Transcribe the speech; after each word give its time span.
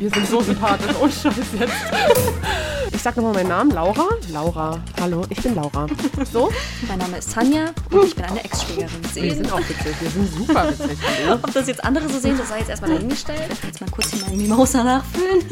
Wir 0.00 0.08
sind 0.08 0.26
so 0.28 0.40
sympathisch. 0.40 0.96
Oh 0.98 1.06
Scheiß 1.06 1.34
jetzt. 1.58 1.74
Ich 2.90 3.02
sag 3.02 3.16
nochmal 3.16 3.34
meinen 3.34 3.48
Namen. 3.48 3.70
Laura. 3.70 4.08
Laura. 4.32 4.82
Hallo, 4.98 5.26
ich 5.28 5.42
bin 5.42 5.54
Laura. 5.54 5.86
So? 6.32 6.50
Mein 6.88 6.98
Name 6.98 7.18
ist 7.18 7.34
Tanja 7.34 7.66
und 7.90 8.06
ich 8.06 8.16
bin 8.16 8.24
eine 8.24 8.42
Ex-Schwägerin. 8.42 8.88
Wir 9.12 9.34
sind 9.34 9.52
auch 9.52 9.58
witzig. 9.58 9.94
Wir 10.00 10.10
sind 10.10 10.32
super 10.32 10.70
witzig. 10.70 10.98
Ob 11.30 11.52
das 11.52 11.68
jetzt 11.68 11.84
andere 11.84 12.08
so 12.08 12.18
sehen, 12.18 12.38
das 12.38 12.48
sei 12.48 12.60
jetzt 12.60 12.70
erstmal 12.70 12.92
dahingestellt. 12.92 13.42
Jetzt 13.62 13.82
mal 13.82 13.90
kurz 13.90 14.10
hier 14.10 14.24
meinen 14.24 14.38
Mimosa 14.38 14.82
nachfüllen. 14.82 15.44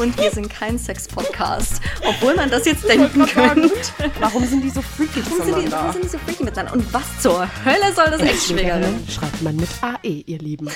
Und 0.00 0.18
wir 0.18 0.30
sind 0.32 0.50
kein 0.50 0.80
Sex-Podcast. 0.80 1.80
Obwohl 2.04 2.34
man 2.34 2.50
das 2.50 2.64
jetzt 2.64 2.88
denken 2.88 3.24
könnte. 3.24 3.70
Warum 4.18 4.44
sind 4.44 4.62
die 4.64 4.70
so 4.70 4.82
freaky 4.82 5.22
Warum 5.30 5.44
sind, 5.44 5.64
die, 5.64 5.70
warum 5.70 5.92
sind 5.92 6.04
die 6.04 6.08
so 6.08 6.18
freaky 6.18 6.42
miteinander? 6.42 6.72
Und 6.72 6.92
was 6.92 7.04
zur 7.20 7.48
Hölle 7.64 7.94
soll 7.94 8.06
das 8.10 8.20
Ex-Schwägerin? 8.20 9.06
Schreibt 9.08 9.42
man 9.42 9.54
mit 9.54 9.68
AE, 9.80 10.24
ihr 10.26 10.38
Lieben. 10.38 10.68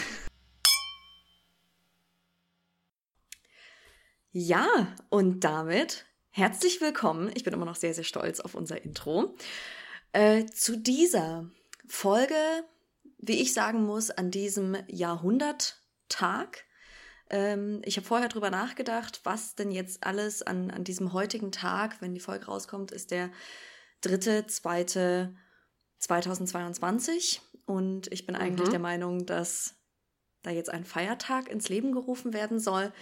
Ja, 4.39 4.95
und 5.09 5.45
damit 5.45 6.05
herzlich 6.29 6.83
willkommen. 6.83 7.31
Ich 7.35 7.43
bin 7.43 7.55
immer 7.55 7.65
noch 7.65 7.75
sehr, 7.75 7.95
sehr 7.95 8.05
stolz 8.05 8.39
auf 8.39 8.55
unser 8.55 8.85
Intro. 8.85 9.35
Äh, 10.13 10.45
zu 10.45 10.77
dieser 10.77 11.49
Folge, 11.89 12.35
wie 13.17 13.41
ich 13.41 13.55
sagen 13.55 13.85
muss, 13.85 14.11
an 14.11 14.31
diesem 14.31 14.77
Jahrhunderttag. 14.89 16.67
Ähm, 17.31 17.81
ich 17.87 17.97
habe 17.97 18.07
vorher 18.07 18.29
drüber 18.29 18.51
nachgedacht, 18.51 19.21
was 19.25 19.55
denn 19.55 19.71
jetzt 19.71 20.05
alles 20.05 20.43
an, 20.43 20.71
an 20.71 20.85
diesem 20.85 21.15
heutigen 21.15 21.51
Tag, 21.51 22.03
wenn 22.03 22.13
die 22.13 22.21
Folge 22.21 22.45
rauskommt, 22.45 22.93
ist 22.93 23.13
der 23.13 23.31
dritte, 24.03 24.47
zweite 24.49 25.35
2022. 26.01 27.41
Und 27.65 28.13
ich 28.13 28.27
bin 28.27 28.37
eigentlich 28.37 28.69
Mhm. 28.69 28.73
der 28.73 28.81
Meinung, 28.81 29.25
dass 29.25 29.77
da 30.43 30.51
jetzt 30.51 30.69
ein 30.69 30.85
Feiertag 30.85 31.49
ins 31.49 31.71
Leben 31.71 31.93
gerufen 31.93 32.35
werden 32.35 32.61
soll. 32.61 32.93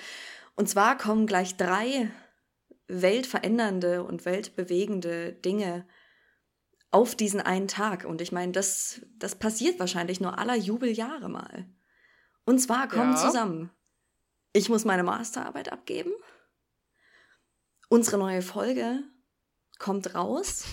Und 0.57 0.69
zwar 0.69 0.97
kommen 0.97 1.27
gleich 1.27 1.57
drei 1.57 2.11
weltverändernde 2.87 4.05
und 4.05 4.25
weltbewegende 4.25 5.33
Dinge 5.33 5.87
auf 6.91 7.15
diesen 7.17 7.41
einen 7.41 7.67
Tag. 7.67 8.05
Und 8.05 8.21
ich 8.21 8.31
meine, 8.31 8.53
das, 8.53 9.01
das 9.19 9.35
passiert 9.35 9.81
wahrscheinlich 9.81 10.21
nur 10.21 10.39
aller 10.39 10.55
Jubeljahre 10.55 11.29
mal. 11.29 11.67
Und 12.45 12.59
zwar 12.61 12.89
kommen 12.89 13.13
Ja. 13.15 13.17
zusammen. 13.17 13.71
Ich 14.53 14.69
muss 14.69 14.85
meine 14.85 15.03
Masterarbeit 15.03 15.73
abgeben. 15.73 16.13
Unsere 17.89 18.19
neue 18.19 18.43
Folge 18.43 19.03
kommt 19.79 20.15
raus. 20.15 20.65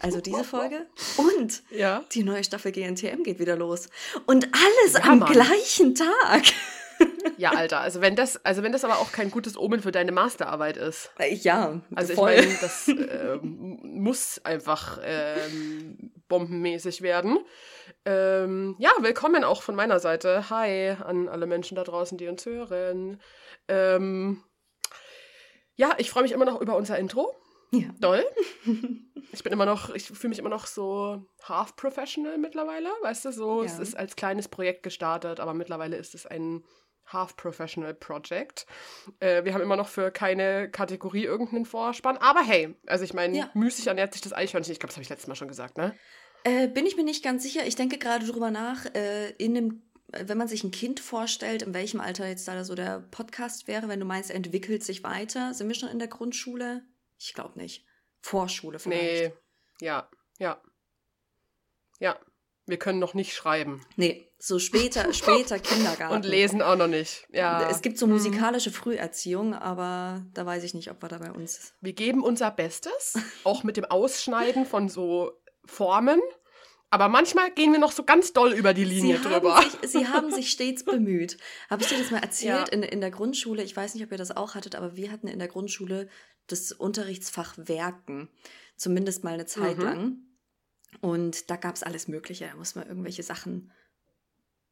Also 0.00 0.20
diese 0.20 0.44
Folge. 0.44 0.86
Und 1.16 1.62
Ja. 1.70 2.04
die 2.12 2.24
neue 2.24 2.44
Staffel 2.44 2.72
GNTM 2.72 3.22
geht 3.22 3.38
wieder 3.38 3.56
los. 3.56 3.88
Und 4.26 4.48
alles 4.52 4.94
Ja, 4.94 5.10
am 5.12 5.20
Mann. 5.20 5.32
gleichen 5.32 5.94
Tag. 5.94 6.42
Ja, 7.38 7.50
Alter. 7.50 7.80
Also 7.80 8.00
wenn 8.00 8.14
das, 8.14 8.44
also 8.44 8.62
wenn 8.62 8.72
das 8.72 8.84
aber 8.84 8.98
auch 8.98 9.10
kein 9.10 9.30
gutes 9.30 9.56
Omen 9.56 9.80
für 9.82 9.90
deine 9.90 10.12
Masterarbeit 10.12 10.76
ist. 10.76 11.10
Äh, 11.18 11.34
Ja, 11.34 11.80
Also 11.94 12.12
ich 12.12 12.18
voll. 12.18 12.36
meine, 12.36 12.56
das 12.60 12.88
äh, 12.88 13.38
muss 13.42 14.40
einfach 14.44 15.00
ähm, 15.02 16.12
bombenmäßig 16.28 17.02
werden. 17.02 17.38
Ähm, 18.04 18.76
ja, 18.78 18.90
willkommen 19.00 19.44
auch 19.44 19.62
von 19.62 19.74
meiner 19.74 19.98
Seite. 19.98 20.50
Hi 20.50 20.90
an 21.04 21.28
alle 21.28 21.46
Menschen 21.46 21.74
da 21.74 21.84
draußen, 21.84 22.16
die 22.18 22.28
uns 22.28 22.46
hören. 22.46 23.20
Ähm, 23.68 24.42
ja, 25.74 25.94
ich 25.98 26.10
freue 26.10 26.22
mich 26.22 26.32
immer 26.32 26.44
noch 26.44 26.60
über 26.60 26.76
unser 26.76 26.98
Intro. 26.98 27.34
Ja. 27.74 27.88
Doll. 28.00 28.22
Ich 29.32 29.42
bin 29.42 29.52
immer 29.52 29.64
noch, 29.64 29.94
ich 29.94 30.04
fühle 30.06 30.28
mich 30.28 30.38
immer 30.38 30.50
noch 30.50 30.66
so 30.66 31.24
half 31.44 31.74
professional 31.74 32.36
mittlerweile, 32.36 32.90
weißt 33.00 33.24
du, 33.24 33.32
so, 33.32 33.62
es 33.62 33.76
Ja. 33.78 33.82
ist 33.82 33.96
als 33.96 34.14
kleines 34.14 34.48
Projekt 34.48 34.82
gestartet, 34.82 35.40
aber 35.40 35.54
mittlerweile 35.54 35.96
ist 35.96 36.14
es 36.14 36.26
ein 36.26 36.62
half 37.06 37.36
professional 37.36 37.94
Project. 37.94 38.66
Äh, 39.20 39.44
wir 39.44 39.54
haben 39.54 39.60
immer 39.62 39.76
noch 39.76 39.88
für 39.88 40.10
keine 40.10 40.70
Kategorie 40.70 41.24
irgendeinen 41.24 41.64
Vorspann, 41.66 42.16
aber 42.16 42.42
hey, 42.42 42.74
also 42.86 43.04
ich 43.04 43.12
meine, 43.14 43.36
Ja. 43.36 43.50
müßig 43.54 43.86
ernährt 43.86 44.12
sich 44.12 44.22
das 44.22 44.32
Eichhörnchen, 44.32 44.72
ich 44.72 44.78
glaube, 44.80 44.88
das 44.88 44.96
habe 44.96 45.02
ich 45.02 45.08
letztes 45.10 45.28
Mal 45.28 45.34
schon 45.34 45.48
gesagt, 45.48 45.76
ne? 45.76 45.94
Äh, 46.44 46.68
bin 46.68 46.86
ich 46.86 46.96
mir 46.96 47.04
nicht 47.04 47.22
ganz 47.22 47.42
sicher. 47.42 47.66
Ich 47.66 47.76
denke 47.76 47.98
gerade 47.98 48.26
drüber 48.26 48.50
nach, 48.50 48.84
äh, 48.94 49.30
in 49.32 49.56
einem, 49.56 49.82
wenn 50.08 50.38
man 50.38 50.48
sich 50.48 50.64
ein 50.64 50.70
Kind 50.72 50.98
vorstellt, 51.00 51.62
in 51.62 51.72
welchem 51.74 52.00
Alter 52.00 52.26
jetzt 52.28 52.48
da 52.48 52.64
so 52.64 52.74
der 52.74 53.00
Podcast 53.10 53.68
wäre, 53.68 53.88
wenn 53.88 54.00
du 54.00 54.06
meinst, 54.06 54.30
er 54.30 54.36
entwickelt 54.36 54.82
sich 54.82 55.04
weiter. 55.04 55.54
Sind 55.54 55.68
wir 55.68 55.74
schon 55.74 55.88
in 55.88 55.98
der 56.00 56.08
Grundschule? 56.08 56.82
Ich 57.18 57.32
glaube 57.34 57.58
nicht. 57.58 57.84
Vorschule 58.20 58.78
vielleicht. 58.80 59.02
Nee, 59.02 59.32
ja, 59.80 60.08
ja. 60.38 60.60
Ja, 62.00 62.18
wir 62.66 62.78
können 62.78 62.98
noch 62.98 63.14
nicht 63.14 63.32
schreiben 63.34 63.80
Nee, 63.96 64.28
so 64.38 64.58
später, 64.58 65.12
später 65.14 65.58
Kindergarten. 65.58 66.14
und 66.14 66.24
lesen 66.24 66.62
auch 66.62 66.76
noch 66.76 66.86
nicht. 66.88 67.26
Ja. 67.32 67.68
Es 67.70 67.82
gibt 67.82 67.98
so 67.98 68.06
musikalische 68.06 68.70
Früherziehung, 68.70 69.54
aber 69.54 70.24
da 70.34 70.46
weiß 70.46 70.62
ich 70.64 70.74
nicht, 70.74 70.90
ob 70.90 71.02
wir 71.02 71.08
da 71.08 71.18
bei 71.18 71.32
uns. 71.32 71.74
Wir 71.80 71.92
geben 71.92 72.22
unser 72.22 72.50
Bestes, 72.50 73.14
auch 73.44 73.62
mit 73.64 73.76
dem 73.76 73.84
Ausschneiden 73.84 74.64
von 74.66 74.88
so 74.88 75.32
Formen. 75.64 76.20
Aber 76.90 77.08
manchmal 77.08 77.50
gehen 77.52 77.72
wir 77.72 77.78
noch 77.78 77.92
so 77.92 78.02
ganz 78.04 78.34
doll 78.34 78.52
über 78.52 78.74
die 78.74 78.84
Linie 78.84 79.16
Sie 79.16 79.22
drüber. 79.22 79.54
haben, 79.56 79.70
sich, 79.80 79.90
sie 79.90 80.08
haben 80.08 80.30
sich 80.30 80.50
stets 80.50 80.84
bemüht. 80.84 81.38
Habe 81.70 81.82
ich 81.82 81.88
dir 81.88 81.96
das 81.98 82.10
mal 82.10 82.18
erzählt 82.22 82.68
Ja. 82.68 82.72
in, 82.72 82.82
in 82.82 83.00
der 83.00 83.10
Grundschule? 83.10 83.62
Ich 83.62 83.74
weiß 83.74 83.94
nicht, 83.94 84.04
ob 84.04 84.12
ihr 84.12 84.18
das 84.18 84.30
auch 84.36 84.54
hattet, 84.54 84.74
aber 84.74 84.94
wir 84.94 85.10
hatten 85.10 85.26
in 85.26 85.38
der 85.38 85.48
Grundschule 85.48 86.08
das 86.48 86.70
Unterrichtsfach 86.70 87.54
Werken. 87.56 88.28
Zumindest 88.76 89.24
mal 89.24 89.32
eine 89.34 89.46
Zeit 89.46 89.78
Mhm. 89.78 89.84
lang. 89.84 90.16
Und 91.00 91.50
da 91.50 91.56
gab 91.56 91.74
es 91.74 91.82
alles 91.82 92.08
Mögliche. 92.08 92.46
Da 92.46 92.56
muss 92.56 92.74
man 92.74 92.86
irgendwelche 92.86 93.22
Sachen 93.22 93.72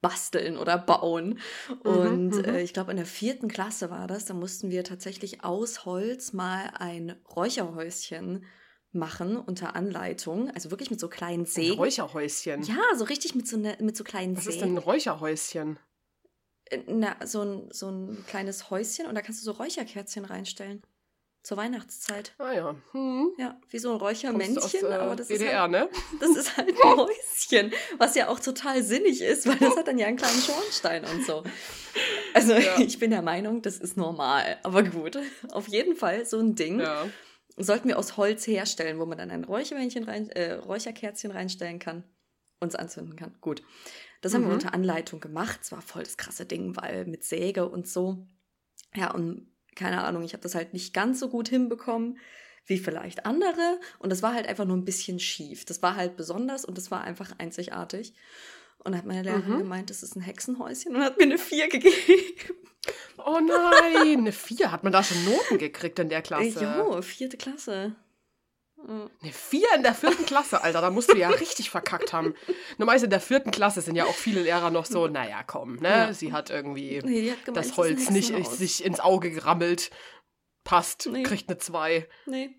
basteln 0.01 0.57
oder 0.57 0.79
bauen. 0.79 1.39
Und 1.83 2.31
mhm. 2.31 2.45
äh, 2.45 2.63
ich 2.63 2.73
glaube, 2.73 2.91
in 2.91 2.97
der 2.97 3.07
vierten 3.07 3.49
Klasse 3.49 3.91
war 3.91 4.07
das. 4.07 4.25
Da 4.25 4.35
mussten 4.35 4.71
wir 4.71 4.85
tatsächlich 4.85 5.45
aus 5.45 5.85
Holz 5.85 6.33
mal 6.33 6.71
ein 6.75 7.17
Räucherhäuschen 7.37 8.45
machen 8.93 9.37
unter 9.37 9.77
Anleitung. 9.77 10.51
Also 10.51 10.71
wirklich 10.71 10.91
mit 10.91 11.01
so 11.01 11.09
kleinen 11.09 11.43
Ein 11.43 11.47
Sägen. 11.47 11.77
Räucherhäuschen. 11.77 12.63
Ja, 12.63 12.81
so 12.97 13.05
richtig 13.05 13.35
mit 13.35 13.47
so, 13.47 13.57
ne, 13.57 13.77
mit 13.81 13.97
so 13.97 14.05
kleinen 14.05 14.37
Was 14.37 14.47
ist 14.47 14.55
Sägen. 14.55 14.75
denn 14.75 14.77
ein 14.77 14.79
Räucherhäuschen? 14.79 15.79
Äh, 16.67 16.81
Na, 16.87 17.15
so 17.25 17.43
ein, 17.43 17.69
so 17.71 17.89
ein 17.89 18.25
kleines 18.27 18.71
Häuschen 18.71 19.07
und 19.07 19.15
da 19.15 19.23
kannst 19.23 19.41
du 19.41 19.45
so 19.45 19.53
Räucherkerzchen 19.53 20.25
reinstellen. 20.25 20.83
Zur 21.43 21.57
Weihnachtszeit. 21.57 22.35
Ah 22.39 22.53
ja. 22.53 22.75
Hm. 22.93 23.31
Ja, 23.39 23.59
wie 23.71 23.79
so 23.79 23.91
ein 23.93 23.97
Räuchermännchen, 23.97 24.85
äh, 24.85 24.93
aber 24.95 25.17
das 25.17 25.31
ist, 25.31 25.41
DDR, 25.41 25.63
halt, 25.63 25.71
ne? 25.71 25.89
das 26.21 26.37
ist 26.37 26.57
halt 26.57 26.69
ein 26.69 26.77
Häuschen, 26.99 27.73
was 27.99 28.15
ja 28.15 28.29
auch 28.29 28.39
total 28.41 28.83
sinnig 28.83 29.23
ist, 29.23 29.47
weil 29.47 29.57
das 29.57 29.75
hat 29.77 29.89
dann 29.89 29.99
ja 29.99 30.07
einen 30.07 30.19
kleinen 30.19 30.41
Schornstein 30.41 31.05
und 31.05 31.25
so. 31.25 31.43
Also 32.35 32.53
Ja. 32.55 32.79
ich 32.81 32.99
bin 32.99 33.11
der 33.11 33.23
Meinung, 33.23 33.63
das 33.63 33.79
ist 33.79 33.97
normal, 33.97 34.59
aber 34.63 34.83
gut. 34.83 35.19
Auf 35.51 35.69
jeden 35.69 35.97
Fall 35.97 36.27
so 36.27 36.39
ein 36.39 36.57
Ding 36.57 36.79
Ja. 36.81 37.09
sollten 37.57 37.89
wir 37.89 37.99
aus 37.99 38.19
Holz 38.19 38.47
herstellen, 38.47 38.99
wo 38.99 39.07
man 39.07 39.17
dann 39.17 39.31
ein 39.31 39.45
Räuchermännchen 39.45 40.05
rein, 40.05 40.29
äh, 40.31 40.53
Räucherkerzchen 40.53 41.31
reinstellen 41.31 41.79
kann 41.79 42.05
und 42.61 42.69
es 42.69 42.75
anzünden 42.77 43.17
kann. 43.17 43.35
Gut. 43.41 43.63
Das 44.21 44.35
haben 44.35 44.43
wir 44.43 44.49
Mhm. 44.49 44.55
unter 44.57 44.75
Anleitung 44.75 45.21
gemacht. 45.21 45.61
Es 45.63 45.73
war 45.73 45.81
voll 45.81 46.03
das 46.03 46.19
krasse 46.19 46.45
Ding, 46.45 46.77
weil 46.77 47.07
mit 47.07 47.25
Säge 47.25 47.67
und 47.67 47.89
so. 47.89 48.27
Ja, 48.95 49.13
und 49.15 49.50
keine 49.77 50.03
Ahnung, 50.03 50.23
ich 50.23 50.33
habe 50.33 50.43
das 50.43 50.55
halt 50.55 50.73
nicht 50.73 50.93
ganz 50.95 51.21
so 51.21 51.29
gut 51.29 51.49
hinbekommen 51.49 52.19
wie 52.67 52.79
vielleicht 52.79 53.27
andere. 53.27 53.81
Und 53.99 54.11
das 54.11 54.23
war 54.23 54.35
halt 54.35 54.47
einfach 54.47 54.65
nur 54.65 54.77
ein 54.77 54.85
bisschen 54.85 55.19
schief. 55.19 55.65
Das 55.65 55.83
war 55.83 55.97
halt 55.97 56.17
besonders 56.17 56.65
und 56.65 56.77
das 56.79 56.91
war 56.91 57.03
einfach 57.03 57.33
einzigartig. 57.39 58.15
Und 58.85 58.97
hat 58.97 59.05
meine 59.07 59.23
Lehrerin 59.23 59.55
Mhm. 59.55 59.59
gemeint, 59.59 59.91
das 59.91 60.03
ist 60.03 60.17
ein 60.17 60.21
Hexenhäuschen 60.23 60.95
und 60.97 61.03
hat 61.03 61.19
mir 61.19 61.25
eine 61.25 61.39
4 61.39 61.69
gegeben. 61.71 61.95
Oh 63.19 63.39
nein, 63.41 64.19
eine 64.19 64.33
4. 64.33 64.73
Hat 64.73 64.85
man 64.85 64.93
da 64.93 65.03
schon 65.03 65.23
Noten 65.25 65.59
gekriegt 65.59 65.99
in 65.99 66.09
der 66.09 66.23
Klasse? 66.23 66.65
Jo, 66.65 67.03
vierte 67.03 67.37
Klasse. 67.37 67.95
Eine 68.89 69.33
4 69.33 69.67
in 69.77 69.83
der 69.83 69.95
vierten 69.95 70.25
Klasse, 70.27 70.63
Alter. 70.63 70.81
Da 70.81 70.91
musst 70.91 71.13
du 71.13 71.17
ja 71.17 71.29
richtig 71.31 71.71
verkackt 71.71 72.13
haben. 72.13 72.35
Normalerweise 72.79 73.05
in 73.07 73.11
der 73.11 73.21
vierten 73.21 73.51
Klasse 73.51 73.81
sind 73.83 73.95
ja 73.97 74.05
auch 74.07 74.15
viele 74.15 74.43
Lehrer 74.43 74.71
noch 74.71 74.87
so, 74.87 75.07
naja, 75.07 75.43
komm, 75.43 75.77
ne? 75.77 75.89
Ja. 75.89 76.13
Sie 76.13 76.33
hat 76.33 76.51
irgendwie 76.51 77.01
Nee, 77.05 77.31
hat 77.31 77.45
gemeint, 77.45 77.65
das 77.67 77.77
Holz 77.77 78.11
nicht 78.11 78.31
Hexenhaus. 78.33 78.59
sich 78.59 78.85
ins 78.85 79.01
Auge 79.01 79.31
gerammelt. 79.31 79.91
Passt, 80.65 81.09
Nee. 81.11 81.23
kriegt 81.23 81.49
eine 81.49 81.59
2. 81.59 82.09
Nee. 82.27 82.57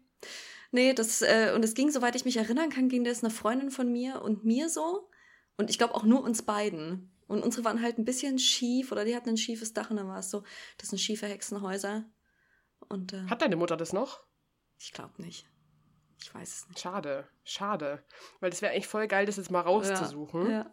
Nee, 0.72 0.94
das, 0.94 1.22
äh, 1.22 1.52
und 1.56 1.66
es 1.66 1.74
ging, 1.74 1.92
soweit 1.92 2.16
ich 2.16 2.24
mich 2.26 2.38
erinnern 2.38 2.70
kann, 2.70 2.88
ging 2.88 3.04
das 3.04 3.24
eine 3.24 3.32
Freundin 3.34 3.72
von 3.72 3.92
mir 3.92 4.22
und 4.22 4.46
mir 4.46 4.70
so. 4.70 5.10
Und 5.58 5.70
ich 5.70 5.78
glaube 5.78 5.96
auch 5.96 6.04
nur 6.04 6.24
uns 6.24 6.44
beiden. 6.44 7.12
Und 7.28 7.44
unsere 7.44 7.66
waren 7.66 7.82
halt 7.82 7.98
ein 7.98 8.06
bisschen 8.06 8.40
schief 8.40 8.92
oder 8.92 9.06
die 9.06 9.16
hatten 9.16 9.30
ein 9.30 9.38
schiefes 9.38 9.74
Dach 9.74 9.90
und 9.90 9.98
dann 9.98 10.08
war 10.08 10.20
es 10.20 10.30
so, 10.30 10.44
das 10.78 10.90
sind 10.90 11.00
schiefe 11.00 11.28
Hexenhäuser. 11.28 12.06
Und 12.90 13.14
äh, 13.14 13.24
Hat 13.30 13.42
deine 13.42 13.56
Mutter 13.56 13.76
das 13.78 13.92
noch? 13.94 14.22
ich 14.80 14.92
glaube 14.94 15.22
nicht. 15.22 15.46
Ich 16.22 16.34
weiß 16.34 16.50
es 16.50 16.68
nicht. 16.68 16.80
Schade, 16.80 17.28
schade. 17.44 18.04
Weil 18.40 18.52
das 18.52 18.62
wäre 18.62 18.74
eigentlich 18.74 18.88
voll 18.88 19.08
geil, 19.08 19.26
das 19.26 19.38
jetzt 19.38 19.52
mal 19.52 19.62
rauszusuchen. 19.62 20.50
Ja. 20.50 20.72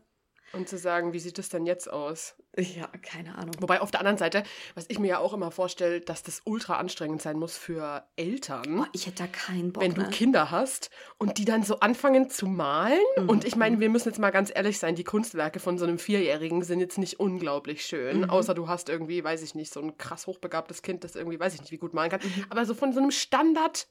Und 0.53 0.67
zu 0.67 0.79
sagen, 0.79 1.13
wie 1.13 1.19
sieht 1.19 1.37
das 1.37 1.51
denn 1.51 1.67
jetzt 1.67 1.91
aus? 1.93 2.35
Ja, 2.57 2.87
keine 3.03 3.37
Ahnung. 3.37 3.55
Wobei 3.61 3.83
auf 3.83 3.91
der 3.91 4.01
anderen 4.01 4.17
Seite, 4.17 4.43
was 4.75 4.87
ich 4.89 4.99
mir 4.99 5.09
ja 5.09 5.19
auch 5.19 5.35
immer 5.35 5.51
vorstelle, 5.51 6.01
dass 6.01 6.23
das 6.23 6.41
ultra 6.45 6.79
anstrengend 6.79 7.21
sein 7.21 7.39
muss 7.39 7.59
für 7.59 8.09
Eltern. 8.17 8.81
Oh, 8.81 8.87
ich 8.93 9.07
hätte 9.07 9.25
da 9.25 9.27
keinen 9.27 9.73
Bock. 9.75 9.83
wenn 9.83 9.93
du 9.93 10.03
ne? 10.03 10.11
Kinder 10.11 10.51
hast 10.51 10.89
und 11.19 11.37
die 11.37 11.45
dann 11.45 11.63
so 11.63 11.81
anfangen 11.81 12.31
zu 12.31 12.47
malen. 12.47 12.99
Mhm. 13.19 13.29
Und 13.29 13.45
ich 13.45 13.57
meine, 13.57 13.79
wir 13.79 13.91
müssen 13.91 14.09
jetzt 14.09 14.19
mal 14.19 14.31
ganz 14.31 14.51
ehrlich 14.53 14.79
sein, 14.79 14.95
die 14.95 15.05
Kunstwerke 15.05 15.61
von 15.61 15.77
so 15.77 15.85
einem 15.85 15.99
Vierjährigen 15.99 16.63
sind 16.63 16.81
jetzt 16.81 16.97
nicht 16.97 17.21
unglaublich 17.21 17.85
schön. 17.85 18.23
Mhm. 18.23 18.31
Außer 18.31 18.55
du 18.55 18.69
hast 18.69 18.89
irgendwie, 18.89 19.23
weiß 19.23 19.43
ich 19.43 19.55
nicht, 19.55 19.71
so 19.71 19.81
ein 19.81 19.99
krass 19.99 20.27
hochbegabtes 20.27 20.81
Kind, 20.81 21.05
das 21.05 21.15
irgendwie, 21.15 21.39
weiß 21.39 21.55
ich 21.55 21.61
nicht, 21.61 21.73
wie 21.73 21.79
gut 21.79 21.93
malen 21.93 22.11
kann. 22.11 22.21
Mhm. 22.23 22.47
Aber 22.49 22.65
so 22.65 22.73
von 22.73 22.95
so 22.95 23.01
einem 23.01 23.11
Standard. 23.11 23.87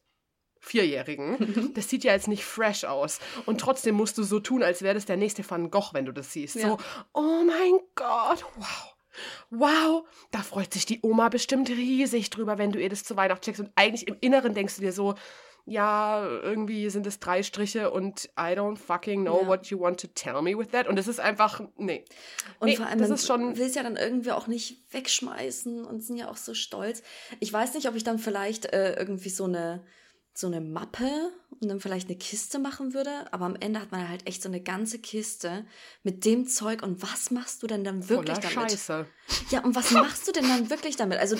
Vierjährigen, 0.59 1.71
das 1.75 1.89
sieht 1.89 2.04
ja 2.04 2.13
jetzt 2.13 2.27
nicht 2.27 2.44
fresh 2.45 2.83
aus. 2.86 3.19
Und 3.45 3.59
trotzdem 3.62 3.95
musst 3.95 4.18
du 4.18 4.24
so 4.24 4.39
tun, 4.39 4.63
als 4.63 4.81
wäre 4.81 4.94
das 4.95 5.06
der 5.06 5.18
nächste 5.18 5.48
Van 5.50 5.69
Gogh, 5.71 5.89
wenn 5.94 6.06
du 6.06 6.12
das 6.12 6.33
siehst. 6.33 6.56
Ja. 6.56 6.69
So, 6.69 6.77
oh 7.13 7.44
mein 7.45 7.80
Gott, 7.95 8.45
wow. 8.56 8.94
Wow, 9.50 10.04
da 10.31 10.39
freut 10.44 10.74
sich 10.74 10.86
die 10.86 11.00
Oma 11.01 11.30
bestimmt 11.30 11.69
riesig 11.69 12.30
drüber, 12.30 12.57
wenn 12.59 12.71
du 12.71 12.80
ihr 12.80 12.89
das 12.89 13.04
zu 13.04 13.15
Weihnachten 13.15 13.44
schickst. 13.45 13.62
Und 13.62 13.71
eigentlich 13.75 14.07
im 14.07 14.15
Inneren 14.21 14.54
denkst 14.54 14.75
du 14.75 14.81
dir 14.81 14.92
so, 14.94 15.15
ja, 15.65 16.25
irgendwie 16.25 16.89
sind 16.89 17.06
es 17.07 17.19
drei 17.19 17.44
Striche 17.44 17.89
und 17.92 18.25
I 18.39 18.54
don't 18.56 18.77
fucking 18.77 19.24
know 19.24 19.39
Ja. 19.42 19.48
what 19.48 19.65
you 19.68 19.80
want 19.80 20.00
to 20.00 20.07
tell 20.13 20.42
me 20.42 20.57
with 20.57 20.68
that. 20.69 20.88
Und 20.88 20.98
es 21.00 21.07
ist 21.07 21.19
einfach, 21.19 21.62
nee. 21.77 22.06
Und 22.59 22.68
Nee, 22.69 22.75
vor 22.77 22.86
allem, 22.86 23.00
das 23.00 23.09
ist 23.09 23.25
schon- 23.27 23.57
will 23.57 23.65
es 23.65 23.75
ja 23.75 23.83
dann 23.83 23.98
irgendwie 23.98 24.31
auch 24.31 24.48
nicht 24.48 24.83
wegschmeißen 24.94 25.83
und 25.83 26.01
sind 26.01 26.18
ja 26.18 26.30
auch 26.30 26.38
so 26.38 26.54
stolz. 26.54 27.01
Ich 27.39 27.51
weiß 27.51 27.74
nicht, 27.74 27.88
ob 27.89 27.95
ich 27.95 28.04
dann 28.04 28.19
vielleicht 28.19 28.68
äh, 28.68 28.94
irgendwie 28.98 29.30
so 29.30 29.45
eine, 29.45 29.83
so 30.39 30.47
eine 30.47 30.61
Mappe 30.61 31.31
und 31.59 31.67
dann 31.67 31.79
vielleicht 31.79 32.07
eine 32.07 32.17
Kiste 32.17 32.59
machen 32.59 32.93
würde, 32.93 33.11
aber 33.31 33.45
am 33.45 33.55
Ende 33.55 33.81
hat 33.81 33.91
man 33.91 34.07
halt 34.07 34.27
echt 34.27 34.43
so 34.43 34.49
eine 34.49 34.61
ganze 34.61 34.99
Kiste 34.99 35.65
mit 36.03 36.25
dem 36.25 36.47
Zeug 36.47 36.83
und 36.83 37.01
was 37.01 37.31
machst 37.31 37.63
du 37.63 37.67
denn 37.67 37.83
dann 37.83 38.07
wirklich 38.07 38.37
Voller 38.37 38.53
damit? 38.53 38.71
Scheiße. 38.71 39.07
Ja, 39.49 39.63
und 39.63 39.75
was 39.75 39.91
machst 39.91 40.27
du 40.27 40.31
denn 40.31 40.47
dann 40.47 40.69
wirklich 40.69 40.95
damit? 40.95 41.17
Also 41.17 41.37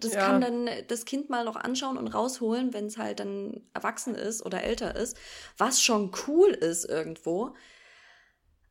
das 0.00 0.14
Ja. 0.14 0.26
kann 0.26 0.40
dann 0.40 0.68
das 0.88 1.04
Kind 1.04 1.30
mal 1.30 1.44
noch 1.44 1.56
anschauen 1.56 1.96
und 1.96 2.08
rausholen, 2.08 2.74
wenn 2.74 2.86
es 2.86 2.98
halt 2.98 3.20
dann 3.20 3.60
erwachsen 3.72 4.14
ist 4.16 4.44
oder 4.44 4.62
älter 4.64 4.96
ist, 4.96 5.16
was 5.56 5.80
schon 5.80 6.10
cool 6.26 6.50
ist 6.50 6.84
irgendwo. 6.84 7.54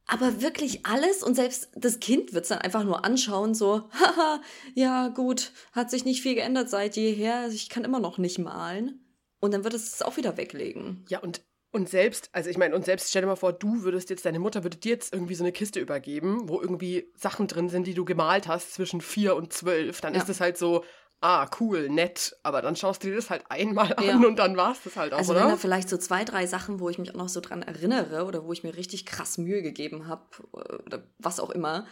Aber 0.08 0.42
wirklich 0.42 0.86
alles 0.86 1.24
und 1.24 1.36
selbst 1.36 1.70
das 1.76 2.00
Kind 2.00 2.34
wird 2.34 2.44
es 2.44 2.50
dann 2.50 2.60
einfach 2.60 2.84
nur 2.84 3.06
anschauen, 3.06 3.54
so, 3.54 3.90
haha, 3.94 4.42
ja 4.74 5.08
gut, 5.08 5.52
hat 5.72 5.90
sich 5.90 6.04
nicht 6.04 6.22
viel 6.22 6.36
geändert 6.36 6.70
seit 6.70 6.98
jeher, 6.98 7.48
ich 7.48 7.70
kann 7.70 7.86
immer 7.86 8.00
noch 8.00 8.18
nicht 8.18 8.40
malen. 8.40 9.06
Und 9.40 9.54
dann 9.54 9.64
wird 9.64 9.74
es 9.74 9.94
es 9.94 10.02
auch 10.02 10.18
wieder 10.18 10.38
weglegen. 10.38 11.06
Ja, 11.10 11.20
und, 11.20 11.42
und 11.72 11.88
selbst, 11.90 12.30
also 12.34 12.50
ich 12.50 12.58
meine, 12.58 12.76
und 12.76 12.86
selbst 12.86 13.10
stell 13.10 13.22
dir 13.22 13.28
mal 13.28 13.36
vor, 13.36 13.54
du 13.54 13.84
würdest 13.84 14.10
jetzt, 14.10 14.26
deine 14.26 14.40
Mutter 14.40 14.64
würde 14.64 14.78
dir 14.78 14.92
jetzt 14.94 15.14
irgendwie 15.14 15.36
so 15.36 15.44
eine 15.44 15.52
Kiste 15.52 15.80
übergeben, 15.80 16.50
wo 16.50 16.60
irgendwie 16.62 17.12
Sachen 17.16 17.48
drin 17.48 17.70
sind, 17.70 17.88
die 17.88 17.94
du 17.94 18.06
gemalt 18.06 18.48
hast 18.48 18.74
zwischen 18.74 19.02
vier 19.02 19.36
und 19.36 19.54
zwölf. 19.54 20.02
Dann 20.02 20.14
Ja. 20.14 20.22
ist 20.22 20.30
es 20.30 20.42
halt 20.42 20.58
so, 20.58 20.84
ah, 21.22 21.50
cool, 21.60 21.90
nett. 21.90 22.36
Aber 22.44 22.62
dann 22.62 22.76
schaust 22.76 23.04
du 23.04 23.08
dir 23.10 23.16
das 23.16 23.30
halt 23.30 23.44
einmal 23.50 23.96
Ja. 24.00 24.14
an 24.16 24.26
und 24.26 24.38
dann 24.40 24.58
war 24.58 24.72
es 24.74 24.84
das 24.84 24.96
halt 24.96 25.14
auch, 25.14 25.20
Also 25.20 25.34
oder? 25.34 25.58
vielleicht 25.58 25.90
so 25.90 25.98
zwei, 25.98 26.26
drei 26.26 26.48
Sachen, 26.48 26.80
wo 26.80 26.90
ich 26.90 26.98
mich 26.98 27.12
auch 27.12 27.20
noch 27.20 27.30
so 27.30 27.40
dran 27.40 27.62
erinnere 27.62 28.26
oder 28.26 28.46
wo 28.46 28.52
ich 28.54 28.64
mir 28.64 28.76
richtig 28.76 29.06
krass 29.06 29.38
Mühe 29.38 29.62
gegeben 29.62 30.08
habe 30.08 30.24
oder 30.52 31.04
was 31.18 31.40
auch 31.40 31.50
immer, 31.50 31.86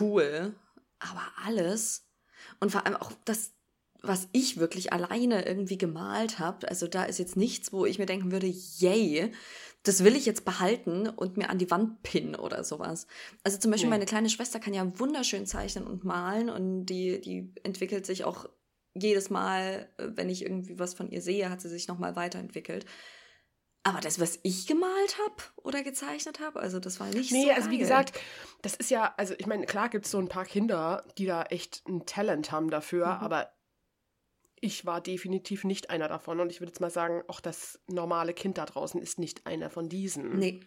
cool. 0.00 0.54
Aber 1.00 1.22
alles 1.44 2.06
und 2.60 2.70
vor 2.70 2.86
allem 2.86 2.96
auch 2.96 3.12
das, 3.24 3.52
was 4.02 4.28
ich 4.32 4.58
wirklich 4.58 4.92
alleine 4.92 5.46
irgendwie 5.46 5.78
gemalt 5.78 6.38
habe, 6.38 6.68
also 6.68 6.86
da 6.88 7.04
ist 7.04 7.18
jetzt 7.18 7.36
nichts, 7.36 7.72
wo 7.72 7.86
ich 7.86 7.98
mir 7.98 8.06
denken 8.06 8.32
würde, 8.32 8.46
yay, 8.46 9.30
das 9.84 10.04
will 10.04 10.16
ich 10.16 10.26
jetzt 10.26 10.44
behalten 10.44 11.08
und 11.08 11.36
mir 11.36 11.50
an 11.50 11.58
die 11.58 11.70
Wand 11.70 12.02
pinnen 12.02 12.34
oder 12.34 12.64
sowas. 12.64 13.06
Also 13.44 13.58
zum 13.58 13.70
Beispiel 13.70 13.88
Nee. 13.88 13.94
meine 13.96 14.06
kleine 14.06 14.28
Schwester 14.30 14.60
kann 14.60 14.74
ja 14.74 14.98
wunderschön 14.98 15.46
zeichnen 15.46 15.86
und 15.86 16.04
malen 16.04 16.50
und 16.50 16.86
die, 16.86 17.20
die 17.20 17.52
entwickelt 17.62 18.06
sich 18.06 18.24
auch 18.24 18.48
jedes 18.94 19.30
Mal, 19.30 19.88
äh, 19.98 20.08
wenn 20.14 20.28
ich 20.28 20.42
irgendwie 20.42 20.78
was 20.78 20.94
von 20.94 21.08
ihr 21.10 21.22
sehe, 21.22 21.48
hat 21.50 21.60
sie 21.60 21.68
sich 21.68 21.88
nochmal 21.88 22.14
weiterentwickelt. 22.16 22.84
Aber 23.84 24.00
das, 24.00 24.20
was 24.20 24.38
ich 24.44 24.66
gemalt 24.68 25.16
habe 25.26 25.42
oder 25.56 25.82
gezeichnet 25.82 26.38
habe, 26.38 26.60
also 26.60 26.78
das 26.78 27.00
war 27.00 27.08
nicht 27.08 27.32
Nee, 27.32 27.46
so 27.46 27.50
also 27.50 27.70
wie 27.70 27.78
geil. 27.78 27.80
gesagt, 27.80 28.20
das 28.62 28.74
ist 28.76 28.90
ja, 28.90 29.12
also 29.16 29.34
ich 29.38 29.46
meine, 29.46 29.66
klar 29.66 29.88
gibt 29.88 30.04
es 30.04 30.12
so 30.12 30.18
ein 30.18 30.28
paar 30.28 30.44
Kinder, 30.44 31.04
die 31.18 31.26
da 31.26 31.42
echt 31.44 31.82
ein 31.88 32.06
Talent 32.06 32.52
haben 32.52 32.70
dafür, 32.70 33.06
Mhm. 33.06 33.22
aber 33.22 33.52
ich 34.62 34.86
war 34.86 35.00
definitiv 35.00 35.64
nicht 35.64 35.90
einer 35.90 36.06
davon 36.08 36.38
und 36.38 36.50
ich 36.52 36.60
würde 36.60 36.70
jetzt 36.70 36.80
mal 36.80 36.88
sagen, 36.90 37.22
auch 37.26 37.40
das 37.40 37.80
normale 37.88 38.32
Kind 38.32 38.58
da 38.58 38.64
draußen 38.64 39.02
ist 39.02 39.18
nicht 39.18 39.44
einer 39.44 39.70
von 39.70 39.88
diesen. 39.88 40.38
Nee. 40.38 40.60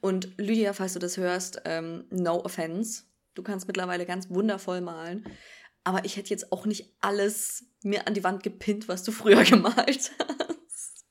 Und 0.00 0.34
Lydia, 0.36 0.72
falls 0.72 0.94
du 0.94 0.98
das 0.98 1.16
hörst, 1.16 1.62
ähm, 1.64 2.04
no 2.10 2.44
offense. 2.44 3.04
Du 3.34 3.44
kannst 3.44 3.68
mittlerweile 3.68 4.04
ganz 4.04 4.28
wundervoll 4.30 4.80
malen. 4.80 5.24
Aber 5.84 6.04
ich 6.04 6.16
hätte 6.16 6.30
jetzt 6.30 6.50
auch 6.52 6.66
nicht 6.66 6.92
alles 7.00 7.66
mir 7.82 8.06
an 8.08 8.14
die 8.14 8.24
Wand 8.24 8.42
gepinnt, 8.42 8.88
was 8.88 9.04
du 9.04 9.12
früher 9.12 9.44
gemalt 9.44 10.10
hast. 10.18 11.06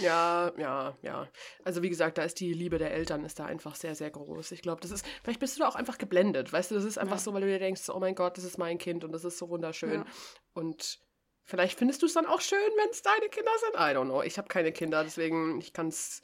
Ja, 0.00 0.52
ja, 0.58 0.96
ja. 1.00 1.28
Also 1.64 1.82
wie 1.82 1.88
gesagt, 1.90 2.18
da 2.18 2.24
ist 2.24 2.40
die 2.40 2.52
Liebe 2.52 2.76
der 2.76 2.92
Eltern 2.92 3.24
ist 3.24 3.38
da 3.38 3.46
einfach 3.46 3.74
sehr, 3.74 3.94
sehr 3.94 4.10
groß. 4.10 4.52
Ich 4.52 4.60
glaube, 4.60 4.82
das 4.82 4.90
ist, 4.90 5.06
vielleicht 5.22 5.40
bist 5.40 5.56
du 5.56 5.60
da 5.60 5.68
auch 5.68 5.76
einfach 5.76 5.96
geblendet, 5.96 6.52
weißt 6.52 6.70
du, 6.70 6.74
das 6.74 6.84
ist 6.84 6.98
einfach 6.98 7.16
Ja. 7.16 7.20
so, 7.22 7.32
weil 7.32 7.40
du 7.40 7.46
dir 7.46 7.58
denkst, 7.58 7.88
oh 7.88 7.98
mein 8.00 8.14
Gott, 8.14 8.36
das 8.36 8.44
ist 8.44 8.58
mein 8.58 8.76
Kind 8.76 9.02
und 9.04 9.12
das 9.12 9.24
ist 9.24 9.38
so 9.38 9.48
wunderschön. 9.48 9.92
Ja. 10.00 10.06
Und 10.52 11.00
vielleicht 11.44 11.78
findest 11.78 12.02
du 12.02 12.06
es 12.06 12.14
dann 12.14 12.26
auch 12.26 12.40
schön, 12.40 12.58
wenn 12.76 12.90
es 12.90 13.02
deine 13.02 13.28
Kinder 13.28 13.50
sind. 13.60 13.74
I 13.74 13.96
don't 13.96 14.04
know. 14.06 14.22
Ich 14.22 14.38
habe 14.38 14.48
keine 14.48 14.72
Kinder, 14.72 15.02
deswegen 15.04 15.58
ich 15.60 15.72
kann 15.72 15.88
es 15.88 16.22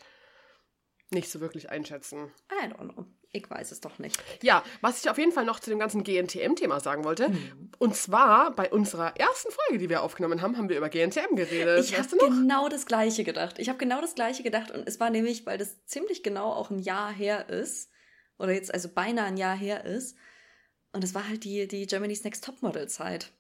nicht 1.11 1.31
so 1.31 1.41
wirklich 1.41 1.71
einschätzen. 1.71 2.33
I 2.53 2.67
don't 2.67 2.93
know. 2.93 3.07
Ich 3.33 3.49
weiß 3.49 3.71
es 3.71 3.81
doch 3.81 4.01
nicht. 4.01 4.21
Ja, 4.43 4.65
was 4.81 5.01
ich 5.05 5.09
auf 5.09 5.17
jeden 5.17 5.31
Fall 5.31 5.45
noch 5.45 5.61
zu 5.61 5.71
dem 5.71 5.79
ganzen 5.79 6.03
GNTM-Thema 6.03 6.81
sagen 6.81 7.05
wollte, 7.05 7.29
Mhm. 7.29 7.71
und 7.79 7.95
zwar 7.95 8.51
bei 8.57 8.71
unserer 8.73 9.17
ersten 9.17 9.53
Folge, 9.53 9.79
die 9.79 9.89
wir 9.89 10.03
aufgenommen 10.03 10.43
haben, 10.43 10.57
haben 10.57 10.69
wir 10.69 10.77
über 10.77 10.89
GNTM 10.89 11.37
geredet. 11.37 11.79
Ich 11.85 11.97
habe 11.97 12.09
genau 12.17 12.69
das 12.69 12.87
Gleiche 12.87 13.23
gedacht. 13.23 13.61
Ich 13.61 13.69
habe 13.69 13.79
genau 13.79 14.01
das 14.01 14.17
Gleiche 14.17 14.43
gedacht 14.43 14.73
und 14.73 14.87
es 14.89 14.99
war 14.99 15.11
nämlich, 15.11 15.47
weil 15.47 15.59
das 15.59 15.85
ziemlich 15.87 16.25
genau 16.25 16.53
auch 16.53 16.71
ein 16.71 16.81
Jahr 16.81 17.13
her 17.13 17.49
ist 17.49 17.91
oder 18.37 18.53
jetzt 18.53 18.75
also 18.75 18.89
beinahe 18.89 19.27
ein 19.27 19.37
Jahr 19.37 19.57
her 19.57 19.85
ist 19.85 20.17
und 20.93 21.05
es 21.05 21.15
war 21.15 21.29
halt 21.29 21.45
die 21.45 21.69
die 21.69 21.87
Germany's 21.87 22.25
Next 22.25 22.45
Topmodel 22.45 22.89
Zeit. 22.89 23.31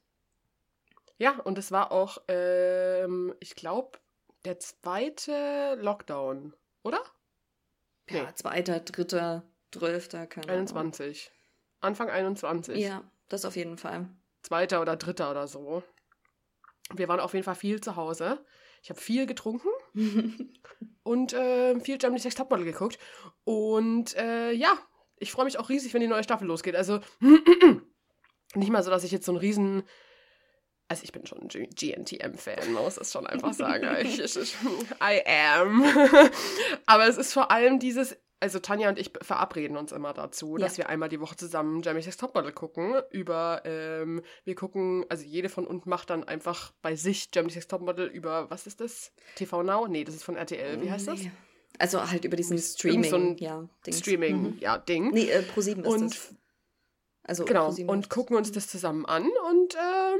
Ja, 1.20 1.38
und 1.40 1.58
es 1.58 1.70
war 1.70 1.93
auch, 1.93 2.17
ähm, 2.28 3.34
ich 3.40 3.55
glaube, 3.55 3.99
der 4.46 4.58
zweite 4.58 5.76
Lockdown, 5.78 6.55
oder? 6.82 7.02
Ja, 8.08 8.22
Nee. 8.22 8.34
zweiter, 8.34 8.81
dritter, 8.81 9.43
zwölfter, 9.70 10.26
keine 10.26 10.46
Ahnung. 10.46 10.61
21. 10.61 11.31
Anfang 11.81 12.08
21. 12.08 12.78
Ja, 12.78 13.05
das 13.28 13.44
auf 13.44 13.55
jeden 13.55 13.76
Fall. 13.76 14.08
Zweiter 14.43 14.81
oder 14.81 14.96
dritter 14.96 15.31
oder 15.31 15.46
so. 15.46 15.82
Wir 16.94 17.06
waren 17.08 17.20
auf 17.20 17.34
jeden 17.34 17.44
Fall 17.44 17.55
viel 17.55 17.82
zu 17.82 17.96
Hause. 17.96 18.43
Ich 18.82 18.88
habe 18.88 18.99
viel 18.99 19.26
getrunken 19.26 19.69
und 21.02 21.34
äh, 21.34 21.78
viel 21.81 21.99
Germany's 21.99 22.25
Next 22.25 22.38
Topmodel 22.38 22.64
geguckt. 22.64 22.99
Und 23.44 24.16
äh, 24.16 24.52
ja, 24.52 24.78
ich 25.19 25.32
freue 25.32 25.44
mich 25.44 25.58
auch 25.58 25.69
riesig, 25.69 25.93
wenn 25.93 26.00
die 26.00 26.08
neue 26.08 26.25
Staffel 26.25 26.46
losgeht. 26.49 26.76
Also 26.76 27.00
nicht 28.55 28.70
mal 28.70 28.82
so, 28.82 28.90
dass 28.90 29.05
ich 29.05 29.12
jetzt 29.12 29.26
so 29.26 29.32
einen 29.32 29.38
riesen... 29.40 29.82
Also 30.90 31.04
ich 31.04 31.12
bin 31.12 31.25
schon 31.25 31.38
ein 31.42 31.48
GNTM-Fan, 31.48 32.72
muss 32.72 32.96
es 32.96 33.12
schon 33.12 33.25
einfach 33.26 33.52
sagen. 33.54 33.87
ich, 34.02 34.18
ich, 34.18 34.37
ich, 34.37 34.56
I 35.00 35.23
am. 35.26 35.85
Aber 36.87 37.06
es 37.06 37.16
ist 37.16 37.32
vor 37.32 37.50
allem 37.52 37.78
dieses... 37.78 38.16
Also 38.42 38.59
Tanja 38.59 38.88
und 38.88 38.99
ich 38.99 39.12
verabreden 39.20 39.76
uns 39.76 39.92
immer 39.92 40.14
dazu, 40.14 40.56
Ja. 40.56 40.64
dass 40.64 40.78
wir 40.78 40.88
einmal 40.88 41.11
die 41.11 41.20
Woche 41.20 41.37
zusammen 41.37 41.82
Jeremy 41.82 42.00
Sex 42.02 42.16
Topmodel 42.16 42.52
gucken. 42.52 42.94
Über, 43.11 43.61
ähm, 43.66 44.23
wir 44.44 44.54
gucken, 44.54 45.04
also 45.11 45.25
jede 45.25 45.49
von 45.50 45.66
uns 45.66 45.85
macht 45.85 46.09
dann 46.11 46.25
einfach 46.25 46.73
bei 46.80 46.97
sich 46.97 47.28
Jeremy 47.35 47.52
Sex 47.52 47.68
Topmodel 47.68 48.06
über, 48.09 48.50
was 48.50 48.66
ist 48.66 48.80
das? 48.80 49.12
TV 49.37 49.62
Now? 49.62 49.87
Nee, 49.87 50.04
das 50.04 50.14
ist 50.16 50.25
von 50.25 50.37
RTL. 50.37 50.80
Wie 50.82 50.90
heißt 50.90 51.06
das? 51.06 51.20
Also 51.78 52.11
halt 52.11 52.25
über 52.25 52.37
diesen 52.37 52.56
Streaming, 52.59 53.11
so 53.11 53.16
ein 53.16 53.37
ja, 53.37 53.68
Dings. 53.87 53.99
Streaming, 53.99 54.42
Mhm. 54.42 54.59
ja, 54.59 54.78
Ding. 54.78 55.11
Nee, 55.12 55.28
äh, 55.30 55.42
Pro7 55.54 55.82
ist 55.82 55.87
und 55.87 56.11
das. 56.11 56.35
Also 57.30 57.44
genau, 57.44 57.72
und 57.87 58.10
gucken 58.10 58.37
uns 58.37 58.50
das 58.50 58.66
zusammen 58.66 59.06
an 59.06 59.22
und 59.49 59.76
ähm, 59.76 60.18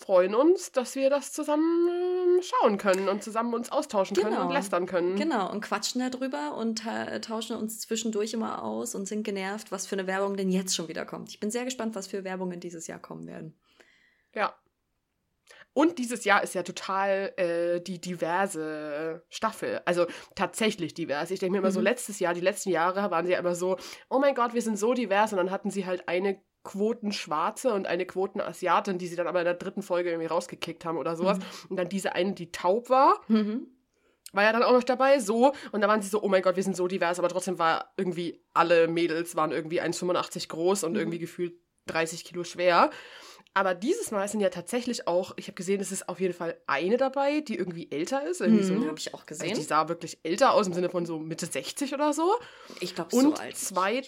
freuen 0.00 0.34
uns, 0.34 0.72
dass 0.72 0.96
wir 0.96 1.08
das 1.08 1.32
zusammen 1.32 1.88
ähm, 1.88 2.40
schauen 2.42 2.78
können 2.78 3.08
und 3.08 3.22
zusammen 3.22 3.54
uns 3.54 3.70
austauschen 3.70 4.16
können 4.16 4.34
Genau. 4.34 4.46
und 4.48 4.52
lästern 4.52 4.86
können. 4.86 5.14
Genau, 5.14 5.48
und 5.52 5.60
quatschen 5.60 6.00
darüber 6.10 6.56
und 6.56 6.80
ta 6.80 7.20
tauschen 7.20 7.54
uns 7.56 7.78
zwischendurch 7.78 8.32
immer 8.32 8.64
aus 8.64 8.96
und 8.96 9.06
sind 9.06 9.22
genervt, 9.22 9.70
was 9.70 9.86
für 9.86 9.94
eine 9.94 10.08
Werbung 10.08 10.36
denn 10.36 10.50
jetzt 10.50 10.74
schon 10.74 10.88
wieder 10.88 11.06
kommt. 11.06 11.28
Ich 11.28 11.38
bin 11.38 11.52
sehr 11.52 11.64
gespannt, 11.64 11.94
was 11.94 12.08
für 12.08 12.24
Werbungen 12.24 12.58
dieses 12.58 12.88
Jahr 12.88 12.98
kommen 12.98 13.28
werden. 13.28 13.56
Ja. 14.34 14.52
Und 15.74 15.98
dieses 16.00 16.24
Jahr 16.24 16.42
ist 16.42 16.56
ja 16.56 16.64
total 16.64 17.32
äh, 17.36 17.80
die 17.80 18.00
diverse 18.00 19.24
Staffel. 19.28 19.80
Also 19.84 20.06
tatsächlich 20.34 20.92
divers. 20.92 21.30
Ich 21.30 21.38
denke 21.38 21.52
mir 21.52 21.58
immer 21.58 21.70
so, 21.70 21.78
Mhm. 21.78 21.84
letztes 21.84 22.18
Jahr, 22.18 22.34
die 22.34 22.40
letzten 22.40 22.70
Jahre 22.70 23.12
waren 23.12 23.26
sie 23.26 23.32
ja 23.32 23.38
immer 23.38 23.54
so, 23.54 23.76
oh 24.10 24.18
mein 24.18 24.34
Gott, 24.34 24.54
wir 24.54 24.62
sind 24.62 24.76
so 24.76 24.92
divers. 24.92 25.30
Und 25.32 25.36
dann 25.36 25.52
hatten 25.52 25.70
sie 25.70 25.86
halt 25.86 26.08
eine 26.08 26.42
Quoten-Schwarze 26.64 27.72
und 27.72 27.86
eine 27.86 28.06
Quoten-Asiatin, 28.06 28.98
die 28.98 29.06
sie 29.06 29.16
dann 29.16 29.26
aber 29.26 29.40
in 29.40 29.44
der 29.44 29.54
dritten 29.54 29.82
Folge 29.82 30.10
irgendwie 30.10 30.26
rausgekickt 30.28 30.84
haben 30.84 30.98
oder 30.98 31.16
sowas. 31.16 31.38
Mhm. 31.38 31.44
Und 31.70 31.76
dann 31.76 31.88
diese 31.88 32.14
eine, 32.14 32.32
die 32.34 32.50
taub 32.52 32.90
war. 32.90 33.20
Mhm. 33.28 33.68
war 34.32 34.42
ja 34.44 34.52
dann 34.52 34.62
auch 34.62 34.72
noch 34.72 34.84
dabei, 34.84 35.20
so. 35.20 35.54
Und 35.72 35.80
da 35.80 35.88
waren 35.88 36.02
sie 36.02 36.08
so, 36.10 36.22
oh 36.22 36.28
mein 36.28 36.42
Gott, 36.42 36.54
wir 36.56 36.62
sind 36.62 36.76
so 36.76 36.86
divers, 36.86 37.18
aber 37.18 37.30
trotzdem 37.30 37.58
war 37.58 37.94
irgendwie, 37.96 38.44
alle 38.52 38.86
Mädels 38.86 39.36
waren 39.36 39.52
irgendwie 39.52 39.80
1,85 39.80 40.48
groß 40.48 40.84
und 40.84 40.92
Mhm. 40.92 40.98
irgendwie 40.98 41.18
gefühlt 41.18 41.54
30 41.86 42.24
Kilo 42.24 42.44
schwer. 42.44 42.90
Aber 43.54 43.74
dieses 43.74 44.10
Mal 44.10 44.28
sind 44.28 44.40
ja 44.40 44.50
tatsächlich 44.50 45.08
auch, 45.08 45.32
ich 45.36 45.46
habe 45.46 45.54
gesehen, 45.54 45.80
es 45.80 45.90
ist 45.90 46.08
auf 46.10 46.20
jeden 46.20 46.34
Fall 46.34 46.60
eine 46.66 46.98
dabei, 46.98 47.40
die 47.40 47.56
irgendwie 47.56 47.90
älter 47.90 48.22
ist. 48.28 48.42
Irgendwie 48.42 48.70
Mhm, 48.70 48.82
so. 48.82 48.86
habe 48.88 48.98
ich 48.98 49.14
auch 49.14 49.24
Also 49.26 49.42
die 49.44 49.50
gesehen. 49.50 49.66
sah 49.66 49.88
wirklich 49.88 50.18
älter 50.22 50.52
aus, 50.52 50.66
im 50.66 50.74
Sinne 50.74 50.90
von 50.90 51.06
so 51.06 51.18
Mitte 51.18 51.46
60 51.46 51.94
oder 51.94 52.12
so. 52.12 52.30
Ich 52.80 52.94
glaube, 52.94 53.10
so 53.10 53.18
und 53.28 53.40
alt. 53.40 53.56
zwei- 53.56 54.02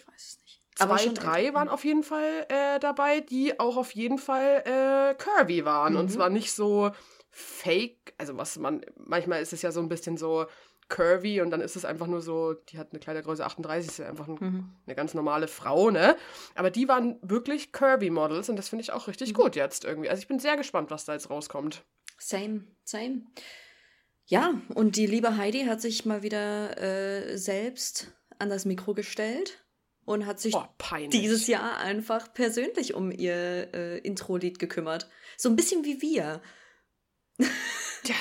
Zwei, 0.87 1.09
drei 1.09 1.55
waren 1.55 1.69
auf 1.69 1.85
jeden 1.85 2.03
Fall 2.03 2.47
äh, 2.49 2.79
dabei, 2.81 3.21
die 3.21 3.59
auch 3.61 3.77
auf 3.77 3.93
jeden 3.95 4.19
Fall 4.19 4.63
äh, 4.65 5.15
curvy 5.15 5.65
waren. 5.65 5.97
Und 5.97 6.07
Mhm. 6.07 6.11
zwar 6.11 6.31
nicht 6.31 6.53
so 6.53 6.91
fake, 7.31 8.15
also 8.19 8.37
was 8.37 8.59
man, 8.59 8.85
manchmal 8.97 9.41
ist 9.43 9.53
es 9.53 9.63
ja 9.63 9.71
so 9.73 9.81
ein 9.81 9.89
bisschen 9.89 10.17
so 10.17 10.47
curvy 10.89 11.41
und 11.41 11.51
dann 11.51 11.61
ist 11.61 11.77
es 11.77 11.85
einfach 11.85 12.09
nur 12.09 12.21
so, 12.21 12.53
die 12.55 12.77
hat 12.79 12.89
eine 12.91 12.99
Kleidergröße 12.99 13.45
38, 13.45 13.89
ist 13.91 13.99
ja 13.99 14.09
einfach 14.09 14.27
ein, 14.27 14.37
Mhm. 14.41 14.71
eine 14.87 14.97
ganz 14.97 15.15
normale 15.15 15.47
Frau, 15.47 15.91
ne? 15.91 16.17
Aber 16.57 16.71
die 16.71 16.89
waren 16.89 17.19
wirklich 17.23 17.71
curvy 17.71 18.11
Models 18.11 18.49
und 18.49 18.57
das 18.57 18.69
finde 18.69 18.83
ich 18.83 18.93
auch 18.93 19.07
richtig 19.07 19.31
Mhm. 19.31 19.35
gut 19.35 19.55
jetzt 19.57 19.85
irgendwie. 19.85 20.11
Also 20.11 20.21
ich 20.21 20.27
bin 20.29 20.41
sehr 20.41 20.57
gespannt, 20.57 20.91
was 20.91 21.05
da 21.05 21.13
jetzt 21.13 21.31
rauskommt. 21.31 21.85
Same, 22.19 22.65
same. 22.85 23.23
Ja, 24.27 24.55
und 24.75 24.97
die 24.97 25.07
liebe 25.07 25.37
Heidi 25.37 25.65
hat 25.65 25.81
sich 25.81 26.05
mal 26.07 26.23
wieder 26.23 26.77
äh, 26.81 27.37
selbst 27.39 28.13
an 28.39 28.49
das 28.49 28.65
Mikro 28.65 28.95
gestellt 28.95 29.65
und 30.04 30.26
hat 30.26 30.40
sich 30.40 30.54
Oh, 30.54 30.64
dieses 31.12 31.47
Jahr 31.47 31.78
einfach 31.78 32.33
persönlich 32.35 32.95
um 32.95 33.11
ihr 33.12 33.73
äh, 33.75 33.99
Intro-Lied 33.99 34.59
gekümmert. 34.59 35.09
So 35.37 35.49
ein 35.49 35.57
bisschen 35.57 35.85
wie 35.85 36.00
wir. 36.02 36.40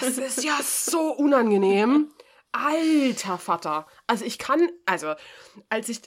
Das 0.01 0.17
ist 0.17 0.43
ja 0.43 0.59
so 0.61 1.13
unangenehm. 1.13 2.11
Alter 2.51 3.37
Vater. 3.37 3.87
Also 4.07 4.25
ich 4.25 4.37
kann, 4.37 4.69
also 4.85 5.13
als 5.69 5.87
ich, 5.87 6.01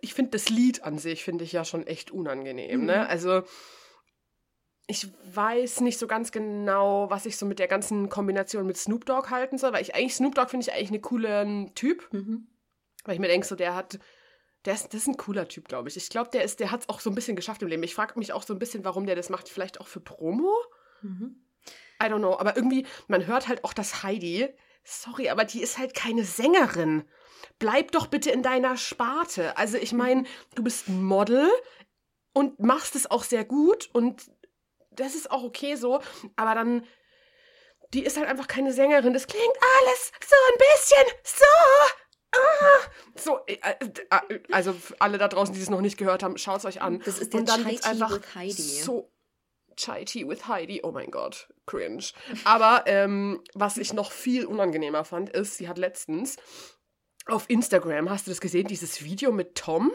ich 0.00 0.14
finde 0.14 0.30
das 0.30 0.48
Lied 0.48 0.82
an 0.84 0.98
sich 0.98 1.24
finde 1.24 1.44
ich 1.44 1.52
ja 1.52 1.64
schon 1.66 1.86
echt 1.86 2.10
unangenehm, 2.10 2.80
Mhm. 2.80 2.86
ne? 2.86 3.06
Also 3.06 3.42
ich 4.86 5.08
weiß 5.34 5.82
nicht 5.82 5.98
so 5.98 6.06
ganz 6.06 6.32
genau, 6.32 7.10
was 7.10 7.26
ich 7.26 7.36
so 7.36 7.44
mit 7.44 7.58
der 7.58 7.68
ganzen 7.68 8.08
Kombination 8.08 8.66
mit 8.66 8.78
Snoop 8.78 9.04
Dogg 9.04 9.28
halten 9.28 9.58
soll, 9.58 9.74
weil 9.74 9.82
ich 9.82 9.94
eigentlich 9.94 10.14
Snoop 10.14 10.34
Dogg 10.34 10.48
finde 10.48 10.64
ich 10.66 10.72
eigentlich 10.72 10.90
einen 10.92 11.02
coolen 11.02 11.74
Typ, 11.74 12.08
Mhm. 12.12 12.46
weil 13.04 13.12
ich 13.14 13.20
mir 13.20 13.28
denke 13.28 13.46
so, 13.46 13.56
der 13.56 13.74
hat 13.74 13.98
der 14.68 14.74
ist, 14.74 14.92
das 14.92 15.00
ist 15.02 15.06
ein 15.08 15.16
cooler 15.16 15.48
Typ, 15.48 15.66
glaube 15.66 15.88
ich. 15.88 15.96
Ich 15.96 16.10
glaube, 16.10 16.28
der 16.30 16.44
ist, 16.44 16.60
der 16.60 16.70
hat 16.70 16.82
es 16.82 16.88
auch 16.90 17.00
so 17.00 17.08
ein 17.08 17.14
bisschen 17.14 17.36
geschafft 17.36 17.62
im 17.62 17.68
Leben. 17.68 17.82
Ich 17.82 17.94
frage 17.94 18.18
mich 18.18 18.34
auch 18.34 18.42
so 18.42 18.52
ein 18.52 18.58
bisschen, 18.58 18.84
warum 18.84 19.06
der 19.06 19.16
das 19.16 19.30
macht. 19.30 19.48
Vielleicht 19.48 19.80
auch 19.80 19.86
für 19.86 20.00
Promo? 20.00 20.54
Mhm. 21.00 21.42
I 22.02 22.06
don't 22.06 22.18
know, 22.18 22.38
aber 22.38 22.54
irgendwie, 22.54 22.86
man 23.06 23.26
hört 23.26 23.48
halt 23.48 23.64
auch, 23.64 23.72
dass 23.72 24.02
Heidi, 24.02 24.46
sorry, 24.84 25.30
aber 25.30 25.46
die 25.46 25.62
ist 25.62 25.78
halt 25.78 25.94
keine 25.94 26.22
Sängerin. 26.22 27.08
Bleib 27.58 27.92
doch 27.92 28.08
bitte 28.08 28.30
in 28.30 28.42
deiner 28.42 28.76
Sparte. 28.76 29.56
Also 29.56 29.78
ich 29.78 29.92
meine, 29.92 30.24
du 30.54 30.62
bist 30.62 30.88
ein 30.88 31.02
Model 31.02 31.48
und 32.34 32.60
machst 32.60 32.94
es 32.94 33.10
auch 33.10 33.24
sehr 33.24 33.46
gut 33.46 33.88
und 33.94 34.30
das 34.90 35.14
ist 35.14 35.30
auch 35.30 35.44
okay 35.44 35.76
so, 35.76 36.02
aber 36.36 36.54
dann, 36.54 36.84
die 37.94 38.04
ist 38.04 38.18
halt 38.18 38.28
einfach 38.28 38.48
keine 38.48 38.74
Sängerin. 38.74 39.14
Das 39.14 39.26
klingt 39.26 39.46
alles 39.46 40.12
so 40.20 40.36
ein 40.52 40.58
bisschen 40.58 41.18
so. 41.24 42.07
Ah, 42.34 42.38
so, 43.16 43.40
äh, 43.46 43.56
äh, 43.62 44.40
also 44.50 44.72
für 44.72 45.00
alle 45.00 45.18
da 45.18 45.28
draußen, 45.28 45.54
die 45.54 45.60
es 45.60 45.70
noch 45.70 45.80
nicht 45.80 45.96
gehört 45.96 46.22
haben, 46.22 46.36
schaut 46.36 46.58
es 46.58 46.64
euch 46.64 46.82
an. 46.82 47.00
Das 47.04 47.18
ist 47.18 47.32
der 47.32 47.40
Und 47.40 47.48
dann 47.48 47.64
Chai 47.64 47.76
Tea 47.76 47.84
einfach 47.88 48.12
with 48.12 48.34
Heidi. 48.34 48.52
so 48.62 49.10
Chai 49.76 50.04
Tea 50.04 50.28
with 50.28 50.46
Heidi. 50.48 50.80
Oh 50.82 50.90
mein 50.90 51.10
Gott, 51.10 51.48
cringe. 51.66 52.04
Aber 52.44 52.84
ähm, 52.86 53.42
was 53.54 53.78
ich 53.78 53.92
noch 53.92 54.12
viel 54.12 54.44
unangenehmer 54.44 55.04
fand, 55.04 55.30
ist, 55.30 55.56
sie 55.56 55.68
hat 55.68 55.78
letztens 55.78 56.36
auf 57.26 57.44
Instagram, 57.48 58.10
hast 58.10 58.26
du 58.26 58.30
das 58.30 58.40
gesehen, 58.40 58.66
dieses 58.66 59.04
Video 59.04 59.32
mit 59.32 59.54
Tom? 59.54 59.92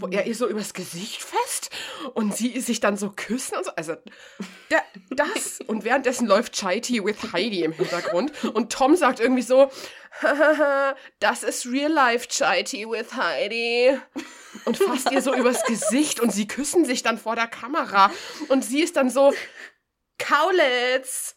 Wo 0.00 0.08
er 0.08 0.26
ihr 0.26 0.34
so 0.34 0.48
übers 0.48 0.74
Gesicht 0.74 1.22
fest 1.22 1.70
und 2.14 2.34
sie 2.34 2.60
sich 2.60 2.80
dann 2.80 2.96
so 2.96 3.12
küssen 3.14 3.56
und 3.56 3.64
so. 3.64 3.70
Also, 3.76 3.96
der, 4.70 4.82
das. 5.10 5.60
Und 5.66 5.84
währenddessen 5.84 6.26
läuft 6.26 6.54
Chai 6.54 6.80
Tea 6.80 7.04
with 7.04 7.32
Heidi 7.32 7.62
im 7.62 7.72
Hintergrund. 7.72 8.32
Und 8.54 8.72
Tom 8.72 8.96
sagt 8.96 9.20
irgendwie 9.20 9.42
so: 9.42 9.70
Das 11.20 11.42
ist 11.42 11.66
real 11.66 11.92
life 11.92 12.28
Chai 12.28 12.62
Tea 12.62 12.86
with 12.86 13.14
Heidi. 13.14 13.98
Und 14.64 14.76
fasst 14.76 15.10
ihr 15.10 15.22
so 15.22 15.34
übers 15.34 15.64
Gesicht 15.64 16.20
und 16.20 16.32
sie 16.32 16.46
küssen 16.48 16.84
sich 16.84 17.02
dann 17.02 17.18
vor 17.18 17.36
der 17.36 17.46
Kamera. 17.46 18.10
Und 18.48 18.64
sie 18.64 18.82
ist 18.82 18.96
dann 18.96 19.10
so: 19.10 19.32
Kaulitz. 20.18 21.36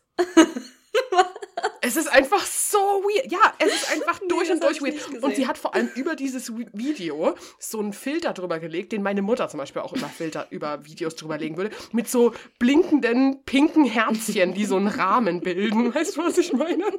Es 1.85 1.97
ist 1.97 2.07
einfach 2.07 2.45
so 2.45 2.77
weird. 2.77 3.29
Ja, 3.31 3.53
es 3.59 3.73
ist 3.73 3.91
einfach 3.91 4.19
durch 4.29 4.49
und 4.51 4.63
durch 4.63 4.81
weird. 4.81 5.21
Und 5.23 5.35
sie 5.35 5.47
hat 5.47 5.57
vor 5.57 5.73
allem 5.75 5.89
über 5.95 6.15
dieses 6.15 6.51
Vi- 6.53 6.67
Video 6.73 7.35
so 7.59 7.79
einen 7.79 7.91
Filter 7.93 8.33
drüber 8.33 8.59
gelegt, 8.59 8.91
den 8.93 9.03
meine 9.03 9.21
Mutter 9.21 9.49
zum 9.49 9.57
Beispiel 9.59 9.81
auch 9.81 9.93
über 9.93 10.07
Filter, 10.07 10.47
über 10.51 10.85
Videos 10.85 11.15
drüber 11.15 11.37
legen 11.37 11.57
würde, 11.57 11.71
mit 11.91 12.09
so 12.09 12.33
blinkenden 12.57 13.43
pinken 13.43 13.85
Herzchen, 13.85 14.53
die 14.53 14.65
so 14.65 14.77
einen 14.77 14.87
Rahmen 14.87 15.41
bilden. 15.41 15.93
Weißt 15.93 16.15
du, 16.17 16.23
was 16.23 16.37
ich 16.37 16.53
meine? 16.53 16.85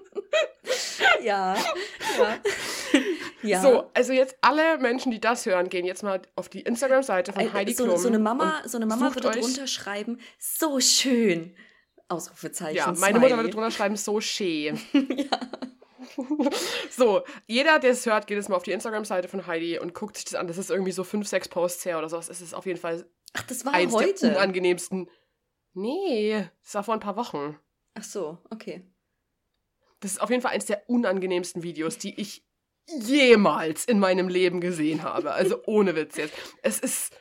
Ja, 1.23 1.55
ja. 2.19 2.39
ja. 3.43 3.63
So, 3.63 3.91
also 3.95 4.13
jetzt 4.13 4.37
alle 4.41 4.79
Menschen, 4.79 5.11
die 5.11 5.21
das 5.21 5.45
hören, 5.47 5.69
gehen 5.69 5.85
jetzt 5.85 6.03
mal 6.03 6.21
auf 6.37 6.49
die 6.49 6.61
Instagram-Seite 6.61 7.33
von 7.33 7.53
Heidi 7.53 7.73
so, 7.75 7.85
Klum. 7.85 7.97
so 7.99 8.09
eine 8.09 8.19
Mama, 8.19 8.63
so 8.67 8.77
eine 8.79 8.87
Mama 8.87 9.15
würde 9.15 9.31
drunter 9.31 9.67
schreiben, 9.67 10.19
so 10.39 10.81
schön. 10.81 11.55
Ausrufezeichen. 12.09 12.77
Ja, 12.77 12.93
meine 12.93 13.19
Mutter 13.19 13.37
würde 13.37 13.51
drunter 13.51 13.71
schreiben, 13.71 13.97
so 13.97 14.21
schön. 14.21 14.79
ja. 14.93 15.41
So, 16.91 17.23
jeder, 17.47 17.79
der 17.79 17.91
es 17.91 18.07
hört, 18.07 18.27
geht 18.27 18.37
jetzt 18.37 18.49
mal 18.49 18.57
auf 18.57 18.63
die 18.63 18.73
Instagram-Seite 18.73 19.27
von 19.29 19.47
Heidi 19.47 19.79
und 19.79 19.95
guckt 19.95 20.17
sich 20.17 20.25
das 20.25 20.35
an. 20.35 20.47
Das 20.47 20.59
ist 20.59 20.71
irgendwie 20.71 20.93
so 20.93 21.03
fünf, 21.03 21.27
sechs 21.27 21.49
Posts 21.49 21.85
her 21.87 21.99
oder 21.99 22.09
sowas. 22.09 22.29
Es 22.29 22.41
ist 22.41 22.55
auf 22.55 22.67
jeden 22.67 22.79
Fall 22.79 23.07
Ach, 23.33 23.43
das 23.43 23.65
war 23.65 23.75
eins 23.75 23.93
der 23.93 24.01
heute. 24.01 24.29
unangenehmsten. 24.29 25.11
Nee, 25.73 26.49
das 26.63 26.75
war 26.75 26.85
vor 26.85 26.95
ein 26.95 27.01
paar 27.01 27.17
Wochen. 27.17 27.59
Ach 27.95 28.05
so, 28.05 28.39
okay. 28.51 28.85
Das 30.01 30.13
ist 30.13 30.21
auf 30.21 30.31
jeden 30.31 30.43
Fall 30.43 30.53
eins 30.53 30.67
der 30.67 30.89
unangenehmsten 30.89 31.63
Videos, 31.63 31.99
die 31.99 32.21
ich 32.21 32.45
jemals 32.87 33.85
in 33.87 33.99
meinem 33.99 34.29
Leben 34.29 34.61
gesehen 34.61 35.03
habe. 35.03 35.33
Also 35.33 35.63
ohne 35.67 35.97
Witz 35.97 36.17
jetzt. 36.17 36.35
Es 36.63 36.79
ist 36.79 37.17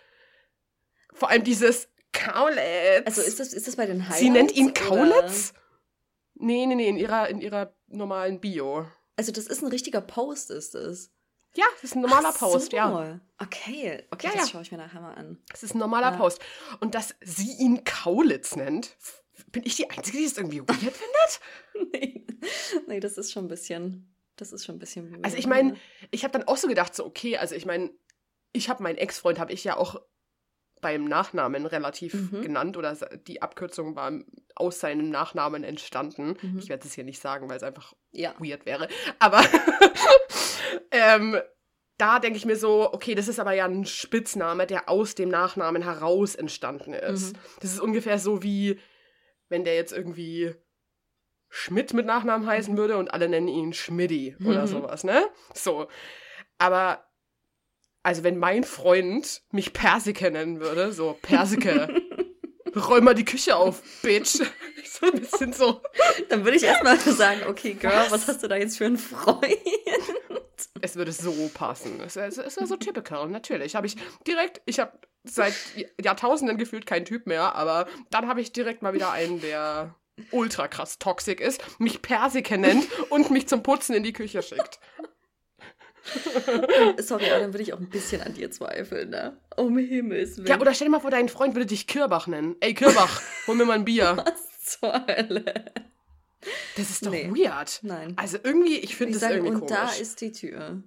vor 1.14 1.30
allem 1.30 1.44
dieses 1.44 1.88
Kaulitz. 2.14 3.06
Also 3.06 3.22
ist 3.22 3.40
das, 3.40 3.54
ist 3.54 3.68
das 3.68 3.76
bei 3.76 3.86
den 3.86 4.04
Highlights? 4.04 4.20
Sie 4.20 4.30
nennt 4.30 4.52
ihn 4.54 4.70
oder- 4.70 4.74
Kaulitz? 4.82 5.54
Nee, 6.36 6.66
nee, 6.66 6.76
nee, 6.76 6.88
in 6.90 6.98
ihrer, 6.98 7.30
in 7.30 7.42
ihrer 7.42 7.74
normalen 7.88 8.40
Bio. 8.40 8.88
Also 9.16 9.32
das 9.32 9.48
ist 9.48 9.62
ein 9.62 9.68
richtiger 9.70 10.02
Post, 10.02 10.50
ist 10.52 10.76
es. 10.76 11.12
Ja, 11.56 11.66
das 11.76 11.84
ist 11.92 11.96
ein 11.96 12.02
normaler 12.02 12.32
Ach 12.34 12.40
Post, 12.40 12.72
so. 12.72 12.78
ja. 12.78 13.20
Okay, 13.40 14.04
okay, 14.10 14.28
Ja, 14.28 14.34
das 14.34 14.42
ja. 14.42 14.48
schaue 14.48 14.62
ich 14.64 14.72
mir 14.72 14.80
nachher 14.80 15.02
mal 15.02 15.14
an. 15.14 15.38
Das 15.52 15.62
ist 15.62 15.76
ein 15.76 15.78
normaler 15.80 16.12
Ja. 16.12 16.18
Post. 16.18 16.40
Und 16.80 16.96
dass 16.96 17.14
sie 17.22 17.52
ihn 17.60 17.84
Kaulitz 17.84 18.56
nennt, 18.56 18.98
bin 19.52 19.64
ich 19.66 19.76
die 19.76 19.90
Einzige, 19.90 20.18
die 20.18 20.26
es 20.26 20.36
irgendwie 20.38 20.62
weird 20.62 20.80
findet? 20.80 21.40
nee, 21.94 22.26
nee, 22.88 23.00
das 23.00 23.18
ist 23.20 23.32
schon 23.32 23.46
ein 23.46 23.50
bisschen, 23.50 24.16
das 24.36 24.52
ist 24.52 24.66
schon 24.66 24.76
ein 24.76 24.80
bisschen. 24.80 25.14
Also 25.24 25.36
weird, 25.36 25.40
ich 25.40 25.48
meine, 25.48 25.72
ne? 25.74 25.78
ich 26.10 26.24
habe 26.24 26.32
dann 26.32 26.48
auch 26.48 26.58
so 26.58 26.68
gedacht, 26.68 26.96
so 26.96 27.06
okay, 27.06 27.38
also 27.38 27.54
ich 27.54 27.68
meine, 27.68 27.92
ich 28.52 28.70
habe 28.70 28.82
meinen 28.82 28.98
Ex-Freund, 28.98 29.38
habe 29.38 29.54
ich 29.54 29.64
ja 29.64 29.78
auch 29.78 30.02
beim 30.84 31.06
Nachnamen 31.06 31.66
relativ 31.66 32.14
Mhm. 32.14 32.42
genannt 32.44 32.78
oder 32.78 32.94
die 33.28 33.42
Abkürzung 33.42 33.96
war 33.96 34.12
aus 34.56 34.80
seinem 34.80 35.10
Nachnamen 35.10 35.64
entstanden. 35.64 36.38
Mhm. 36.40 36.60
Ich 36.60 36.70
werde 36.70 36.86
es 36.86 36.94
hier 36.94 37.04
nicht 37.04 37.20
sagen, 37.20 37.50
weil 37.50 37.58
es 37.58 37.64
einfach 37.64 37.94
ja. 38.12 38.36
weird 38.38 38.68
wäre. 38.68 38.88
Aber 39.18 39.42
ähm, 40.92 41.40
da 41.98 42.20
denke 42.20 42.38
ich 42.38 42.46
mir 42.46 42.56
so, 42.56 42.92
okay, 42.94 43.16
das 43.16 43.28
ist 43.28 43.40
aber 43.40 43.54
ja 43.54 43.66
ein 43.66 43.86
Spitzname, 43.86 44.68
der 44.68 44.90
aus 44.90 45.16
dem 45.16 45.30
Nachnamen 45.30 45.82
heraus 45.84 46.36
entstanden 46.36 46.94
ist. 46.94 47.34
Mhm. 47.34 47.40
Das 47.62 47.72
ist 47.72 47.80
ungefähr 47.80 48.20
so 48.20 48.44
wie, 48.44 48.80
wenn 49.50 49.64
der 49.64 49.76
jetzt 49.76 49.94
irgendwie 49.94 50.54
Schmidt 51.50 51.94
mit 51.94 52.06
Nachnamen 52.08 52.48
heißen 52.48 52.76
würde 52.78 52.98
und 52.98 53.14
alle 53.14 53.30
nennen 53.30 53.48
ihn 53.48 53.74
Schmidti 53.74 54.36
oder 54.44 54.64
Mhm. 54.64 54.68
sowas, 54.68 55.04
ne? 55.04 55.24
So. 55.54 55.88
Aber, 56.58 57.06
also 58.04 58.24
wenn 58.24 58.38
mein 58.38 58.64
Freund 58.64 59.42
mich 59.52 59.74
Persike 59.74 60.30
nennen 60.30 60.60
würde, 60.60 60.92
so 60.92 61.18
Persike, 61.22 61.88
räum 62.76 63.04
mal 63.06 63.16
die 63.16 63.26
Küche 63.26 63.56
auf, 63.56 63.82
Bitch. 64.02 64.42
so 64.86 65.06
ein 65.08 65.20
bisschen 65.20 65.54
so. 65.54 65.82
Dann 66.30 66.44
würde 66.44 66.58
ich 66.58 66.64
erstmal 66.64 67.00
sagen, 67.00 67.42
okay, 67.48 67.74
Girl, 67.74 67.94
was? 67.94 68.12
Was? 68.12 68.28
hast 68.28 68.44
du 68.44 68.48
da 68.48 68.58
jetzt 68.58 68.78
für 68.78 68.86
einen 68.86 68.98
Freund? 68.98 69.58
Es 70.82 70.96
würde 70.96 71.12
so 71.12 71.50
passen. 71.54 72.02
Es 72.02 72.16
ist, 72.16 72.38
es 72.38 72.58
ist 72.58 72.68
so 72.68 72.76
typical, 72.76 73.30
natürlich. 73.30 73.76
Habe 73.76 73.88
ich 73.88 73.96
direkt, 74.28 74.62
ich 74.66 74.80
habe 74.80 74.92
seit 75.24 75.54
Jahrtausenden 76.02 76.58
gefühlt 76.58 76.86
keinen 76.86 77.06
Typ 77.06 77.28
mehr, 77.28 77.56
aber 77.56 77.88
dann 78.10 78.28
habe 78.28 78.42
ich 78.42 78.52
direkt 78.52 78.82
mal 78.82 78.94
wieder 78.94 79.12
einen, 79.12 79.40
der 79.40 79.96
ultra 80.32 80.68
krass 80.68 81.00
toxisch 81.00 81.40
ist, 81.40 81.62
mich 81.80 82.02
Persike 82.02 82.58
nennt 82.58 82.88
und 83.10 83.32
mich 83.32 83.48
zum 83.48 83.64
Putzen 83.64 83.96
in 83.96 84.04
die 84.04 84.14
Küche 84.14 84.44
schickt. 84.44 84.80
Sorry, 86.98 87.30
aber 87.30 87.40
dann 87.40 87.54
würde 87.54 87.64
ich 87.64 87.74
auch 87.74 87.80
ein 87.80 87.90
bisschen 87.90 88.22
an 88.22 88.34
dir 88.34 88.52
zweifeln, 88.52 89.10
ne? 89.12 89.38
Um 89.56 89.78
Himmels 89.78 90.38
Willen. 90.38 90.48
Ja, 90.48 90.60
oder 90.60 90.74
stell 90.74 90.88
dir 90.88 90.92
mal 90.92 91.00
vor, 91.00 91.12
dein 91.12 91.30
Freund 91.30 91.56
würde 91.56 91.66
dich 91.66 91.88
Kürbach 91.88 92.28
nennen. 92.28 92.56
Ey, 92.60 92.74
Kürbach, 92.74 93.22
hol 93.48 93.56
mir 93.56 93.66
mal 93.66 93.74
ein 93.76 93.86
Bier. 93.86 94.18
Was 94.26 94.66
zur 94.80 95.06
Hölle? 95.08 95.74
Das 96.76 96.90
ist 96.90 97.06
doch 97.06 97.12
Nee. 97.12 97.30
weird. 97.32 97.80
Nein. 97.84 98.14
Also 98.18 98.38
irgendwie, 98.44 98.78
ich 98.80 98.96
finde 98.98 99.14
das 99.14 99.22
sage, 99.22 99.36
irgendwie 99.36 99.54
und 99.54 99.60
komisch. 99.62 99.76
da 99.76 99.90
ist 99.94 100.20
die 100.20 100.32
Tür. 100.34 100.84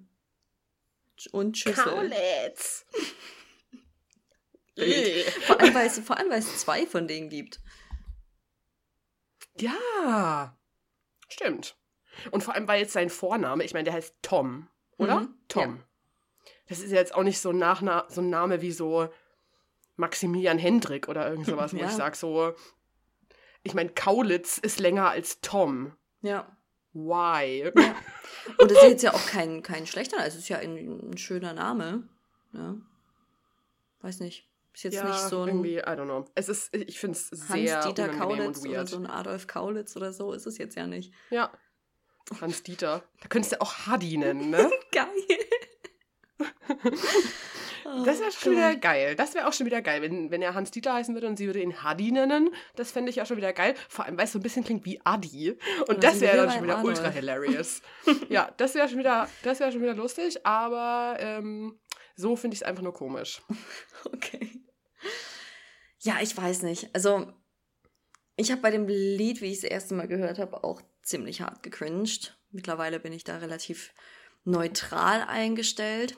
Und 1.31 1.57
Schüssel. 1.57 1.83
Kaulitz. 1.83 2.85
Vor 5.47 5.59
allem, 5.59 5.73
weil 5.73 5.87
es, 5.87 5.97
vor 5.99 6.17
allem, 6.17 6.29
weil 6.29 6.37
es 6.37 6.59
zwei 6.59 6.85
von 6.85 7.07
denen 7.07 7.29
gibt. 7.29 7.59
Ja, 9.59 10.55
stimmt. 11.29 11.75
Und 12.29 12.43
vor 12.43 12.53
allem, 12.53 12.67
weil 12.67 12.81
jetzt 12.81 12.93
sein 12.93 13.09
Vorname, 13.09 13.63
ich 13.63 13.73
meine, 13.73 13.85
der 13.85 13.93
heißt 13.93 14.13
Tom, 14.21 14.67
oder? 14.97 15.21
Mhm, 15.21 15.33
Tom. 15.47 15.83
Das 16.69 16.79
ist 16.79 16.91
jetzt 16.91 17.15
auch 17.15 17.23
nicht 17.23 17.39
so, 17.39 17.49
ein 17.49 17.57
Nachna 17.57 18.05
so 18.09 18.21
ein 18.21 18.29
Name 18.29 18.61
wie 18.61 18.71
so 18.71 19.09
Maximilian 19.95 20.57
Hendrik 20.57 21.07
oder 21.07 21.29
irgend 21.29 21.45
sowas, 21.47 21.73
wo 21.73 21.77
Ja. 21.77 21.87
ich 21.87 21.93
sage 21.93 22.15
so, 22.15 22.53
ich 23.63 23.73
meine, 23.73 23.89
Kaulitz 23.89 24.57
ist 24.57 24.79
länger 24.79 25.09
als 25.09 25.41
Tom. 25.41 25.93
Ja. 26.21 26.55
Why? 26.93 27.71
Und 28.57 28.71
es 28.71 28.77
ist 28.77 28.83
jetzt 28.89 29.03
ja 29.03 29.13
auch 29.13 29.25
kein, 29.27 29.61
kein 29.61 29.85
schlechter, 29.85 30.17
es 30.25 30.35
ist 30.35 30.49
ja 30.49 30.57
ein, 30.57 31.11
ein 31.11 31.17
schöner 31.17 31.53
Name. 31.53 32.07
Ja. 32.53 32.75
Weiß 34.01 34.19
nicht. 34.19 34.47
Ist 34.73 34.83
jetzt 34.83 34.93
ja, 34.95 35.05
nicht 35.05 35.17
so 35.19 35.41
ein 35.41 35.47
irgendwie, 35.47 35.77
I 35.77 35.81
don't 35.81 36.05
know. 36.05 36.25
Es 36.35 36.49
ist, 36.49 36.73
ich 36.75 36.99
finde 36.99 37.17
es 37.17 37.29
sehr 37.29 37.77
Hans-Dieter 37.81 38.09
Kaulitz 38.09 38.63
oder 38.63 38.85
so 38.85 38.97
ein 38.97 39.07
Adolf 39.07 39.47
Kaulitz 39.47 39.95
oder 39.95 40.13
so, 40.13 40.33
ist 40.33 40.45
es 40.45 40.57
jetzt 40.59 40.75
ja 40.75 40.85
nicht. 40.85 41.11
Ja. 41.31 41.51
Hans 42.41 42.63
Dieter. 42.63 43.03
Da 43.21 43.27
könntest 43.27 43.53
du 43.53 43.61
auch 43.61 43.87
Hadi 43.87 44.17
nennen, 44.17 44.49
ne? 44.49 44.69
Geil. 44.91 45.07
Das 48.05 48.19
wäre 48.19 48.29
Oh 48.29 48.31
schon 48.31 48.51
wieder 48.51 48.75
geil. 48.75 49.15
Das 49.15 49.33
wäre 49.33 49.47
auch 49.47 49.53
schon 49.53 49.65
wieder 49.65 49.81
geil, 49.81 50.01
wenn, 50.01 50.29
wenn 50.29 50.41
er 50.41 50.53
Hans 50.53 50.71
Dieter 50.71 50.93
heißen 50.93 51.13
würde 51.15 51.27
und 51.27 51.37
sie 51.37 51.45
würde 51.45 51.61
ihn 51.61 51.83
Hadi 51.83 52.11
nennen. 52.11 52.53
Das 52.75 52.91
fände 52.91 53.09
ich 53.09 53.15
ja 53.15 53.25
schon 53.25 53.37
wieder 53.37 53.53
geil. 53.53 53.75
Vor 53.87 54.05
allem, 54.05 54.17
weil 54.17 54.25
es 54.25 54.33
so 54.33 54.39
ein 54.39 54.43
bisschen 54.43 54.65
klingt 54.65 54.85
wie 54.85 54.99
Adi. 55.05 55.57
Und 55.87 56.03
das 56.03 56.19
wäre 56.19 56.37
dann 56.37 56.51
schon 56.51 56.63
wieder 56.63 56.77
Arnold. 56.77 56.97
ultra 56.97 57.09
hilarious. 57.09 57.81
ja, 58.29 58.51
das 58.57 58.75
wäre 58.75 58.89
schon 58.89 58.99
wieder, 58.99 59.29
das 59.43 59.61
wäre 59.61 59.71
schon 59.71 59.81
wieder 59.81 59.93
lustig, 59.93 60.45
aber 60.45 61.15
ähm, 61.19 61.79
so 62.15 62.35
finde 62.35 62.55
ich 62.55 62.61
es 62.61 62.67
einfach 62.67 62.83
nur 62.83 62.93
komisch. 62.93 63.41
Okay. 64.05 64.51
Ja, 65.99 66.17
ich 66.21 66.35
weiß 66.35 66.63
nicht. 66.63 66.93
Also, 66.93 67.33
ich 68.37 68.51
habe 68.51 68.61
bei 68.61 68.71
dem 68.71 68.87
Lied, 68.87 69.41
wie 69.41 69.47
ich 69.47 69.55
es 69.55 69.61
das 69.61 69.71
erste 69.71 69.93
Mal 69.95 70.07
gehört 70.07 70.39
habe, 70.39 70.63
auch 70.63 70.81
ziemlich 71.03 71.41
hart 71.41 71.61
gecringed. 71.63 72.37
Mittlerweile 72.51 72.99
bin 72.99 73.11
ich 73.11 73.23
da 73.25 73.37
relativ 73.37 73.93
neutral 74.45 75.21
eingestellt. 75.23 76.17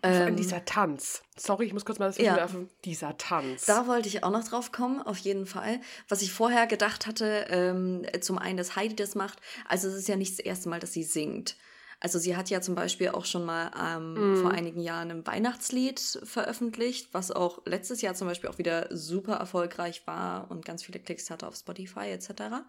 Vor 0.00 0.08
allem 0.10 0.28
Ähm, 0.28 0.36
dieser 0.36 0.64
Tanz. 0.64 1.22
Sorry, 1.36 1.66
ich 1.66 1.72
muss 1.72 1.84
kurz 1.84 1.98
mal 1.98 2.06
das 2.06 2.16
Ja. 2.18 2.36
werfen. 2.36 2.70
Dieser 2.84 3.18
Tanz. 3.18 3.66
Da 3.66 3.88
wollte 3.88 4.08
ich 4.08 4.22
auch 4.22 4.30
noch 4.30 4.46
drauf 4.46 4.70
kommen, 4.70 5.02
auf 5.02 5.18
jeden 5.18 5.46
Fall. 5.46 5.80
Was 6.08 6.22
ich 6.22 6.32
vorher 6.32 6.68
gedacht 6.68 7.08
hatte, 7.08 7.46
ähm, 7.50 8.06
zum 8.20 8.38
einen, 8.38 8.56
dass 8.56 8.76
Heidi 8.76 8.94
das 8.94 9.16
macht. 9.16 9.40
Also 9.68 9.88
es 9.88 9.94
ist 9.94 10.08
ja 10.08 10.14
nicht 10.16 10.32
das 10.38 10.38
erste 10.38 10.68
Mal, 10.68 10.78
dass 10.78 10.92
sie 10.92 11.02
singt. 11.02 11.56
Also 12.00 12.18
sie 12.18 12.36
hat 12.36 12.48
ja 12.50 12.60
zum 12.62 12.74
Beispiel 12.74 13.10
auch 13.10 13.26
schon 13.26 13.44
mal 13.44 13.70
ähm, 13.78 14.16
Mhm. 14.16 14.36
vor 14.36 14.50
einigen 14.52 14.80
Jahren 14.80 15.10
ein 15.10 15.26
Weihnachtslied 15.26 16.00
veröffentlicht, 16.24 17.12
was 17.12 17.30
auch 17.30 17.64
letztes 17.66 18.00
Jahr 18.00 18.14
zum 18.14 18.26
Beispiel 18.26 18.48
auch 18.50 18.58
wieder 18.58 18.88
super 18.90 19.34
erfolgreich 19.34 20.06
war 20.06 20.50
und 20.50 20.64
ganz 20.64 20.82
viele 20.82 20.98
Klicks 20.98 21.30
hatte 21.30 21.46
auf 21.46 21.56
Spotify 21.56 22.06
etc. 22.10 22.66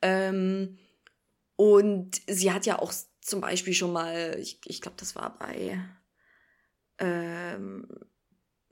Ähm, 0.00 0.78
und 1.56 2.20
sie 2.28 2.52
hat 2.52 2.66
ja 2.66 2.78
auch 2.78 2.92
zum 3.20 3.40
Beispiel 3.40 3.74
schon 3.74 3.92
mal, 3.92 4.36
ich, 4.38 4.60
ich 4.64 4.80
glaube, 4.80 4.96
das 4.98 5.14
war 5.16 5.36
bei 5.38 5.78
ähm, 6.98 7.86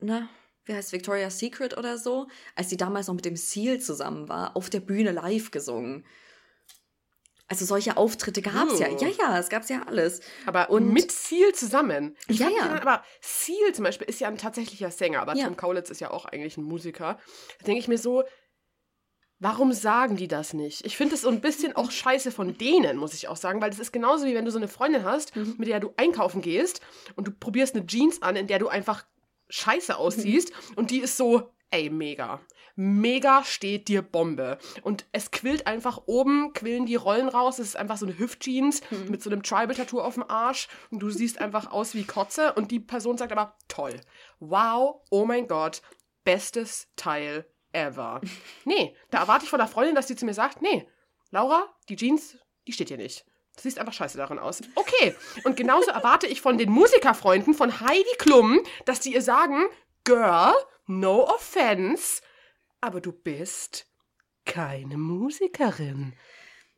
na, 0.00 0.28
wie 0.64 0.74
heißt 0.74 0.92
Victoria's 0.92 1.38
Secret 1.38 1.76
oder 1.76 1.98
so, 1.98 2.28
als 2.54 2.70
sie 2.70 2.76
damals 2.76 3.06
noch 3.06 3.14
mit 3.14 3.24
dem 3.24 3.36
Seal 3.36 3.80
zusammen 3.80 4.28
war, 4.28 4.56
auf 4.56 4.70
der 4.70 4.80
Bühne 4.80 5.12
live 5.12 5.50
gesungen. 5.50 6.04
Also 7.50 7.64
solche 7.64 7.96
Auftritte 7.96 8.42
gab's 8.42 8.78
ja. 8.78 8.86
Oh. 8.90 8.96
Ja, 9.00 9.08
ja, 9.08 9.38
es 9.38 9.48
gab's 9.48 9.68
ja 9.68 9.82
alles. 9.86 10.20
aber 10.46 10.70
und- 10.70 10.92
mit 10.92 11.10
Seal 11.10 11.52
zusammen. 11.52 12.16
Ich 12.28 12.38
Ja, 12.38 12.48
ja. 12.48 12.68
dann, 12.68 12.78
aber 12.78 13.02
Seal 13.20 13.72
zum 13.74 13.84
Beispiel 13.84 14.08
ist 14.08 14.20
ja 14.20 14.28
ein 14.28 14.38
tatsächlicher 14.38 14.90
Sänger, 14.92 15.20
aber 15.20 15.34
Ja. 15.34 15.46
Tom 15.46 15.56
Kaulitz 15.56 15.90
ist 15.90 16.00
ja 16.00 16.10
auch 16.12 16.26
eigentlich 16.26 16.56
ein 16.56 16.62
Musiker. 16.62 17.18
Da 17.58 17.64
denke 17.66 17.80
ich 17.80 17.88
mir 17.88 17.98
so, 17.98 18.22
warum 19.40 19.72
sagen 19.72 20.16
die 20.16 20.28
das 20.28 20.52
nicht? 20.52 20.84
Ich 20.86 20.96
finde 20.96 21.14
es 21.14 21.22
so 21.22 21.28
ein 21.28 21.40
bisschen 21.40 21.74
auch 21.74 21.90
scheiße 21.90 22.30
von 22.30 22.56
denen, 22.56 22.96
muss 22.98 23.14
ich 23.14 23.26
auch 23.28 23.36
sagen, 23.36 23.60
weil 23.60 23.70
das 23.70 23.78
ist 23.78 23.92
genauso 23.92 24.26
wie 24.26 24.34
wenn 24.34 24.44
du 24.44 24.50
so 24.50 24.58
eine 24.58 24.68
Freundin 24.68 25.04
hast, 25.04 25.34
Mhm. 25.34 25.54
mit 25.58 25.68
der 25.68 25.80
du 25.80 25.92
einkaufen 25.96 26.42
gehst 26.42 26.80
und 27.16 27.26
du 27.26 27.32
probierst 27.32 27.74
eine 27.74 27.86
Jeans 27.86 28.22
an, 28.22 28.36
in 28.36 28.46
der 28.46 28.58
du 28.58 28.68
einfach 28.68 29.04
scheiße 29.48 29.96
aussiehst 29.96 30.52
und 30.76 30.90
die 30.92 31.00
ist 31.00 31.16
so, 31.16 31.50
ey, 31.70 31.90
mega. 31.90 32.40
Mega 32.82 33.44
steht 33.44 33.88
dir 33.88 34.00
Bombe. 34.00 34.56
Und 34.80 35.04
es 35.12 35.30
quillt 35.30 35.66
einfach 35.66 36.00
oben, 36.06 36.54
quillen 36.54 36.86
die 36.86 36.94
Rollen 36.94 37.28
raus. 37.28 37.58
Es 37.58 37.68
ist 37.68 37.76
einfach 37.76 37.98
so 37.98 38.06
eine 38.06 38.18
Hüftjeans 38.18 38.80
mit 39.08 39.22
so 39.22 39.28
einem 39.28 39.42
Tribal-Tattoo 39.42 40.00
auf 40.00 40.14
dem 40.14 40.24
Arsch. 40.26 40.66
Und 40.90 41.00
du 41.00 41.10
siehst 41.10 41.42
einfach 41.42 41.70
aus 41.70 41.94
wie 41.94 42.04
Kotze. 42.04 42.54
Und 42.54 42.70
die 42.70 42.80
Person 42.80 43.18
sagt 43.18 43.32
aber, 43.32 43.54
toll. 43.68 44.00
Wow, 44.38 45.02
oh 45.10 45.26
mein 45.26 45.46
Gott, 45.46 45.82
bestes 46.24 46.88
Teil 46.96 47.44
ever. 47.72 48.22
Nee, 48.64 48.96
da 49.10 49.18
erwarte 49.18 49.44
ich 49.44 49.50
von 49.50 49.58
der 49.58 49.68
Freundin, 49.68 49.94
dass 49.94 50.06
die 50.06 50.16
zu 50.16 50.24
mir 50.24 50.32
sagt, 50.32 50.62
nee, 50.62 50.88
Laura, 51.30 51.68
die 51.90 51.96
Jeans, 51.96 52.38
die 52.66 52.72
steht 52.72 52.88
dir 52.88 52.96
nicht. 52.96 53.26
Du 53.56 53.60
siehst 53.60 53.78
einfach 53.78 53.92
scheiße 53.92 54.16
darin 54.16 54.38
aus. 54.38 54.62
Okay. 54.74 55.14
Und 55.44 55.54
genauso 55.58 55.90
erwarte 55.90 56.26
ich 56.26 56.40
von 56.40 56.56
den 56.56 56.70
Musikerfreunden 56.70 57.52
von 57.52 57.80
Heidi 57.80 58.16
Klum, 58.16 58.60
dass 58.86 59.00
die 59.00 59.12
ihr 59.12 59.22
sagen, 59.22 59.66
Girl, 60.04 60.54
no 60.86 61.24
offense, 61.28 62.22
aber 62.80 63.00
du 63.00 63.12
bist 63.12 63.86
keine 64.44 64.96
Musikerin. 64.96 66.14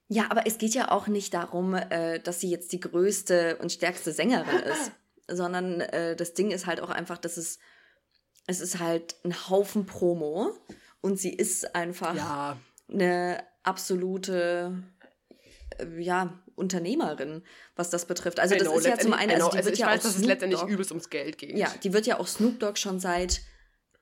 Ja, 0.09 0.27
aber 0.31 0.47
es 0.47 0.59
geht 0.59 0.75
ja 0.75 0.91
auch 0.91 1.07
nicht 1.07 1.33
darum, 1.33 1.75
äh, 1.75 2.19
dass 2.21 2.41
sie 2.41 2.51
jetzt 2.51 2.73
die 2.73 2.81
größte 2.81 3.57
und 3.57 3.73
stärkste 3.73 4.12
Sängerin 4.12 4.61
ist, 4.65 4.93
sondern 5.29 5.81
äh, 5.81 6.17
das 6.17 6.35
Ding 6.35 6.51
ist 6.51 6.67
halt 6.67 6.81
auch 6.81 6.91
einfach, 6.91 7.19
dass 7.19 7.37
es, 7.37 7.59
es 8.47 8.61
ist 8.61 8.79
halt 8.79 9.17
ein 9.25 9.49
Haufen 9.49 9.87
Promo 9.87 10.53
und 11.01 11.19
sie 11.19 11.33
ist 11.33 11.75
einfach 11.75 12.15
Ja, 12.15 12.59
eine 12.93 13.43
absolute 13.62 14.83
äh, 15.79 16.01
ja, 16.01 16.43
Unternehmerin, 16.55 17.43
was 17.75 17.88
das 17.88 18.07
betrifft. 18.07 18.38
Also 18.38 18.55
das 18.55 18.69
know, 18.69 18.79
ist 18.79 18.87
ja 18.87 18.99
zum 18.99 19.15
einen, 19.15 19.33
also 19.33 19.49
also 19.49 19.65
wird 19.65 19.75
ich 19.75 19.81
ja 19.81 19.87
weiß, 19.87 20.01
auch 20.01 20.05
dass 20.05 20.17
es 20.17 20.25
letztendlich 20.25 20.62
übelst 20.65 20.91
ums 20.91 21.09
Geld 21.09 21.38
geht. 21.38 21.57
Ja, 21.57 21.73
die 21.83 21.93
wird 21.93 22.07
ja 22.07 22.21
auch 22.21 22.27
Snoop 22.27 22.61
Dogg 22.61 22.79
schon 22.79 23.01
seit 23.01 23.41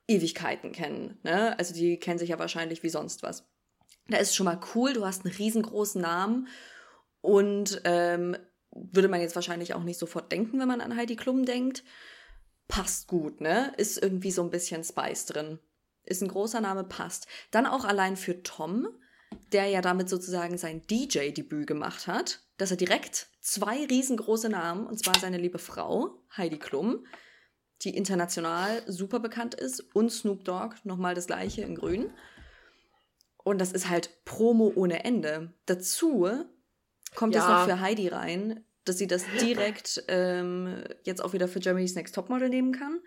Ewigkeiten 0.07 0.71
kennen. 0.71 1.19
Ne? 1.23 1.57
Also 1.57 1.73
die 1.73 1.97
kennen 1.97 2.19
sich 2.19 2.29
ja 2.29 2.39
wahrscheinlich 2.39 2.83
wie 2.83 2.89
sonst 2.89 3.23
was. 3.23 3.47
Da 4.07 4.17
ist 4.17 4.35
schon 4.35 4.45
mal 4.45 4.59
cool, 4.75 4.93
du 4.93 5.05
hast 5.05 5.25
einen 5.25 5.35
riesengroßen 5.35 6.01
Namen 6.01 6.47
und 7.21 7.81
ähm, 7.85 8.35
würde 8.71 9.07
man 9.07 9.21
jetzt 9.21 9.35
wahrscheinlich 9.35 9.73
auch 9.73 9.83
nicht 9.83 9.99
sofort 9.99 10.31
denken, 10.31 10.59
wenn 10.59 10.67
man 10.67 10.81
an 10.81 10.95
Heidi 10.95 11.15
Klum 11.15 11.45
denkt. 11.45 11.83
Passt 12.67 13.07
gut, 13.07 13.41
ne? 13.41 13.73
Ist 13.77 14.01
irgendwie 14.01 14.31
so 14.31 14.41
ein 14.43 14.49
bisschen 14.49 14.83
Spice 14.83 15.25
drin. 15.25 15.59
Ist 16.03 16.21
ein 16.21 16.29
großer 16.29 16.61
Name, 16.61 16.83
passt. 16.83 17.27
Dann 17.51 17.65
auch 17.65 17.85
allein 17.85 18.15
für 18.15 18.43
Tom, 18.43 18.87
der 19.51 19.67
ja 19.67 19.81
damit 19.81 20.09
sozusagen 20.09 20.57
sein 20.57 20.81
DJ-Debüt 20.87 21.67
gemacht 21.67 22.07
hat, 22.07 22.39
dass 22.57 22.71
er 22.71 22.77
direkt 22.77 23.29
zwei 23.39 23.85
riesengroße 23.85 24.49
Namen, 24.49 24.87
und 24.87 24.97
zwar 24.97 25.17
seine 25.19 25.37
liebe 25.37 25.59
Frau, 25.59 26.23
Heidi 26.35 26.59
Klum, 26.59 27.05
die 27.83 27.95
international 27.95 28.83
super 28.87 29.19
bekannt 29.19 29.55
ist, 29.55 29.81
und 29.95 30.11
Snoop 30.11 30.43
Dogg, 30.45 30.75
nochmal 30.83 31.15
das 31.15 31.27
gleiche 31.27 31.61
in 31.61 31.75
grün. 31.75 32.11
Und 33.43 33.59
das 33.59 33.71
ist 33.71 33.89
halt 33.89 34.23
Promo 34.23 34.71
ohne 34.75 35.03
Ende. 35.03 35.53
Dazu 35.65 36.27
kommt 37.15 37.35
es 37.35 37.43
Ja. 37.43 37.59
noch 37.59 37.65
für 37.65 37.79
Heidi 37.79 38.07
rein, 38.07 38.63
dass 38.85 38.97
sie 38.97 39.07
das 39.07 39.23
direkt 39.41 40.03
ähm, 40.07 40.83
jetzt 41.03 41.23
auch 41.23 41.33
wieder 41.33 41.47
für 41.47 41.59
Germany's 41.59 41.95
Next 41.95 42.13
Topmodel 42.15 42.49
nehmen 42.49 42.71
kann. 42.71 42.99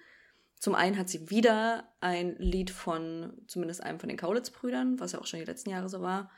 Zum 0.59 0.75
einen 0.75 0.99
hat 0.99 1.09
sie 1.09 1.31
wieder 1.31 1.93
ein 2.01 2.37
Lied 2.39 2.71
von 2.71 3.45
zumindest 3.49 3.83
einem 3.83 4.01
von 4.01 4.09
den 4.09 4.19
Kaulitz-Brüdern, 4.19 4.99
was 4.99 5.13
ja 5.13 5.21
auch 5.21 5.27
schon 5.27 5.41
die 5.41 5.47
letzten 5.47 5.71
Jahre 5.71 5.89
so 5.89 6.01
war. 6.01 6.31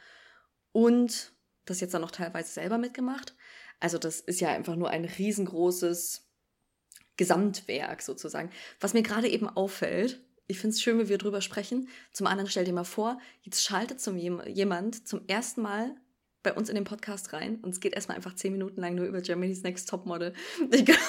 Und 0.72 1.32
das 1.64 1.80
jetzt 1.80 1.94
dann 1.94 2.02
noch 2.02 2.10
teilweise 2.10 2.52
selber 2.52 2.76
mitgemacht. 2.76 3.34
Also 3.80 3.98
das 3.98 4.20
ist 4.20 4.40
ja 4.40 4.48
einfach 4.50 4.76
nur 4.76 4.90
ein 4.90 5.04
riesengroßes 5.04 6.25
Gesamtwerk 7.16 8.02
sozusagen. 8.02 8.50
Was 8.80 8.94
mir 8.94 9.02
gerade 9.02 9.28
eben 9.28 9.48
auffällt, 9.48 10.20
ich 10.48 10.58
finde 10.58 10.74
es 10.74 10.82
schön, 10.82 10.98
wie 10.98 11.08
wir 11.08 11.18
drüber 11.18 11.40
sprechen. 11.40 11.88
Zum 12.12 12.26
anderen 12.26 12.50
stell 12.50 12.64
dir 12.64 12.72
mal 12.72 12.84
vor, 12.84 13.18
jetzt 13.42 13.62
schaltet 13.62 14.00
zum 14.00 14.16
jem 14.16 14.40
jemand 14.46 15.08
zum 15.08 15.26
ersten 15.26 15.62
Mal 15.62 15.96
bei 16.42 16.52
uns 16.52 16.68
in 16.68 16.76
den 16.76 16.84
Podcast 16.84 17.32
rein 17.32 17.56
und 17.62 17.70
es 17.70 17.80
geht 17.80 17.94
erstmal 17.94 18.16
einfach 18.16 18.36
zehn 18.36 18.52
Minuten 18.52 18.80
lang 18.80 18.94
nur 18.94 19.06
über 19.06 19.20
Germany's 19.20 19.62
Next 19.62 19.88
Topmodel. 19.88 20.32
Ich 20.70 20.84
glaube, 20.84 21.00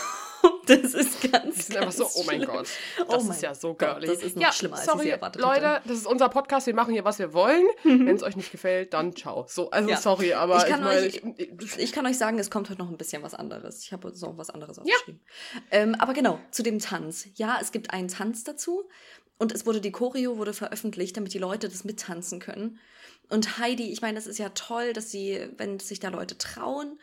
das 0.68 0.94
ist 0.94 1.32
ganz, 1.32 1.56
Die 1.56 1.62
sind 1.62 1.78
einfach 1.78 1.92
so, 1.92 2.06
oh 2.16 2.24
mein 2.26 2.42
schlimm. 2.42 2.50
Gott, 2.56 2.68
Oh 3.08 3.12
das 3.12 3.24
mein 3.24 3.36
ist 3.36 3.42
ja 3.42 3.56
so 3.56 3.74
Gott, 3.74 3.80
girly. 4.02 4.08
das 4.08 4.24
ist 4.24 4.36
noch 4.36 4.42
ja, 4.44 4.52
schlimmer, 4.54 4.76
als 4.76 4.86
ich 4.86 4.92
sorry, 4.92 5.04
sie 5.04 5.10
erwartet 5.12 5.42
Leute, 5.42 5.70
hätte. 5.76 5.88
das 5.88 5.98
ist 5.98 6.08
unser 6.08 6.30
Podcast, 6.30 6.68
wir 6.68 6.74
machen 6.76 6.94
hier, 6.94 7.06
was 7.06 7.20
wir 7.20 7.34
wollen. 7.34 7.66
Wenn 7.84 8.08
es 8.16 8.24
euch 8.24 8.36
nicht 8.36 8.52
gefällt, 8.52 8.94
dann 8.94 9.16
ciao. 9.16 9.46
So, 9.48 9.70
also 9.72 9.90
Ja. 9.90 9.98
sorry, 9.98 10.34
aber 10.34 10.58
Ich 10.58 10.64
ich, 10.64 10.70
kann 10.70 10.84
meine, 10.84 11.02
euch- 11.08 11.22
ich, 11.38 11.78
Ich 11.80 11.92
kann 11.92 12.06
euch 12.06 12.18
sagen, 12.18 12.38
es 12.40 12.50
kommt 12.52 12.70
heute 12.70 12.80
noch 12.82 12.90
ein 12.90 12.98
bisschen 12.98 13.24
was 13.24 13.34
anderes. 13.34 13.84
Ich 13.84 13.94
habe 13.94 14.08
uns 14.08 14.22
noch 14.22 14.38
was 14.38 14.50
anderes 14.50 14.78
aufgeschrieben. 14.80 15.22
Ähm, 15.72 15.96
aber 15.96 16.14
genau, 16.14 16.40
zu 16.52 16.64
dem 16.64 16.80
Tanz. 16.80 17.28
Ja, 17.36 17.58
es 17.62 17.72
gibt 17.72 17.92
einen 17.94 18.08
Tanz 18.10 18.44
dazu. 18.44 18.88
Und 19.40 19.52
es 19.52 19.66
wurde, 19.68 19.82
die 19.82 19.92
Choreo 19.92 20.38
wurde 20.38 20.52
veröffentlicht, 20.52 21.16
damit 21.16 21.34
die 21.34 21.38
Leute 21.38 21.70
das 21.70 21.84
mittanzen 21.84 22.40
können. 22.40 22.80
Und 23.30 23.60
Heidi, 23.60 23.92
ich 23.92 24.02
meine, 24.02 24.16
das 24.16 24.26
ist 24.26 24.40
ja 24.40 24.50
toll, 24.50 24.94
dass 24.94 25.12
sie, 25.12 25.48
wenn 25.58 25.80
sich 25.80 26.00
da 26.00 26.10
Leute 26.10 26.38
trauen, 26.40 27.00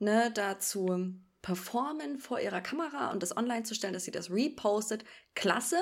ne, 0.00 0.32
dazu 0.34 1.08
performen 1.46 2.18
vor 2.18 2.40
ihrer 2.40 2.60
Kamera 2.60 3.12
und 3.12 3.22
das 3.22 3.36
online 3.36 3.62
zu 3.62 3.76
stellen, 3.76 3.92
dass 3.92 4.02
sie 4.02 4.10
das 4.10 4.32
repostet. 4.32 5.04
Klasse. 5.36 5.78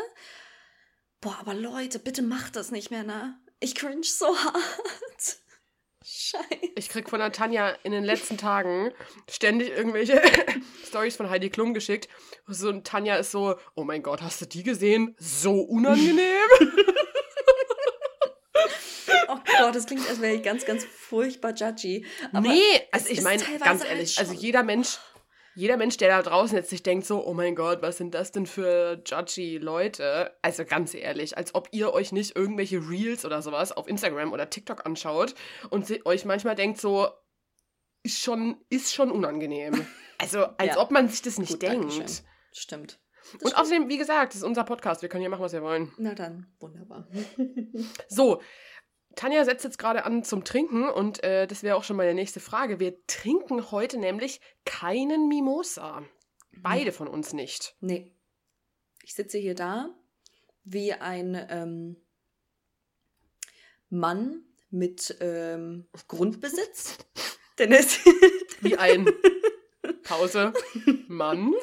Boah, 1.23 1.39
aber 1.41 1.55
Leute, 1.55 1.99
bitte 1.99 2.21
macht 2.21 2.57
das 2.57 2.71
nicht 2.71 2.91
mehr, 2.91 3.03
ne? 3.03 3.41
Ich 3.61 3.75
cringe 3.75 4.05
so 4.05 4.27
hart. 4.45 5.39
Scheiße. 6.05 6.45
Ich 6.77 6.91
krieg 6.91 7.09
von 7.09 7.19
der 7.19 7.33
Tanja 7.33 7.71
in 7.83 7.93
den 7.93 8.05
letzten 8.05 8.37
Tagen 8.37 8.93
ständig 9.27 9.71
irgendwelche 9.71 10.21
Stories 10.87 11.17
von 11.17 11.31
Heidi 11.31 11.49
Klum 11.49 11.73
geschickt. 11.73 12.11
So, 12.47 12.69
und 12.69 12.87
Tanja 12.87 13.17
ist 13.17 13.31
so, 13.31 13.55
oh 13.75 13.85
mein 13.85 14.03
Gott, 14.03 14.21
hast 14.21 14.43
du 14.43 14.47
die 14.47 14.65
gesehen? 14.65 15.17
So 15.19 15.63
unangenehm. 15.63 16.47
oh 19.29 19.39
Gott, 19.61 19.75
das 19.75 19.87
klingt, 19.87 20.07
als 20.11 20.21
wäre 20.21 20.35
ich 20.35 20.43
ganz, 20.43 20.67
ganz 20.67 20.85
furchtbar 20.85 21.55
judgy. 21.55 22.05
Aber 22.35 22.49
nee, 22.49 22.83
also 22.93 23.09
ich 23.09 23.23
meine, 23.23 23.43
ganz 23.43 23.81
halt 23.81 23.91
ehrlich, 23.91 24.19
halt 24.19 24.29
also 24.29 24.39
jeder 24.39 24.63
Mensch 24.63 24.99
jeder 25.55 25.77
Mensch, 25.77 25.97
der 25.97 26.09
da 26.09 26.23
draußen 26.23 26.57
jetzt 26.57 26.71
sich 26.71 26.83
denkt 26.83 27.07
so, 27.07 27.25
oh 27.25 27.35
mein 27.35 27.55
Gott, 27.55 27.83
was 27.83 27.99
sind 27.99 28.15
das 28.15 28.33
denn 28.33 28.47
für 28.47 29.03
judgy 29.07 29.59
Leute? 29.59 30.33
Also 30.43 30.65
ganz 30.65 30.95
ehrlich, 30.95 31.37
als 31.37 31.55
ob 31.55 31.69
ihr 31.73 31.93
euch 31.93 32.13
nicht 32.13 32.37
irgendwelche 32.37 32.79
Reels 32.79 33.25
oder 33.25 33.41
sowas 33.43 33.73
auf 33.73 33.89
Instagram 33.89 34.33
oder 34.33 34.51
TikTok 34.51 34.85
anschaut 34.87 35.35
und 35.71 35.89
euch 36.07 36.25
manchmal 36.25 36.55
denkt 36.55 36.81
so, 36.81 37.09
ist 38.03 38.23
schon, 38.23 38.61
ist 38.69 38.95
schon 38.95 39.11
unangenehm. 39.11 39.87
Also 40.17 40.45
als 40.59 40.77
ja. 40.77 40.79
ob 40.81 40.93
man 40.93 41.09
sich 41.09 41.23
das 41.23 41.39
nicht 41.39 41.55
Gut, 41.55 41.63
denkt. 41.63 41.93
Stimmt. 42.53 43.01
Das 43.25 43.43
und 43.43 43.49
stimmt. 43.49 43.57
außerdem, 43.57 43.89
wie 43.89 43.99
gesagt, 43.99 44.33
das 44.33 44.37
ist 44.37 44.45
unser 44.45 44.63
Podcast. 44.63 45.03
Wir 45.03 45.09
können 45.09 45.23
hier 45.23 45.29
machen, 45.29 45.43
was 45.43 45.53
wir 45.53 45.61
wollen. 45.61 45.93
Na 45.99 46.15
dann, 46.15 46.55
wunderbar. 46.61 47.09
so, 48.09 48.41
Tanja 49.17 49.45
setzt 49.45 49.65
jetzt 49.65 49.79
gerade 49.79 50.05
an 50.05 50.25
zum 50.25 50.45
Trinken 50.45 50.89
und 50.89 51.23
äh, 51.23 51.47
das 51.47 51.63
wäre 51.63 51.77
auch 51.77 51.85
schon 51.85 51.97
meine 51.97 52.15
nächste 52.15 52.41
Frage. 52.41 52.81
Wir 52.81 53.05
trinken 53.07 53.71
heute 53.71 53.99
nämlich 53.99 54.41
keinen 54.65 55.29
Mimosa. 55.29 56.03
Beide 56.57 56.93
von 56.93 57.09
uns 57.09 57.33
nicht. 57.33 57.77
Nee. 57.81 58.13
Ich 59.03 59.15
sitze 59.15 59.39
hier 59.39 59.55
da 59.55 59.95
wie 60.65 60.95
ein 60.95 61.47
ähm, 61.51 61.97
Mann 63.91 64.43
mit 64.71 65.17
ähm, 65.21 65.87
Grundbesitz. 66.09 66.99
Denn 67.59 67.73
es 67.73 67.99
wie 68.61 68.77
ein 68.77 69.09
Pause 70.03 70.53
Mann. 71.07 71.55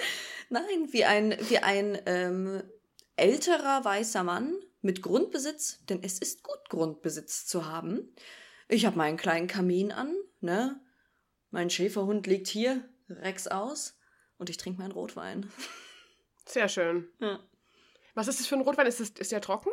Nein, 0.49 0.87
wie 0.91 1.03
ein, 1.03 1.35
wie 1.49 1.57
ein 1.57 1.99
ähm, 2.05 2.63
älterer 3.15 3.83
weißer 3.83 4.23
Mann 4.23 4.55
mit 4.81 5.01
Grundbesitz, 5.01 5.83
denn 5.85 6.03
es 6.03 6.19
ist 6.19 6.43
gut, 6.43 6.69
Grundbesitz 6.69 7.45
zu 7.45 7.65
haben. 7.67 8.13
Ich 8.67 8.85
habe 8.85 8.97
meinen 8.97 9.17
kleinen 9.17 9.47
Kamin 9.47 9.91
an, 9.91 10.15
ne? 10.39 10.79
Mein 11.49 11.69
Schäferhund 11.69 12.27
liegt 12.27 12.47
hier, 12.47 12.87
Rex 13.09 13.47
aus, 13.47 13.97
und 14.37 14.49
ich 14.49 14.57
trinke 14.57 14.81
meinen 14.81 14.93
Rotwein. 14.93 15.51
Sehr 16.45 16.69
schön. 16.69 17.07
Ja. 17.19 17.39
Was 18.15 18.27
ist 18.27 18.39
das 18.39 18.47
für 18.47 18.55
ein 18.55 18.61
Rotwein? 18.61 18.87
Ist, 18.87 18.99
das, 18.99 19.09
ist 19.09 19.31
der 19.31 19.41
trocken? 19.41 19.69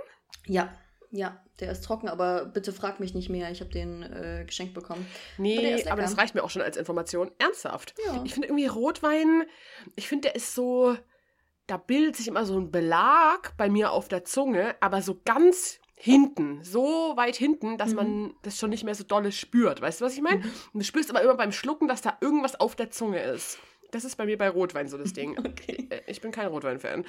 Ja, 0.47 0.77
ja, 1.11 1.43
der 1.61 1.73
ist 1.73 1.85
trocken, 1.85 2.09
aber 2.09 2.45
bitte 2.45 2.73
frag 2.73 3.01
mich 3.01 3.15
nicht 3.15 3.31
mehr. 3.31 3.51
Ich 3.51 3.61
habe 3.61 3.71
den 3.71 4.03
äh, 4.03 4.45
geschenkt 4.47 4.75
bekommen. 4.75 5.07
Nee, 5.39 5.83
aber, 5.83 5.93
aber, 5.93 6.03
das 6.03 6.19
reicht 6.19 6.35
mir 6.35 6.45
auch 6.45 6.51
schon 6.51 6.63
als 6.63 6.77
Information. 6.77 7.31
Ernsthaft. 7.39 7.95
Ja. 8.07 8.23
Ich 8.25 8.35
finde 8.35 8.49
irgendwie 8.49 8.67
Rotwein, 8.67 9.45
ich 9.97 10.07
finde, 10.07 10.29
der 10.29 10.37
ist 10.37 10.55
so, 10.55 10.97
da 11.69 11.77
bildet 11.77 12.17
sich 12.17 12.27
immer 12.27 12.45
so 12.45 12.59
ein 12.59 12.73
Belag 12.73 13.57
bei 13.57 13.69
mir 13.69 13.93
auf 13.93 14.09
der 14.09 14.25
Zunge, 14.25 14.75
aber 14.81 15.03
so 15.03 15.21
ganz 15.25 15.79
hinten, 15.95 16.65
so 16.65 17.13
weit 17.17 17.37
hinten, 17.37 17.77
dass 17.77 17.91
mhm. 17.91 17.97
man 17.97 18.35
das 18.43 18.59
schon 18.59 18.71
nicht 18.71 18.85
mehr 18.85 18.95
so 18.95 19.05
dolle 19.05 19.33
spürt. 19.33 19.81
Weißt 19.81 20.01
du, 20.01 20.07
was 20.07 20.15
ich 20.15 20.23
meine? 20.23 20.39
Mhm. 20.39 20.53
Und 20.73 20.81
du 20.81 20.85
spürst 20.85 21.11
aber 21.11 21.23
immer 21.23 21.35
beim 21.35 21.53
Schlucken, 21.53 21.87
dass 21.87 22.01
da 22.01 22.17
irgendwas 22.21 22.59
auf 22.59 22.75
der 22.75 22.91
Zunge 22.91 23.23
ist. 23.23 23.59
Das 23.91 24.05
ist 24.05 24.17
bei 24.17 24.25
mir 24.25 24.39
bei 24.39 24.49
Rotwein 24.49 24.89
so 24.89 24.97
das 24.97 25.13
Ding. 25.13 25.37
Okay. 25.45 25.89
Äh, 25.91 26.01
ich 26.07 26.21
bin 26.21 26.31
kein 26.31 26.49
Rotwein-Fan. 26.49 27.05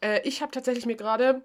Äh, 0.00 0.20
ich 0.28 0.42
habe 0.42 0.52
tatsächlich 0.52 0.86
mir 0.86 0.96
gerade 0.96 1.42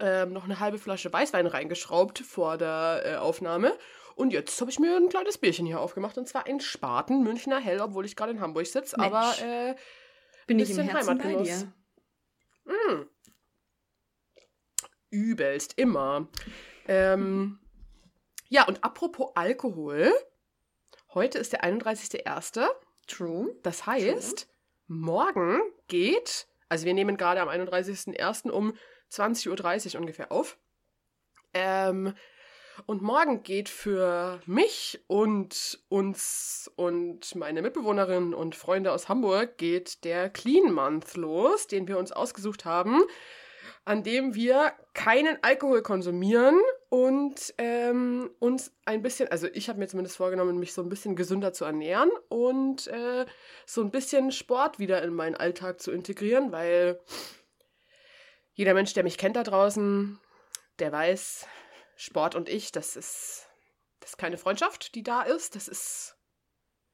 äh, 0.00 0.26
noch 0.26 0.44
eine 0.44 0.58
halbe 0.58 0.78
Flasche 0.78 1.12
Weißwein 1.12 1.46
reingeschraubt 1.46 2.18
vor 2.18 2.58
der 2.58 3.02
äh, 3.04 3.16
Aufnahme. 3.16 3.76
Und 4.16 4.32
jetzt 4.32 4.60
habe 4.60 4.70
ich 4.70 4.78
mir 4.78 4.96
ein 4.96 5.08
kleines 5.08 5.38
Bierchen 5.38 5.66
hier 5.66 5.80
aufgemacht. 5.80 6.18
Und 6.18 6.26
zwar 6.26 6.46
ein 6.46 6.60
Spaten 6.60 7.22
Münchner 7.22 7.60
Hell, 7.60 7.80
obwohl 7.80 8.04
ich 8.04 8.16
gerade 8.16 8.32
in 8.32 8.40
Hamburg 8.40 8.66
sitze. 8.66 8.98
Aber 8.98 9.32
äh, 9.42 9.74
bin 10.50 10.58
ich 10.58 10.70
im 10.70 10.88
Herzen 10.88 11.18
bei 11.18 11.34
dir. 11.44 11.72
Mm. 12.64 13.02
Übelst, 15.10 15.78
immer. 15.78 16.26
Ähm, 16.88 17.60
ja, 18.48 18.66
und 18.66 18.82
apropos 18.82 19.30
Alkohol. 19.36 20.12
Heute 21.14 21.38
ist 21.38 21.52
der 21.52 21.62
31.01. 21.62 22.66
True. 23.06 23.54
Das 23.62 23.86
heißt, 23.86 24.38
True. 24.38 24.48
morgen 24.88 25.60
geht, 25.86 26.48
also 26.68 26.84
wir 26.84 26.94
nehmen 26.94 27.16
gerade 27.16 27.40
am 27.42 27.48
31.01. 27.48 28.50
um 28.50 28.72
20.30 29.08 29.94
Uhr 29.94 30.00
ungefähr 30.00 30.32
auf. 30.32 30.58
Ähm, 31.54 32.12
und 32.86 33.02
morgen 33.02 33.42
geht 33.42 33.68
für 33.68 34.40
mich 34.46 35.00
und 35.06 35.80
uns 35.88 36.70
und 36.76 37.34
meine 37.34 37.62
Mitbewohnerin 37.62 38.34
und 38.34 38.54
Freunde 38.54 38.92
aus 38.92 39.08
Hamburg 39.08 39.58
geht 39.58 40.04
der 40.04 40.30
Clean 40.30 40.72
Month 40.72 41.16
los, 41.16 41.66
den 41.66 41.88
wir 41.88 41.98
uns 41.98 42.12
ausgesucht 42.12 42.64
haben, 42.64 43.02
an 43.84 44.02
dem 44.02 44.34
wir 44.34 44.72
keinen 44.94 45.38
Alkohol 45.42 45.82
konsumieren 45.82 46.58
und 46.88 47.54
ähm, 47.58 48.30
uns 48.38 48.72
ein 48.84 49.02
bisschen, 49.02 49.28
also 49.28 49.46
ich 49.52 49.68
habe 49.68 49.78
mir 49.78 49.88
zumindest 49.88 50.16
vorgenommen, 50.16 50.58
mich 50.58 50.72
so 50.72 50.82
ein 50.82 50.88
bisschen 50.88 51.16
gesünder 51.16 51.52
zu 51.52 51.64
ernähren 51.64 52.10
und 52.28 52.86
äh, 52.88 53.26
so 53.66 53.80
ein 53.80 53.90
bisschen 53.90 54.32
Sport 54.32 54.78
wieder 54.78 55.02
in 55.02 55.14
meinen 55.14 55.34
Alltag 55.34 55.80
zu 55.80 55.92
integrieren, 55.92 56.52
weil 56.52 57.00
jeder 58.54 58.74
Mensch, 58.74 58.92
der 58.94 59.04
mich 59.04 59.18
kennt 59.18 59.36
da 59.36 59.42
draußen, 59.42 60.18
der 60.78 60.92
weiß, 60.92 61.46
Sport 62.00 62.34
und 62.34 62.48
ich, 62.48 62.72
das 62.72 62.96
ist, 62.96 63.46
das 64.00 64.10
ist 64.10 64.16
keine 64.16 64.38
Freundschaft, 64.38 64.94
die 64.94 65.02
da 65.02 65.20
ist. 65.20 65.54
Das 65.54 65.68
ist, 65.68 66.16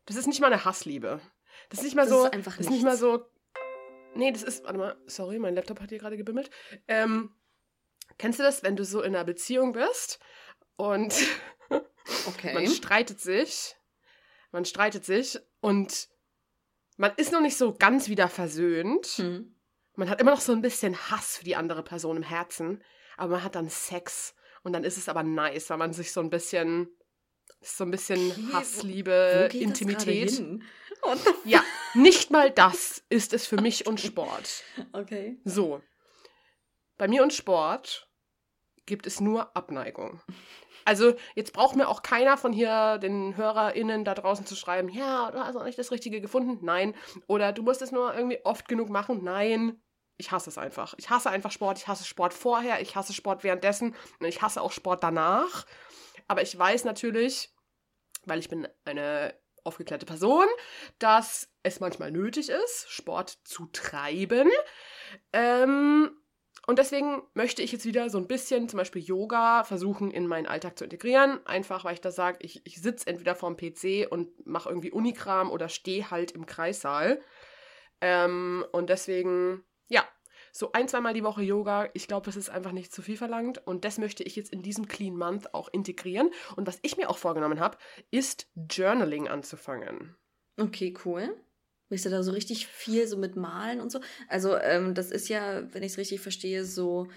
das 0.05 0.17
ist 0.17 0.27
nicht 0.27 0.41
mal 0.41 0.53
eine 0.53 0.65
Hassliebe. 0.65 1.21
Das 1.69 1.79
ist 1.79 1.85
nicht 1.85 1.95
mal 1.95 2.03
das 2.03 2.11
so, 2.11 2.25
ist 2.25 2.33
einfach 2.33 2.57
das 2.57 2.67
ist 2.67 2.73
nicht 2.73 2.83
mal 2.83 2.97
so. 2.97 3.25
Nee, 4.17 4.33
das 4.33 4.43
ist, 4.43 4.65
warte 4.65 4.79
mal, 4.79 4.97
sorry, 5.07 5.39
mein 5.39 5.55
Laptop 5.55 5.81
hat 5.81 5.91
hier 5.91 6.01
gerade 6.01 6.17
gebimmelt. 6.17 6.51
Ähm, 6.89 7.37
kennst 8.19 8.41
du 8.41 8.43
das, 8.43 8.65
wenn 8.65 8.75
du 8.75 8.85
so 8.85 9.01
in 9.01 9.15
einer 9.15 9.25
Beziehung 9.25 9.73
bist 9.73 10.19
und 10.75 11.15
okay. 12.27 12.53
man 12.55 12.67
streitet 12.67 13.21
sich, 13.21 13.77
man 14.51 14.65
streitet 14.65 15.05
sich 15.05 15.39
und 15.61 16.09
man 16.97 17.13
ist 17.17 17.31
noch 17.31 17.43
nicht 17.43 17.57
so 17.57 17.75
ganz 17.75 18.09
wieder 18.09 18.29
versöhnt. 18.29 19.07
Hm. 19.19 19.55
Man 19.95 20.11
hat 20.11 20.21
immer 20.21 20.33
noch 20.33 20.41
so 20.41 20.51
ein 20.51 20.63
bisschen 20.63 20.97
Hass 21.11 21.37
für 21.37 21.45
die 21.45 21.55
andere 21.55 21.85
Person 21.85 22.17
im 22.17 22.23
Herzen, 22.25 22.83
aber 23.17 23.35
man 23.35 23.45
hat 23.45 23.55
dann 23.55 23.69
Sex 23.69 24.35
und 24.67 24.73
dann 24.73 24.83
ist 24.83 24.97
es 24.97 25.09
aber 25.09 25.23
nice, 25.23 25.71
weil 25.71 25.77
man 25.77 25.93
sich 25.93 26.11
so 26.13 26.21
ein 26.21 26.29
bisschen, 26.29 26.89
so 27.61 27.85
ein 27.85 27.93
bisschen 27.93 28.33
okay, 28.33 28.53
Hassliebe, 28.53 29.49
wo, 29.53 29.55
wo 29.55 29.63
Intimität. 29.63 30.43
ja, 31.45 31.63
nicht 31.95 32.33
mal 32.33 32.51
das 32.51 33.05
ist 33.09 33.33
es 33.33 33.47
für 33.47 33.61
mich 33.61 33.87
und 33.87 34.01
Sport. 34.01 34.65
Okay. 34.93 35.39
So. 35.45 35.83
Bei 36.99 37.07
mir 37.07 37.23
und 37.23 37.33
Sport 37.33 38.11
gibt 38.87 39.07
es 39.07 39.21
nur 39.21 39.57
Abneigung. 39.57 40.21
Also 40.85 41.15
jetzt 41.37 41.53
braucht 41.53 41.77
mir 41.77 41.87
auch 41.89 42.03
keiner 42.03 42.37
von 42.37 42.53
hier 42.53 42.99
den 42.99 43.37
HörerInnen 43.37 44.05
da 44.05 44.15
draußen 44.15 44.47
zu 44.47 44.57
schreiben, 44.57 44.89
ja, 44.89 45.31
du 45.31 45.39
hast 45.39 45.55
noch 45.55 45.65
nicht 45.65 45.79
das 45.79 45.93
Richtige 45.93 46.21
gefunden. 46.21 46.59
Nein. 46.65 46.97
Oder 47.29 47.53
du 47.53 47.63
musst 47.63 47.83
es 47.83 47.93
nur 47.93 48.13
irgendwie 48.15 48.45
oft 48.45 48.67
genug 48.67 48.89
machen. 48.89 49.23
Nein 49.23 49.81
ich 50.19 50.31
hasse 50.31 50.51
es 50.51 50.59
einfach. 50.59 50.95
Ich 50.99 51.11
hasse 51.11 51.31
einfach 51.31 51.51
Sport. 51.51 51.79
Ich 51.79 51.89
hasse 51.89 52.05
Sport 52.05 52.35
vorher, 52.35 52.81
ich 52.81 52.97
hasse 52.97 53.13
Sport 53.13 53.45
währenddessen 53.45 53.95
und 54.19 54.27
ich 54.27 54.43
hasse 54.43 54.61
auch 54.61 54.73
Sport 54.73 55.03
danach. 55.03 55.67
Aber 56.29 56.43
ich 56.43 56.57
weiß 56.59 56.85
natürlich, 56.85 57.51
weil 58.25 58.39
ich 58.39 58.49
bin 58.49 58.67
eine 58.85 59.35
aufgeklärte 59.65 60.07
Person, 60.07 60.47
dass 60.99 61.51
es 61.63 61.81
manchmal 61.81 62.13
nötig 62.13 62.49
ist, 62.49 62.87
Sport 62.89 63.39
zu 63.45 63.67
treiben. 63.67 64.49
Ähm, 65.33 66.11
und 66.67 66.79
deswegen 66.79 67.23
möchte 67.35 67.63
ich 67.63 67.73
jetzt 67.73 67.85
wieder 67.85 68.11
so 68.11 68.19
ein 68.19 68.27
bisschen 68.27 68.69
zum 68.69 68.79
Beispiel 68.79 69.03
Yoga 69.03 69.65
versuchen 69.65 70.11
in 70.11 70.27
meinen 70.27 70.47
Alltag 70.47 70.79
zu 70.79 70.85
integrieren. 70.85 71.45
Einfach, 71.47 71.85
weil 71.85 71.95
ich 71.95 72.01
da 72.01 72.11
sage, 72.11 72.39
ich, 72.41 72.63
ich 72.65 72.81
sitze 72.81 73.07
entweder 73.07 73.35
vorm 73.35 73.57
PC 73.57 74.07
und 74.11 74.47
mache 74.47 74.69
irgendwie 74.69 74.91
Unikram 74.91 75.51
oder 75.51 75.69
stehe 75.69 76.11
halt 76.11 76.33
im 76.33 76.47
Kreissaal. 76.47 77.21
Ähm, 78.01 78.65
und 78.73 78.91
deswegen 78.91 79.65
ja, 79.89 80.05
so 80.53 80.73
ein, 80.73 80.89
zweimal 80.89 81.13
die 81.13 81.23
Woche 81.23 81.43
Yoga, 81.43 81.91
ich 81.93 82.09
glaube, 82.09 82.27
das 82.27 82.37
ist 82.37 82.49
einfach 82.49 82.73
nicht 82.73 82.93
zu 82.93 83.03
viel 83.03 83.17
verlangt. 83.17 83.67
Und 83.67 83.85
das 83.85 83.99
möchte 83.99 84.23
ich 84.23 84.37
jetzt 84.37 84.53
in 84.53 84.63
diesem 84.63 84.89
Clean 84.89 85.15
Month 85.15 85.53
auch 85.53 85.69
integrieren. 85.69 86.31
Und 86.57 86.67
was 86.67 86.79
ich 86.83 86.97
mir 86.97 87.11
auch 87.11 87.19
vorgenommen 87.19 87.61
habe, 87.61 87.77
ist 88.11 88.47
Journaling 88.71 89.29
anzufangen. 89.29 90.17
Okay, 90.57 90.95
cool. 91.05 91.37
Willst 91.89 92.07
du 92.07 92.11
da 92.11 92.23
so 92.23 92.33
richtig 92.33 92.67
viel 92.67 93.07
so 93.07 93.17
mit 93.17 93.37
Malen 93.37 93.81
und 93.81 93.93
so? 93.93 94.01
Also, 94.29 94.57
ähm, 94.57 94.95
das 94.95 95.11
ist 95.11 95.29
ja, 95.29 95.73
wenn 95.75 95.83
ich 95.83 95.93
es 95.93 95.99
richtig 95.99 96.21
verstehe, 96.21 96.65
so 96.65 97.09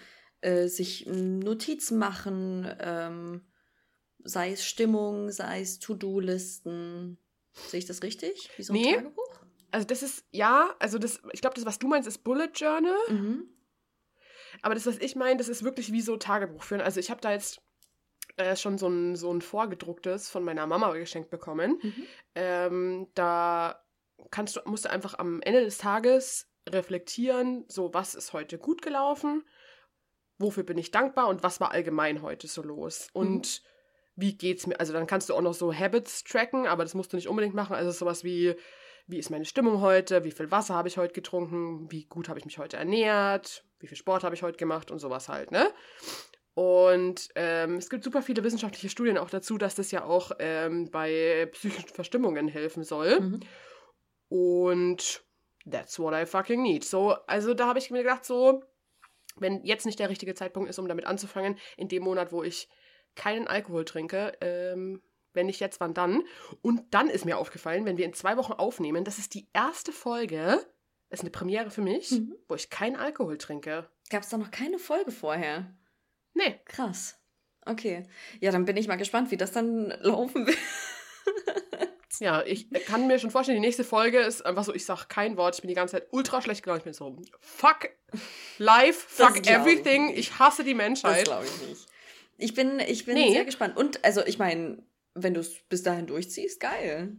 äh, 0.42 0.68
sich 0.68 1.06
Notizen 1.08 1.98
machen, 1.98 2.70
ähm, 2.80 3.48
sei 4.24 4.52
es 4.52 4.66
Stimmung, 4.66 5.32
sei 5.32 5.62
es 5.62 5.80
To-Do-Listen. 5.80 7.18
Sehe 7.54 7.80
ich 7.80 7.86
das 7.86 8.04
richtig? 8.04 8.50
Wie 8.58 8.64
so 8.64 8.74
ein 8.74 8.82
Nee. 8.82 8.96
Tagebuch? 8.96 9.46
Also 9.72 9.86
das 9.86 10.04
ist, 10.04 10.26
ja, 10.32 10.76
also 10.80 10.98
das, 10.98 11.22
ich 11.32 11.42
glaube, 11.42 11.56
das, 11.56 11.66
was 11.66 11.80
du 11.80 11.88
meinst, 11.88 12.08
ist 12.08 12.24
Bullet 12.24 12.52
Journal. 12.54 12.98
Mhm. 13.10 13.50
Aber 14.62 14.74
das, 14.74 14.86
was 14.86 14.98
ich 14.98 15.16
meine, 15.16 15.38
das 15.38 15.48
ist 15.48 15.64
wirklich 15.64 15.92
wie 15.92 16.02
so 16.02 16.18
Tagebuch 16.18 16.64
führen. 16.64 16.82
Also 16.82 17.00
ich 17.00 17.12
habe 17.12 17.22
da 17.22 17.32
jetzt 17.32 17.62
äh, 18.38 18.56
schon 18.56 18.78
so 18.78 18.88
ein, 18.88 19.16
so 19.16 19.32
ein 19.32 19.42
vorgedrucktes 19.42 20.30
von 20.30 20.44
meiner 20.44 20.66
Mama 20.66 20.92
geschenkt 20.94 21.30
bekommen. 21.30 21.80
Mhm. 21.82 22.04
Ähm, 22.36 23.08
da 23.14 23.84
kannst 24.32 24.56
du, 24.56 24.62
musst 24.66 24.86
du 24.86 24.90
einfach 24.90 25.18
am 25.20 25.42
Ende 25.42 25.64
des 25.64 25.78
Tages 25.78 26.48
reflektieren, 26.68 27.66
so 27.68 27.94
was 27.94 28.16
ist 28.16 28.34
heute 28.34 28.58
gut 28.58 28.82
gelaufen, 28.82 29.44
wofür 30.38 30.64
bin 30.64 30.78
ich 30.78 30.92
dankbar 30.92 31.28
und 31.28 31.44
was 31.44 31.60
war 31.60 31.72
allgemein 31.72 32.22
heute 32.22 32.48
so 32.48 32.62
los. 32.62 33.08
Und 33.14 33.62
wie 34.16 34.38
geht's 34.38 34.68
mir? 34.68 34.80
Also 34.80 34.94
dann 34.94 35.08
kannst 35.08 35.30
du 35.30 35.34
auch 35.34 35.42
noch 35.42 35.54
so 35.54 35.74
Habits 35.74 36.24
tracken, 36.24 36.68
aber 36.68 36.84
das 36.84 36.94
musst 36.94 37.14
du 37.14 37.18
nicht 37.18 37.28
unbedingt 37.28 37.56
machen. 37.56 37.76
Also 37.76 37.92
sowas 37.92 38.24
wie, 38.24 38.56
wie 39.10 39.18
ist 39.18 39.32
meine 39.32 39.46
Stimmung 39.46 39.82
heute, 39.82 40.24
wie 40.24 40.32
viel 40.32 40.52
Wasser 40.52 40.76
habe 40.76 40.88
ich 40.88 40.98
heute 40.98 41.14
getrunken, 41.14 41.92
wie 41.92 42.06
gut 42.06 42.30
habe 42.30 42.38
ich 42.38 42.46
mich 42.46 42.60
heute 42.60 42.78
ernährt, 42.78 43.66
wie 43.80 43.88
viel 43.88 43.98
Sport 43.98 44.24
habe 44.24 44.36
ich 44.36 44.44
heute 44.44 44.58
gemacht 44.58 44.92
und 44.92 45.00
sowas 45.00 45.30
halt, 45.30 45.52
ne? 45.52 45.68
Und 46.54 47.30
ähm, 47.36 47.76
es 47.76 47.90
gibt 47.90 48.04
super 48.04 48.22
viele 48.22 48.44
wissenschaftliche 48.44 48.90
Studien 48.90 49.18
auch 49.18 49.30
dazu, 49.30 49.58
dass 49.58 49.74
das 49.76 49.90
ja 49.92 50.04
auch 50.04 50.32
ähm, 50.40 50.92
bei 50.92 51.48
psychischen 51.54 51.90
Verstimmungen 51.90 52.48
helfen 52.48 52.84
soll. 52.84 53.20
Mhm. 53.20 53.40
Und 54.28 55.24
that's 55.70 55.98
what 55.98 56.14
I 56.14 56.26
fucking 56.28 56.62
need. 56.62 56.84
So, 56.84 57.14
also 57.28 57.56
da 57.56 57.68
habe 57.68 57.80
ich 57.80 57.90
mir 57.90 58.04
gedacht, 58.04 58.26
so, 58.26 58.64
wenn 59.38 59.64
jetzt 59.64 59.86
nicht 59.86 60.00
der 60.00 60.10
richtige 60.10 60.36
Zeitpunkt 60.36 60.70
ist, 60.70 60.78
um 60.78 60.88
damit 60.88 61.06
anzufangen, 61.06 61.58
in 61.78 61.88
dem 61.88 62.04
Monat, 62.04 62.32
wo 62.32 62.44
ich 62.44 62.70
keinen 63.16 63.48
Alkohol 63.48 63.86
trinke, 63.86 64.34
ähm, 64.42 65.02
wenn 65.34 65.46
nicht 65.48 65.60
jetzt, 65.60 65.80
wann 65.80 65.94
dann? 65.94 66.24
Und 66.62 66.94
dann 66.94 67.10
ist 67.10 67.26
mir 67.26 67.38
aufgefallen, 67.38 67.86
wenn 67.86 67.98
wir 67.98 68.06
in 68.06 68.14
zwei 68.14 68.38
Wochen 68.38 68.54
aufnehmen, 68.54 69.04
das 69.04 69.18
ist 69.20 69.34
die 69.34 69.48
erste 69.54 69.92
Folge, 69.92 70.66
das 71.10 71.20
ist 71.20 71.24
eine 71.24 71.30
Premiere 71.32 71.72
für 71.72 71.82
mich, 71.82 72.12
Mhm. 72.12 72.36
wo 72.48 72.56
ich 72.56 72.70
keinen 72.70 72.96
Alkohol 72.96 73.38
trinke. 73.38 73.90
Gab 74.10 74.24
es 74.24 74.30
da 74.30 74.38
noch 74.38 74.52
keine 74.52 74.80
Folge 74.80 75.12
vorher? 75.12 75.74
Nee, 76.34 76.60
Krass. 76.66 77.16
Okay. 77.66 78.08
Ja, 78.40 78.52
dann 78.52 78.66
bin 78.66 78.78
ich 78.78 78.88
mal 78.88 78.96
gespannt, 78.96 79.30
wie 79.32 79.38
das 79.38 79.52
dann 79.52 79.90
laufen 80.02 80.48
wird. 80.48 80.58
ja, 82.20 82.42
ich 82.44 82.70
kann 82.88 83.08
mir 83.08 83.20
schon 83.20 83.32
vorstellen, 83.32 83.58
die 83.62 83.66
nächste 83.66 83.84
Folge 83.84 84.20
ist 84.20 84.46
einfach 84.46 84.64
so, 84.64 84.74
ich 84.74 84.86
sag 84.86 85.08
kein 85.08 85.38
Wort, 85.38 85.56
ich 85.56 85.62
bin 85.62 85.68
die 85.70 85.76
ganze 85.76 85.94
Zeit 85.98 86.08
ultra 86.12 86.42
schlecht 86.42 86.64
gelaunt, 86.64 86.80
ich 86.80 86.84
bin 86.86 86.94
so, 86.94 87.22
fuck 87.40 87.90
life, 88.58 89.06
Das 89.18 89.28
fuck 89.28 89.40
ich 89.40 89.50
everything, 89.50 90.08
nicht. 90.08 90.18
ich 90.20 90.40
hasse 90.40 90.64
die 90.64 90.72
Das 90.74 90.78
Menschheit. 90.78 91.26
glaube 91.26 91.46
ich 91.46 91.68
nicht. 91.70 91.86
Ich 92.38 92.54
bin, 92.54 92.80
ich 92.80 93.06
bin 93.06 93.16
Nee. 93.16 93.34
sehr 93.34 93.46
gespannt. 93.46 93.78
Und, 93.78 94.04
also, 94.04 94.26
ich 94.26 94.40
meine, 94.40 94.82
wenn 95.24 95.34
du 95.34 95.40
es 95.42 95.62
bis 95.70 95.84
dahin 95.84 96.08
durchziehst, 96.08 96.60
geil. 96.60 97.18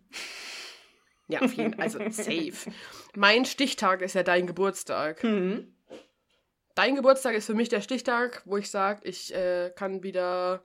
Ja, 1.29 1.41
auf 1.43 1.53
jeden 1.53 1.75
Fall. 1.75 1.83
Also 1.85 1.99
safe. 2.11 2.71
Mein 3.15 3.45
Stichtag 3.45 4.03
ist 4.03 4.15
ja 4.15 4.23
dein 4.23 4.47
Geburtstag. 4.47 5.23
Mhm. 5.23 5.75
Dein 6.75 6.97
Geburtstag 6.97 7.35
ist 7.35 7.47
für 7.47 7.55
mich 7.55 7.69
der 7.69 7.81
Stichtag, 7.83 8.43
wo 8.47 8.57
ich 8.57 8.71
sage, 8.71 9.01
ich 9.09 9.35
äh, 9.35 9.71
kann 9.75 10.03
wieder, 10.03 10.65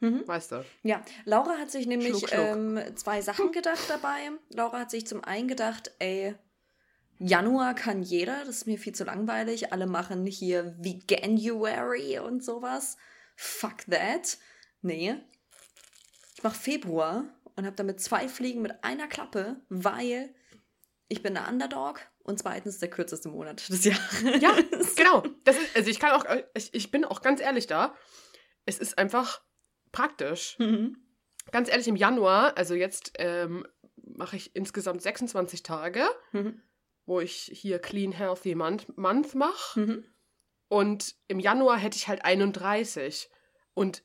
Mhm. 0.00 0.26
weißt 0.26 0.52
du. 0.52 0.64
Ja, 0.84 1.02
Laura 1.24 1.58
hat 1.58 1.70
sich 1.70 1.86
nämlich 1.86 2.10
Schluck, 2.10 2.28
schluck. 2.28 2.40
Ähm, 2.40 2.80
zwei 2.94 3.20
Sachen 3.20 3.50
gedacht 3.52 3.84
dabei. 3.88 4.30
Laura 4.50 4.80
hat 4.80 4.90
sich 4.90 5.06
zum 5.06 5.24
einen 5.24 5.48
gedacht, 5.48 5.90
ey, 5.98 6.34
Januar 7.18 7.74
kann 7.74 8.02
jeder, 8.02 8.38
das 8.44 8.58
ist 8.58 8.66
mir 8.66 8.78
viel 8.78 8.94
zu 8.94 9.02
langweilig. 9.04 9.72
Alle 9.72 9.86
machen 9.86 10.24
hier 10.24 10.76
Veganuary 10.78 12.20
und 12.20 12.44
sowas. 12.44 12.96
Fuck 13.34 13.86
that. 13.90 14.38
Nee. 14.82 15.16
Ich 16.38 16.44
mach 16.44 16.54
Februar 16.54 17.24
und 17.56 17.66
habe 17.66 17.74
damit 17.74 18.00
zwei 18.00 18.28
Fliegen 18.28 18.62
mit 18.62 18.84
einer 18.84 19.08
Klappe, 19.08 19.56
weil 19.70 20.32
ich 21.08 21.20
bin 21.20 21.34
der 21.34 21.48
Underdog 21.48 22.00
und 22.22 22.38
zweitens 22.38 22.78
der 22.78 22.88
kürzeste 22.90 23.28
Monat 23.28 23.68
des 23.68 23.84
Jahres. 23.84 24.22
Ja, 24.40 24.56
genau. 24.96 25.24
Das 25.42 25.58
ist, 25.58 25.74
also 25.74 25.90
ich 25.90 25.98
kann 25.98 26.12
auch, 26.12 26.24
ich, 26.54 26.72
ich 26.72 26.92
bin 26.92 27.04
auch 27.04 27.22
ganz 27.22 27.40
ehrlich 27.40 27.66
da. 27.66 27.92
Es 28.66 28.78
ist 28.78 28.98
einfach 28.98 29.42
praktisch. 29.90 30.56
Mhm. 30.60 31.02
Ganz 31.50 31.68
ehrlich, 31.68 31.88
im 31.88 31.96
Januar, 31.96 32.56
also 32.56 32.76
jetzt 32.76 33.14
ähm, 33.18 33.66
mache 33.96 34.36
ich 34.36 34.54
insgesamt 34.54 35.02
26 35.02 35.64
Tage, 35.64 36.06
Mhm. 36.30 36.62
wo 37.04 37.18
ich 37.18 37.50
hier 37.52 37.80
Clean 37.80 38.12
Healthy 38.12 38.54
Month, 38.54 38.96
Month 38.96 39.34
mache. 39.34 39.80
Mhm. 39.80 40.04
Und 40.68 41.16
im 41.26 41.40
Januar 41.40 41.78
hätte 41.78 41.96
ich 41.96 42.06
halt 42.06 42.24
31. 42.24 43.28
Und 43.74 44.04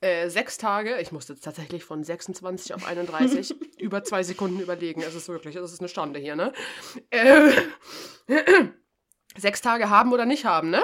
äh, 0.00 0.28
sechs 0.28 0.58
Tage, 0.58 1.00
ich 1.00 1.12
musste 1.12 1.32
jetzt 1.32 1.44
tatsächlich 1.44 1.84
von 1.84 2.04
26 2.04 2.74
auf 2.74 2.86
31 2.86 3.54
über 3.78 4.04
zwei 4.04 4.22
Sekunden 4.22 4.60
überlegen. 4.60 5.02
Es 5.02 5.14
ist 5.14 5.28
wirklich, 5.28 5.56
es 5.56 5.72
ist 5.72 5.80
eine 5.80 5.88
Stunde 5.88 6.20
hier, 6.20 6.36
ne? 6.36 6.52
Äh, 7.10 7.52
sechs 9.36 9.62
Tage 9.62 9.90
haben 9.90 10.12
oder 10.12 10.26
nicht 10.26 10.44
haben, 10.44 10.70
ne? 10.70 10.82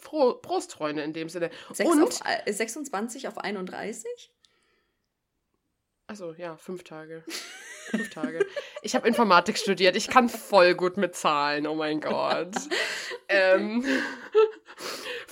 Froh, 0.00 0.34
Prost, 0.34 0.72
Freunde, 0.72 1.02
in 1.02 1.12
dem 1.12 1.28
Sinne. 1.28 1.50
Und, 1.78 2.02
auf, 2.02 2.20
äh, 2.44 2.52
26 2.52 3.28
auf 3.28 3.38
31? 3.38 4.32
also 6.12 6.34
ja, 6.34 6.58
fünf 6.58 6.84
Tage. 6.84 7.24
Fünf 7.86 8.10
Tage. 8.10 8.46
Ich 8.82 8.94
habe 8.94 9.08
Informatik 9.08 9.56
studiert. 9.56 9.96
Ich 9.96 10.08
kann 10.08 10.28
voll 10.28 10.74
gut 10.74 10.98
mit 10.98 11.16
Zahlen. 11.16 11.66
Oh 11.66 11.74
mein 11.74 12.00
Gott. 12.00 12.54
ähm, 13.28 13.82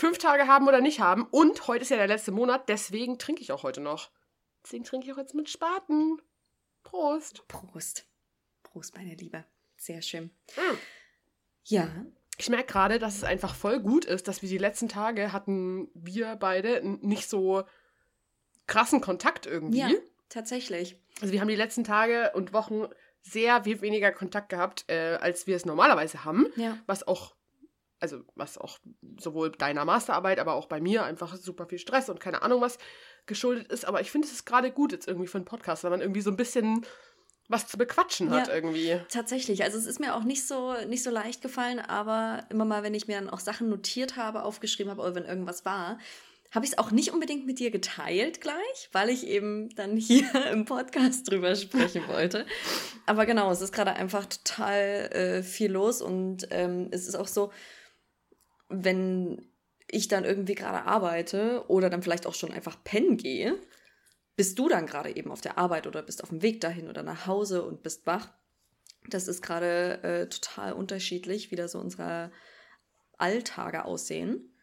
fünf 0.00 0.18
Tage 0.18 0.46
haben 0.46 0.66
oder 0.66 0.80
nicht 0.80 1.00
haben. 1.00 1.24
Und 1.30 1.66
heute 1.68 1.82
ist 1.82 1.90
ja 1.90 1.96
der 1.96 2.08
letzte 2.08 2.32
Monat. 2.32 2.68
Deswegen 2.68 3.18
trinke 3.18 3.42
ich 3.42 3.52
auch 3.52 3.62
heute 3.62 3.80
noch. 3.80 4.10
Deswegen 4.64 4.84
trinke 4.84 5.06
ich 5.06 5.12
auch 5.12 5.18
jetzt 5.18 5.34
mit 5.34 5.48
Spaten. 5.48 6.20
Prost. 6.82 7.46
Prost. 7.48 8.06
Prost, 8.62 8.96
meine 8.96 9.14
Liebe. 9.14 9.44
Sehr 9.76 10.02
schön. 10.02 10.30
Mm. 10.56 10.76
Ja, 11.64 11.88
Ich 12.38 12.48
merke 12.48 12.72
gerade, 12.72 12.98
dass 12.98 13.16
es 13.16 13.24
einfach 13.24 13.54
voll 13.54 13.80
gut 13.80 14.06
ist, 14.06 14.26
dass 14.26 14.40
wir 14.42 14.48
die 14.48 14.58
letzten 14.58 14.88
Tage 14.88 15.32
hatten 15.32 15.90
wir 15.94 16.36
beide 16.36 16.80
nicht 17.02 17.28
so 17.28 17.64
krassen 18.66 19.00
Kontakt 19.02 19.46
irgendwie. 19.46 19.78
ja, 19.78 19.90
tatsächlich. 20.30 20.98
Also 21.20 21.32
wir 21.32 21.40
haben 21.42 21.48
die 21.48 21.56
letzten 21.56 21.84
Tage 21.84 22.32
und 22.34 22.52
Wochen 22.54 22.86
sehr 23.20 23.64
viel 23.64 23.82
weniger 23.82 24.10
Kontakt 24.12 24.48
gehabt, 24.48 24.84
äh, 24.88 25.18
als 25.20 25.46
wir 25.46 25.56
es 25.56 25.66
normalerweise 25.66 26.24
haben. 26.24 26.46
Ja. 26.56 26.78
Was 26.86 27.06
auch, 27.06 27.34
also 28.00 28.22
was 28.34 28.58
auch 28.58 28.78
sowohl 29.18 29.50
deiner 29.52 29.84
Masterarbeit, 29.84 30.38
aber 30.38 30.54
auch 30.54 30.66
bei 30.66 30.80
mir 30.80 31.04
einfach 31.04 31.36
super 31.36 31.66
viel 31.66 31.78
Stress 31.78 32.08
und 32.08 32.18
keine 32.20 32.42
Ahnung 32.42 32.60
was 32.60 32.78
geschuldet 33.26 33.70
ist. 33.70 33.84
Aber 33.84 34.00
ich 34.00 34.10
finde, 34.10 34.26
es 34.26 34.32
ist 34.32 34.46
gerade 34.46 34.70
gut 34.70 34.92
jetzt 34.92 35.06
irgendwie 35.06 35.28
für 35.28 35.38
einen 35.38 35.44
Podcast, 35.44 35.84
weil 35.84 35.90
man 35.90 36.00
irgendwie 36.00 36.22
so 36.22 36.30
ein 36.30 36.36
bisschen 36.36 36.84
was 37.48 37.66
zu 37.66 37.76
bequatschen 37.78 38.30
hat 38.30 38.48
Ja. 38.48 38.54
irgendwie. 38.54 39.00
Tatsächlich. 39.08 39.64
Also 39.64 39.76
es 39.76 39.86
ist 39.86 39.98
mir 40.00 40.14
auch 40.14 40.22
nicht 40.22 40.46
so, 40.46 40.74
nicht 40.86 41.02
so 41.02 41.10
leicht 41.10 41.42
gefallen, 41.42 41.80
aber 41.80 42.44
immer 42.48 42.64
mal, 42.64 42.82
wenn 42.82 42.94
ich 42.94 43.08
mir 43.08 43.18
dann 43.18 43.28
auch 43.28 43.40
Sachen 43.40 43.68
notiert 43.68 44.16
habe, 44.16 44.44
aufgeschrieben 44.44 44.90
habe 44.90 45.02
oder 45.02 45.14
wenn 45.16 45.24
irgendwas 45.24 45.64
war, 45.64 45.98
habe 46.52 46.64
ich 46.64 46.72
es 46.72 46.78
auch 46.78 46.90
nicht 46.90 47.12
unbedingt 47.12 47.46
mit 47.46 47.58
dir 47.58 47.70
geteilt 47.70 48.40
gleich, 48.40 48.88
weil 48.92 49.08
ich 49.08 49.26
eben 49.26 49.68
dann 49.74 49.96
hier 49.96 50.24
im 50.52 50.64
Podcast 50.64 51.28
drüber 51.30 51.54
sprechen 51.56 52.06
wollte. 52.08 52.46
Aber 53.06 53.26
genau, 53.26 53.50
es 53.50 53.60
ist 53.60 53.72
gerade 53.72 53.94
einfach 53.94 54.26
total 54.26 54.76
äh, 55.12 55.42
viel 55.42 55.72
los 55.72 56.02
und 56.02 56.46
ähm, 56.50 56.88
es 56.92 57.06
ist 57.08 57.16
auch 57.16 57.28
so, 57.28 57.52
wenn 58.70 59.46
ich 59.88 60.08
dann 60.08 60.24
irgendwie 60.24 60.54
gerade 60.54 60.86
arbeite 60.86 61.64
oder 61.68 61.90
dann 61.90 62.02
vielleicht 62.02 62.26
auch 62.26 62.34
schon 62.34 62.52
einfach 62.52 62.82
pennen 62.84 63.16
gehe, 63.16 63.58
bist 64.36 64.58
du 64.58 64.68
dann 64.68 64.86
gerade 64.86 65.14
eben 65.14 65.30
auf 65.30 65.40
der 65.40 65.58
Arbeit 65.58 65.86
oder 65.86 66.02
bist 66.02 66.22
auf 66.22 66.30
dem 66.30 66.42
Weg 66.42 66.60
dahin 66.60 66.88
oder 66.88 67.02
nach 67.02 67.26
Hause 67.26 67.62
und 67.62 67.82
bist 67.82 68.06
wach. 68.06 68.28
Das 69.08 69.28
ist 69.28 69.42
gerade 69.42 70.02
äh, 70.02 70.28
total 70.28 70.72
unterschiedlich, 70.72 71.50
wie 71.50 71.56
da 71.56 71.68
so 71.68 71.78
unsere 71.78 72.30
Alltage 73.18 73.84
aussehen. 73.84 74.54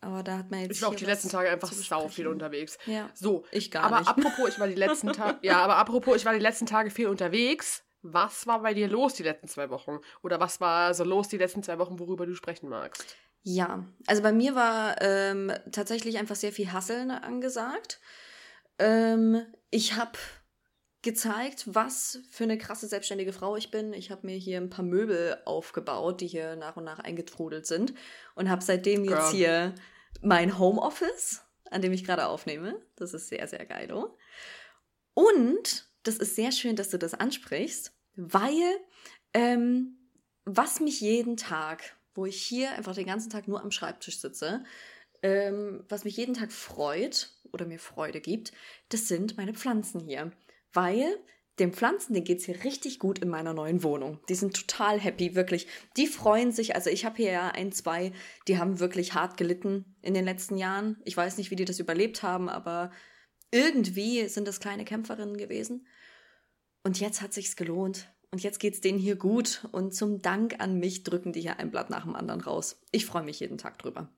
Aber 0.00 0.22
da 0.22 0.38
hat 0.38 0.50
man 0.50 0.60
jetzt. 0.60 0.76
Ich 0.76 0.82
war 0.82 0.90
auch 0.90 0.94
die 0.94 1.04
letzten 1.04 1.28
Tage 1.28 1.50
einfach 1.50 1.72
sau 1.72 2.08
viel 2.08 2.28
unterwegs. 2.28 2.78
Ja, 2.86 3.10
So, 3.14 3.44
ich 3.50 3.70
gar 3.70 3.84
aber 3.84 3.98
nicht. 3.98 4.08
apropos, 4.08 4.48
ich 4.48 4.58
war 4.60 4.68
die 4.68 4.74
letzten 4.74 5.12
Tage, 5.12 5.38
ja, 5.42 5.58
aber 5.58 5.76
apropos, 5.76 6.16
ich 6.16 6.24
war 6.24 6.32
die 6.34 6.38
letzten 6.40 6.66
Tage 6.66 6.90
viel 6.90 7.08
unterwegs. 7.08 7.82
Was 8.02 8.46
war 8.46 8.62
bei 8.62 8.74
dir 8.74 8.88
los 8.88 9.14
die 9.14 9.22
letzten 9.22 9.48
zwei 9.48 9.70
Wochen? 9.70 9.98
Oder 10.22 10.38
was 10.40 10.60
war 10.60 10.94
so 10.94 11.04
los 11.04 11.28
die 11.28 11.38
letzten 11.38 11.62
zwei 11.62 11.78
Wochen, 11.78 11.98
worüber 11.98 12.26
du 12.26 12.34
sprechen 12.34 12.68
magst? 12.68 13.16
Ja, 13.42 13.84
also 14.06 14.22
bei 14.22 14.32
mir 14.32 14.54
war 14.54 15.00
ähm, 15.00 15.52
tatsächlich 15.72 16.18
einfach 16.18 16.36
sehr 16.36 16.52
viel 16.52 16.72
Hasseln 16.72 17.10
angesagt. 17.10 18.00
Ähm, 18.78 19.42
ich 19.70 19.96
habe 19.96 20.18
gezeigt, 21.02 21.64
was 21.66 22.20
für 22.30 22.44
eine 22.44 22.58
krasse 22.58 22.88
selbstständige 22.88 23.32
Frau 23.32 23.56
ich 23.56 23.70
bin. 23.70 23.92
Ich 23.92 24.10
habe 24.10 24.26
mir 24.26 24.36
hier 24.36 24.58
ein 24.58 24.70
paar 24.70 24.84
Möbel 24.84 25.38
aufgebaut, 25.44 26.20
die 26.20 26.26
hier 26.26 26.56
nach 26.56 26.76
und 26.76 26.84
nach 26.84 26.98
eingetrudelt 26.98 27.66
sind 27.66 27.94
und 28.34 28.50
habe 28.50 28.62
seitdem 28.62 29.04
jetzt 29.04 29.30
Girl. 29.30 29.32
hier 29.32 29.74
mein 30.20 30.58
Homeoffice, 30.58 31.42
an 31.70 31.82
dem 31.82 31.92
ich 31.92 32.04
gerade 32.04 32.26
aufnehme. 32.26 32.80
Das 32.96 33.14
ist 33.14 33.28
sehr, 33.28 33.46
sehr 33.46 33.64
geil. 33.64 33.92
oh. 33.92 34.16
Und 35.14 35.87
das 36.02 36.16
ist 36.16 36.36
sehr 36.36 36.52
schön, 36.52 36.76
dass 36.76 36.90
du 36.90 36.98
das 36.98 37.14
ansprichst, 37.14 37.92
weil 38.16 38.78
ähm, 39.34 39.96
was 40.44 40.80
mich 40.80 41.00
jeden 41.00 41.36
Tag, 41.36 41.96
wo 42.14 42.26
ich 42.26 42.40
hier 42.40 42.72
einfach 42.72 42.94
den 42.94 43.06
ganzen 43.06 43.30
Tag 43.30 43.48
nur 43.48 43.62
am 43.62 43.70
Schreibtisch 43.70 44.20
sitze, 44.20 44.64
ähm, 45.22 45.84
was 45.88 46.04
mich 46.04 46.16
jeden 46.16 46.34
Tag 46.34 46.52
freut 46.52 47.30
oder 47.52 47.66
mir 47.66 47.78
Freude 47.78 48.20
gibt, 48.20 48.52
das 48.88 49.08
sind 49.08 49.36
meine 49.36 49.54
Pflanzen 49.54 50.00
hier. 50.00 50.32
Weil 50.72 51.18
den 51.58 51.72
Pflanzen, 51.72 52.12
denen 52.12 52.24
geht 52.24 52.38
es 52.38 52.44
hier 52.44 52.62
richtig 52.64 52.98
gut 52.98 53.18
in 53.18 53.28
meiner 53.28 53.52
neuen 53.52 53.82
Wohnung. 53.82 54.20
Die 54.28 54.34
sind 54.34 54.54
total 54.54 55.00
happy, 55.00 55.34
wirklich. 55.34 55.66
Die 55.96 56.06
freuen 56.06 56.52
sich. 56.52 56.74
Also 56.76 56.88
ich 56.90 57.04
habe 57.04 57.16
hier 57.16 57.32
ja 57.32 57.48
ein, 57.48 57.72
zwei, 57.72 58.12
die 58.46 58.58
haben 58.58 58.78
wirklich 58.78 59.14
hart 59.14 59.36
gelitten 59.36 59.96
in 60.02 60.14
den 60.14 60.24
letzten 60.24 60.56
Jahren. 60.56 61.00
Ich 61.04 61.16
weiß 61.16 61.36
nicht, 61.36 61.50
wie 61.50 61.56
die 61.56 61.64
das 61.64 61.80
überlebt 61.80 62.22
haben, 62.22 62.48
aber 62.48 62.92
irgendwie 63.50 64.28
sind 64.28 64.46
das 64.48 64.60
kleine 64.60 64.84
Kämpferinnen 64.84 65.36
gewesen. 65.36 65.86
Und 66.84 67.00
jetzt 67.00 67.20
hat 67.22 67.32
sich's 67.32 67.56
gelohnt. 67.56 68.08
Und 68.30 68.42
jetzt 68.42 68.60
geht's 68.60 68.80
denen 68.80 68.98
hier 68.98 69.16
gut. 69.16 69.66
Und 69.72 69.94
zum 69.94 70.20
Dank 70.20 70.56
an 70.60 70.78
mich 70.78 71.02
drücken 71.02 71.32
die 71.32 71.40
hier 71.40 71.58
ein 71.58 71.70
Blatt 71.70 71.90
nach 71.90 72.04
dem 72.04 72.14
anderen 72.14 72.40
raus. 72.40 72.80
Ich 72.92 73.06
freue 73.06 73.22
mich 73.22 73.40
jeden 73.40 73.58
Tag 73.58 73.78
drüber. 73.78 74.12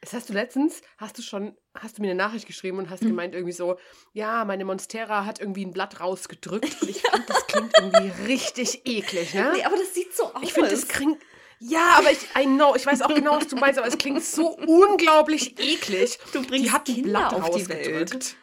Das 0.00 0.12
hast 0.12 0.28
du 0.28 0.32
letztens, 0.32 0.80
hast 0.96 1.18
du 1.18 1.22
schon, 1.22 1.56
hast 1.74 1.98
du 1.98 2.02
mir 2.02 2.08
eine 2.10 2.16
Nachricht 2.16 2.46
geschrieben 2.46 2.78
und 2.78 2.88
hast 2.88 3.02
Mhm. 3.02 3.08
gemeint 3.08 3.34
irgendwie 3.34 3.52
so, 3.52 3.78
ja, 4.12 4.44
meine 4.44 4.64
Monstera 4.64 5.24
hat 5.24 5.40
irgendwie 5.40 5.64
ein 5.64 5.72
Blatt 5.72 5.98
rausgedrückt 5.98 6.80
und 6.82 6.88
ich 6.88 7.02
finde, 7.10 7.26
das 7.26 7.46
klingt 7.48 7.72
irgendwie 7.76 8.12
richtig 8.26 8.86
eklig, 8.86 9.34
ne? 9.34 9.52
Nee, 9.56 9.64
aber 9.64 9.76
das 9.76 9.94
sieht 9.94 10.14
so 10.14 10.32
aus. 10.32 10.42
Ich 10.42 10.52
finde, 10.52 10.70
das 10.70 10.86
klingt. 10.86 11.20
Ja, 11.60 11.94
aber 11.98 12.12
ich, 12.12 12.18
I 12.38 12.44
know, 12.44 12.74
ich 12.76 12.86
weiß 12.86 13.02
auch 13.02 13.12
genau, 13.14 13.36
was 13.36 13.48
du 13.48 13.56
meinst, 13.56 13.78
aber 13.78 13.88
es 13.88 13.98
klingt 13.98 14.22
so 14.24 14.50
unglaublich 14.50 15.58
eklig. 15.58 16.18
Du 16.32 16.42
bringst 16.44 16.66
die 16.66 16.70
hat 16.70 16.88
ein 16.88 16.94
Kinder 16.94 17.10
Blatt 17.10 17.34
auf 17.34 17.50
die 17.50 17.62
rausgedrückt. 17.62 18.12
Welt. 18.14 18.36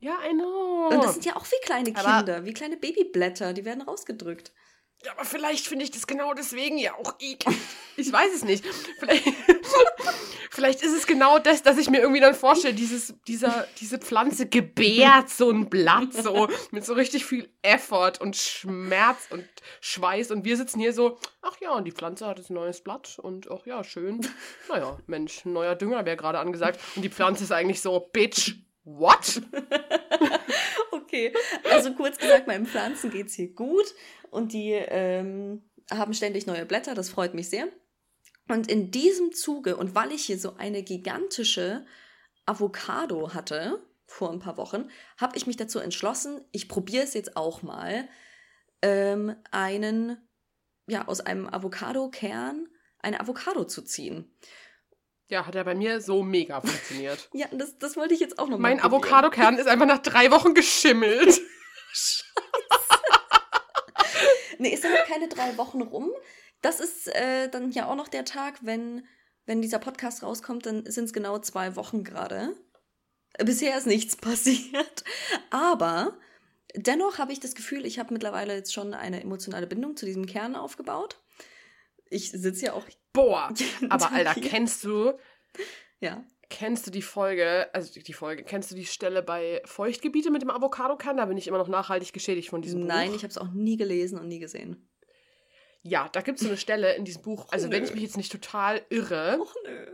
Ja, 0.00 0.18
I 0.28 0.32
know. 0.32 0.88
Und 0.90 1.04
das 1.04 1.14
sind 1.14 1.24
ja 1.24 1.36
auch 1.36 1.44
wie 1.46 1.64
kleine 1.64 1.90
Aber- 1.96 2.16
Kinder, 2.18 2.44
wie 2.44 2.52
kleine 2.54 2.76
Babyblätter, 2.76 3.52
die 3.52 3.64
werden 3.64 3.82
rausgedrückt. 3.82 4.52
Ja, 5.04 5.12
aber 5.12 5.24
vielleicht 5.24 5.66
finde 5.66 5.84
ich 5.84 5.90
das 5.90 6.06
genau 6.06 6.34
deswegen 6.34 6.76
ja 6.76 6.94
auch 6.94 7.14
eklig. 7.18 7.56
Ich 7.96 8.10
weiß 8.10 8.32
es 8.34 8.44
nicht. 8.44 8.64
Vielleicht, 8.98 9.24
vielleicht 10.50 10.80
ist 10.80 10.94
es 10.94 11.06
genau 11.06 11.38
das, 11.38 11.62
dass 11.62 11.76
ich 11.76 11.90
mir 11.90 11.98
irgendwie 11.98 12.20
dann 12.20 12.34
vorstelle, 12.34 12.72
dieses, 12.72 13.12
dieser, 13.26 13.66
diese 13.78 13.98
Pflanze 13.98 14.46
gebärt 14.46 15.28
so 15.28 15.50
ein 15.50 15.68
Blatt 15.68 16.14
so 16.14 16.48
mit 16.70 16.86
so 16.86 16.94
richtig 16.94 17.26
viel 17.26 17.50
Effort 17.60 18.12
und 18.20 18.36
Schmerz 18.36 19.26
und 19.28 19.44
Schweiß 19.82 20.30
und 20.30 20.46
wir 20.46 20.56
sitzen 20.56 20.80
hier 20.80 20.94
so, 20.94 21.18
ach 21.42 21.60
ja, 21.60 21.72
und 21.72 21.84
die 21.84 21.92
Pflanze 21.92 22.26
hat 22.26 22.38
jetzt 22.38 22.48
ein 22.48 22.54
neues 22.54 22.80
Blatt 22.80 23.18
und 23.18 23.50
ach 23.50 23.66
ja, 23.66 23.84
schön. 23.84 24.26
Naja, 24.70 24.96
Mensch, 25.06 25.44
neuer 25.44 25.74
Dünger 25.74 26.06
wäre 26.06 26.16
gerade 26.16 26.38
angesagt 26.38 26.80
und 26.96 27.02
die 27.02 27.10
Pflanze 27.10 27.44
ist 27.44 27.52
eigentlich 27.52 27.82
so, 27.82 28.00
Bitch, 28.00 28.54
what? 28.84 29.42
Okay, 31.10 31.34
also 31.68 31.92
kurz 31.94 32.18
gesagt, 32.18 32.46
meinen 32.46 32.66
Pflanzen 32.66 33.10
geht's 33.10 33.34
hier 33.34 33.52
gut 33.52 33.94
und 34.30 34.52
die 34.52 34.70
ähm, 34.70 35.68
haben 35.90 36.14
ständig 36.14 36.46
neue 36.46 36.64
Blätter, 36.64 36.94
das 36.94 37.10
freut 37.10 37.34
mich 37.34 37.50
sehr. 37.50 37.66
Und 38.46 38.70
in 38.70 38.92
diesem 38.92 39.32
Zuge, 39.32 39.76
und 39.76 39.96
weil 39.96 40.12
ich 40.12 40.24
hier 40.24 40.38
so 40.38 40.54
eine 40.56 40.84
gigantische 40.84 41.84
Avocado 42.46 43.34
hatte 43.34 43.84
vor 44.06 44.30
ein 44.30 44.38
paar 44.38 44.56
Wochen, 44.56 44.88
habe 45.16 45.36
ich 45.36 45.48
mich 45.48 45.56
dazu 45.56 45.80
entschlossen, 45.80 46.44
ich 46.52 46.68
probiere 46.68 47.02
es 47.02 47.14
jetzt 47.14 47.36
auch 47.36 47.62
mal, 47.62 48.08
ähm, 48.82 49.34
einen, 49.50 50.16
ja, 50.86 51.08
aus 51.08 51.20
einem 51.20 51.48
Avocado-Kern 51.48 52.68
eine 53.00 53.18
Avocado 53.18 53.64
zu 53.64 53.82
ziehen. 53.82 54.32
Ja, 55.30 55.46
hat 55.46 55.54
ja 55.54 55.62
bei 55.62 55.74
mir 55.74 56.00
so 56.00 56.22
mega 56.22 56.60
funktioniert. 56.60 57.28
Ja, 57.32 57.46
das, 57.52 57.78
das 57.78 57.96
wollte 57.96 58.14
ich 58.14 58.20
jetzt 58.20 58.38
auch 58.38 58.48
noch 58.48 58.58
mal 58.58 58.74
Mein. 58.74 58.80
Avocadokern 58.80 59.58
ist 59.58 59.68
einfach 59.68 59.86
nach 59.86 60.02
drei 60.02 60.30
Wochen 60.30 60.54
geschimmelt. 60.54 61.40
Nee, 64.60 64.74
ist 64.74 64.84
ja 64.84 64.90
noch 64.90 65.06
keine 65.06 65.26
drei 65.26 65.56
Wochen 65.56 65.80
rum. 65.80 66.10
Das 66.60 66.80
ist 66.80 67.08
äh, 67.08 67.48
dann 67.48 67.72
ja 67.72 67.86
auch 67.86 67.94
noch 67.94 68.08
der 68.08 68.26
Tag, 68.26 68.58
wenn, 68.60 69.06
wenn 69.46 69.62
dieser 69.62 69.78
Podcast 69.78 70.22
rauskommt, 70.22 70.66
dann 70.66 70.84
sind 70.84 71.06
es 71.06 71.14
genau 71.14 71.38
zwei 71.38 71.76
Wochen 71.76 72.04
gerade. 72.04 72.54
Bisher 73.42 73.78
ist 73.78 73.86
nichts 73.86 74.16
passiert. 74.16 75.02
Aber 75.48 76.18
dennoch 76.76 77.16
habe 77.16 77.32
ich 77.32 77.40
das 77.40 77.54
Gefühl, 77.54 77.86
ich 77.86 77.98
habe 77.98 78.12
mittlerweile 78.12 78.54
jetzt 78.54 78.74
schon 78.74 78.92
eine 78.92 79.22
emotionale 79.22 79.66
Bindung 79.66 79.96
zu 79.96 80.04
diesem 80.04 80.26
Kern 80.26 80.54
aufgebaut. 80.54 81.18
Ich 82.10 82.30
sitze 82.30 82.66
ja 82.66 82.72
auch. 82.74 82.84
Boah. 83.12 83.52
Aber 83.88 84.12
Alter, 84.12 84.34
kennst 84.40 84.84
du, 84.84 85.12
Ja. 86.00 86.24
kennst 86.48 86.86
du 86.86 86.90
die 86.90 87.02
Folge, 87.02 87.68
also 87.74 87.92
die- 88.00 88.12
Folge, 88.12 88.44
kennst 88.44 88.70
du 88.70 88.74
die 88.74 88.86
Stelle 88.86 89.22
bei 89.22 89.62
Feuchtgebiete 89.64 90.30
mit 90.30 90.42
dem 90.42 90.50
Avocadokern? 90.50 91.16
Da 91.16 91.24
bin 91.26 91.36
ich 91.38 91.48
immer 91.48 91.58
noch 91.58 91.68
nachhaltig 91.68 92.12
geschädigt 92.12 92.50
von 92.50 92.62
diesem 92.62 92.86
Nein, 92.86 93.08
Buch. 93.10 93.16
ich 93.16 93.22
habe 93.22 93.30
es 93.30 93.38
auch 93.38 93.50
nie 93.52 93.76
gelesen 93.76 94.18
und 94.18 94.28
nie 94.28 94.38
gesehen. 94.38 94.86
Ja, 95.82 96.08
da 96.12 96.20
gibt 96.20 96.36
es 96.38 96.42
so 96.44 96.48
eine 96.50 96.58
Stelle 96.58 96.94
in 96.94 97.04
diesem 97.06 97.22
Buch, 97.22 97.46
also 97.50 97.70
wenn 97.70 97.82
nö. 97.82 97.88
ich 97.88 97.94
mich 97.94 98.02
jetzt 98.02 98.16
nicht 98.18 98.30
total 98.30 98.82
irre, 98.90 99.38
Och 99.40 99.54
nö. 99.64 99.86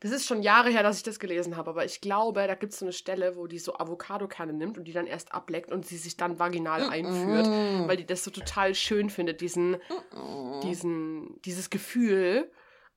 Das 0.00 0.10
ist 0.12 0.26
schon 0.26 0.42
Jahre 0.42 0.70
her, 0.70 0.82
dass 0.82 0.96
ich 0.96 1.02
das 1.02 1.18
gelesen 1.20 1.56
habe, 1.56 1.70
aber 1.70 1.84
ich 1.84 2.00
glaube, 2.00 2.46
da 2.46 2.54
gibt 2.54 2.72
es 2.72 2.78
so 2.78 2.86
eine 2.86 2.92
Stelle, 2.92 3.36
wo 3.36 3.46
die 3.46 3.58
so 3.58 3.74
Avocadokerne 3.74 4.52
nimmt 4.52 4.78
und 4.78 4.84
die 4.84 4.92
dann 4.92 5.06
erst 5.06 5.32
ableckt 5.34 5.70
und 5.70 5.86
sie 5.86 5.96
sich 5.98 6.16
dann 6.16 6.38
vaginal 6.38 6.88
einführt, 6.90 7.46
Mm. 7.46 7.86
weil 7.88 7.96
die 7.98 8.06
das 8.06 8.24
so 8.24 8.30
total 8.30 8.74
schön 8.74 9.10
findet, 9.10 9.40
diesen, 9.40 9.72
Mm. 10.12 10.60
diesen, 10.62 11.40
dieses 11.42 11.68
Gefühl 11.70 12.50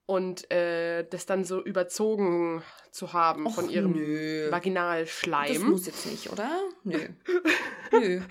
und 0.06 0.52
äh, 0.52 1.06
das 1.10 1.26
dann 1.26 1.46
so 1.46 1.62
überzogen 1.64 2.62
zu 2.92 3.14
haben 3.14 3.48
Och, 3.48 3.56
von 3.56 3.70
ihrem 3.70 3.92
nö. 3.94 4.44
Das 4.44 4.52
Vaginalschleim. 4.52 5.64
muss 5.70 5.86
jetzt 5.86 6.06
nicht, 6.06 6.30
oder? 6.32 6.50
Nö. 6.84 7.00
Nö. 7.92 8.22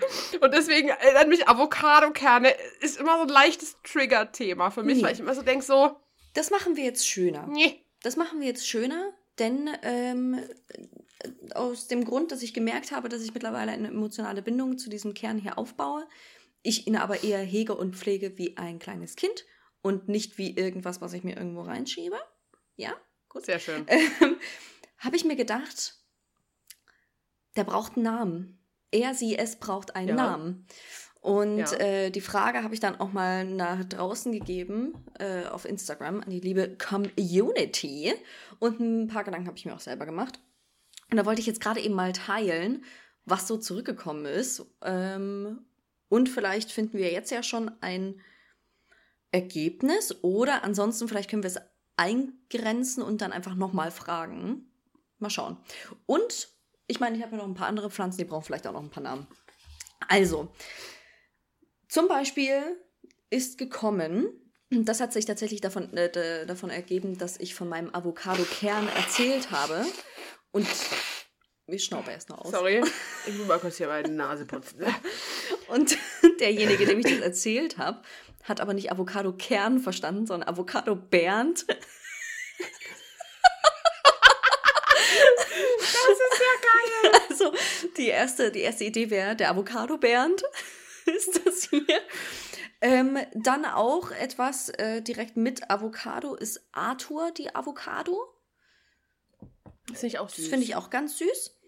Und 0.41 0.53
deswegen 0.53 0.89
erinnert 0.89 1.29
mich 1.29 1.47
Avocadokerne, 1.47 2.53
ist 2.81 2.99
immer 2.99 3.15
so 3.17 3.23
ein 3.23 3.29
leichtes 3.29 3.77
Trigger-Thema 3.83 4.69
für 4.71 4.83
mich, 4.83 4.97
Nee. 4.97 5.03
weil 5.03 5.13
ich 5.13 5.19
immer 5.19 5.33
so 5.35 5.41
denke 5.41 5.63
so, 5.65 5.95
Das 6.35 6.49
machen 6.51 6.75
wir 6.75 6.83
jetzt 6.83 7.07
schöner. 7.07 7.47
nee, 7.51 7.82
Das 8.03 8.15
machen 8.17 8.39
wir 8.39 8.47
jetzt 8.47 8.67
schöner, 8.67 9.11
denn 9.39 9.69
ähm, 9.81 10.39
aus 11.55 11.87
dem 11.87 12.05
Grund, 12.05 12.31
dass 12.31 12.43
ich 12.43 12.53
gemerkt 12.53 12.91
habe, 12.91 13.09
dass 13.09 13.23
ich 13.23 13.33
mittlerweile 13.33 13.71
eine 13.71 13.87
emotionale 13.87 14.41
Bindung 14.41 14.77
zu 14.77 14.89
diesem 14.89 15.13
Kern 15.13 15.39
hier 15.39 15.57
aufbaue, 15.57 16.07
ich 16.61 16.85
ihn 16.85 16.95
aber 16.97 17.23
eher 17.23 17.39
hege 17.39 17.75
und 17.75 17.95
pflege 17.95 18.37
wie 18.37 18.57
ein 18.57 18.77
kleines 18.77 19.15
Kind 19.15 19.45
und 19.81 20.07
nicht 20.07 20.37
wie 20.37 20.55
irgendwas, 20.55 21.01
was 21.01 21.13
ich 21.13 21.23
mir 21.23 21.35
irgendwo 21.35 21.61
reinschiebe. 21.61 22.17
Ja, 22.75 22.93
gut. 23.29 23.45
sehr 23.45 23.59
schön. 23.59 23.85
Ähm, 23.87 24.37
habe 24.97 25.15
ich 25.15 25.25
mir 25.25 25.35
gedacht, 25.35 25.95
der 27.55 27.63
braucht 27.63 27.95
einen 27.95 28.03
Namen. 28.03 28.59
Er, 28.91 29.13
sie, 29.13 29.37
es 29.37 29.55
braucht 29.57 29.95
einen 29.95 30.09
Ja. 30.09 30.15
Namen. 30.15 30.67
Und 31.23 31.59
Ja. 31.59 31.71
äh, 31.77 32.09
die 32.11 32.19
Frage 32.19 32.63
habe 32.63 32.73
ich 32.73 32.81
dann 32.81 32.99
auch 32.99 33.13
mal 33.13 33.45
nach 33.45 33.85
draußen 33.85 34.33
gegeben 34.33 34.93
äh, 35.19 35.45
auf 35.45 35.63
Instagram 35.63 36.19
an 36.19 36.29
die 36.29 36.41
liebe 36.41 36.75
Community. 36.77 38.13
Und 38.59 38.81
ein 38.81 39.07
paar 39.07 39.23
Gedanken 39.23 39.47
habe 39.47 39.57
ich 39.57 39.65
mir 39.65 39.73
auch 39.73 39.79
selber 39.79 40.05
gemacht. 40.05 40.41
Und 41.09 41.15
da 41.15 41.25
wollte 41.25 41.39
ich 41.39 41.47
jetzt 41.47 41.61
gerade 41.61 41.79
eben 41.79 41.93
mal 41.95 42.11
teilen, 42.11 42.83
was 43.23 43.47
so 43.47 43.55
zurückgekommen 43.55 44.25
ist. 44.25 44.65
Ähm, 44.81 45.65
und 46.09 46.27
vielleicht 46.27 46.71
finden 46.73 46.97
wir 46.97 47.09
jetzt 47.13 47.31
ja 47.31 47.41
schon 47.41 47.71
ein 47.79 48.19
Ergebnis 49.31 50.13
oder 50.23 50.65
ansonsten 50.65 51.07
vielleicht 51.07 51.29
können 51.29 51.43
wir 51.43 51.47
es 51.49 51.61
eingrenzen 51.95 53.01
und 53.01 53.21
dann 53.21 53.31
einfach 53.31 53.55
nochmal 53.55 53.91
fragen. 53.91 54.69
Mal 55.19 55.29
schauen. 55.29 55.55
Und 56.05 56.49
ich 56.87 56.99
meine, 56.99 57.15
ich 57.15 57.23
habe 57.23 57.31
ja 57.31 57.37
noch 57.37 57.47
ein 57.47 57.55
paar 57.55 57.67
andere 57.67 57.89
Pflanzen, 57.89 58.17
die 58.17 58.25
brauchen 58.25 58.43
vielleicht 58.43 58.67
auch 58.67 58.73
noch 58.73 58.83
ein 58.83 58.89
paar 58.91 59.03
Namen. 59.03 59.25
Also, 60.09 60.51
zum 61.93 62.07
Beispiel 62.07 62.59
ist 63.29 63.59
gekommen, 63.59 64.27
das 64.71 64.99
hat 64.99 65.13
sich 65.13 65.25
tatsächlich 65.25 65.61
davon, 65.61 65.95
äh, 65.95 66.47
davon 66.47 66.71
ergeben, 66.71 67.19
dass 67.19 67.39
ich 67.39 67.53
von 67.53 67.69
meinem 67.69 67.93
Avocado-Kern 67.93 68.89
erzählt 68.97 69.51
habe. 69.51 69.85
Und 70.51 70.67
ich 71.67 71.83
schnaube 71.83 72.09
erst 72.09 72.29
noch 72.29 72.39
aus. 72.39 72.49
Sorry, 72.49 72.81
ich 73.27 73.35
muss 73.35 73.45
mal 73.45 73.59
kurz 73.59 73.77
hier 73.77 73.89
meine 73.89 74.09
Nase 74.09 74.47
putzen. 74.47 74.83
Und 75.67 75.95
derjenige, 76.39 76.87
dem 76.87 76.97
ich 76.97 77.05
das 77.05 77.19
erzählt 77.19 77.77
habe, 77.77 78.01
hat 78.43 78.59
aber 78.59 78.73
nicht 78.73 78.91
Avocado-Kern 78.91 79.77
verstanden, 79.79 80.25
sondern 80.25 80.49
Avocado-Bernd. 80.49 81.67
Das 85.79 86.17
ist 86.19 86.41
ja 86.41 87.11
geil. 87.11 87.21
Also 87.29 87.53
die 87.97 88.07
erste, 88.07 88.51
die 88.51 88.61
erste 88.61 88.83
Idee 88.83 89.09
wäre 89.09 89.35
der 89.35 89.51
Avocado-Bernd. 89.51 90.43
ist 91.17 91.45
das 91.45 91.63
hier. 91.69 92.01
Ähm, 92.81 93.17
dann 93.33 93.65
auch 93.65 94.11
etwas 94.11 94.69
äh, 94.69 95.01
direkt 95.01 95.37
mit 95.37 95.69
Avocado 95.69 96.35
ist 96.35 96.67
Arthur 96.71 97.31
die 97.31 97.55
Avocado. 97.55 98.17
Das 99.87 99.99
finde 99.99 100.07
ich 100.07 100.19
auch 100.19 100.27
Das 100.27 100.35
süß. 100.37 100.47
finde 100.47 100.65
ich 100.65 100.75
auch 100.75 100.89
ganz 100.89 101.17
süß. 101.17 101.59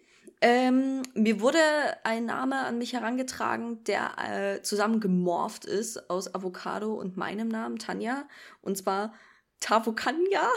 Ähm, 0.42 1.02
mir 1.14 1.40
wurde 1.40 1.58
ein 2.04 2.26
Name 2.26 2.58
an 2.58 2.76
mich 2.76 2.92
herangetragen, 2.92 3.82
der 3.84 4.18
äh, 4.18 4.62
zusammen 4.62 5.00
gemorpht 5.00 5.64
ist 5.64 6.10
aus 6.10 6.34
Avocado 6.34 6.92
und 6.94 7.16
meinem 7.16 7.48
Namen, 7.48 7.78
Tanja. 7.78 8.28
Und 8.60 8.76
zwar 8.76 9.14
Tavokanya. 9.60 10.50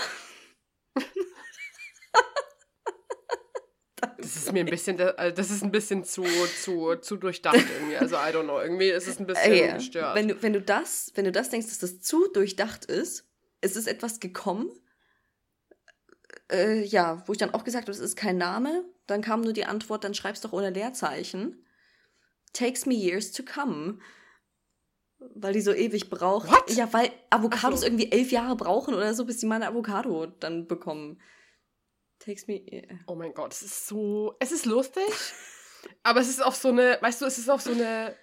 Das 4.18 4.36
ist 4.36 4.52
mir 4.52 4.62
ein 4.62 4.66
bisschen, 4.70 4.98
das 4.98 5.50
ist 5.50 5.64
ein 5.64 5.72
bisschen 5.72 6.04
zu, 6.04 6.24
zu, 6.62 6.96
zu 6.96 7.18
durchdacht 7.18 7.56
irgendwie. 7.78 7.98
Also 7.98 8.16
I 8.16 8.34
don't 8.34 8.44
know. 8.44 8.60
Irgendwie 8.60 8.90
ist 8.90 9.08
es 9.08 9.20
ein 9.20 9.26
bisschen 9.26 9.52
Äh, 9.52 9.74
gestört. 9.74 10.16
Wenn 10.16 10.28
du, 10.28 10.42
wenn 10.42 10.54
du 10.54 10.62
das, 10.62 11.12
wenn 11.16 11.26
du 11.26 11.32
das 11.32 11.50
denkst, 11.50 11.68
dass 11.68 11.80
das 11.80 12.02
zu 12.02 12.28
durchdacht 12.34 12.86
ist, 12.86 13.26
es 13.62 13.76
ist 13.76 13.88
etwas 13.88 14.20
gekommen, 14.20 14.70
äh, 16.52 16.84
ja, 16.84 17.24
wo 17.26 17.32
ich 17.32 17.38
dann 17.38 17.54
auch 17.54 17.64
gesagt 17.64 17.84
habe, 17.84 17.92
es 17.92 18.00
ist 18.00 18.16
kein 18.16 18.38
Name, 18.38 18.84
dann 19.08 19.22
kam 19.22 19.42
nur 19.42 19.54
die 19.54 19.66
Antwort, 19.66 20.04
dann 20.04 20.14
schreib's 20.14 20.42
doch 20.42 20.54
ohne 20.54 20.70
Leerzeichen. 20.70 21.66
Takes 22.54 22.86
me 22.86 22.94
years 22.96 23.32
to 23.32 23.44
come. 23.44 24.00
Weil 25.36 25.54
die 25.54 25.62
so 25.62 25.74
ewig 25.74 26.10
braucht. 26.10 26.50
What? 26.50 26.72
Ja, 26.72 26.92
weil 26.94 27.12
Avocados 27.30 27.82
so. 27.82 27.86
irgendwie 27.86 28.12
elf 28.12 28.32
Jahre 28.32 28.56
brauchen 28.56 28.94
oder 28.94 29.14
so, 29.14 29.26
bis 29.26 29.38
die 29.38 29.46
mal 29.46 29.56
eine 29.56 29.68
Avocado 29.68 30.28
dann 30.28 30.68
bekommen. 30.68 31.20
Takes 32.20 32.48
me. 32.48 32.62
Oh 33.08 33.16
mein 33.16 33.34
Gott, 33.34 33.54
es 33.54 33.62
ist 33.62 33.88
so. 33.88 34.36
Es 34.40 34.52
ist 34.52 34.66
lustig, 34.66 35.04
aber 36.04 36.20
es 36.20 36.30
ist 36.30 36.44
auch 36.44 36.54
so 36.54 36.70
eine. 36.70 36.98
Weißt 37.02 37.22
du, 37.22 37.26
es 37.26 37.38
ist 37.38 37.50
auch 37.50 37.60
so 37.62 37.72
eine. 37.72 38.16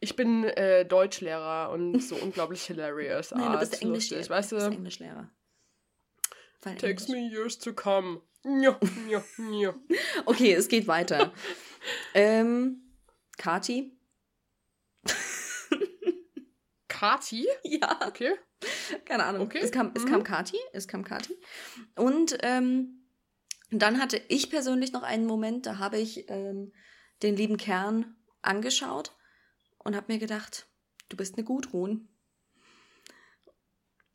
Ich 0.00 0.16
bin 0.16 0.44
äh, 0.44 0.84
Deutschlehrer 0.84 1.70
und 1.70 2.00
so 2.00 2.14
unglaublich 2.22 2.62
hilarious. 2.64 3.30
Nein, 3.30 3.40
du 3.40 3.48
Art, 3.50 3.60
bist 3.60 3.72
der 3.74 3.82
Englisch, 3.82 4.10
lustig, 4.10 4.26
du 4.28 4.34
weißt 4.34 4.50
bist 4.50 4.66
du? 4.66 4.70
Englischlehrer. 4.70 5.30
Weil 6.62 6.76
Takes 6.76 7.06
Englisch. 7.08 7.08
me 7.08 7.30
years 7.30 7.58
to 7.58 7.72
come. 7.74 8.22
Ja, 8.44 8.78
ja, 9.08 9.22
ja. 9.52 9.74
Okay, 10.26 10.52
es 10.54 10.68
geht 10.68 10.86
weiter. 10.86 11.32
ähm, 12.14 12.82
Kati? 13.38 13.98
Kati? 16.88 17.46
Ja, 17.64 17.98
Okay. 18.06 18.34
keine 19.04 19.24
Ahnung. 19.24 19.42
Okay. 19.42 19.58
Es 19.62 19.72
kam, 19.72 19.92
es 19.94 20.04
Mhm. 20.04 20.08
kam 20.10 20.24
Kati, 20.24 20.58
es 20.72 20.88
kam 20.88 21.04
Kati. 21.04 21.36
Und 21.96 22.36
ähm, 22.42 23.03
dann 23.80 24.00
hatte 24.00 24.20
ich 24.28 24.50
persönlich 24.50 24.92
noch 24.92 25.02
einen 25.02 25.26
Moment, 25.26 25.66
da 25.66 25.78
habe 25.78 25.98
ich 25.98 26.28
ähm, 26.28 26.72
den 27.22 27.36
lieben 27.36 27.56
Kern 27.56 28.16
angeschaut 28.42 29.12
und 29.78 29.96
habe 29.96 30.12
mir 30.12 30.18
gedacht, 30.18 30.66
du 31.08 31.16
bist 31.16 31.36
eine 31.36 31.44
Gudrun. 31.44 32.08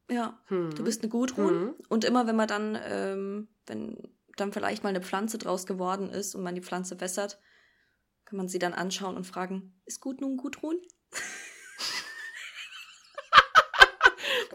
Ja, 0.10 0.40
Hm. 0.48 0.74
du 0.76 0.84
bist 0.84 1.02
eine 1.02 1.10
Gudrun. 1.10 1.66
Mhm. 1.66 1.76
Und 1.88 2.04
immer 2.04 2.26
wenn 2.28 2.36
man 2.36 2.48
dann, 2.48 2.78
ähm, 2.84 3.48
wenn 3.68 3.98
dann 4.38 4.54
vielleicht 4.54 4.84
mal 4.84 4.90
eine 4.90 5.02
Pflanze 5.02 5.38
draus 5.38 5.66
geworden 5.66 6.10
ist 6.10 6.34
und 6.36 6.44
man 6.44 6.56
die 6.56 6.62
Pflanze 6.62 7.00
wässert, 7.00 7.40
kann 8.26 8.38
man 8.38 8.48
sie 8.48 8.60
dann 8.60 8.74
anschauen 8.74 9.16
und 9.16 9.26
fragen, 9.26 9.80
ist 9.86 10.02
gut 10.02 10.22
nun 10.22 10.38
Gudrun? 10.38 10.80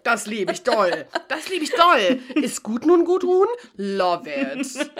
Das 0.04 0.26
liebe 0.26 0.52
ich 0.52 0.62
doll. 0.62 1.06
Das 1.28 1.48
liebe 1.48 1.64
ich 1.64 1.72
doll. 1.72 2.20
Ist 2.42 2.62
gut 2.62 2.86
nun, 2.86 3.04
Gudrun? 3.04 3.48
Love 3.76 4.28
it. 4.30 4.90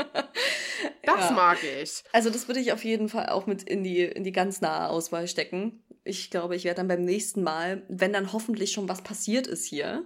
Das 1.03 1.29
Ja. 1.29 1.31
mag 1.33 1.59
ich. 1.83 2.03
Also 2.13 2.31
das 2.31 2.49
würde 2.49 2.61
ich 2.61 2.73
auf 2.73 2.85
jeden 2.85 3.09
Fall 3.09 3.27
auch 3.29 3.47
mit 3.47 3.63
in 3.63 3.85
die, 3.85 4.01
in 4.03 4.25
die 4.25 4.33
ganz 4.33 4.61
nahe 4.61 4.89
Auswahl 4.89 5.29
stecken. 5.29 5.85
Ich 6.05 6.31
glaube, 6.31 6.57
ich 6.57 6.65
werde 6.65 6.79
dann 6.79 6.89
beim 6.89 7.05
nächsten 7.05 7.43
Mal, 7.43 7.83
wenn 7.89 8.13
dann 8.13 8.33
hoffentlich 8.33 8.73
schon 8.73 8.89
was 8.89 9.03
passiert 9.03 9.47
ist 9.47 9.67
hier. 9.67 10.05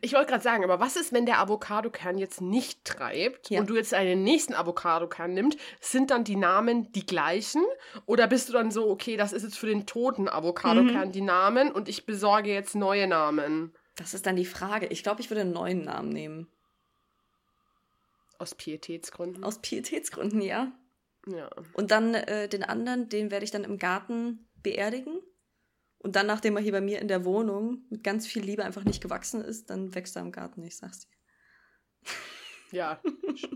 Ich 0.00 0.12
wollte 0.12 0.26
gerade 0.30 0.42
sagen, 0.42 0.64
aber 0.64 0.80
was 0.80 0.96
ist, 0.96 1.12
wenn 1.12 1.26
der 1.26 1.38
Avocadokern 1.40 2.18
jetzt 2.18 2.40
nicht 2.40 2.84
treibt 2.84 3.50
Ja. 3.50 3.60
und 3.60 3.70
du 3.70 3.76
jetzt 3.76 3.94
einen 3.94 4.22
nächsten 4.24 4.52
Avocadokern 4.54 5.32
nimmst? 5.32 5.58
Sind 5.80 6.10
dann 6.10 6.24
die 6.24 6.36
Namen 6.36 6.90
die 6.92 7.06
gleichen? 7.06 7.62
Oder 8.06 8.26
bist 8.26 8.48
du 8.48 8.52
dann 8.52 8.70
so, 8.70 8.88
okay, 8.90 9.16
das 9.16 9.32
ist 9.32 9.42
jetzt 9.44 9.58
für 9.58 9.66
den 9.68 9.86
toten 9.86 10.28
Avocadokern 10.28 11.08
Mhm. 11.08 11.12
die 11.12 11.20
Namen 11.22 11.70
und 11.72 11.88
ich 11.88 12.04
besorge 12.06 12.50
jetzt 12.52 12.74
neue 12.74 13.06
Namen? 13.06 13.72
Das 14.00 14.14
ist 14.14 14.24
dann 14.24 14.36
die 14.36 14.46
Frage. 14.46 14.86
Ich 14.86 15.02
glaube, 15.02 15.20
ich 15.20 15.28
würde 15.28 15.42
einen 15.42 15.52
neuen 15.52 15.84
Namen 15.84 16.08
nehmen. 16.08 16.48
Aus 18.38 18.54
Pietätsgründen. 18.54 19.44
Aus 19.44 19.60
Pietätsgründen, 19.60 20.40
ja. 20.40 20.72
ja. 21.26 21.50
Und 21.74 21.90
dann 21.90 22.14
äh, 22.14 22.48
den 22.48 22.64
anderen, 22.64 23.10
den 23.10 23.30
werde 23.30 23.44
ich 23.44 23.50
dann 23.50 23.62
im 23.62 23.76
Garten 23.76 24.48
beerdigen. 24.62 25.20
Und 25.98 26.16
dann, 26.16 26.26
nachdem 26.26 26.56
er 26.56 26.62
hier 26.62 26.72
bei 26.72 26.80
mir 26.80 26.98
in 26.98 27.08
der 27.08 27.26
Wohnung 27.26 27.84
mit 27.90 28.02
ganz 28.02 28.26
viel 28.26 28.42
Liebe 28.42 28.64
einfach 28.64 28.84
nicht 28.84 29.02
gewachsen 29.02 29.44
ist, 29.44 29.68
dann 29.68 29.94
wächst 29.94 30.16
er 30.16 30.22
im 30.22 30.32
Garten, 30.32 30.62
ich 30.62 30.78
sag's 30.78 31.00
dir. 31.00 31.08
Ja. 32.72 33.02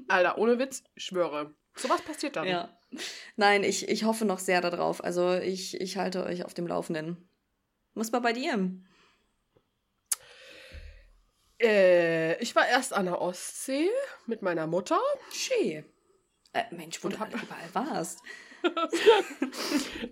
Alter, 0.09 0.37
ohne 0.37 0.59
Witz, 0.59 0.85
ich 0.95 1.05
schwöre. 1.05 1.55
Sowas 1.75 2.03
passiert 2.03 2.37
dann. 2.37 2.47
Ja. 2.47 2.79
Nein, 3.37 3.65
ich, 3.65 3.89
ich 3.89 4.05
hoffe 4.05 4.27
noch 4.27 4.41
sehr 4.41 4.61
darauf. 4.61 5.03
Also 5.03 5.33
ich, 5.33 5.81
ich 5.81 5.97
halte 5.97 6.23
euch 6.23 6.45
auf 6.45 6.53
dem 6.53 6.67
Laufenden. 6.67 7.31
Was 7.95 8.13
war 8.13 8.21
bei 8.21 8.35
dir? 8.35 8.71
Äh, 11.65 12.39
ich 12.43 12.55
war 12.55 12.67
erst 12.69 12.93
an 12.93 13.07
der 13.07 13.21
Ostsee 13.21 13.91
mit 14.27 14.43
meiner 14.43 14.67
Mutter. 14.67 15.01
Schön. 15.33 15.85
Äh, 16.53 16.65
Mensch, 16.71 17.03
wo 17.03 17.09
Und 17.09 17.15
du 17.17 17.21
hab- 17.21 17.31
überall 17.33 17.69
warst. 17.75 18.21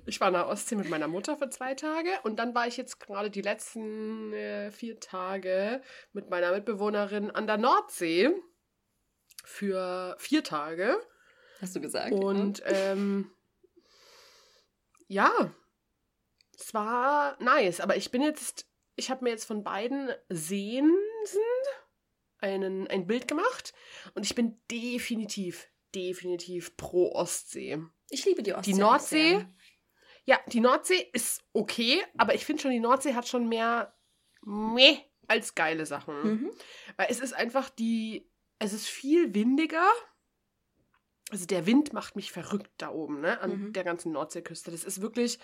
Ich 0.04 0.20
war 0.20 0.28
an 0.28 0.34
der 0.34 0.46
Ostsee 0.46 0.74
mit 0.74 0.90
meiner 0.90 1.08
Mutter 1.08 1.38
für 1.38 1.48
zwei 1.48 1.74
Tage 1.74 2.10
und 2.24 2.36
dann 2.36 2.54
war 2.54 2.66
ich 2.66 2.76
jetzt 2.76 3.00
gerade 3.00 3.30
die 3.30 3.40
letzten 3.40 4.32
äh, 4.34 4.70
vier 4.70 5.00
Tage 5.00 5.80
mit 6.12 6.28
meiner 6.28 6.52
Mitbewohnerin 6.52 7.30
an 7.30 7.46
der 7.46 7.56
Nordsee 7.56 8.30
für 9.42 10.14
vier 10.18 10.44
Tage. 10.44 10.98
Hast 11.62 11.74
du 11.76 11.80
gesagt? 11.80 12.12
Und 12.12 12.62
ähm, 12.66 13.30
ja, 15.08 15.54
es 16.58 16.74
war 16.74 17.42
nice, 17.42 17.80
aber 17.80 17.96
ich 17.96 18.10
bin 18.10 18.20
jetzt, 18.20 18.66
ich 18.96 19.10
habe 19.10 19.24
mir 19.24 19.30
jetzt 19.30 19.46
von 19.46 19.64
beiden 19.64 20.10
Seen 20.28 20.94
einen, 22.38 22.88
ein 22.88 23.06
Bild 23.06 23.28
gemacht 23.28 23.72
und 24.14 24.24
ich 24.26 24.34
bin 24.34 24.60
definitiv, 24.70 25.68
definitiv 25.94 26.76
pro 26.76 27.12
Ostsee. 27.12 27.78
Ich 28.10 28.24
liebe 28.24 28.42
die 28.42 28.52
Ostsee. 28.54 28.72
Die 28.72 28.78
Nordsee? 28.78 29.46
Ja, 30.24 30.38
die 30.46 30.60
Nordsee 30.60 31.08
ist 31.12 31.44
okay, 31.52 32.02
aber 32.16 32.34
ich 32.34 32.44
finde 32.44 32.62
schon, 32.62 32.70
die 32.70 32.80
Nordsee 32.80 33.14
hat 33.14 33.26
schon 33.28 33.48
mehr 33.48 33.94
meh 34.42 34.98
als 35.28 35.54
geile 35.54 35.86
Sachen. 35.86 36.22
Mhm. 36.22 36.50
Weil 36.96 37.06
es 37.10 37.20
ist 37.20 37.32
einfach 37.32 37.70
die, 37.70 38.28
es 38.58 38.72
ist 38.72 38.86
viel 38.86 39.34
windiger. 39.34 39.88
Also 41.30 41.46
der 41.46 41.66
Wind 41.66 41.92
macht 41.92 42.16
mich 42.16 42.30
verrückt 42.32 42.70
da 42.78 42.90
oben, 42.90 43.20
ne, 43.20 43.40
an 43.40 43.50
Mhm. 43.68 43.72
der 43.72 43.84
ganzen 43.84 44.12
Nordseeküste. 44.12 44.70
Das 44.70 44.84
ist 44.84 45.00
wirklich, 45.00 45.38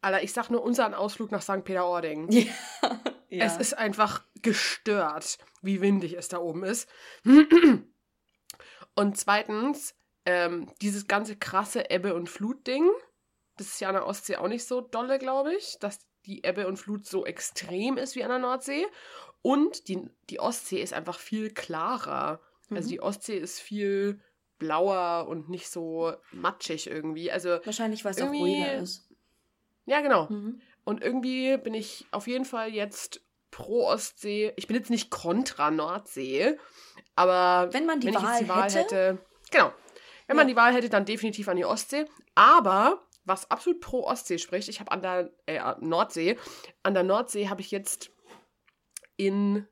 Alter, 0.00 0.22
ich 0.22 0.32
sag 0.32 0.50
nur 0.50 0.62
unseren 0.62 0.94
Ausflug 0.94 1.30
nach 1.30 1.42
St. 1.42 1.64
Peter-Ording. 1.64 2.30
Ja. 2.30 2.42
ja. 3.30 3.44
Es 3.44 3.56
ist 3.56 3.74
einfach 3.74 4.24
gestört, 4.42 5.38
wie 5.62 5.80
windig 5.80 6.14
es 6.14 6.28
da 6.28 6.38
oben 6.38 6.64
ist. 6.64 6.88
Und 8.94 9.16
zweitens, 9.16 9.94
ähm, 10.24 10.70
dieses 10.80 11.06
ganze 11.08 11.36
krasse 11.36 11.90
Ebbe- 11.90 12.14
und 12.14 12.28
Flut-Ding, 12.28 12.88
das 13.56 13.68
ist 13.68 13.80
ja 13.80 13.88
an 13.88 13.94
der 13.94 14.06
Ostsee 14.06 14.36
auch 14.36 14.48
nicht 14.48 14.64
so 14.64 14.80
dolle, 14.80 15.18
glaube 15.18 15.54
ich, 15.54 15.78
dass 15.80 16.06
die 16.26 16.44
Ebbe 16.44 16.68
und 16.68 16.76
Flut 16.76 17.06
so 17.06 17.26
extrem 17.26 17.96
ist 17.98 18.14
wie 18.14 18.22
an 18.22 18.30
der 18.30 18.38
Nordsee. 18.38 18.86
Und 19.42 19.88
die, 19.88 20.08
die 20.30 20.38
Ostsee 20.40 20.80
ist 20.80 20.92
einfach 20.92 21.18
viel 21.18 21.50
klarer. 21.52 22.40
Also 22.70 22.86
Mhm. 22.86 22.90
die 22.92 23.00
Ostsee 23.00 23.36
ist 23.38 23.60
viel 23.60 24.20
blauer 24.58 25.26
und 25.28 25.48
nicht 25.48 25.68
so 25.68 26.12
matschig 26.30 26.86
irgendwie. 26.86 27.32
Also, 27.32 27.58
Wahrscheinlich, 27.64 28.04
weil 28.04 28.12
es 28.12 28.22
auch 28.22 28.28
ruhiger 28.30 28.74
ist. 28.76 29.08
ja, 29.86 30.00
genau. 30.00 30.28
Mhm. 30.28 30.60
Und 30.84 31.02
irgendwie 31.02 31.56
bin 31.58 31.74
ich 31.74 32.06
auf 32.12 32.26
jeden 32.28 32.44
Fall 32.44 32.72
jetzt 32.72 33.20
pro 33.52 33.86
Ostsee. 33.86 34.52
Ich 34.56 34.66
bin 34.66 34.76
jetzt 34.76 34.90
nicht 34.90 35.10
kontra 35.10 35.70
Nordsee, 35.70 36.58
aber 37.14 37.72
Wenn 37.72 37.86
man 37.86 38.00
die 38.00 38.08
wenn 38.08 38.14
Wahl, 38.16 38.42
die 38.42 38.48
Wahl 38.48 38.64
hätte, 38.64 38.78
hätte, 38.78 39.18
genau. 39.52 39.72
Wenn 40.26 40.36
man 40.36 40.48
Ja. 40.48 40.54
die 40.54 40.56
Wahl 40.56 40.74
hätte, 40.74 40.88
dann 40.88 41.04
definitiv 41.04 41.46
an 41.46 41.56
die 41.56 41.64
Ostsee. 41.64 42.06
Aber 42.34 43.06
was 43.24 43.48
absolut 43.50 43.80
pro 43.80 44.04
Ostsee 44.04 44.38
spricht, 44.38 44.68
ich 44.68 44.80
habe 44.80 44.90
an 44.90 45.02
der 45.02 45.30
äh, 45.46 45.60
Nordsee, 45.80 46.36
an 46.82 46.94
der 46.94 47.04
Nordsee 47.04 47.48
habe 47.48 47.60
ich 47.60 47.70
jetzt 47.70 48.10
in 49.16 49.68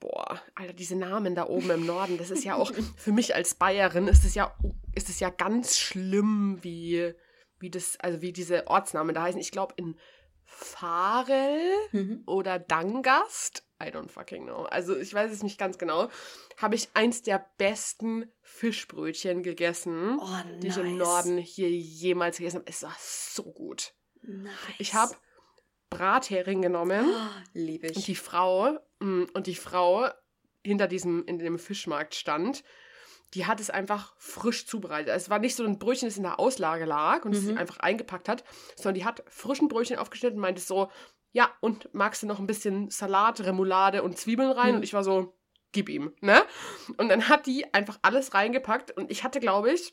Boah, 0.00 0.38
Alter, 0.54 0.74
diese 0.74 0.96
Namen 0.96 1.34
da 1.34 1.46
oben 1.46 1.70
im 1.70 1.86
Norden, 1.86 2.18
das 2.18 2.30
ist 2.30 2.44
ja 2.44 2.56
auch 2.56 2.72
für 2.96 3.12
mich 3.12 3.34
als 3.34 3.54
Bayerin 3.54 4.06
ist 4.06 4.24
es 4.24 4.34
ja 4.34 4.54
ist 4.94 5.08
es 5.08 5.18
ja 5.20 5.30
ganz 5.30 5.78
schlimm, 5.78 6.58
wie 6.62 7.14
wie 7.58 7.70
das 7.70 7.98
also 8.00 8.20
wie 8.20 8.32
diese 8.32 8.66
Ortsnamen 8.66 9.14
da 9.14 9.22
heißen. 9.22 9.40
Ich 9.40 9.50
glaube 9.50 9.74
in 9.76 9.98
Farel 10.44 11.72
Mhm. 11.92 12.22
oder 12.26 12.58
Dangast, 12.58 13.64
I 13.82 13.86
don't 13.86 14.08
fucking 14.08 14.44
know. 14.44 14.64
Also 14.64 14.96
ich 14.96 15.12
weiß 15.12 15.30
es 15.32 15.42
nicht 15.42 15.58
ganz 15.58 15.78
genau. 15.78 16.08
Habe 16.56 16.74
ich 16.74 16.88
eins 16.94 17.22
der 17.22 17.44
besten 17.58 18.30
Fischbrötchen 18.42 19.42
gegessen, 19.42 20.18
Oh, 20.20 20.24
nice. 20.26 20.60
die 20.60 20.68
ich 20.68 20.76
im 20.76 20.96
Norden 20.96 21.38
hier 21.38 21.70
jemals 21.70 22.38
gegessen 22.38 22.58
habe. 22.60 22.68
Es 22.70 22.82
war 22.82 22.96
so 22.98 23.44
gut. 23.52 23.94
Nice. 24.22 24.52
Ich 24.78 24.94
habe 24.94 25.14
Brathering 25.90 26.62
genommen 26.62 27.06
Oh, 27.08 27.42
liebe 27.52 27.86
ich. 27.88 27.96
und 27.96 28.06
die 28.06 28.16
Frau 28.16 28.78
mm, 29.00 29.24
und 29.34 29.46
die 29.46 29.54
Frau 29.54 30.08
hinter 30.64 30.86
diesem 30.88 31.24
in 31.26 31.38
dem 31.38 31.58
Fischmarkt 31.58 32.14
stand. 32.14 32.64
Die 33.34 33.46
hat 33.46 33.60
es 33.60 33.70
einfach 33.70 34.14
frisch 34.16 34.66
zubereitet. 34.66 35.10
Also 35.10 35.24
Es 35.24 35.30
war 35.30 35.38
nicht 35.40 35.56
so 35.56 35.64
ein 35.64 35.78
Brötchen, 35.78 36.08
das 36.08 36.16
in 36.16 36.22
der 36.22 36.38
Auslage 36.40 36.84
lag 36.84 37.24
und 37.24 37.34
es 37.34 37.42
Mhm. 37.42 37.46
sie 37.46 37.56
einfach 37.56 37.78
eingepackt 37.78 38.28
hat, 38.28 38.44
sondern 38.76 38.94
die 38.94 39.04
hat 39.04 39.22
frischen 39.28 39.68
Brötchen 39.68 39.96
aufgeschnitten 39.98 40.36
und 40.38 40.42
meinte 40.42 40.62
so, 40.62 40.90
ja, 41.32 41.50
und 41.60 41.92
magst 41.92 42.22
du 42.22 42.26
noch 42.28 42.38
ein 42.38 42.46
bisschen 42.46 42.90
Salat, 42.90 43.40
Remoulade 43.40 44.02
und 44.04 44.16
Zwiebeln 44.18 44.50
rein? 44.52 44.70
Mhm. 44.70 44.76
Und 44.76 44.82
ich 44.84 44.94
war 44.94 45.02
so, 45.02 45.36
gib 45.72 45.88
ihm, 45.88 46.14
ne? 46.20 46.42
Und 46.96 47.08
dann 47.08 47.28
hat 47.28 47.46
die 47.46 47.74
einfach 47.74 47.98
alles 48.02 48.34
reingepackt 48.34 48.92
und 48.96 49.10
ich 49.10 49.24
hatte, 49.24 49.40
glaube 49.40 49.72
ich, 49.72 49.92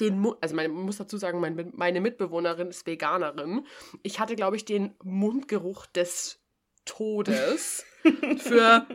den, 0.00 0.18
Mu 0.18 0.34
also 0.40 0.56
man 0.56 0.70
muss 0.72 0.96
dazu 0.98 1.16
sagen, 1.16 1.38
mein, 1.40 1.70
meine 1.74 2.00
Mitbewohnerin 2.00 2.68
ist 2.68 2.84
Veganerin. 2.86 3.64
Ich 4.02 4.18
hatte, 4.18 4.34
glaube 4.34 4.56
ich, 4.56 4.64
den 4.64 4.96
Mundgeruch 5.04 5.86
des 5.86 6.40
Todes 6.84 7.84
für 8.38 8.86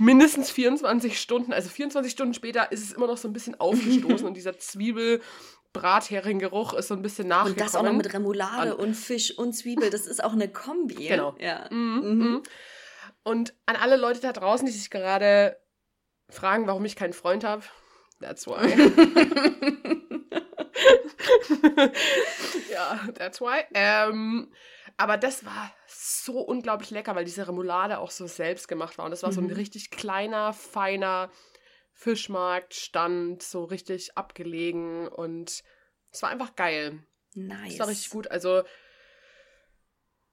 mindestens 0.00 0.50
24 0.50 1.20
Stunden. 1.20 1.52
Also 1.52 1.68
24 1.68 2.10
Stunden 2.10 2.34
später 2.34 2.72
ist 2.72 2.82
es 2.82 2.92
immer 2.92 3.06
noch 3.06 3.18
so 3.18 3.28
ein 3.28 3.32
bisschen 3.32 3.58
aufgestoßen 3.60 4.26
und 4.26 4.34
dieser 4.34 4.58
Zwiebel. 4.58 5.20
Brathering-Geruch 5.72 6.72
ist 6.72 6.88
so 6.88 6.94
ein 6.94 7.02
bisschen 7.02 7.28
nachgekommen. 7.28 7.52
Und 7.52 7.60
das 7.60 7.76
auch 7.76 7.84
noch 7.84 7.92
mit 7.92 8.12
Remoulade 8.12 8.76
und 8.76 8.94
Fisch 8.94 9.38
und 9.38 9.52
Zwiebel. 9.52 9.90
Das 9.90 10.08
ist 10.08 10.24
auch 10.24 10.32
eine 10.32 10.48
Kombi. 10.48 11.06
Genau. 11.06 11.36
Ja. 11.38 11.68
Mhm. 11.70 12.00
Mhm. 12.02 12.42
Und 13.22 13.54
an 13.66 13.76
alle 13.76 13.96
Leute 13.96 14.18
da 14.18 14.32
draußen, 14.32 14.66
die 14.66 14.72
sich 14.72 14.90
gerade 14.90 15.56
fragen, 16.28 16.66
warum 16.66 16.84
ich 16.84 16.96
keinen 16.96 17.12
Freund 17.12 17.44
habe, 17.44 17.62
that's 18.20 18.48
why. 18.48 18.66
ja, 22.72 23.00
that's 23.14 23.40
why. 23.40 23.62
Ähm, 23.74 24.52
aber 25.00 25.16
das 25.16 25.46
war 25.46 25.74
so 25.86 26.40
unglaublich 26.40 26.90
lecker, 26.90 27.14
weil 27.14 27.24
diese 27.24 27.48
Remoulade 27.48 27.98
auch 27.98 28.10
so 28.10 28.26
selbst 28.26 28.68
gemacht 28.68 28.98
war. 28.98 29.06
Und 29.06 29.12
das 29.12 29.22
war 29.22 29.30
mhm. 29.30 29.34
so 29.34 29.40
ein 29.40 29.46
mhm. 29.46 29.54
richtig 29.54 29.90
kleiner, 29.90 30.52
feiner 30.52 31.30
Fischmarkt, 31.94 32.74
stand 32.74 33.42
so 33.42 33.64
richtig 33.64 34.18
abgelegen 34.18 35.08
und 35.08 35.62
es 36.12 36.22
war 36.22 36.28
einfach 36.28 36.54
geil. 36.54 37.02
Nice. 37.34 37.72
Es 37.72 37.78
war 37.78 37.88
richtig 37.88 38.10
gut. 38.10 38.30
Also, 38.30 38.62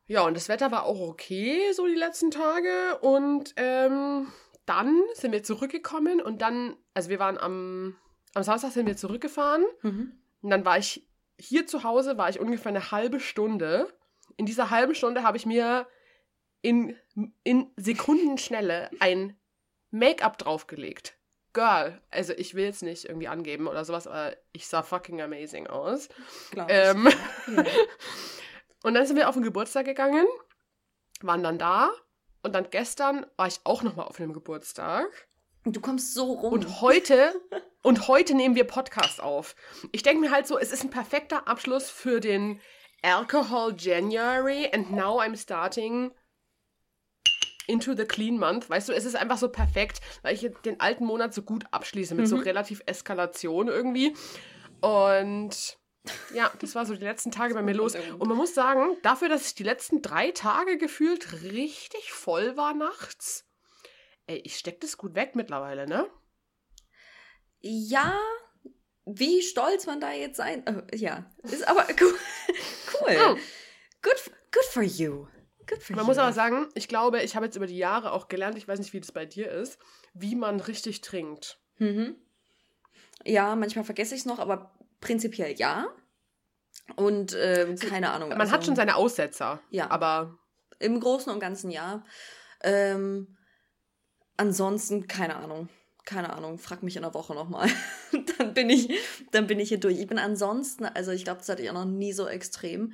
ja, 0.06 0.24
und 0.24 0.36
das 0.36 0.50
Wetter 0.50 0.70
war 0.70 0.84
auch 0.84 1.00
okay, 1.00 1.72
so 1.72 1.88
die 1.88 1.96
letzten 1.96 2.30
Tage. 2.30 2.98
Und 3.00 3.54
ähm, 3.56 4.28
dann 4.66 5.02
sind 5.14 5.32
wir 5.32 5.44
zurückgekommen 5.44 6.20
und 6.20 6.42
dann, 6.42 6.76
also 6.94 7.10
wir 7.10 7.20
waren 7.20 7.38
am, 7.38 7.96
am 8.34 8.44
Samstag 8.44 8.72
sind 8.72 8.86
wir 8.86 8.98
zurückgefahren. 8.98 9.64
Mhm. 9.82 10.12
Und 10.42 10.50
dann 10.50 10.66
war 10.66 10.78
ich 10.78 11.08
hier 11.40 11.68
zu 11.68 11.84
Hause, 11.84 12.18
war 12.18 12.30
ich 12.30 12.42
ungefähr 12.42 12.72
eine 12.72 12.92
halbe 12.92 13.22
Stunde. 13.22 13.94
In 14.38 14.46
dieser 14.46 14.70
halben 14.70 14.96
Stunde 14.96 15.24
habe 15.24 15.38
ich 15.38 15.46
mir 15.46 15.88
in, 16.62 16.96
in 17.44 17.72
Sekundenschnelle 17.76 18.90
ein 19.00 19.38
Make-up 19.92 20.38
draufgelegt. 20.38 21.18
Girl, 21.54 22.00
also 22.12 22.34
ich 22.34 22.54
will 22.54 22.66
jetzt 22.66 22.84
nicht 22.84 23.06
irgendwie 23.06 23.28
angeben 23.28 23.68
oder 23.68 23.84
sowas, 23.84 24.06
aber 24.06 24.36
ich 24.52 24.68
sah 24.68 24.84
fucking 24.84 25.22
amazing 25.22 25.68
aus. 25.68 26.08
Ähm, 26.68 27.10
ja. 27.48 27.64
und 28.84 28.94
dann 28.94 29.08
sind 29.08 29.16
wir 29.16 29.28
auf 29.28 29.34
den 29.34 29.44
Geburtstag 29.44 29.86
gegangen, 29.86 30.28
waren 31.22 31.42
dann 31.42 31.58
da 31.58 31.92
und 32.44 32.54
dann 32.54 32.70
gestern 32.70 33.26
war 33.38 33.48
ich 33.48 33.60
auch 33.64 33.82
nochmal 33.82 34.06
auf 34.08 34.20
einem 34.20 34.34
Geburtstag. 34.34 35.28
Du 35.64 35.82
kommst 35.82 36.14
so 36.14 36.32
rum. 36.32 36.54
Und 36.54 36.82
heute, 36.82 37.34
und 37.82 38.08
heute 38.08 38.36
nehmen 38.36 38.56
wir 38.56 38.64
Podcast 38.66 39.22
auf. 39.22 39.56
Ich 39.92 40.04
denke 40.04 40.22
mir 40.22 40.32
halt 40.32 40.48
so, 40.48 40.58
es 40.58 40.72
ist 40.72 40.84
ein 40.84 40.90
perfekter 40.90 41.48
Abschluss 41.48 41.90
für 41.90 42.20
den 42.20 42.62
Alcohol 43.08 43.72
January 43.72 44.70
and 44.74 44.92
now 44.92 45.22
I'm 45.22 45.38
starting 45.38 46.12
into 47.66 47.96
the 47.96 48.04
clean 48.04 48.38
month. 48.38 48.70
Weißt 48.70 48.90
du, 48.90 48.94
es 48.94 49.06
ist 49.06 49.16
einfach 49.16 49.38
so 49.38 49.48
perfekt, 49.48 50.02
weil 50.24 50.36
ich 50.36 50.52
den 50.66 50.82
alten 50.82 51.06
Monat 51.06 51.34
so 51.34 51.42
gut 51.42 51.64
abschließe 51.72 52.16
mit 52.16 52.26
mhm. 52.26 52.30
so 52.30 52.36
relativ 52.36 52.82
Eskalation 52.86 53.70
irgendwie. 53.70 54.14
Und 54.82 55.78
ja, 56.34 56.52
das 56.60 56.76
war 56.76 56.86
so 56.86 56.96
die 56.96 57.04
letzten 57.06 57.32
Tage 57.32 57.54
bei 57.54 57.62
mir 57.62 57.76
los. 57.76 57.96
Und 57.96 58.28
man 58.28 58.36
muss 58.36 58.54
sagen, 58.54 58.98
dafür, 59.04 59.30
dass 59.30 59.48
ich 59.48 59.56
die 59.56 59.64
letzten 59.64 60.02
drei 60.02 60.32
Tage 60.32 60.78
gefühlt 60.78 61.44
richtig 61.44 62.12
voll 62.12 62.58
war 62.58 62.74
nachts, 62.74 63.48
ey, 64.26 64.42
ich 64.44 64.58
steck 64.58 64.82
das 64.82 64.98
gut 64.98 65.16
weg 65.16 65.34
mittlerweile, 65.34 65.88
ne? 65.88 66.10
Ja, 67.62 68.20
wie 69.08 69.42
stolz 69.42 69.86
man 69.86 70.02
da 70.02 70.12
jetzt 70.12 70.38
sein. 70.38 70.64
Oh, 70.68 70.96
ja, 70.96 71.26
ist 71.44 71.68
aber 71.68 71.88
cool. 72.02 72.14
cool. 72.94 73.18
Oh. 73.20 73.38
Good, 74.02 74.32
good 74.52 74.66
for 74.66 74.84
you. 74.84 75.28
Good 75.66 75.82
for 75.82 75.96
man 75.96 76.04
you. 76.04 76.08
muss 76.08 76.18
aber 76.18 76.34
sagen, 76.34 76.68
ich 76.76 76.88
glaube, 76.88 77.22
ich 77.24 77.36
habe 77.36 77.46
jetzt 77.46 77.56
über 77.56 77.68
die 77.68 77.78
Jahre 77.78 78.12
auch 78.12 78.28
gelernt, 78.28 78.58
ich 78.58 78.68
weiß 78.68 78.80
nicht, 78.80 78.94
wie 78.94 79.00
das 79.00 79.12
bei 79.12 79.26
dir 79.26 79.50
ist, 79.50 79.80
wie 80.14 80.36
man 80.36 80.60
richtig 80.60 81.02
trinkt. 81.02 81.60
Mhm. 81.78 82.16
Ja, 83.26 83.56
manchmal 83.56 83.86
vergesse 83.86 84.14
ich 84.14 84.22
es 84.22 84.26
noch, 84.26 84.40
aber 84.40 84.78
prinzipiell 85.00 85.54
ja. 85.54 85.88
Und 86.96 87.34
äh, 87.34 87.76
keine 87.76 88.12
Ahnung. 88.12 88.30
Man 88.30 88.42
also, 88.42 88.54
hat 88.54 88.66
schon 88.66 88.76
seine 88.76 88.96
Aussetzer. 88.96 89.62
Ja. 89.70 89.90
Aber. 89.90 90.38
Im 90.80 91.00
Großen 91.00 91.32
und 91.32 91.40
Ganzen 91.40 91.72
ja. 91.72 92.04
Ähm, 92.62 93.36
ansonsten, 94.38 95.08
keine 95.08 95.36
Ahnung. 95.36 95.70
Keine 96.08 96.32
Ahnung, 96.32 96.58
frag 96.58 96.84
mich 96.84 96.96
in 96.96 97.02
der 97.02 97.14
Woche 97.14 97.36
nochmal. 97.36 97.70
dann 98.38 98.54
bin 98.54 98.70
ich, 98.70 98.98
dann 99.32 99.46
bin 99.46 99.60
ich 99.60 99.68
hier 99.68 99.78
durch. 99.78 100.00
Ich 100.00 100.08
bin 100.08 100.18
ansonsten, 100.18 100.86
also 100.86 101.12
ich 101.12 101.26
glaube, 101.26 101.40
das 101.40 101.50
hatte 101.50 101.62
ich 101.62 101.70
auch 101.70 101.74
noch 101.74 101.84
nie 101.84 102.14
so 102.14 102.30
extrem. 102.30 102.94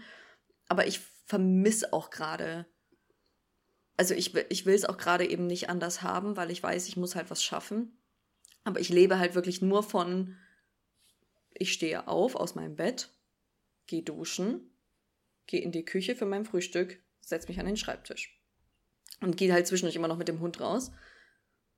Aber 0.67 0.87
ich 0.87 0.99
vermisse 1.27 1.93
auch 1.93 2.09
gerade. 2.09 2.65
Also 3.97 4.15
ich, 4.15 4.35
ich 4.49 4.65
will 4.65 4.73
es 4.73 4.85
auch 4.85 4.97
gerade 4.97 5.29
eben 5.29 5.45
nicht 5.45 5.69
anders 5.69 6.01
haben, 6.01 6.35
weil 6.37 6.49
ich 6.49 6.63
weiß, 6.63 6.87
ich 6.87 6.97
muss 6.97 7.13
halt 7.13 7.29
was 7.29 7.43
schaffen. 7.43 8.01
Aber 8.63 8.79
ich 8.79 8.89
lebe 8.89 9.19
halt 9.19 9.35
wirklich 9.35 9.61
nur 9.61 9.83
von 9.83 10.35
ich 11.53 11.71
stehe 11.71 12.07
auf 12.07 12.35
aus 12.35 12.55
meinem 12.55 12.75
Bett, 12.75 13.11
gehe 13.85 14.01
duschen, 14.01 14.71
gehe 15.45 15.61
in 15.61 15.71
die 15.71 15.85
Küche 15.85 16.15
für 16.15 16.25
mein 16.25 16.45
Frühstück, 16.45 16.99
setze 17.21 17.47
mich 17.47 17.59
an 17.59 17.67
den 17.67 17.77
Schreibtisch. 17.77 18.41
Und 19.21 19.37
gehe 19.37 19.53
halt 19.53 19.67
zwischendurch 19.67 19.95
immer 19.95 20.07
noch 20.07 20.17
mit 20.17 20.29
dem 20.29 20.39
Hund 20.39 20.59
raus. 20.59 20.91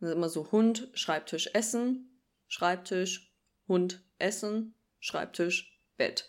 Das 0.05 0.11
ist 0.11 0.17
immer 0.17 0.29
so 0.29 0.51
Hund, 0.51 0.87
Schreibtisch, 0.93 1.49
Essen, 1.53 2.21
Schreibtisch, 2.47 3.33
Hund, 3.67 4.03
Essen, 4.19 4.75
Schreibtisch, 4.99 5.81
Bett. 5.97 6.27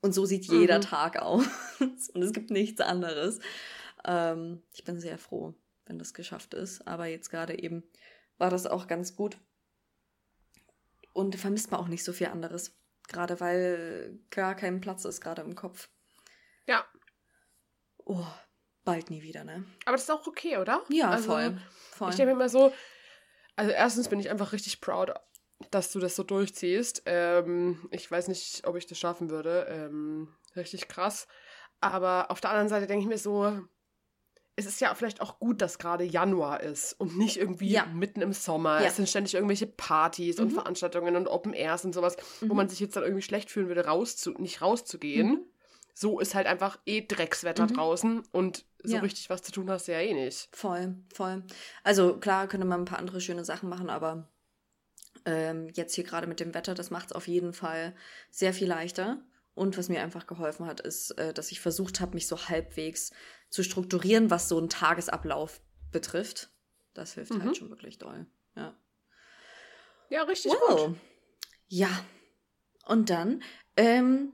Und 0.00 0.12
so 0.12 0.26
sieht 0.26 0.46
jeder 0.46 0.78
mhm. 0.78 0.82
Tag 0.82 1.22
aus. 1.22 1.46
Und 1.80 2.22
es 2.22 2.32
gibt 2.32 2.50
nichts 2.50 2.80
anderes. 2.80 3.38
Ähm, 4.04 4.64
ich 4.72 4.82
bin 4.82 4.98
sehr 4.98 5.16
froh, 5.16 5.54
wenn 5.86 6.00
das 6.00 6.12
geschafft 6.12 6.54
ist. 6.54 6.88
Aber 6.88 7.06
jetzt 7.06 7.30
gerade 7.30 7.56
eben 7.56 7.84
war 8.36 8.50
das 8.50 8.66
auch 8.66 8.88
ganz 8.88 9.14
gut. 9.14 9.38
Und 11.12 11.36
vermisst 11.36 11.70
man 11.70 11.78
auch 11.78 11.88
nicht 11.88 12.02
so 12.02 12.12
viel 12.12 12.26
anderes. 12.26 12.76
Gerade 13.06 13.38
weil 13.38 14.18
gar 14.30 14.56
kein 14.56 14.80
Platz 14.80 15.04
ist, 15.04 15.20
gerade 15.20 15.42
im 15.42 15.54
Kopf. 15.54 15.88
Ja. 16.66 16.84
Oh, 17.98 18.26
bald 18.84 19.08
nie 19.08 19.22
wieder, 19.22 19.44
ne? 19.44 19.64
Aber 19.84 19.92
das 19.92 20.02
ist 20.02 20.10
auch 20.10 20.26
okay, 20.26 20.56
oder? 20.56 20.82
Ja, 20.88 21.10
also, 21.10 21.30
voll. 21.30 21.60
voll. 21.92 22.10
Ich 22.10 22.16
denke 22.16 22.32
mir 22.32 22.40
immer 22.40 22.48
so, 22.48 22.72
also 23.56 23.70
erstens 23.70 24.08
bin 24.08 24.20
ich 24.20 24.30
einfach 24.30 24.52
richtig 24.52 24.80
proud, 24.80 25.14
dass 25.70 25.92
du 25.92 25.98
das 25.98 26.16
so 26.16 26.22
durchziehst. 26.22 27.02
Ähm, 27.06 27.88
ich 27.90 28.10
weiß 28.10 28.28
nicht, 28.28 28.66
ob 28.66 28.76
ich 28.76 28.86
das 28.86 28.98
schaffen 28.98 29.30
würde. 29.30 29.66
Ähm, 29.68 30.28
richtig 30.56 30.88
krass. 30.88 31.26
Aber 31.80 32.30
auf 32.30 32.40
der 32.40 32.50
anderen 32.50 32.68
Seite 32.68 32.86
denke 32.86 33.02
ich 33.02 33.08
mir 33.08 33.18
so, 33.18 33.60
es 34.56 34.66
ist 34.66 34.80
ja 34.80 34.94
vielleicht 34.94 35.20
auch 35.20 35.38
gut, 35.38 35.60
dass 35.60 35.78
gerade 35.78 36.04
Januar 36.04 36.60
ist 36.62 36.92
und 36.94 37.18
nicht 37.18 37.36
irgendwie 37.36 37.70
ja. 37.70 37.86
mitten 37.86 38.22
im 38.22 38.32
Sommer. 38.32 38.80
Ja. 38.80 38.86
Es 38.86 38.96
sind 38.96 39.08
ständig 39.08 39.34
irgendwelche 39.34 39.66
Partys 39.66 40.38
mhm. 40.38 40.44
und 40.44 40.50
Veranstaltungen 40.52 41.16
und 41.16 41.26
Open 41.26 41.52
Airs 41.52 41.84
und 41.84 41.92
sowas, 41.92 42.16
mhm. 42.40 42.50
wo 42.50 42.54
man 42.54 42.68
sich 42.68 42.80
jetzt 42.80 42.96
dann 42.96 43.02
irgendwie 43.02 43.22
schlecht 43.22 43.50
fühlen 43.50 43.68
würde, 43.68 43.86
rauszu 43.86 44.32
nicht 44.38 44.62
rauszugehen. 44.62 45.28
Mhm. 45.28 45.44
So 45.94 46.18
ist 46.18 46.34
halt 46.34 46.48
einfach 46.48 46.78
eh 46.86 47.02
Dreckswetter 47.02 47.64
mhm. 47.64 47.74
draußen 47.74 48.22
und 48.32 48.66
so 48.82 48.96
ja. 48.96 49.00
richtig 49.00 49.30
was 49.30 49.42
zu 49.42 49.52
tun 49.52 49.70
hast 49.70 49.88
du 49.88 49.92
ja 49.92 50.00
eh 50.00 50.12
nicht. 50.12 50.48
Voll, 50.52 50.96
voll. 51.14 51.44
Also 51.84 52.18
klar 52.18 52.48
könnte 52.48 52.66
man 52.66 52.82
ein 52.82 52.84
paar 52.84 52.98
andere 52.98 53.20
schöne 53.20 53.44
Sachen 53.44 53.68
machen, 53.68 53.88
aber 53.88 54.28
ähm, 55.24 55.70
jetzt 55.74 55.94
hier 55.94 56.04
gerade 56.04 56.26
mit 56.26 56.40
dem 56.40 56.52
Wetter, 56.52 56.74
das 56.74 56.90
macht 56.90 57.06
es 57.06 57.12
auf 57.12 57.28
jeden 57.28 57.52
Fall 57.52 57.94
sehr 58.30 58.52
viel 58.52 58.68
leichter. 58.68 59.22
Und 59.54 59.78
was 59.78 59.88
mir 59.88 60.02
einfach 60.02 60.26
geholfen 60.26 60.66
hat, 60.66 60.80
ist, 60.80 61.12
äh, 61.12 61.32
dass 61.32 61.52
ich 61.52 61.60
versucht 61.60 62.00
habe, 62.00 62.14
mich 62.14 62.26
so 62.26 62.48
halbwegs 62.48 63.12
zu 63.50 63.62
strukturieren, 63.62 64.28
was 64.30 64.48
so 64.48 64.58
einen 64.58 64.68
Tagesablauf 64.68 65.60
betrifft. 65.92 66.50
Das 66.92 67.14
hilft 67.14 67.30
halt 67.30 67.42
mhm. 67.42 67.46
halt 67.46 67.56
schon 67.56 67.70
wirklich 67.70 67.98
doll. 67.98 68.26
Ja. 68.56 68.76
Ja, 70.10 70.22
richtig 70.24 70.52
wow. 70.52 70.88
gut. 70.88 70.96
Ja. 71.68 71.88
Und 72.86 73.10
dann, 73.10 73.42
ähm, 73.76 74.32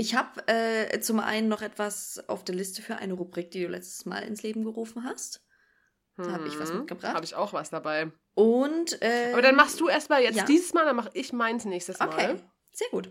ich 0.00 0.14
habe 0.14 0.48
äh, 0.48 0.98
zum 1.00 1.20
einen 1.20 1.48
noch 1.48 1.60
etwas 1.60 2.24
auf 2.26 2.42
der 2.42 2.54
Liste 2.54 2.80
für 2.80 2.96
eine 2.96 3.12
Rubrik, 3.12 3.50
die 3.50 3.62
du 3.62 3.68
letztes 3.68 4.06
Mal 4.06 4.20
ins 4.20 4.42
Leben 4.42 4.64
gerufen 4.64 5.04
hast. 5.04 5.44
Da 6.16 6.32
habe 6.32 6.48
ich 6.48 6.58
was 6.58 6.72
mhm. 6.72 6.78
mitgebracht. 6.78 7.14
Habe 7.14 7.24
ich 7.24 7.34
auch 7.34 7.52
was 7.52 7.70
dabei. 7.70 8.10
Und. 8.34 9.00
Äh, 9.02 9.30
Aber 9.32 9.42
dann 9.42 9.56
machst 9.56 9.78
du 9.78 9.88
erstmal 9.88 10.22
jetzt 10.22 10.36
ja. 10.36 10.44
dieses 10.44 10.72
Mal, 10.72 10.86
dann 10.86 10.96
mache 10.96 11.10
ich 11.12 11.32
meins 11.32 11.66
nächstes 11.66 11.98
Mal. 11.98 12.08
Okay, 12.08 12.36
sehr 12.72 12.88
gut. 12.90 13.10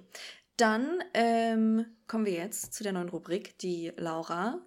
Dann 0.58 1.04
ähm, 1.14 1.86
kommen 2.08 2.26
wir 2.26 2.34
jetzt 2.34 2.74
zu 2.74 2.84
der 2.84 2.92
neuen 2.92 3.10
Rubrik, 3.10 3.58
die 3.60 3.94
Laura 3.96 4.60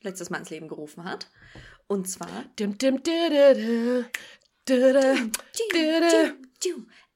letztes 0.00 0.30
Mal 0.30 0.38
ins 0.38 0.50
Leben 0.50 0.68
gerufen 0.68 1.04
hat. 1.04 1.30
Und 1.86 2.08
zwar. 2.08 2.44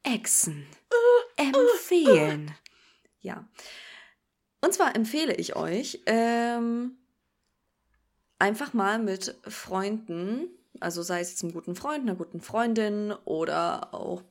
Echsen. 0.03 0.67
Empfehlen. 1.37 2.55
Ja. 3.21 3.49
Und 4.63 4.73
zwar 4.73 4.97
empfehle 4.97 5.35
ich 5.35 5.57
euch, 5.57 6.01
ähm, 6.07 6.97
einfach 8.39 8.73
mal 8.73 8.99
mit 8.99 9.37
Freunden, 9.47 10.49
also 10.81 11.03
sei 11.03 11.21
es 11.21 11.31
jetzt 11.31 11.43
einem 11.43 11.53
guten 11.53 11.77
Freund, 11.77 12.03
einer 12.03 12.15
guten 12.17 12.41
Freundin 12.41 13.13
oder 13.25 13.93
auch 13.93 14.23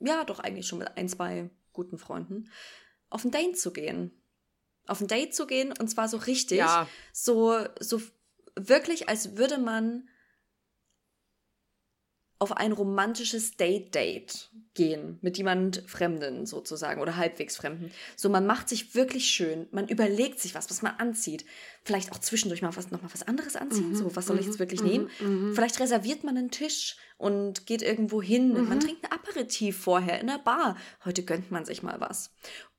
ja, 0.00 0.24
doch 0.24 0.40
eigentlich 0.40 0.66
schon 0.66 0.80
mit 0.80 0.96
ein, 0.96 1.08
zwei 1.08 1.50
guten 1.72 1.98
Freunden, 1.98 2.50
auf 3.10 3.24
ein 3.24 3.30
Date 3.30 3.58
zu 3.58 3.72
gehen. 3.72 4.10
Auf 4.86 5.00
ein 5.00 5.08
Date 5.08 5.34
zu 5.34 5.46
gehen 5.46 5.72
und 5.78 5.88
zwar 5.88 6.08
so 6.08 6.18
richtig, 6.18 6.58
Ja. 6.58 6.86
so, 7.12 7.58
so 7.80 8.02
wirklich, 8.54 9.08
als 9.08 9.36
würde 9.36 9.58
man 9.58 10.08
auf 12.44 12.56
ein 12.56 12.72
romantisches 12.72 13.56
Date-Date 13.56 14.50
gehen 14.74 15.18
mit 15.22 15.38
jemand 15.38 15.82
Fremden 15.86 16.46
sozusagen 16.46 17.00
oder 17.00 17.16
halbwegs 17.16 17.56
Fremden. 17.56 17.90
So, 18.16 18.28
man 18.28 18.44
macht 18.46 18.68
sich 18.68 18.94
wirklich 18.94 19.30
schön, 19.30 19.66
man 19.70 19.88
überlegt 19.88 20.40
sich 20.40 20.54
was, 20.54 20.68
was 20.68 20.82
man 20.82 20.94
anzieht. 20.98 21.44
Vielleicht 21.84 22.12
auch 22.12 22.18
zwischendurch 22.18 22.60
mal 22.60 22.76
was, 22.76 22.90
noch 22.90 23.00
mal 23.00 23.12
was 23.12 23.26
anderes 23.26 23.56
anziehen. 23.56 23.90
Mhm, 23.90 23.94
so, 23.94 24.14
was 24.16 24.26
soll 24.26 24.36
ich 24.38 24.46
mhm, 24.46 24.50
jetzt 24.50 24.58
wirklich 24.58 24.82
mhm, 24.82 24.86
nehmen? 24.88 25.10
mhm. 25.20 25.54
Vielleicht 25.54 25.80
reserviert 25.80 26.24
man 26.24 26.36
einen 26.36 26.50
Tisch 26.50 26.96
und 27.16 27.66
geht 27.66 27.82
irgendwo 27.82 28.20
hin. 28.20 28.52
Man 28.52 28.78
Mhm. 28.78 28.80
trinkt 28.80 29.04
ein 29.04 29.12
Aperitif 29.12 29.78
vorher 29.78 30.20
in 30.20 30.26
der 30.26 30.38
Bar. 30.38 30.76
Heute 31.04 31.22
gönnt 31.24 31.50
man 31.50 31.64
sich 31.64 31.82
mal 31.82 32.00
was. 32.00 32.32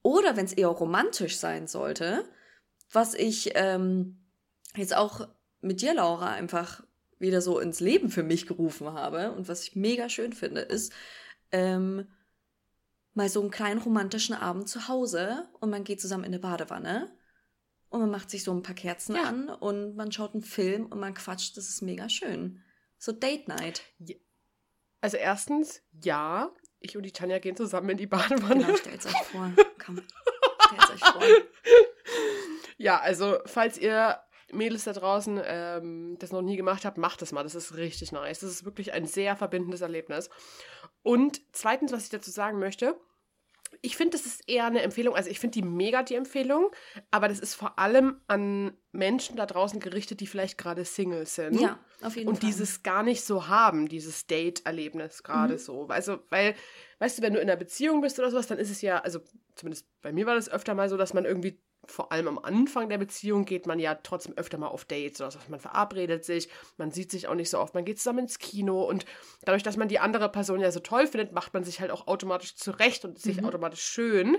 Oder 0.04 0.36
wenn 0.38 0.46
es 0.46 0.54
eher 0.54 0.68
romantisch 0.68 1.38
sein 1.38 1.68
sollte, 1.68 2.26
was 2.92 3.14
ich 3.16 3.52
ähm, 3.56 4.18
jetzt 4.76 4.96
auch 4.96 5.28
mit 5.62 5.82
dir, 5.82 5.94
Laura, 5.96 6.30
einfach 6.34 6.84
wieder 7.20 7.42
so 7.42 7.60
ins 7.60 7.80
Leben 7.80 8.10
für 8.10 8.24
mich 8.24 8.46
gerufen 8.48 8.92
habe 8.94 9.32
und 9.32 9.48
was 9.48 9.64
ich 9.64 9.76
mega 9.76 10.10
schön 10.10 10.34
finde, 10.34 10.62
ist 10.62 10.92
ähm, 11.52 12.08
mal 13.14 13.30
so 13.30 13.42
einen 13.42 13.52
kleinen 13.52 13.80
romantischen 13.80 14.36
Abend 14.36 14.68
zu 14.68 14.88
Hause 14.88 15.48
und 15.60 15.70
man 15.70 15.84
geht 15.84 16.02
zusammen 16.02 16.24
in 16.26 16.34
eine 16.34 16.40
Badewanne 16.40 17.12
und 17.90 18.02
man 18.02 18.12
macht 18.12 18.30
sich 18.30 18.44
so 18.44 18.52
ein 18.54 18.64
paar 18.64 18.76
Kerzen 18.76 19.16
Ja. 19.16 19.24
an 19.24 19.48
und 19.50 19.96
man 19.96 20.12
schaut 20.12 20.34
einen 20.34 20.44
Film 20.44 20.86
und 20.88 21.00
man 21.00 21.14
quatscht. 21.14 21.56
Das 21.56 21.70
ist 21.70 21.82
mega 21.82 22.10
schön. 22.10 22.62
So 22.98 23.12
Date 23.14 23.48
Night. 23.48 23.84
Also 25.00 25.16
erstens, 25.18 25.82
ja, 26.04 26.52
ich 26.80 26.98
und 26.98 27.04
die 27.04 27.12
Tanja 27.14 27.40
gehen 27.40 27.56
zusammen 27.56 27.92
in 27.92 27.98
die 27.98 28.08
Badewanne. 28.08 28.66
Genau, 28.66 28.76
stellt 28.76 29.06
euch 29.06 29.24
vor. 29.32 29.52
Komm, 29.86 30.02
stellt 30.68 30.90
euch 30.92 31.00
vor. 31.00 31.24
Ja, 32.78 33.00
also 33.00 33.38
falls 33.46 33.78
ihr 33.78 34.20
Mädels 34.52 34.84
da 34.84 34.94
draußen 34.94 35.42
ähm, 35.44 36.18
das 36.20 36.32
noch 36.32 36.42
nie 36.42 36.56
gemacht 36.58 36.86
habt, 36.86 36.98
macht 36.98 37.22
es 37.22 37.32
mal. 37.32 37.44
Das 37.44 37.56
ist 37.56 37.76
richtig 37.76 38.12
nice. 38.12 38.40
Das 38.40 38.52
ist 38.52 38.66
wirklich 38.66 38.94
ein 38.94 39.06
sehr 39.06 39.36
verbindendes 39.36 39.82
Erlebnis. 39.82 40.30
Und 41.02 41.42
zweitens, 41.52 41.92
was 41.92 42.04
ich 42.04 42.10
dazu 42.10 42.32
sagen 42.32 42.60
möchte, 42.60 42.96
ich 43.82 43.98
finde, 43.98 44.18
das 44.18 44.26
ist 44.26 44.48
eher 44.48 44.66
eine 44.66 44.82
Empfehlung. 44.82 45.16
Also 45.16 45.30
ich 45.30 45.40
finde 45.40 45.60
die 45.60 45.62
mega 45.62 46.02
die 46.04 46.16
Empfehlung, 46.16 46.72
aber 47.12 47.28
das 47.28 47.40
ist 47.40 47.56
vor 47.56 47.78
allem 47.78 48.22
an 48.28 48.78
Menschen 48.92 49.36
da 49.36 49.46
draußen 49.46 49.80
gerichtet, 49.80 50.22
die 50.22 50.28
vielleicht 50.28 50.58
gerade 50.58 50.86
Single 50.86 51.26
sind. 51.26 51.60
Ja, 51.60 51.80
auf 52.02 52.16
jeden 52.16 52.30
und 52.30 52.40
Fall. 52.40 52.50
dieses 52.50 52.84
gar 52.84 53.04
nicht 53.04 53.24
so 53.24 53.48
haben, 53.48 53.88
dieses 53.90 54.28
Date-Erlebnis 54.28 55.24
gerade 55.24 55.54
Mhm. 55.56 55.60
so. 55.60 55.88
Also, 55.88 56.20
weil, 56.30 56.56
weißt 57.00 57.18
du, 57.18 57.22
wenn 57.24 57.34
du 57.34 57.40
in 57.40 57.50
einer 57.50 57.58
Beziehung 57.58 58.02
bist 58.02 58.18
oder 58.18 58.32
sowas, 58.32 58.48
dann 58.48 58.60
ist 58.60 58.70
es 58.70 58.82
ja, 58.82 59.00
also 59.00 59.20
zumindest 59.56 59.88
bei 60.02 60.14
mir 60.14 60.26
war 60.26 60.36
das 60.36 60.50
öfter 60.50 60.74
mal 60.74 60.88
so, 60.90 60.96
dass 60.98 61.14
man 61.14 61.26
irgendwie, 61.26 61.62
vor 61.88 62.12
allem 62.12 62.28
am 62.28 62.38
Anfang 62.40 62.90
der 62.90 62.98
Beziehung, 62.98 63.46
geht 63.46 63.68
man 63.68 63.80
ja 63.80 63.96
trotzdem 63.96 64.34
öfter 64.38 64.58
mal 64.58 64.68
auf 64.68 64.86
Dates 64.86 65.22
oder 65.22 65.32
so. 65.32 65.40
Man 65.50 65.60
verabredet 65.60 66.26
sich, 66.26 66.50
man 66.78 66.92
sieht 66.92 67.12
sich 67.12 67.28
auch 67.28 67.36
nicht 67.36 67.50
so 67.50 67.60
oft, 67.60 67.74
man 67.74 67.86
geht 67.86 67.98
zusammen 68.00 68.20
ins 68.20 68.40
Kino 68.40 68.84
und 68.84 69.06
dadurch, 69.44 69.64
dass 69.64 69.78
man 69.78 69.88
die 69.88 70.00
andere 70.00 70.30
Person 70.30 70.60
ja 70.60 70.72
so 70.72 70.80
toll 70.80 71.08
findet, 71.08 71.32
macht 71.32 71.54
man 71.54 71.64
sich 71.64 71.80
halt 71.82 71.92
auch 71.92 72.08
automatisch 72.08 72.56
zurecht 72.56 73.06
und 73.06 73.20
sich 73.20 73.38
Mhm. 73.42 73.46
automatisch 73.46 73.84
schön. 73.84 74.38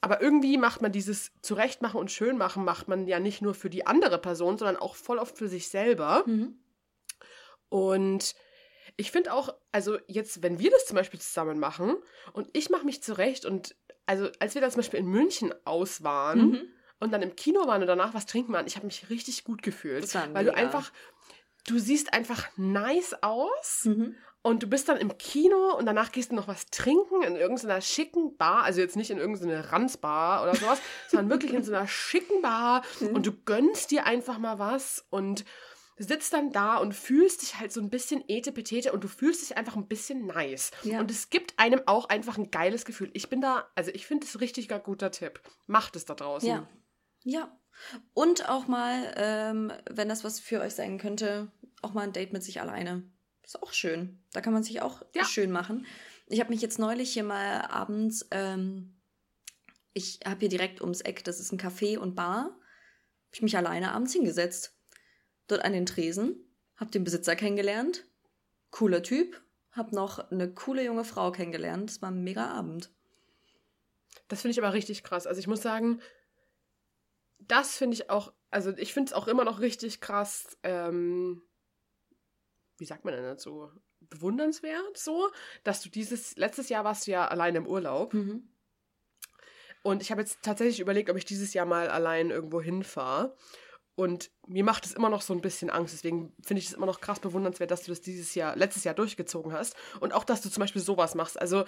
Aber 0.00 0.20
irgendwie 0.20 0.58
macht 0.58 0.82
man 0.82 0.92
dieses 0.92 1.32
Zurechtmachen 1.42 1.98
und 2.00 2.10
Schönmachen, 2.10 2.64
macht 2.64 2.88
man 2.88 3.06
ja 3.06 3.20
nicht 3.20 3.42
nur 3.42 3.54
für 3.54 3.70
die 3.70 3.86
andere 3.86 4.18
Person, 4.18 4.58
sondern 4.58 4.76
auch 4.76 4.94
voll 4.96 5.18
oft 5.18 5.36
für 5.38 5.48
sich 5.48 5.68
selber. 5.68 6.24
Mhm. 6.26 6.58
Und 7.68 8.34
ich 8.96 9.10
finde 9.10 9.32
auch, 9.32 9.54
also 9.72 9.98
jetzt, 10.06 10.42
wenn 10.42 10.58
wir 10.58 10.70
das 10.70 10.86
zum 10.86 10.96
Beispiel 10.96 11.20
zusammen 11.20 11.58
machen 11.58 11.94
und 12.32 12.48
ich 12.52 12.70
mache 12.70 12.84
mich 12.84 13.02
zurecht 13.02 13.44
und 13.44 13.76
also 14.06 14.28
als 14.40 14.54
wir 14.54 14.60
da 14.60 14.68
zum 14.70 14.80
Beispiel 14.80 15.00
in 15.00 15.06
München 15.06 15.54
aus 15.64 16.02
waren 16.02 16.50
Mhm. 16.50 16.68
Und 17.00 17.10
dann 17.12 17.22
im 17.22 17.34
Kino 17.34 17.66
waren 17.66 17.80
und 17.82 17.88
danach 17.88 18.14
was 18.14 18.26
trinken 18.26 18.52
waren, 18.52 18.66
ich 18.66 18.76
habe 18.76 18.86
mich 18.86 19.10
richtig 19.10 19.44
gut 19.44 19.62
gefühlt. 19.62 20.14
Weil 20.32 20.44
du 20.44 20.54
einfach, 20.54 20.92
du 21.66 21.78
siehst 21.78 22.12
einfach 22.12 22.48
nice 22.56 23.14
aus 23.22 23.82
Mhm. 23.84 24.14
und 24.42 24.62
du 24.62 24.66
bist 24.68 24.88
dann 24.88 24.96
im 24.98 25.16
Kino 25.18 25.76
und 25.76 25.86
danach 25.86 26.12
gehst 26.12 26.30
du 26.30 26.34
noch 26.34 26.48
was 26.48 26.66
trinken 26.66 27.22
in 27.22 27.36
irgendeiner 27.36 27.80
schicken 27.80 28.36
Bar, 28.36 28.62
also 28.64 28.80
jetzt 28.80 28.96
nicht 28.96 29.10
in 29.10 29.18
irgendeiner 29.18 29.72
Ranzbar 29.72 30.42
oder 30.42 30.54
sowas, 30.54 30.80
sondern 31.08 31.30
wirklich 31.30 31.52
in 31.52 31.62
so 31.64 31.72
einer 31.74 31.86
schicken 31.88 32.40
Bar 32.42 32.82
Mhm. 33.00 33.08
und 33.16 33.26
du 33.26 33.32
gönnst 33.44 33.90
dir 33.90 34.06
einfach 34.06 34.38
mal 34.38 34.58
was 34.58 35.04
und 35.10 35.44
sitzt 36.02 36.32
dann 36.32 36.50
da 36.50 36.78
und 36.78 36.94
fühlst 36.94 37.42
dich 37.42 37.60
halt 37.60 37.72
so 37.72 37.80
ein 37.82 37.90
bisschen 37.90 38.24
etepetete 38.26 38.90
und 38.94 39.04
du 39.04 39.08
fühlst 39.08 39.42
dich 39.42 39.58
einfach 39.58 39.76
ein 39.76 39.86
bisschen 39.86 40.24
nice. 40.26 40.70
Ja. 40.82 40.98
Und 40.98 41.10
es 41.10 41.28
gibt 41.28 41.52
einem 41.58 41.82
auch 41.84 42.08
einfach 42.08 42.38
ein 42.38 42.50
geiles 42.50 42.86
Gefühl. 42.86 43.10
Ich 43.12 43.28
bin 43.28 43.42
da, 43.42 43.68
also 43.74 43.90
ich 43.92 44.06
finde 44.06 44.26
es 44.26 44.40
richtig 44.40 44.68
guter 44.82 45.10
Tipp. 45.10 45.42
Macht 45.66 45.96
es 45.96 46.06
da 46.06 46.14
draußen. 46.14 46.48
Ja. 46.48 46.66
Ja. 47.22 47.56
Und 48.14 48.48
auch 48.48 48.66
mal, 48.66 49.14
ähm, 49.16 49.72
wenn 49.90 50.08
das 50.08 50.24
was 50.24 50.40
für 50.40 50.60
euch 50.60 50.74
sein 50.74 50.98
könnte, 50.98 51.50
auch 51.82 51.92
mal 51.92 52.02
ein 52.02 52.12
Date 52.12 52.32
mit 52.32 52.42
sich 52.42 52.60
alleine. 52.60 53.04
Ist 53.42 53.62
auch 53.62 53.72
schön. 53.72 54.22
Da 54.32 54.40
kann 54.40 54.52
man 54.52 54.62
sich 54.62 54.82
auch 54.82 55.02
Ja. 55.14 55.24
schön 55.24 55.50
machen. 55.50 55.86
Ich 56.26 56.40
habe 56.40 56.50
mich 56.50 56.60
jetzt 56.60 56.78
neulich 56.78 57.12
hier 57.12 57.24
mal 57.24 57.62
abends, 57.62 58.26
ähm, 58.30 59.00
ich 59.92 60.20
habe 60.24 60.40
hier 60.40 60.48
direkt 60.48 60.80
ums 60.80 61.00
Eck, 61.00 61.24
das 61.24 61.40
ist 61.40 61.52
ein 61.52 61.58
Café 61.58 61.98
und 61.98 62.14
Bar, 62.14 62.44
habe 62.44 62.58
ich 63.32 63.42
mich 63.42 63.56
alleine 63.56 63.92
abends 63.92 64.12
hingesetzt. 64.12 64.76
Dort 65.48 65.64
an 65.64 65.72
den 65.72 65.86
Tresen, 65.86 66.36
habe 66.76 66.90
den 66.92 67.02
Besitzer 67.02 67.34
kennengelernt. 67.34 68.04
Cooler 68.70 69.02
Typ. 69.02 69.42
Hab 69.72 69.92
noch 69.92 70.30
eine 70.30 70.52
coole 70.52 70.84
junge 70.84 71.04
Frau 71.04 71.32
kennengelernt. 71.32 71.90
Das 71.90 72.02
war 72.02 72.10
ein 72.10 72.22
mega 72.22 72.46
Abend. 72.48 72.90
Das 74.28 74.42
finde 74.42 74.52
ich 74.52 74.58
aber 74.58 74.72
richtig 74.72 75.02
krass. 75.02 75.26
Also 75.26 75.40
ich 75.40 75.46
muss 75.46 75.62
sagen, 75.62 76.00
das 77.40 77.76
finde 77.76 77.94
ich 77.94 78.10
auch, 78.10 78.32
also 78.50 78.70
ich 78.76 78.92
finde 78.92 79.08
es 79.10 79.12
auch 79.12 79.28
immer 79.28 79.44
noch 79.44 79.60
richtig 79.60 80.00
krass, 80.00 80.56
ähm, 80.62 81.42
wie 82.78 82.84
sagt 82.86 83.04
man 83.04 83.14
denn 83.14 83.24
dazu? 83.24 83.70
Bewundernswert 84.00 84.96
so, 84.96 85.30
dass 85.64 85.82
du 85.82 85.90
dieses, 85.90 86.36
letztes 86.36 86.68
Jahr 86.68 86.84
warst 86.84 87.06
du 87.06 87.10
ja 87.10 87.28
allein 87.28 87.54
im 87.56 87.66
Urlaub 87.66 88.14
Mhm. 88.14 88.48
und 89.82 90.02
ich 90.02 90.10
habe 90.10 90.22
jetzt 90.22 90.38
tatsächlich 90.42 90.80
überlegt, 90.80 91.10
ob 91.10 91.16
ich 91.16 91.24
dieses 91.24 91.52
Jahr 91.54 91.66
mal 91.66 91.88
allein 91.88 92.30
irgendwo 92.30 92.60
hinfahre. 92.60 93.36
Und 93.96 94.30
mir 94.46 94.64
macht 94.64 94.86
es 94.86 94.94
immer 94.94 95.10
noch 95.10 95.20
so 95.20 95.34
ein 95.34 95.42
bisschen 95.42 95.68
Angst. 95.68 95.92
Deswegen 95.92 96.32
finde 96.42 96.60
ich 96.60 96.68
es 96.68 96.72
immer 96.72 96.86
noch 96.86 97.00
krass 97.02 97.20
bewundernswert, 97.20 97.70
dass 97.70 97.82
du 97.82 97.90
das 97.90 98.00
dieses 98.00 98.34
Jahr, 98.34 98.56
letztes 98.56 98.84
Jahr 98.84 98.94
durchgezogen 98.94 99.52
hast. 99.52 99.76
Und 100.00 100.14
auch, 100.14 100.24
dass 100.24 100.40
du 100.40 100.48
zum 100.48 100.62
Beispiel 100.62 100.80
sowas 100.80 101.14
machst. 101.14 101.38
Also, 101.38 101.64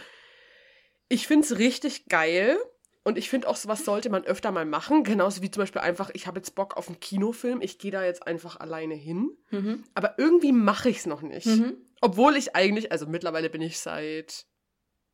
ich 1.08 1.26
finde 1.26 1.44
es 1.44 1.58
richtig 1.58 2.06
geil. 2.06 2.56
Und 3.04 3.18
ich 3.18 3.28
finde 3.28 3.48
auch, 3.48 3.56
sowas 3.56 3.84
sollte 3.84 4.10
man 4.10 4.24
öfter 4.24 4.52
mal 4.52 4.64
machen. 4.64 5.02
Genauso 5.02 5.42
wie 5.42 5.50
zum 5.50 5.62
Beispiel 5.62 5.82
einfach, 5.82 6.10
ich 6.14 6.26
habe 6.26 6.38
jetzt 6.38 6.54
Bock 6.54 6.76
auf 6.76 6.88
einen 6.88 7.00
Kinofilm. 7.00 7.60
Ich 7.60 7.78
gehe 7.78 7.90
da 7.90 8.04
jetzt 8.04 8.26
einfach 8.26 8.60
alleine 8.60 8.94
hin. 8.94 9.36
Mhm. 9.50 9.84
Aber 9.94 10.18
irgendwie 10.18 10.52
mache 10.52 10.88
ich 10.88 10.98
es 10.98 11.06
noch 11.06 11.22
nicht. 11.22 11.46
Mhm. 11.46 11.76
Obwohl 12.00 12.36
ich 12.36 12.54
eigentlich, 12.54 12.92
also 12.92 13.06
mittlerweile 13.06 13.50
bin 13.50 13.60
ich 13.60 13.80
seit, 13.80 14.46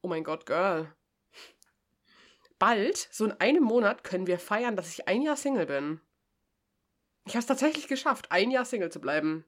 oh 0.03 0.09
mein 0.09 0.25
Gott, 0.25 0.45
Girl. 0.45 0.95
Bald, 2.59 3.09
so 3.11 3.25
in 3.25 3.33
einem 3.33 3.63
Monat, 3.63 4.05
können 4.05 4.27
wir 4.27 4.39
feiern, 4.39 4.77
dass 4.77 4.91
ich 4.91 5.09
ein 5.09 5.23
Jahr 5.23 5.37
Single 5.37 5.67
bin. 5.67 6.01
Ich 7.25 7.35
habe 7.35 7.41
es 7.41 7.47
tatsächlich 7.47 7.89
geschafft, 7.89 8.33
ein 8.33 8.51
Jahr 8.51 8.65
Single 8.65 8.91
zu 8.91 9.01
bleiben. 9.01 9.45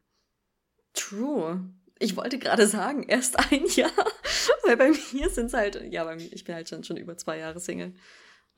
True. 0.94 1.60
Ich 1.98 2.16
wollte 2.16 2.38
gerade 2.38 2.66
sagen, 2.66 3.02
erst 3.02 3.38
ein 3.38 3.66
Jahr. 3.74 3.92
Weil 4.64 4.76
bei 4.76 4.90
mir 5.12 5.28
sind 5.28 5.46
es 5.46 5.54
halt, 5.54 5.82
ja, 5.90 6.04
bei 6.04 6.16
mir, 6.16 6.32
ich 6.32 6.44
bin 6.44 6.54
halt 6.54 6.68
schon, 6.68 6.84
schon 6.84 6.96
über 6.96 7.16
zwei 7.16 7.38
Jahre 7.38 7.60
Single. 7.60 7.94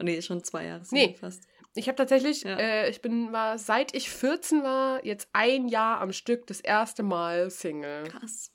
Oh, 0.01 0.05
nee, 0.05 0.21
schon 0.23 0.43
zwei 0.45 0.65
Jahre 0.67 0.83
Nee. 0.91 1.17
fast. 1.21 1.45
Ich 1.75 1.89
habe 1.89 1.97
tatsächlich, 1.97 2.43
Ja. 2.43 2.57
äh, 2.59 2.91
ich 2.91 3.01
bin 3.01 3.33
war, 3.33 3.57
seit 3.59 3.95
ich 3.95 4.11
14 4.11 4.63
war, 4.63 5.05
jetzt 5.05 5.29
ein 5.33 5.69
Jahr 5.69 6.01
am 6.01 6.13
Stück 6.13 6.47
das 6.47 6.61
erste 6.61 7.03
Mal 7.03 7.51
Single. 7.51 8.05
Krass. 8.09 8.51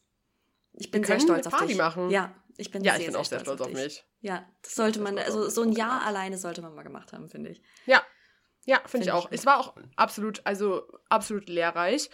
Ich 0.74 0.92
bin 0.92 1.02
Wir 1.02 1.08
sehr 1.08 1.20
stolz 1.20 1.46
eine 1.46 1.48
auf 1.48 1.54
Party 1.60 1.68
dich. 1.74 1.78
machen. 1.78 2.10
Ja, 2.12 2.36
ich 2.58 2.70
bin 2.70 2.84
Ja, 2.84 2.92
sehr, 2.94 3.00
ich 3.00 3.06
bin 3.08 3.14
sehr 3.14 3.22
auch 3.22 3.26
sehr 3.26 3.40
stolz 3.40 3.62
auf 3.62 3.68
dich. 3.68 3.76
mich. 3.78 4.06
Ja, 4.20 4.48
das 4.62 4.76
sollte 4.76 5.00
man, 5.00 5.14
stolz 5.14 5.28
also 5.28 5.46
auf 5.48 5.52
so 5.52 5.62
ein. 5.64 5.72
Jahr 5.72 6.04
alleine 6.06 6.38
sollte 6.38 6.62
man 6.62 6.76
mal 6.76 6.84
gemacht 6.84 7.12
haben, 7.14 7.30
finde 7.30 7.50
ich. 7.52 7.62
Ja. 7.86 8.04
Ja, 8.66 8.76
finde 8.80 8.90
Find 8.90 9.04
ich 9.06 9.12
auch. 9.14 9.26
ich. 9.32 9.40
Es 9.40 9.46
war 9.46 9.60
auch 9.62 9.76
absolut, 9.96 10.42
also 10.46 10.86
absolut 11.10 11.48
lehrreich. 11.48 12.10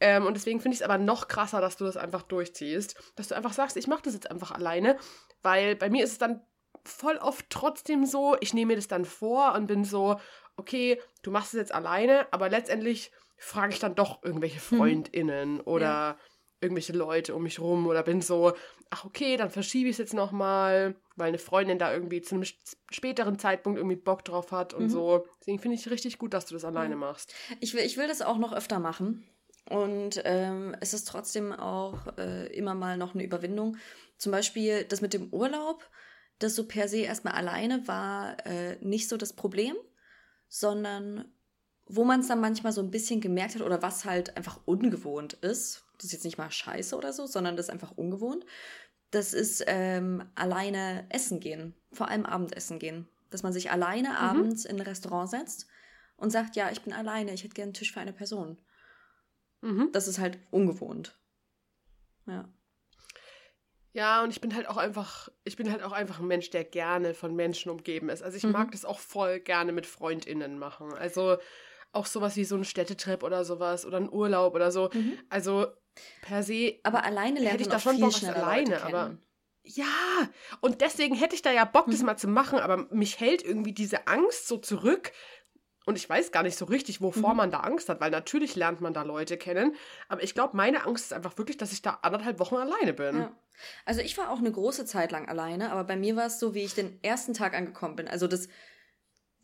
Ähm, 0.00 0.26
und 0.26 0.34
deswegen 0.34 0.60
finde 0.60 0.74
ich 0.74 0.80
es 0.82 0.84
aber 0.84 0.98
noch 0.98 1.28
krasser, 1.28 1.62
dass 1.62 1.78
du 1.78 1.84
das 1.86 1.96
einfach 1.96 2.22
durchziehst. 2.22 2.94
Dass 3.16 3.28
du 3.28 3.34
einfach 3.34 3.54
sagst, 3.54 3.76
ich 3.78 3.86
mache 3.86 4.02
das 4.02 4.12
jetzt 4.12 4.30
einfach 4.30 4.50
alleine. 4.50 4.98
Weil 5.42 5.74
bei 5.76 5.88
mir 5.88 6.04
ist 6.04 6.12
es 6.12 6.18
dann 6.18 6.42
voll 6.84 7.16
oft 7.16 7.46
trotzdem 7.50 8.06
so, 8.06 8.36
ich 8.40 8.54
nehme 8.54 8.72
mir 8.72 8.76
das 8.76 8.88
dann 8.88 9.04
vor 9.04 9.54
und 9.54 9.66
bin 9.66 9.84
so, 9.84 10.20
okay, 10.56 11.00
du 11.22 11.30
machst 11.30 11.54
es 11.54 11.58
jetzt 11.58 11.74
alleine, 11.74 12.26
aber 12.32 12.48
letztendlich 12.48 13.10
frage 13.38 13.72
ich 13.72 13.78
dann 13.80 13.94
doch 13.94 14.22
irgendwelche 14.22 14.58
Mhm. 14.58 14.76
FreundInnen 14.78 15.60
oder 15.60 15.82
Ja. 15.84 16.18
irgendwelche 16.60 16.92
Leute 16.92 17.34
um 17.34 17.42
mich 17.42 17.58
rum 17.60 17.86
oder 17.86 18.02
bin 18.02 18.20
so, 18.22 18.52
ach 18.90 19.04
okay, 19.04 19.36
dann 19.36 19.50
verschiebe 19.50 19.88
ich 19.88 19.94
es 19.94 19.98
jetzt 19.98 20.14
nochmal, 20.14 20.94
weil 21.16 21.28
eine 21.28 21.38
Freundin 21.38 21.78
da 21.78 21.92
irgendwie 21.92 22.22
zu 22.22 22.36
einem 22.36 22.44
späteren 22.90 23.38
Zeitpunkt 23.38 23.78
irgendwie 23.78 23.96
Bock 23.96 24.24
drauf 24.24 24.52
hat 24.52 24.72
und 24.72 24.84
Mhm. 24.84 24.88
so. 24.90 25.26
Deswegen 25.40 25.58
finde 25.58 25.76
ich 25.76 25.90
richtig 25.90 26.18
gut, 26.18 26.32
dass 26.32 26.46
du 26.46 26.54
das 26.54 26.64
alleine 26.64 26.94
Ja. 26.94 27.00
machst. 27.00 27.34
Ich 27.60 27.74
will, 27.74 27.82
ich 27.82 27.96
will 27.96 28.06
das 28.08 28.22
auch 28.22 28.38
noch 28.38 28.52
öfter 28.52 28.78
machen. 28.78 29.26
Und 29.70 30.20
ähm, 30.24 30.76
es 30.80 30.92
ist 30.94 31.08
trotzdem 31.08 31.52
auch 31.52 32.18
äh, 32.18 32.46
immer 32.54 32.74
mal 32.74 32.96
noch 32.98 33.14
eine 33.14 33.24
Überwindung. 33.24 33.78
Zum 34.18 34.30
Beispiel 34.30 34.84
das 34.84 35.00
mit 35.00 35.14
dem 35.14 35.32
Urlaub, 35.32 35.82
das 36.38 36.56
so 36.56 36.66
per 36.66 36.88
se 36.88 36.98
erstmal 36.98 37.34
alleine 37.34 37.86
war 37.86 38.44
äh, 38.46 38.76
nicht 38.80 39.08
so 39.08 39.16
das 39.16 39.32
Problem, 39.32 39.76
sondern 40.48 41.24
wo 41.86 42.04
man 42.04 42.20
es 42.20 42.28
dann 42.28 42.40
manchmal 42.40 42.72
so 42.72 42.80
ein 42.80 42.90
bisschen 42.90 43.20
gemerkt 43.20 43.54
hat 43.54 43.62
oder 43.62 43.82
was 43.82 44.04
halt 44.04 44.36
einfach 44.36 44.60
ungewohnt 44.64 45.34
ist, 45.34 45.84
das 45.96 46.06
ist 46.06 46.12
jetzt 46.12 46.24
nicht 46.24 46.38
mal 46.38 46.50
scheiße 46.50 46.96
oder 46.96 47.12
so, 47.12 47.26
sondern 47.26 47.56
das 47.56 47.66
ist 47.66 47.72
einfach 47.72 47.92
ungewohnt, 47.96 48.44
das 49.10 49.32
ist 49.32 49.64
ähm, 49.66 50.24
alleine 50.34 51.06
essen 51.08 51.40
gehen, 51.40 51.74
vor 51.92 52.08
allem 52.08 52.26
Abendessen 52.26 52.78
gehen. 52.78 53.08
Dass 53.30 53.42
man 53.42 53.52
sich 53.52 53.70
alleine 53.70 54.10
mhm. 54.10 54.16
abends 54.16 54.64
in 54.64 54.76
ein 54.76 54.86
Restaurant 54.86 55.30
setzt 55.30 55.66
und 56.16 56.30
sagt, 56.30 56.56
ja, 56.56 56.70
ich 56.70 56.82
bin 56.82 56.92
alleine, 56.92 57.32
ich 57.32 57.42
hätte 57.42 57.54
gerne 57.54 57.68
einen 57.68 57.74
Tisch 57.74 57.92
für 57.92 58.00
eine 58.00 58.12
Person. 58.12 58.58
Mhm. 59.60 59.90
Das 59.92 60.08
ist 60.08 60.18
halt 60.18 60.38
ungewohnt. 60.50 61.18
Ja. 62.26 62.48
Ja, 63.94 64.24
und 64.24 64.30
ich 64.30 64.40
bin 64.40 64.56
halt 64.56 64.68
auch 64.68 64.76
einfach, 64.76 65.28
ich 65.44 65.56
bin 65.56 65.70
halt 65.70 65.84
auch 65.84 65.92
einfach 65.92 66.18
ein 66.18 66.26
Mensch, 66.26 66.50
der 66.50 66.64
gerne 66.64 67.14
von 67.14 67.34
Menschen 67.34 67.70
umgeben 67.70 68.08
ist. 68.08 68.24
Also 68.24 68.36
ich 68.36 68.42
mhm. 68.42 68.50
mag 68.50 68.72
das 68.72 68.84
auch 68.84 68.98
voll 68.98 69.38
gerne 69.38 69.70
mit 69.70 69.86
FreundInnen 69.86 70.58
machen. 70.58 70.92
Also 70.92 71.36
auch 71.92 72.06
sowas 72.06 72.34
wie 72.34 72.44
so 72.44 72.56
ein 72.56 72.64
Städtetrip 72.64 73.22
oder 73.22 73.44
sowas 73.44 73.86
oder 73.86 73.98
ein 73.98 74.10
Urlaub 74.12 74.56
oder 74.56 74.72
so. 74.72 74.90
Mhm. 74.92 75.16
Also 75.28 75.68
per 76.22 76.42
se. 76.42 76.80
Aber 76.82 77.04
alleine 77.04 77.38
lernt 77.38 77.52
hätte 77.52 77.62
ich 77.62 77.68
da 77.68 77.78
schon 77.78 78.00
Bock, 78.00 78.20
alleine, 78.24 78.82
aber. 78.82 79.16
Ja, 79.62 79.86
und 80.60 80.80
deswegen 80.80 81.14
hätte 81.14 81.36
ich 81.36 81.42
da 81.42 81.52
ja 81.52 81.64
Bock, 81.64 81.86
das 81.86 82.00
mhm. 82.00 82.06
mal 82.06 82.16
zu 82.16 82.26
machen, 82.26 82.58
aber 82.58 82.88
mich 82.90 83.20
hält 83.20 83.44
irgendwie 83.44 83.72
diese 83.72 84.08
Angst 84.08 84.48
so 84.48 84.58
zurück. 84.58 85.12
Und 85.86 85.96
ich 85.96 86.08
weiß 86.08 86.32
gar 86.32 86.42
nicht 86.42 86.56
so 86.56 86.64
richtig, 86.64 87.00
wovor 87.02 87.30
mhm. 87.30 87.36
man 87.36 87.50
da 87.50 87.60
Angst 87.60 87.88
hat, 87.88 88.00
weil 88.00 88.10
natürlich 88.10 88.56
lernt 88.56 88.80
man 88.80 88.94
da 88.94 89.02
Leute 89.02 89.36
kennen. 89.36 89.74
Aber 90.08 90.22
ich 90.22 90.34
glaube, 90.34 90.56
meine 90.56 90.86
Angst 90.86 91.06
ist 91.06 91.12
einfach 91.12 91.36
wirklich, 91.36 91.58
dass 91.58 91.72
ich 91.72 91.82
da 91.82 91.98
anderthalb 92.02 92.38
Wochen 92.38 92.56
alleine 92.56 92.94
bin. 92.94 93.18
Ja. 93.18 93.36
Also 93.84 94.00
ich 94.00 94.16
war 94.16 94.30
auch 94.30 94.38
eine 94.38 94.50
große 94.50 94.86
Zeit 94.86 95.12
lang 95.12 95.28
alleine, 95.28 95.70
aber 95.70 95.84
bei 95.84 95.96
mir 95.96 96.16
war 96.16 96.26
es 96.26 96.40
so, 96.40 96.54
wie 96.54 96.64
ich 96.64 96.74
den 96.74 96.98
ersten 97.02 97.34
Tag 97.34 97.54
angekommen 97.54 97.96
bin. 97.96 98.08
Also 98.08 98.26
das 98.26 98.48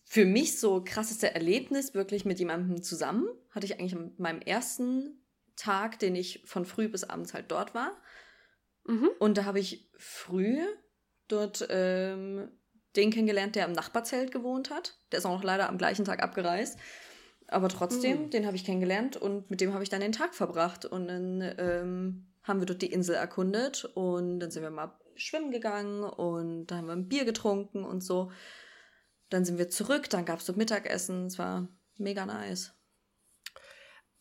für 0.04 0.24
mich 0.24 0.58
so 0.58 0.82
krasseste 0.84 1.34
Erlebnis 1.34 1.94
wirklich 1.94 2.24
mit 2.24 2.38
jemandem 2.40 2.82
zusammen 2.82 3.28
hatte 3.50 3.66
ich 3.66 3.78
eigentlich 3.78 3.94
an 3.94 4.12
meinem 4.18 4.40
ersten 4.40 5.22
Tag, 5.56 5.98
den 5.98 6.16
ich 6.16 6.42
von 6.46 6.64
früh 6.64 6.88
bis 6.88 7.04
abends 7.04 7.34
halt 7.34 7.50
dort 7.50 7.74
war. 7.74 7.92
Mhm. 8.86 9.10
Und 9.18 9.36
da 9.36 9.44
habe 9.44 9.60
ich 9.60 9.88
früh 9.96 10.58
dort 11.28 11.66
ähm, 11.70 12.50
den 12.96 13.10
kennengelernt, 13.10 13.56
der 13.56 13.66
im 13.66 13.72
Nachbarzelt 13.72 14.32
gewohnt 14.32 14.70
hat. 14.70 14.98
Der 15.12 15.18
ist 15.18 15.26
auch 15.26 15.36
noch 15.36 15.44
leider 15.44 15.68
am 15.68 15.78
gleichen 15.78 16.04
Tag 16.04 16.22
abgereist. 16.22 16.78
Aber 17.48 17.68
trotzdem, 17.68 18.24
mhm. 18.24 18.30
den 18.30 18.46
habe 18.46 18.56
ich 18.56 18.64
kennengelernt 18.64 19.16
und 19.16 19.50
mit 19.50 19.60
dem 19.60 19.74
habe 19.74 19.82
ich 19.82 19.88
dann 19.88 20.00
den 20.00 20.12
Tag 20.12 20.34
verbracht. 20.34 20.84
Und 20.84 21.08
dann 21.08 21.54
ähm, 21.58 22.26
haben 22.42 22.60
wir 22.60 22.66
dort 22.66 22.82
die 22.82 22.92
Insel 22.92 23.14
erkundet 23.14 23.84
und 23.84 24.40
dann 24.40 24.50
sind 24.50 24.62
wir 24.62 24.70
mal 24.70 24.96
schwimmen 25.16 25.50
gegangen 25.50 26.02
und 26.02 26.66
da 26.66 26.76
haben 26.76 26.86
wir 26.86 26.94
ein 26.94 27.08
Bier 27.08 27.24
getrunken 27.24 27.84
und 27.84 28.02
so. 28.02 28.30
Dann 29.28 29.44
sind 29.44 29.58
wir 29.58 29.68
zurück, 29.68 30.08
dann 30.10 30.24
gab 30.24 30.40
es 30.40 30.46
so 30.46 30.54
Mittagessen, 30.54 31.26
es 31.26 31.38
war 31.38 31.68
mega 31.96 32.26
nice. 32.26 32.72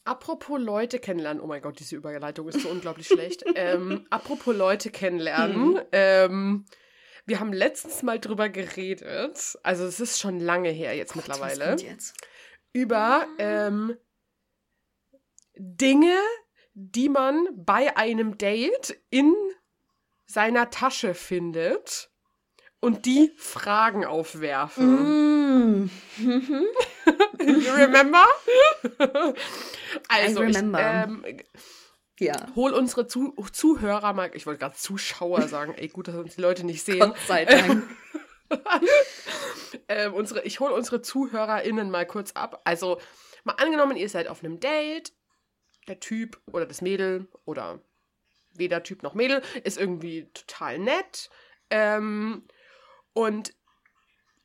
Apropos 0.03 0.59
Leute 0.59 0.99
kennenlernen, 0.99 1.41
oh 1.41 1.47
mein 1.47 1.61
Gott, 1.61 1.80
diese 1.80 1.95
Überleitung 1.95 2.47
ist 2.47 2.61
so 2.61 2.70
unglaublich 2.70 3.07
schlecht. 3.07 3.43
Ähm, 3.55 4.05
apropos 4.09 4.55
Leute 4.55 4.89
kennenlernen, 4.89 5.78
hm. 5.78 5.82
ähm, 5.91 6.65
wir 7.26 7.39
haben 7.39 7.53
letztens 7.53 8.03
mal 8.03 8.20
drüber 8.20 8.49
geredet, 8.49 9.57
also 9.63 9.86
es 9.86 9.99
ist 9.99 10.20
schon 10.20 10.39
lange 10.39 10.70
her 10.70 10.95
jetzt 10.95 11.13
Gott, 11.13 11.28
mittlerweile, 11.28 11.76
jetzt? 11.82 12.15
über 12.74 13.28
ähm, 13.38 13.97
Dinge, 15.55 16.17
die 16.74 17.09
man 17.09 17.47
bei 17.53 17.97
einem 17.97 18.38
Date 18.38 18.97
in 19.09 19.34
seiner 20.26 20.70
Tasche 20.70 21.13
findet 21.13 22.09
und 22.80 23.05
die 23.05 23.34
Fragen 23.38 24.05
aufwerfen. 24.05 25.84
Mm. 25.84 25.89
you 26.20 27.74
remember? 27.74 28.24
also, 30.07 30.41
I 30.41 30.45
remember. 30.45 30.80
Ich, 30.80 30.86
ähm, 30.86 31.26
ja. 32.20 32.47
Hol 32.55 32.74
unsere 32.74 33.07
Zu 33.07 33.34
Zuhörer 33.51 34.13
mal, 34.13 34.32
ich 34.34 34.45
wollte 34.45 34.59
gerade 34.59 34.76
Zuschauer 34.76 35.47
sagen, 35.47 35.74
ey, 35.76 35.88
gut, 35.88 36.07
dass 36.07 36.15
uns 36.15 36.36
die 36.36 36.41
Leute 36.41 36.65
nicht 36.65 36.84
sehen. 36.84 36.99
Gott 36.99 37.17
sei 37.28 37.45
Dank. 37.45 37.84
ähm, 39.88 40.13
unsere, 40.13 40.43
ich 40.43 40.59
hole 40.59 40.74
unsere 40.74 41.01
ZuhörerInnen 41.01 41.89
mal 41.89 42.05
kurz 42.05 42.32
ab. 42.34 42.61
Also, 42.63 42.99
mal 43.43 43.53
angenommen, 43.53 43.97
ihr 43.97 44.09
seid 44.09 44.28
auf 44.28 44.43
einem 44.43 44.59
Date, 44.59 45.13
der 45.88 45.99
Typ 45.99 46.39
oder 46.51 46.65
das 46.65 46.82
Mädel 46.82 47.28
oder 47.45 47.82
weder 48.53 48.84
Typ 48.84 49.03
noch 49.03 49.13
Mädel 49.13 49.41
ist 49.63 49.78
irgendwie 49.78 50.30
total 50.34 50.80
nett. 50.80 51.30
Ähm, 51.70 52.47
und 53.13 53.53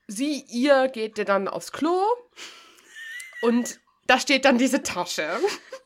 sie, 0.07 0.45
ihr 0.49 0.89
geht 0.89 1.19
ihr 1.19 1.25
dann 1.25 1.49
aufs 1.49 1.73
Klo 1.73 2.03
und 3.43 3.81
da 4.07 4.19
steht 4.19 4.45
dann 4.45 4.59
diese 4.59 4.83
Tasche. 4.83 5.29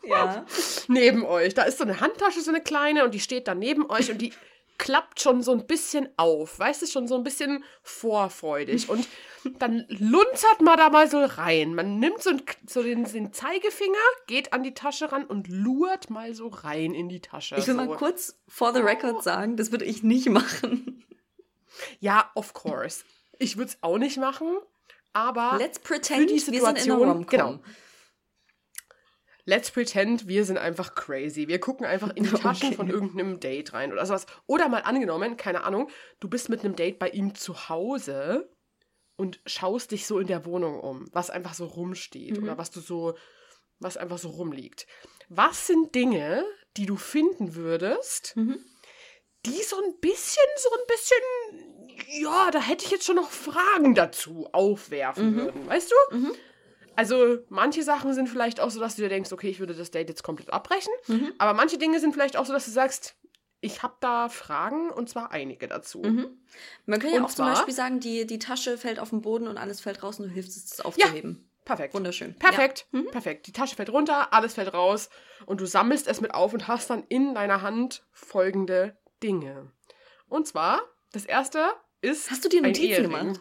Ja. 0.02 0.44
neben 0.88 1.24
euch. 1.24 1.54
Da 1.54 1.62
ist 1.62 1.78
so 1.78 1.84
eine 1.84 2.00
Handtasche, 2.00 2.40
so 2.40 2.50
eine 2.50 2.62
kleine, 2.62 3.04
und 3.04 3.14
die 3.14 3.20
steht 3.20 3.48
dann 3.48 3.58
neben 3.58 3.90
euch 3.90 4.10
und 4.10 4.18
die 4.18 4.32
klappt 4.78 5.20
schon 5.20 5.42
so 5.42 5.52
ein 5.52 5.66
bisschen 5.66 6.08
auf. 6.16 6.58
Weißt 6.58 6.82
du, 6.82 6.86
schon 6.86 7.08
so 7.08 7.16
ein 7.16 7.24
bisschen 7.24 7.64
vorfreudig. 7.82 8.88
Und 8.88 9.06
dann 9.58 9.84
lunzert 9.88 10.60
man 10.60 10.78
da 10.78 10.88
mal 10.88 11.10
so 11.10 11.22
rein. 11.22 11.74
Man 11.74 11.98
nimmt 11.98 12.22
so, 12.22 12.30
so 12.66 12.82
den, 12.82 13.04
den, 13.04 13.32
Zeigefinger, 13.32 13.98
geht 14.26 14.52
an 14.52 14.62
die 14.62 14.74
Tasche 14.74 15.10
ran 15.10 15.24
und 15.24 15.48
lurt 15.48 16.10
mal 16.10 16.32
so 16.34 16.48
rein 16.48 16.94
in 16.94 17.08
die 17.08 17.20
Tasche. 17.20 17.56
Ich 17.56 17.66
will 17.66 17.74
so. 17.74 17.84
mal 17.84 17.96
kurz 17.96 18.38
for 18.46 18.72
the 18.72 18.80
record 18.80 19.22
sagen, 19.22 19.56
das 19.56 19.72
würde 19.72 19.84
ich 19.84 20.02
nicht 20.02 20.28
machen. 20.28 21.04
Ja, 22.00 22.30
of 22.34 22.54
course. 22.54 23.04
Ich 23.38 23.56
würde 23.56 23.70
es 23.70 23.78
auch 23.82 23.98
nicht 23.98 24.16
machen, 24.16 24.58
aber 25.12 25.56
Let's 25.58 25.78
pretend, 25.78 26.20
für 26.20 26.26
die 26.26 26.38
Situation, 26.38 27.26
genau. 27.26 27.58
Let's 29.48 29.70
pretend, 29.70 30.28
wir 30.28 30.44
sind 30.44 30.58
einfach 30.58 30.94
crazy. 30.94 31.48
Wir 31.48 31.58
gucken 31.58 31.86
einfach 31.86 32.14
in 32.14 32.24
die 32.24 32.30
Taschen 32.30 32.66
okay. 32.68 32.76
von 32.76 32.90
irgendeinem 32.90 33.40
Date 33.40 33.72
rein 33.72 33.92
oder 33.92 34.04
sowas. 34.04 34.26
Oder 34.46 34.68
mal 34.68 34.80
angenommen, 34.80 35.38
keine 35.38 35.64
Ahnung, 35.64 35.88
du 36.20 36.28
bist 36.28 36.50
mit 36.50 36.62
einem 36.62 36.76
Date 36.76 36.98
bei 36.98 37.08
ihm 37.08 37.34
zu 37.34 37.70
Hause 37.70 38.54
und 39.16 39.40
schaust 39.46 39.92
dich 39.92 40.06
so 40.06 40.18
in 40.18 40.26
der 40.26 40.44
Wohnung 40.44 40.78
um, 40.78 41.08
was 41.12 41.30
einfach 41.30 41.54
so 41.54 41.64
rumsteht 41.64 42.36
mhm. 42.36 42.42
oder 42.42 42.58
was 42.58 42.70
du 42.70 42.80
so, 42.80 43.16
was 43.78 43.96
einfach 43.96 44.18
so 44.18 44.28
rumliegt. 44.28 44.86
Was 45.30 45.66
sind 45.66 45.94
Dinge, 45.94 46.44
die 46.76 46.84
du 46.84 46.96
finden 46.96 47.54
würdest, 47.54 48.36
mhm 48.36 48.62
die 49.46 49.62
so 49.62 49.76
ein 49.76 49.98
bisschen, 50.00 50.42
so 50.56 50.70
ein 50.70 50.86
bisschen, 50.86 52.22
ja, 52.22 52.50
da 52.50 52.60
hätte 52.60 52.84
ich 52.84 52.90
jetzt 52.90 53.04
schon 53.04 53.16
noch 53.16 53.30
Fragen 53.30 53.94
dazu 53.94 54.48
aufwerfen 54.52 55.32
mhm. 55.32 55.36
würden, 55.36 55.66
weißt 55.66 55.90
du? 55.90 56.16
Also 56.98 57.38
manche 57.48 57.84
Sachen 57.84 58.12
sind 58.12 58.28
vielleicht 58.28 58.58
auch 58.58 58.72
so, 58.72 58.80
dass 58.80 58.96
du 58.96 59.02
dir 59.02 59.08
denkst, 59.08 59.30
okay, 59.30 59.48
ich 59.48 59.60
würde 59.60 59.72
das 59.72 59.92
Date 59.92 60.08
jetzt 60.08 60.24
komplett 60.24 60.52
abbrechen. 60.52 60.92
Mhm. 61.06 61.32
Aber 61.38 61.54
manche 61.54 61.78
Dinge 61.78 62.00
sind 62.00 62.12
vielleicht 62.12 62.36
auch 62.36 62.44
so, 62.44 62.52
dass 62.52 62.64
du 62.64 62.72
sagst, 62.72 63.14
ich 63.60 63.84
habe 63.84 63.94
da 64.00 64.28
Fragen 64.28 64.90
und 64.90 65.08
zwar 65.08 65.30
einige 65.30 65.68
dazu. 65.68 66.00
Mhm. 66.00 66.26
Man 66.86 66.98
kann 66.98 67.12
ja 67.12 67.18
und 67.18 67.26
auch 67.26 67.30
zum 67.30 67.46
Beispiel 67.46 67.72
sagen, 67.72 68.00
die, 68.00 68.26
die 68.26 68.40
Tasche 68.40 68.76
fällt 68.76 68.98
auf 68.98 69.10
den 69.10 69.20
Boden 69.22 69.46
und 69.46 69.58
alles 69.58 69.80
fällt 69.80 70.02
raus 70.02 70.18
und 70.18 70.26
du 70.26 70.34
hilfst 70.34 70.56
es 70.56 70.80
aufzuheben. 70.80 71.38
Ja. 71.38 71.64
Perfekt. 71.66 71.94
Wunderschön. 71.94 72.34
Perfekt. 72.34 72.88
Ja. 72.90 72.98
Mhm. 72.98 73.10
Perfekt. 73.12 73.46
Die 73.46 73.52
Tasche 73.52 73.76
fällt 73.76 73.90
runter, 73.90 74.32
alles 74.32 74.54
fällt 74.54 74.74
raus 74.74 75.08
und 75.46 75.60
du 75.60 75.66
sammelst 75.66 76.08
es 76.08 76.20
mit 76.20 76.34
auf 76.34 76.52
und 76.52 76.66
hast 76.66 76.90
dann 76.90 77.04
in 77.08 77.32
deiner 77.32 77.62
Hand 77.62 78.04
folgende 78.10 78.98
Dinge. 79.22 79.70
Und 80.28 80.48
zwar, 80.48 80.80
das 81.12 81.26
erste 81.26 81.64
ist. 82.00 82.28
Hast 82.28 82.44
du 82.44 82.48
dir 82.48 82.60
Notizen 82.60 83.04
gemacht? 83.04 83.40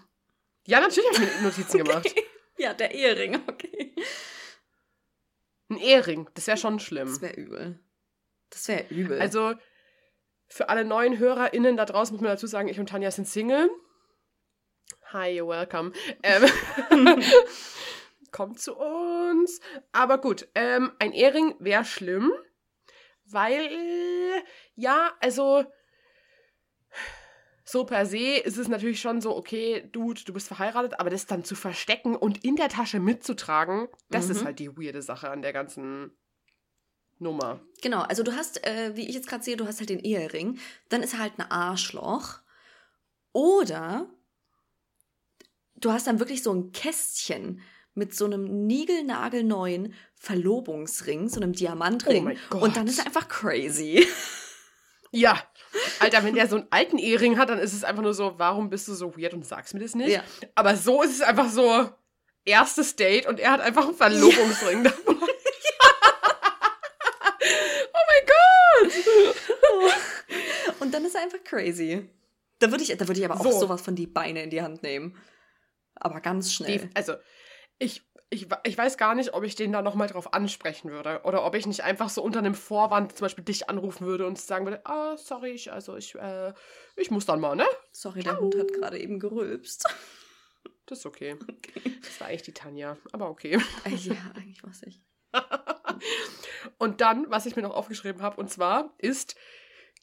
Ja, 0.68 0.80
natürlich 0.80 1.10
habe 1.12 1.26
ich 1.26 1.38
mir 1.38 1.42
Notizen 1.42 1.82
okay. 1.82 1.90
gemacht. 1.90 2.16
Ja, 2.60 2.74
der 2.74 2.92
Ehering, 2.92 3.36
okay. 3.48 3.94
Ein 5.70 5.78
Ehering, 5.78 6.30
das 6.34 6.48
wäre 6.48 6.58
schon 6.58 6.80
schlimm. 6.80 7.08
Das 7.08 7.22
wäre 7.22 7.36
übel. 7.36 7.80
Das 8.50 8.68
wäre 8.68 8.86
übel. 8.90 9.22
Also, 9.22 9.54
für 10.48 10.70
alle 10.70 10.86
neuen 10.86 11.20
HörerInnen 11.20 11.78
da 11.78 11.86
draußen 11.86 12.16
muss 12.16 12.22
man 12.22 12.32
dazu 12.32 12.48
sagen, 12.48 12.68
ich 12.68 12.80
und 12.80 12.90
Tanja 12.90 13.12
sind 13.12 13.28
Single. 13.28 13.70
Hi, 15.12 15.30
you're 15.30 15.48
welcome. 15.48 15.92
Ähm, 16.24 16.46
kommt 18.32 18.60
zu 18.60 18.76
uns. 18.76 19.60
Aber 19.92 20.20
gut, 20.20 20.48
ähm, 20.56 20.92
ein 21.00 21.12
Ehering 21.12 21.56
wäre 21.60 21.86
schlimm, 21.86 22.32
weil 23.26 23.70
ja, 24.76 25.16
also 25.20 25.66
so 27.70 27.84
per 27.84 28.06
se 28.06 28.38
ist 28.38 28.58
es 28.58 28.70
natürlich 28.70 29.02
schon 29.02 29.20
so, 29.20 29.36
okay, 29.36 29.90
Dude, 29.92 30.22
du 30.24 30.32
bist 30.32 30.48
verheiratet, 30.48 31.02
aber 31.02 31.10
das 31.10 31.26
dann 31.26 31.44
zu 31.44 31.54
verstecken 31.54 32.16
und 32.16 32.46
in 32.46 32.56
der 32.56 32.70
Tasche 32.70 33.02
mitzutragen, 33.02 33.90
das 34.10 34.26
mhm. 34.26 34.32
ist 34.32 34.46
halt 34.46 34.60
die 34.60 34.78
weirde 34.78 35.02
Sache 35.02 35.30
an 35.30 35.42
der 35.42 35.52
ganzen 35.52 36.12
Nummer. 37.20 37.60
Genau, 37.82 38.02
also 38.04 38.24
du 38.24 38.34
hast, 38.34 38.66
äh, 38.66 38.96
wie 38.96 39.10
ich 39.10 39.16
jetzt 39.16 39.28
gerade 39.28 39.44
sehe, 39.44 39.58
du 39.58 39.68
hast 39.68 39.80
halt 39.80 39.90
den 39.90 40.00
Ehering, 40.00 40.60
dann 40.88 41.04
ist 41.04 41.14
er 41.14 41.20
halt 41.20 41.34
ein 41.40 41.52
Arschloch. 41.52 42.40
Oder 43.34 44.10
du 45.76 45.92
hast 45.92 46.08
dann 46.08 46.20
wirklich 46.20 46.44
so 46.44 46.54
ein 46.54 46.72
Kästchen 46.72 47.62
mit 47.94 48.16
so 48.16 48.26
einem 48.26 48.66
niegelnagelneuen 48.66 49.94
Verlobungsring, 50.16 51.28
so 51.28 51.42
einem 51.42 51.52
Diamantring. 51.52 52.22
Oh 52.22 52.26
mein 52.26 52.40
Gott. 52.50 52.62
Und 52.62 52.78
dann 52.78 52.88
ist 52.88 53.00
er 53.00 53.08
einfach 53.08 53.28
crazy. 53.28 54.08
Ja. 55.12 55.42
Alter, 56.00 56.24
wenn 56.24 56.36
der 56.36 56.48
so 56.48 56.58
einen 56.58 56.68
alten 56.70 56.98
Ehering 56.98 57.38
hat, 57.38 57.50
dann 57.50 57.60
ist 57.60 57.74
es 57.74 57.84
einfach 57.84 58.04
nur 58.04 58.14
so, 58.14 58.36
warum 58.38 58.70
bist 58.70 58.88
du 58.88 58.94
so 58.94 59.18
weird 59.18 59.34
und 59.34 59.46
sagst 59.46 59.74
mir 59.74 59.80
das 59.80 59.96
nicht? 59.96 60.10
Ja. 60.10 60.24
Aber 60.56 60.76
so 60.76 61.02
ist 61.04 61.12
es 61.16 61.22
einfach 61.22 61.50
so, 61.50 61.90
erstes 62.48 62.96
Date 62.96 63.28
und 63.28 63.40
er 63.40 63.52
hat 63.52 63.62
einfach 63.62 63.86
einen 63.86 63.96
Verlobungsring 63.96 64.84
dabei. 64.84 64.98
oh 65.08 65.14
mein 67.94 68.26
Gott! 68.26 68.94
Und 70.80 70.94
dann 70.94 71.06
ist 71.06 71.16
er 71.16 71.24
einfach 71.24 71.44
crazy. 71.44 72.10
Da 72.60 72.72
würde 72.72 72.84
ich, 72.84 72.98
da 72.98 73.08
würde 73.08 73.20
ich 73.20 73.26
aber 73.26 73.40
auch 73.40 73.44
So. 73.44 73.60
sowas 73.60 73.82
von 73.82 73.96
die 73.96 74.08
Beine 74.08 74.42
in 74.44 74.50
die 74.50 74.62
Hand 74.62 74.82
nehmen. 74.82 75.16
Aber 75.96 76.22
ganz 76.22 76.54
schnell. 76.54 76.80
Die, 76.80 76.90
also, 76.96 77.16
ich, 77.80 78.07
ich, 78.30 78.48
ich 78.64 78.78
weiß 78.78 78.98
gar 78.98 79.16
nicht, 79.16 79.34
ob 79.34 79.44
ich 79.44 79.56
den 79.56 79.72
da 79.72 79.82
nochmal 79.82 80.08
drauf 80.08 80.34
ansprechen 80.34 80.92
würde. 80.92 81.22
Oder 81.24 81.46
ob 81.46 81.56
ich 81.56 81.66
nicht 81.66 81.84
einfach 81.84 82.10
so 82.10 82.22
unter 82.22 82.40
einem 82.40 82.56
Vorwand 82.56 83.16
zum 83.16 83.26
Beispiel 83.26 83.44
dich 83.44 83.70
anrufen 83.70 84.06
würde 84.06 84.28
und 84.28 84.38
sagen 84.38 84.66
würde, 84.66 84.86
ah, 84.86 85.16
sorry, 85.18 85.52
ich, 85.52 85.72
also 85.72 85.96
ich, 85.96 86.16
äh, 86.16 86.54
ich 86.98 87.10
muss 87.10 87.26
dann 87.26 87.40
mal, 87.40 87.56
ne? 87.56 87.66
Sorry, 87.92 88.24
der 88.24 88.40
Hund 88.40 88.58
hat 88.58 88.74
gerade 88.74 89.00
eben 89.00 89.20
gerülpst. 89.20 89.88
Das 90.86 91.00
ist 91.00 91.06
okay. 91.06 91.38
Das 92.02 92.20
war 92.20 92.28
eigentlich 92.28 92.44
die 92.44 92.54
Tanja, 92.54 92.98
aber 93.12 93.30
okay. 93.30 93.60
Äh, 93.86 93.96
ja, 93.96 94.16
eigentlich 94.36 94.64
was 94.64 94.84
ich. 94.84 95.02
Und 96.78 97.02
dann, 97.02 97.30
was 97.30 97.46
ich 97.46 97.56
mir 97.56 97.62
noch 97.62 97.76
aufgeschrieben 97.76 98.22
habe, 98.22 98.38
und 98.38 98.50
zwar 98.50 98.94
ist 98.98 99.36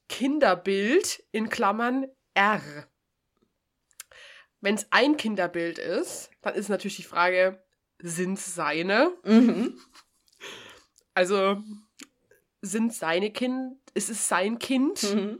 Kinderbild 0.08 1.22
in 1.30 1.48
Klammern 1.48 2.06
R. 2.34 2.88
Wenn 4.60 4.74
es 4.74 4.86
ein 4.90 5.16
Kinderbild 5.16 5.78
ist, 5.78 6.30
dann 6.42 6.54
ist 6.54 6.68
natürlich 6.68 6.96
die 6.96 7.02
Frage, 7.02 7.63
sind 8.06 8.38
es 8.38 8.54
seine? 8.54 9.12
Mhm. 9.24 9.78
Also 11.14 11.56
sind 12.60 12.92
seine 12.92 13.30
Kind, 13.30 13.76
ist 13.94 14.10
es 14.10 14.28
sein 14.28 14.58
Kind? 14.58 15.02
Mhm. 15.14 15.38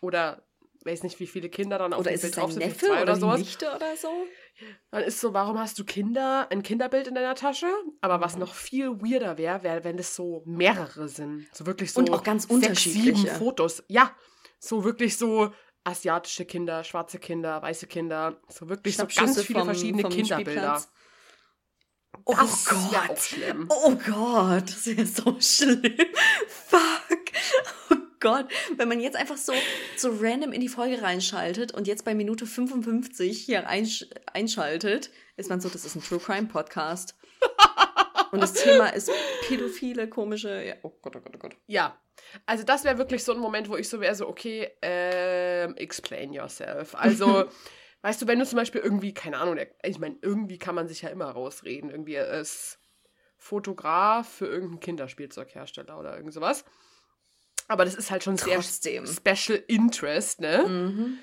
Oder 0.00 0.44
weiß 0.84 1.04
nicht, 1.04 1.18
wie 1.20 1.26
viele 1.26 1.48
Kinder 1.48 1.78
dann 1.78 1.92
auf 1.92 2.00
Oder 2.00 2.10
dem 2.10 2.14
ist 2.16 2.24
es 2.24 2.30
Bild 2.30 2.34
sein 2.34 2.42
drauf 2.42 2.52
sind, 2.52 2.64
Neffe 2.66 2.86
zwei 2.86 3.02
oder, 3.02 3.16
oder. 3.16 3.38
Nichte 3.38 3.66
oder 3.74 3.96
so? 3.96 4.08
Dann 4.90 5.04
ist 5.04 5.20
so, 5.20 5.32
warum 5.32 5.58
hast 5.58 5.78
du 5.78 5.84
Kinder, 5.84 6.48
ein 6.50 6.62
Kinderbild 6.62 7.06
in 7.06 7.14
deiner 7.14 7.34
Tasche? 7.34 7.66
Aber 8.00 8.20
was 8.20 8.36
noch 8.36 8.54
viel 8.54 8.90
weirder 9.00 9.38
wäre, 9.38 9.62
wäre, 9.62 9.84
wenn 9.84 9.96
das 9.96 10.14
so 10.14 10.42
mehrere 10.44 11.08
sind. 11.08 11.46
So 11.52 11.66
wirklich 11.66 11.92
so 11.92 12.00
Und 12.00 12.10
auch 12.10 12.22
ganz 12.22 12.42
sechs, 12.42 12.50
sieben 12.52 12.64
unterschiedliche. 12.66 13.28
Fotos. 13.36 13.84
Ja, 13.88 14.14
so 14.58 14.84
wirklich 14.84 15.16
so 15.16 15.52
asiatische 15.84 16.44
Kinder, 16.44 16.84
schwarze 16.84 17.18
Kinder, 17.18 17.62
weiße 17.62 17.86
Kinder. 17.86 18.40
So 18.48 18.68
wirklich 18.68 18.96
so 18.96 19.06
ganz 19.06 19.40
viele 19.40 19.60
vom- 19.60 19.68
verschiedene 19.68 20.02
vom 20.02 20.12
Kinderbilder. 20.12 20.50
Spielplatz. 20.52 20.92
Oh 22.24 22.34
Das 22.34 22.64
Gott. 22.66 23.10
auch 23.10 23.16
schlimm. 23.18 23.68
Oh 23.70 23.92
Gott, 24.06 24.64
das 24.68 24.86
ist 24.86 25.16
so 25.16 25.36
schlimm. 25.40 25.82
Fuck. 26.46 26.80
Oh 27.90 27.96
Gott. 28.20 28.46
Wenn 28.76 28.88
man 28.88 29.00
jetzt 29.00 29.16
einfach 29.16 29.36
so, 29.36 29.52
so 29.96 30.10
random 30.20 30.52
in 30.52 30.60
die 30.60 30.68
Folge 30.68 31.02
reinschaltet 31.02 31.72
und 31.72 31.86
jetzt 31.86 32.04
bei 32.04 32.14
Minute 32.14 32.46
55 32.46 33.44
hier 33.44 33.66
einsch 33.68 34.06
einschaltet, 34.32 35.10
ist 35.36 35.50
man 35.50 35.60
so, 35.60 35.68
das 35.68 35.84
ist 35.84 35.96
ein 35.96 36.02
True 36.02 36.20
Crime 36.20 36.46
Podcast. 36.48 37.16
Und 38.30 38.40
das 38.40 38.54
Thema 38.54 38.86
ist 38.88 39.10
pädophile, 39.46 40.08
komische. 40.08 40.62
Ja. 40.64 40.74
Oh 40.82 40.92
Gott, 41.02 41.16
oh 41.16 41.20
Gott, 41.20 41.32
oh 41.34 41.38
Gott. 41.38 41.56
Ja. 41.66 41.98
Also 42.46 42.62
das 42.64 42.84
wäre 42.84 42.96
wirklich 42.98 43.24
so 43.24 43.32
ein 43.32 43.38
Moment, 43.40 43.68
wo 43.68 43.76
ich 43.76 43.88
so 43.88 44.00
wäre, 44.00 44.14
so, 44.14 44.28
okay, 44.28 44.70
ähm, 44.80 45.76
explain 45.76 46.32
yourself. 46.32 46.94
Also, 46.94 47.44
weißt 48.02 48.20
du, 48.22 48.26
wenn 48.26 48.38
du 48.38 48.46
zum 48.46 48.56
Beispiel 48.56 48.80
irgendwie, 48.80 49.14
keine 49.14 49.38
Ahnung, 49.38 49.58
ich 49.82 49.98
meine, 49.98 50.16
irgendwie 50.22 50.58
kann 50.58 50.74
man 50.74 50.88
sich 50.88 51.02
ja 51.02 51.08
immer 51.08 51.30
rausreden. 51.30 51.90
Irgendwie 51.90 52.14
er 52.14 52.40
ist 52.40 52.78
Fotograf 53.38 54.28
für 54.28 54.46
irgendeinen 54.46 54.80
Kinderspielzeughersteller 54.80 55.98
oder 55.98 56.16
irgend 56.16 56.32
sowas. 56.32 56.64
Aber 57.68 57.84
das 57.84 57.94
ist 57.94 58.10
halt 58.10 58.22
schon 58.24 58.36
sehr 58.36 58.56
Trotzdem. 58.56 59.06
Special 59.06 59.62
Interest, 59.68 60.40
ne? 60.40 60.64
Mhm. 60.66 61.18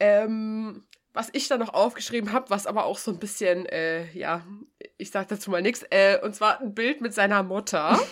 Ähm, 0.00 0.86
was 1.12 1.28
ich 1.32 1.48
da 1.48 1.56
noch 1.58 1.72
aufgeschrieben 1.72 2.32
habe, 2.32 2.50
was 2.50 2.66
aber 2.66 2.84
auch 2.84 2.98
so 2.98 3.10
ein 3.10 3.18
bisschen, 3.18 3.66
äh, 3.66 4.10
ja, 4.12 4.44
ich 4.98 5.10
sag 5.10 5.28
dazu 5.28 5.50
mal 5.50 5.62
nichts, 5.62 5.84
äh, 5.90 6.18
und 6.22 6.34
zwar 6.34 6.60
ein 6.60 6.74
Bild 6.74 7.00
mit 7.00 7.14
seiner 7.14 7.42
Mutter. 7.42 7.98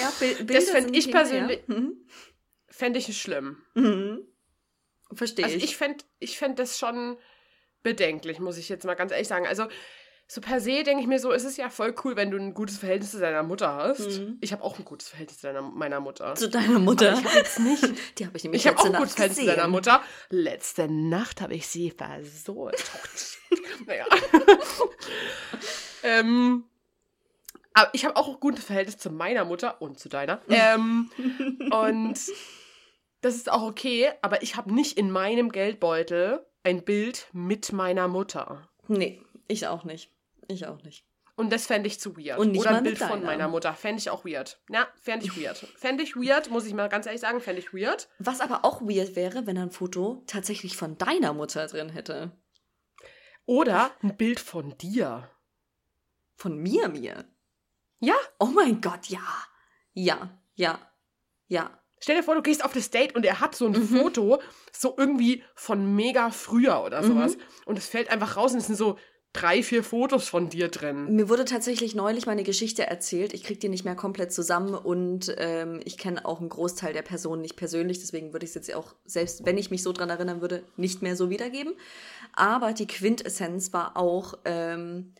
Ja, 0.00 0.12
Bil 0.20 0.34
Bilder 0.36 0.54
Das 0.54 0.70
fänd 0.70 0.86
sind 0.86 0.96
ich 0.96 1.10
persönlich- 1.10 1.62
Ja. 1.68 1.74
Fände 2.78 3.00
ich 3.00 3.20
schlimm. 3.20 3.56
Mhm. 3.74 4.20
Verstehe 5.12 5.44
Also 5.46 5.56
ich. 5.56 5.64
ich 5.64 5.76
fände 5.76 6.04
ich 6.20 6.38
fänd 6.38 6.60
das 6.60 6.78
schon 6.78 7.16
bedenklich, 7.82 8.38
muss 8.38 8.56
ich 8.56 8.68
jetzt 8.68 8.84
mal 8.84 8.94
ganz 8.94 9.10
ehrlich 9.10 9.26
sagen. 9.26 9.48
Also 9.48 9.66
so 10.28 10.40
per 10.40 10.60
se 10.60 10.84
denke 10.84 11.00
ich 11.02 11.08
mir 11.08 11.18
so, 11.18 11.32
es 11.32 11.42
ist 11.42 11.56
ja 11.58 11.70
voll 11.70 11.92
cool, 12.04 12.14
wenn 12.14 12.30
du 12.30 12.36
ein 12.38 12.54
gutes 12.54 12.78
Verhältnis 12.78 13.10
zu 13.10 13.18
deiner 13.18 13.42
Mutter 13.42 13.74
hast. 13.74 14.20
Mhm. 14.20 14.38
Ich 14.40 14.52
habe 14.52 14.62
auch 14.62 14.78
ein 14.78 14.84
gutes 14.84 15.08
Verhältnis 15.08 15.40
zu 15.40 15.48
deiner, 15.48 15.62
meiner 15.62 15.98
Mutter. 15.98 16.36
Zu 16.36 16.48
deiner 16.48 16.78
Mutter. 16.78 17.10
Aber 17.10 17.18
ich 17.20 17.24
habe 17.26 17.36
jetzt 17.38 17.58
nicht. 17.58 17.82
Die 18.18 18.26
habe 18.26 18.36
ich 18.36 18.44
nämlich 18.44 18.62
Ich 18.64 18.68
habe 18.68 18.78
auch 18.78 18.84
ein 18.84 18.92
gutes 18.92 19.14
Verhältnis 19.14 19.38
zu 19.38 19.42
gesehen. 19.44 19.56
deiner 19.56 19.68
Mutter. 19.68 20.00
Letzte 20.30 20.86
Nacht 20.88 21.40
habe 21.40 21.54
ich 21.56 21.66
sie 21.66 21.90
versohlt. 21.90 22.84
naja. 23.86 24.06
ähm, 26.04 26.62
aber 27.74 27.90
ich 27.92 28.04
habe 28.04 28.14
auch 28.16 28.28
ein 28.28 28.38
gutes 28.40 28.64
Verhältnis 28.64 28.98
zu 28.98 29.10
meiner 29.10 29.44
Mutter 29.44 29.82
und 29.82 29.98
zu 29.98 30.08
deiner. 30.08 30.40
Ähm, 30.48 31.10
und 31.72 32.18
das 33.20 33.36
ist 33.36 33.50
auch 33.50 33.62
okay, 33.62 34.10
aber 34.22 34.42
ich 34.42 34.56
habe 34.56 34.74
nicht 34.74 34.98
in 34.98 35.10
meinem 35.10 35.50
Geldbeutel 35.50 36.46
ein 36.62 36.84
Bild 36.84 37.28
mit 37.32 37.72
meiner 37.72 38.08
Mutter. 38.08 38.68
Nee, 38.86 39.22
ich 39.46 39.66
auch 39.66 39.84
nicht. 39.84 40.10
Ich 40.48 40.66
auch 40.66 40.82
nicht. 40.82 41.04
Und 41.36 41.52
das 41.52 41.66
fände 41.66 41.86
ich 41.86 42.00
zu 42.00 42.16
weird. 42.16 42.38
Und 42.38 42.50
nicht 42.50 42.62
Oder 42.62 42.78
ein 42.78 42.82
Bild 42.82 42.98
von 42.98 43.22
meiner 43.22 43.46
Mutter. 43.46 43.72
Fände 43.72 44.00
ich 44.00 44.10
auch 44.10 44.24
weird. 44.24 44.60
Ja, 44.70 44.88
fände 45.00 45.24
ich 45.24 45.40
weird. 45.40 45.58
Fände 45.76 46.02
ich 46.02 46.16
weird, 46.16 46.50
muss 46.50 46.66
ich 46.66 46.74
mal 46.74 46.88
ganz 46.88 47.06
ehrlich 47.06 47.20
sagen, 47.20 47.40
fände 47.40 47.60
ich 47.60 47.72
weird. 47.72 48.08
Was 48.18 48.40
aber 48.40 48.64
auch 48.64 48.82
weird 48.82 49.14
wäre, 49.14 49.46
wenn 49.46 49.56
ein 49.56 49.70
Foto 49.70 50.24
tatsächlich 50.26 50.76
von 50.76 50.98
deiner 50.98 51.32
Mutter 51.32 51.66
drin 51.68 51.90
hätte. 51.90 52.32
Oder 53.46 53.92
ein 54.02 54.16
Bild 54.16 54.40
von 54.40 54.76
dir. 54.78 55.30
Von 56.34 56.58
mir, 56.58 56.88
mir. 56.88 57.24
Ja, 58.00 58.16
Oh 58.40 58.46
mein 58.46 58.80
Gott, 58.80 59.06
ja. 59.06 59.22
Ja, 59.92 60.36
ja, 60.54 60.78
ja. 61.46 61.70
Stell 62.00 62.16
dir 62.16 62.22
vor, 62.22 62.34
du 62.34 62.42
gehst 62.42 62.64
auf 62.64 62.72
das 62.72 62.90
Date 62.90 63.14
und 63.14 63.24
er 63.24 63.40
hat 63.40 63.54
so 63.54 63.66
ein 63.66 63.72
Mhm. 63.72 63.86
Foto, 63.98 64.40
so 64.72 64.94
irgendwie 64.96 65.42
von 65.54 65.94
mega 65.94 66.30
früher 66.30 66.82
oder 66.84 67.02
Mhm. 67.02 67.06
sowas. 67.06 67.36
Und 67.66 67.78
es 67.78 67.86
fällt 67.88 68.10
einfach 68.10 68.36
raus 68.36 68.52
und 68.52 68.58
es 68.58 68.66
sind 68.66 68.76
so 68.76 68.96
drei, 69.34 69.62
vier 69.62 69.84
Fotos 69.84 70.26
von 70.26 70.48
dir 70.48 70.68
drin. 70.68 71.14
Mir 71.14 71.28
wurde 71.28 71.44
tatsächlich 71.44 71.94
neulich 71.94 72.26
meine 72.26 72.42
Geschichte 72.44 72.86
erzählt. 72.86 73.34
Ich 73.34 73.44
krieg 73.44 73.60
die 73.60 73.68
nicht 73.68 73.84
mehr 73.84 73.94
komplett 73.94 74.32
zusammen 74.32 74.74
und 74.74 75.32
ähm, 75.36 75.80
ich 75.84 75.98
kenne 75.98 76.24
auch 76.24 76.40
einen 76.40 76.48
Großteil 76.48 76.92
der 76.94 77.02
Personen 77.02 77.42
nicht 77.42 77.54
persönlich. 77.56 77.98
Deswegen 78.00 78.32
würde 78.32 78.44
ich 78.44 78.50
es 78.50 78.54
jetzt 78.54 78.74
auch, 78.74 78.94
selbst 79.04 79.44
wenn 79.44 79.58
ich 79.58 79.70
mich 79.70 79.82
so 79.82 79.92
dran 79.92 80.08
erinnern 80.10 80.40
würde, 80.40 80.64
nicht 80.76 81.02
mehr 81.02 81.14
so 81.14 81.28
wiedergeben. 81.30 81.74
Aber 82.32 82.72
die 82.72 82.86
Quintessenz 82.86 83.72
war 83.72 83.96
auch, 83.96 84.34
ähm, 84.44 85.14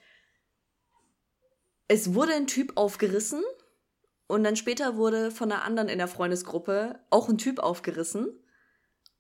es 1.86 2.14
wurde 2.14 2.32
ein 2.34 2.46
Typ 2.46 2.72
aufgerissen 2.76 3.42
und 4.28 4.44
dann 4.44 4.54
später 4.56 4.96
wurde 4.96 5.30
von 5.32 5.50
einer 5.50 5.64
anderen 5.64 5.88
in 5.88 5.98
der 5.98 6.06
Freundesgruppe 6.08 7.00
auch 7.10 7.28
ein 7.28 7.38
Typ 7.38 7.58
aufgerissen. 7.58 8.28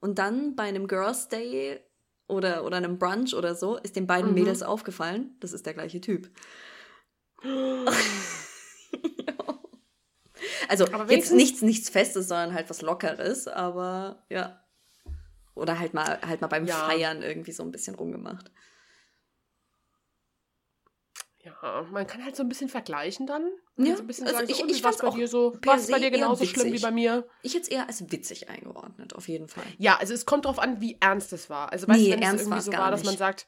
Und 0.00 0.18
dann 0.20 0.54
bei 0.54 0.64
einem 0.64 0.86
Girls 0.86 1.28
Day 1.28 1.80
oder, 2.28 2.64
oder 2.64 2.76
einem 2.76 2.98
Brunch 2.98 3.34
oder 3.34 3.56
so 3.56 3.76
ist 3.78 3.96
den 3.96 4.06
beiden 4.06 4.28
Mhm. 4.30 4.34
Mädels 4.34 4.62
aufgefallen, 4.62 5.34
das 5.40 5.52
ist 5.52 5.66
der 5.66 5.74
gleiche 5.74 6.00
Typ. 6.00 6.30
Also 10.68 10.86
jetzt 11.08 11.32
nichts, 11.32 11.62
nichts 11.62 11.88
Festes, 11.88 12.28
sondern 12.28 12.52
halt 12.54 12.68
was 12.68 12.82
Lockeres, 12.82 13.48
aber 13.48 14.24
ja. 14.28 14.62
Oder 15.54 15.78
halt 15.78 15.94
mal, 15.94 16.20
halt 16.20 16.40
mal 16.42 16.46
beim 16.46 16.66
Ja. 16.66 16.74
Feiern 16.88 17.22
irgendwie 17.22 17.52
so 17.52 17.62
ein 17.62 17.70
bisschen 17.72 17.94
rumgemacht. 17.96 18.50
Ja, 21.62 21.82
man 21.90 22.06
kann 22.06 22.24
halt 22.24 22.36
so 22.36 22.42
ein 22.42 22.48
bisschen 22.48 22.68
vergleichen 22.68 23.26
dann. 23.26 23.50
Ja, 23.76 23.96
so 23.96 24.02
ein 24.02 24.06
bisschen 24.06 24.26
also 24.26 24.38
sagen, 24.38 24.50
ich- 24.50 24.56
so, 24.58 24.66
ich 24.66 24.82
fand's 24.82 25.00
bei 25.00 25.08
auch 25.08 25.14
dir 25.14 25.28
so, 25.28 25.56
war 25.64 25.76
es 25.76 25.86
bei 25.90 25.98
dir 25.98 26.10
genauso 26.10 26.44
schlimm 26.44 26.72
wie 26.72 26.78
bei 26.78 26.90
mir? 26.90 27.28
Ich 27.42 27.54
hätte 27.54 27.62
es 27.62 27.68
eher 27.68 27.86
als 27.86 28.10
witzig 28.10 28.48
eingeordnet, 28.48 29.14
auf 29.14 29.28
jeden 29.28 29.48
Fall. 29.48 29.64
Ja, 29.78 29.96
also 29.98 30.14
es 30.14 30.26
kommt 30.26 30.44
drauf 30.46 30.58
an, 30.58 30.80
wie 30.80 30.96
ernst 31.00 31.32
es 31.32 31.48
war. 31.48 31.70
Also 31.72 31.86
weißt 31.86 32.00
Nee, 32.00 32.06
du, 32.06 32.10
wenn 32.12 32.18
es 32.22 32.28
ernst 32.28 32.42
irgendwie 32.44 32.56
war's 32.56 32.64
so 32.64 32.72
war, 32.72 32.90
dass 32.90 33.04
man 33.04 33.16
sagt, 33.16 33.46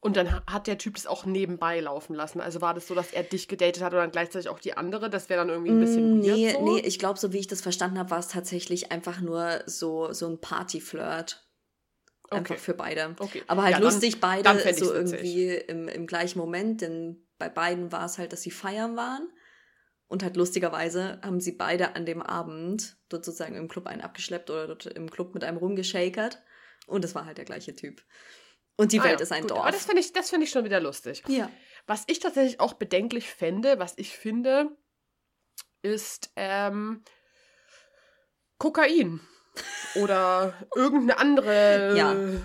und 0.00 0.16
dann 0.16 0.30
ha- 0.30 0.42
hat 0.46 0.66
der 0.66 0.78
Typ 0.78 0.94
das 0.94 1.06
auch 1.06 1.24
nebenbei 1.24 1.80
laufen 1.80 2.14
lassen. 2.14 2.40
Also 2.40 2.60
war 2.60 2.74
das 2.74 2.86
so, 2.86 2.94
dass 2.94 3.12
er 3.12 3.22
dich 3.24 3.48
gedatet 3.48 3.82
hat 3.82 3.92
und 3.92 3.98
dann 3.98 4.10
gleichzeitig 4.10 4.48
auch 4.48 4.60
die 4.60 4.76
andere? 4.76 5.10
Das 5.10 5.28
wäre 5.28 5.40
dann 5.40 5.48
irgendwie 5.48 5.70
ein 5.70 5.78
bisschen 5.80 6.16
Mm, 6.16 6.20
nee, 6.20 6.52
so. 6.52 6.60
nee, 6.62 6.80
ich 6.80 6.98
glaube, 6.98 7.18
so 7.18 7.32
wie 7.32 7.38
ich 7.38 7.46
das 7.48 7.60
verstanden 7.60 7.98
habe, 7.98 8.10
war 8.10 8.18
es 8.18 8.28
tatsächlich 8.28 8.92
einfach 8.92 9.20
nur 9.20 9.62
so, 9.66 10.12
so 10.12 10.28
ein 10.28 10.40
Party-Flirt. 10.40 11.45
Einfach 12.30 12.50
Okay. 12.54 12.58
für 12.60 12.74
beide. 12.74 13.14
Okay. 13.18 13.42
Aber 13.46 13.62
halt 13.62 13.72
Ja, 13.72 13.78
dann- 13.78 13.84
lustig, 13.84 14.20
beide 14.20 14.42
dann 14.42 14.58
so 14.74 14.92
irgendwie 14.92 15.48
im, 15.54 15.88
im 15.88 16.06
gleichen 16.06 16.38
Moment, 16.38 16.80
denn 16.80 17.26
bei 17.38 17.48
beiden 17.48 17.92
war 17.92 18.04
es 18.06 18.18
halt, 18.18 18.32
dass 18.32 18.42
sie 18.42 18.50
feiern 18.50 18.96
waren. 18.96 19.28
Und 20.08 20.22
halt 20.22 20.36
lustigerweise 20.36 21.20
haben 21.22 21.40
sie 21.40 21.52
beide 21.52 21.96
an 21.96 22.06
dem 22.06 22.22
Abend 22.22 22.96
dort 23.08 23.24
sozusagen 23.24 23.56
im 23.56 23.66
Club 23.68 23.86
einen 23.88 24.02
abgeschleppt 24.02 24.50
oder 24.50 24.68
dort 24.68 24.86
im 24.86 25.10
Club 25.10 25.34
mit 25.34 25.42
einem 25.44 25.56
rumgeschakert. 25.58 26.42
Und 26.86 27.04
es 27.04 27.14
war 27.16 27.26
halt 27.26 27.38
der 27.38 27.44
gleiche 27.44 27.74
Typ. 27.74 28.02
Und 28.76 28.92
die 28.92 29.00
Ah 29.00 29.04
Welt 29.04 29.18
ja, 29.20 29.22
ist 29.24 29.32
ein 29.32 29.42
gut, 29.42 29.50
Dorf. 29.50 29.60
Aber 29.62 29.70
das 29.72 29.84
finde 29.86 30.00
ich, 30.00 30.12
das 30.12 30.30
find 30.30 30.44
ich 30.44 30.50
schon 30.50 30.64
wieder 30.64 30.80
lustig. 30.80 31.22
ja. 31.28 31.50
Was 31.88 32.04
ich 32.08 32.18
tatsächlich 32.18 32.58
auch 32.60 32.74
bedenklich 32.74 33.28
fände, 33.30 33.78
was 33.78 33.94
ich 33.96 34.16
finde, 34.16 34.76
ist 35.82 36.30
ähm, 36.36 37.02
Kokain. 38.58 39.20
Oder 39.94 40.54
irgendeine 40.74 41.18
andere 41.18 41.94
Ja. 41.96 42.12
äh, 42.12 42.38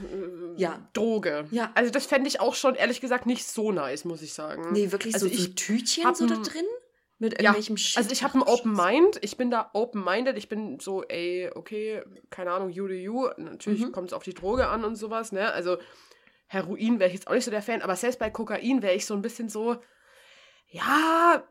Ja. 0.57 0.87
Droge. 0.93 1.45
Ja. 1.51 1.71
Also 1.75 1.91
das 1.91 2.05
fände 2.05 2.27
ich 2.27 2.39
auch 2.39 2.55
schon, 2.55 2.75
ehrlich 2.75 3.01
gesagt, 3.01 3.25
nicht 3.25 3.47
so 3.47 3.71
nice, 3.71 4.05
muss 4.05 4.21
ich 4.21 4.33
sagen. 4.33 4.71
Nee, 4.71 4.91
wirklich 4.91 5.13
Also 5.13 5.27
so, 5.27 5.33
ich 5.33 5.41
so 5.43 5.47
Tütchen 5.49 6.15
so 6.15 6.25
da 6.27 6.35
drin? 6.35 6.65
Mit 7.19 7.33
Ja, 7.33 7.49
irgendwelchem 7.49 7.77
Shit. 7.77 7.97
Also 7.97 8.11
ich 8.11 8.23
habe 8.23 8.33
einen 8.33 8.43
Open 8.43 8.73
Mind, 8.73 9.19
ich 9.21 9.37
bin 9.37 9.51
da 9.51 9.69
open-minded, 9.73 10.37
ich 10.37 10.49
bin 10.49 10.79
so, 10.79 11.03
ey, 11.03 11.51
okay, 11.53 12.01
keine 12.31 12.51
Ahnung, 12.51 12.69
you 12.71 12.87
do 12.87 12.93
you. 12.93 13.27
Natürlich 13.37 13.81
Mhm. 13.81 13.91
kommt 13.91 14.07
es 14.07 14.13
auf 14.13 14.23
die 14.23 14.33
Droge 14.33 14.67
an 14.69 14.83
und 14.83 14.95
sowas, 14.95 15.31
ne? 15.31 15.51
Also 15.53 15.77
Heroin 16.47 16.99
wäre 16.99 17.09
ich 17.09 17.13
jetzt 17.15 17.27
auch 17.27 17.33
nicht 17.33 17.45
so 17.45 17.51
der 17.51 17.61
Fan, 17.61 17.81
aber 17.83 17.95
selbst 17.95 18.17
bei 18.19 18.29
Kokain 18.31 18.81
wäre 18.81 18.95
ich 18.95 19.05
so 19.05 19.13
ein 19.13 19.21
bisschen 19.21 19.49
so, 19.49 19.77
ja, 20.67 21.43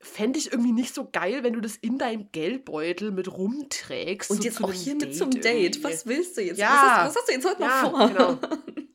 fände 0.00 0.38
ich 0.38 0.50
irgendwie 0.50 0.72
nicht 0.72 0.94
so 0.94 1.08
geil, 1.10 1.42
wenn 1.44 1.52
du 1.52 1.60
das 1.60 1.76
in 1.76 1.98
deinem 1.98 2.32
Geldbeutel 2.32 3.10
mit 3.10 3.30
rumträgst. 3.30 4.30
Und 4.30 4.38
so 4.38 4.42
jetzt 4.42 4.64
auch 4.64 4.72
hier 4.72 4.94
mit 4.96 5.14
zum 5.14 5.30
Date. 5.30 5.76
irgendwie. 5.76 5.84
Was 5.84 6.06
willst 6.06 6.36
du 6.38 6.42
jetzt? 6.42 6.58
Ja. 6.58 6.68
Was, 6.68 6.80
hast, 6.80 7.08
was 7.08 7.16
hast 7.16 7.28
du 7.28 7.32
jetzt 7.32 7.48
heute 7.48 7.62
Ja, 7.62 7.82
noch 7.82 7.90
vor? 7.90 8.08
genau. 8.08 8.38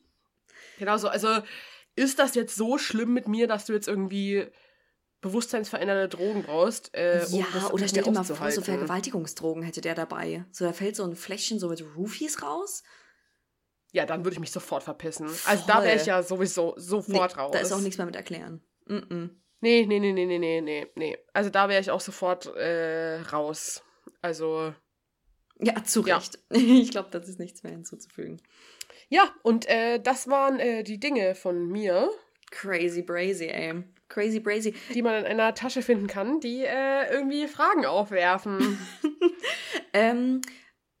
Genau 0.78 0.98
so, 0.98 1.08
also 1.08 1.28
ist 1.94 2.18
das 2.18 2.34
jetzt 2.34 2.54
so 2.54 2.76
schlimm 2.76 3.14
mit 3.14 3.28
mir, 3.28 3.46
dass 3.46 3.64
du 3.64 3.72
jetzt 3.72 3.88
irgendwie 3.88 4.46
bewusstseinsverändernde 5.22 6.08
Drogen 6.08 6.42
brauchst? 6.42 6.94
Äh, 6.94 7.24
um 7.32 7.38
Ja, 7.38 7.70
oder 7.70 7.88
stell 7.88 8.02
dir 8.02 8.10
mal 8.10 8.24
vor, 8.24 8.50
so? 8.50 8.60
Vergewaltigungsdrogen 8.60 9.62
hätte 9.62 9.80
der 9.80 9.94
dabei. 9.94 10.44
So, 10.52 10.66
da 10.66 10.74
fällt 10.74 10.96
so 10.96 11.04
ein 11.04 11.16
Fläschchen 11.16 11.58
so 11.58 11.70
mit 11.70 11.82
Roofies 11.96 12.42
raus. 12.42 12.82
Ja, 13.92 14.04
dann 14.04 14.24
würde 14.24 14.34
ich 14.34 14.40
mich 14.40 14.50
sofort 14.50 14.82
verpissen. 14.82 15.30
Also 15.46 15.64
da 15.66 15.82
wäre 15.82 15.94
ich 15.96 16.02
Voll. 16.02 16.08
ja 16.08 16.22
sowieso 16.22 16.74
sofort 16.76 17.34
nee, 17.34 17.40
raus. 17.40 17.52
Da 17.52 17.60
ist 17.60 17.72
auch 17.72 17.80
nichts 17.80 17.96
mehr 17.96 18.06
mit 18.06 18.16
erklären. 18.16 18.60
Mm 18.84 18.96
-mm. 18.96 19.30
Nee, 19.60 19.86
nee, 19.86 19.98
nee, 19.98 20.12
nee, 20.12 20.26
nee, 20.26 20.38
nee, 20.38 20.60
nee, 20.60 20.86
nee. 20.94 21.18
Also 21.32 21.50
da 21.50 21.68
wäre 21.68 21.80
ich 21.80 21.90
auch 21.90 22.00
sofort 22.00 22.46
äh, 22.56 23.20
raus. 23.32 23.82
Also, 24.22 24.74
Ja, 25.58 25.82
zu 25.84 26.04
Ja. 26.06 26.16
Recht. 26.18 26.38
Ich 26.50 26.90
glaube, 26.90 27.08
das 27.10 27.28
ist 27.28 27.38
nichts 27.38 27.62
mehr 27.62 27.72
hinzuzufügen. 27.72 28.40
ja, 29.08 29.34
und 29.42 29.66
äh, 29.68 29.98
das 30.00 30.28
waren 30.28 30.60
äh, 30.60 30.82
die 30.82 31.00
Dinge 31.00 31.34
von 31.34 31.68
mir, 31.68 32.10
Crazy 32.50 33.02
brazy, 33.02 33.46
ey. 33.46 33.82
Crazy 34.08 34.38
brazy. 34.38 34.74
die 34.94 35.02
man 35.02 35.24
in 35.24 35.24
einer 35.24 35.54
Tasche 35.54 35.82
finden 35.82 36.06
kann, 36.06 36.38
die 36.38 36.64
äh, 36.64 37.10
irgendwie 37.10 37.48
Fragen 37.48 37.86
aufwerfen. 37.86 38.78
Ähm, 39.92 40.42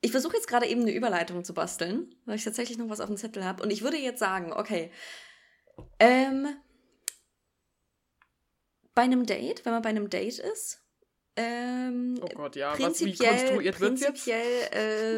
ich 0.00 0.10
versuche 0.10 0.36
jetzt 0.36 0.48
gerade 0.48 0.66
eben 0.66 0.80
eine 0.80 0.92
Überleitung 0.94 1.44
zu 1.44 1.52
basteln, 1.52 2.14
weil 2.24 2.36
ich 2.36 2.44
tatsächlich 2.44 2.78
noch 2.78 2.88
was 2.88 3.00
auf 3.00 3.08
dem 3.08 3.18
Zettel 3.18 3.44
habe. 3.44 3.62
Und 3.62 3.70
ich 3.70 3.82
würde 3.82 3.98
jetzt 3.98 4.20
sagen, 4.20 4.54
okay, 4.54 4.90
ähm, 5.98 6.48
bei 8.96 9.02
einem 9.02 9.26
Date, 9.26 9.64
wenn 9.64 9.72
man 9.72 9.82
bei 9.82 9.90
einem 9.90 10.10
Date 10.10 10.40
ist, 10.40 10.82
ähm, 11.36 12.18
oh 12.22 12.28
Gott, 12.34 12.56
ja, 12.56 12.72
was, 12.72 12.78
wie 12.78 12.82
prinzipiell, 12.82 13.36
konstruiert 13.36 13.76
prinzipiell 13.76 14.62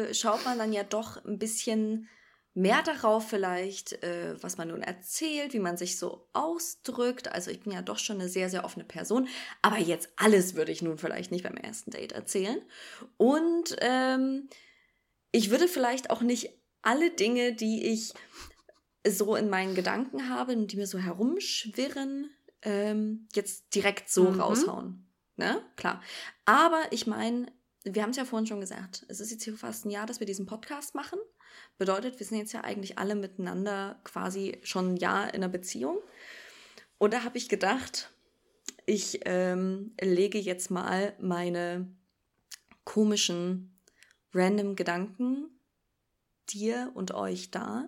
äh, 0.09 0.13
schaut 0.13 0.43
man 0.43 0.59
dann 0.59 0.73
ja 0.73 0.83
doch 0.83 1.23
ein 1.23 1.39
bisschen 1.39 2.09
mehr 2.53 2.81
darauf 2.83 3.29
vielleicht, 3.29 4.03
äh, 4.03 4.35
was 4.43 4.57
man 4.57 4.67
nun 4.67 4.81
erzählt, 4.81 5.53
wie 5.53 5.59
man 5.59 5.77
sich 5.77 5.97
so 5.97 6.27
ausdrückt. 6.33 7.31
Also 7.31 7.51
ich 7.51 7.61
bin 7.61 7.71
ja 7.71 7.81
doch 7.81 7.97
schon 7.97 8.19
eine 8.19 8.27
sehr, 8.27 8.49
sehr 8.49 8.65
offene 8.65 8.83
Person. 8.83 9.29
Aber 9.61 9.77
jetzt 9.77 10.09
alles 10.17 10.55
würde 10.55 10.73
ich 10.73 10.81
nun 10.81 10.97
vielleicht 10.97 11.31
nicht 11.31 11.43
beim 11.43 11.55
ersten 11.55 11.91
Date 11.91 12.11
erzählen. 12.11 12.61
Und 13.15 13.77
ähm, 13.79 14.49
ich 15.31 15.51
würde 15.51 15.69
vielleicht 15.69 16.09
auch 16.09 16.21
nicht 16.21 16.49
alle 16.81 17.11
Dinge, 17.11 17.53
die 17.53 17.87
ich 17.87 18.13
so 19.07 19.37
in 19.37 19.49
meinen 19.49 19.75
Gedanken 19.75 20.27
habe 20.27 20.51
und 20.51 20.73
die 20.73 20.77
mir 20.77 20.87
so 20.87 20.97
herumschwirren, 20.97 22.29
ähm, 22.61 23.27
jetzt 23.33 23.73
direkt 23.75 24.09
so 24.09 24.31
Mhm. 24.31 24.41
raushauen. 24.41 25.07
Ne? 25.37 25.61
Klar. 25.75 26.01
Aber 26.45 26.81
ich 26.91 27.07
meine, 27.07 27.51
wir 27.85 28.03
haben 28.03 28.09
es 28.09 28.17
ja 28.17 28.25
vorhin 28.25 28.45
schon 28.47 28.59
gesagt, 28.59 29.05
es 29.07 29.19
ist 29.19 29.31
jetzt 29.31 29.43
hier 29.43 29.55
fast 29.55 29.85
ein 29.85 29.89
Jahr, 29.89 30.05
dass 30.05 30.19
wir 30.19 30.27
diesen 30.27 30.45
Podcast 30.45 30.95
machen. 30.95 31.19
Bedeutet, 31.77 32.19
wir 32.19 32.25
sind 32.25 32.37
jetzt 32.37 32.51
ja 32.51 32.61
eigentlich 32.61 32.97
alle 32.97 33.15
miteinander 33.15 33.99
quasi 34.03 34.59
schon 34.63 34.93
ein 34.93 34.97
Jahr 34.97 35.29
in 35.33 35.35
einer 35.35 35.47
Beziehung. 35.49 35.99
Und 36.97 37.13
da 37.13 37.23
habe 37.23 37.37
ich 37.37 37.47
gedacht, 37.47 38.11
ich 38.85 39.21
ähm, 39.25 39.95
lege 40.01 40.37
jetzt 40.37 40.69
mal 40.71 41.13
meine 41.19 41.87
komischen, 42.83 43.79
random 44.33 44.75
Gedanken 44.75 45.47
dir 46.49 46.91
und 46.95 47.13
euch 47.13 47.51
da, 47.51 47.87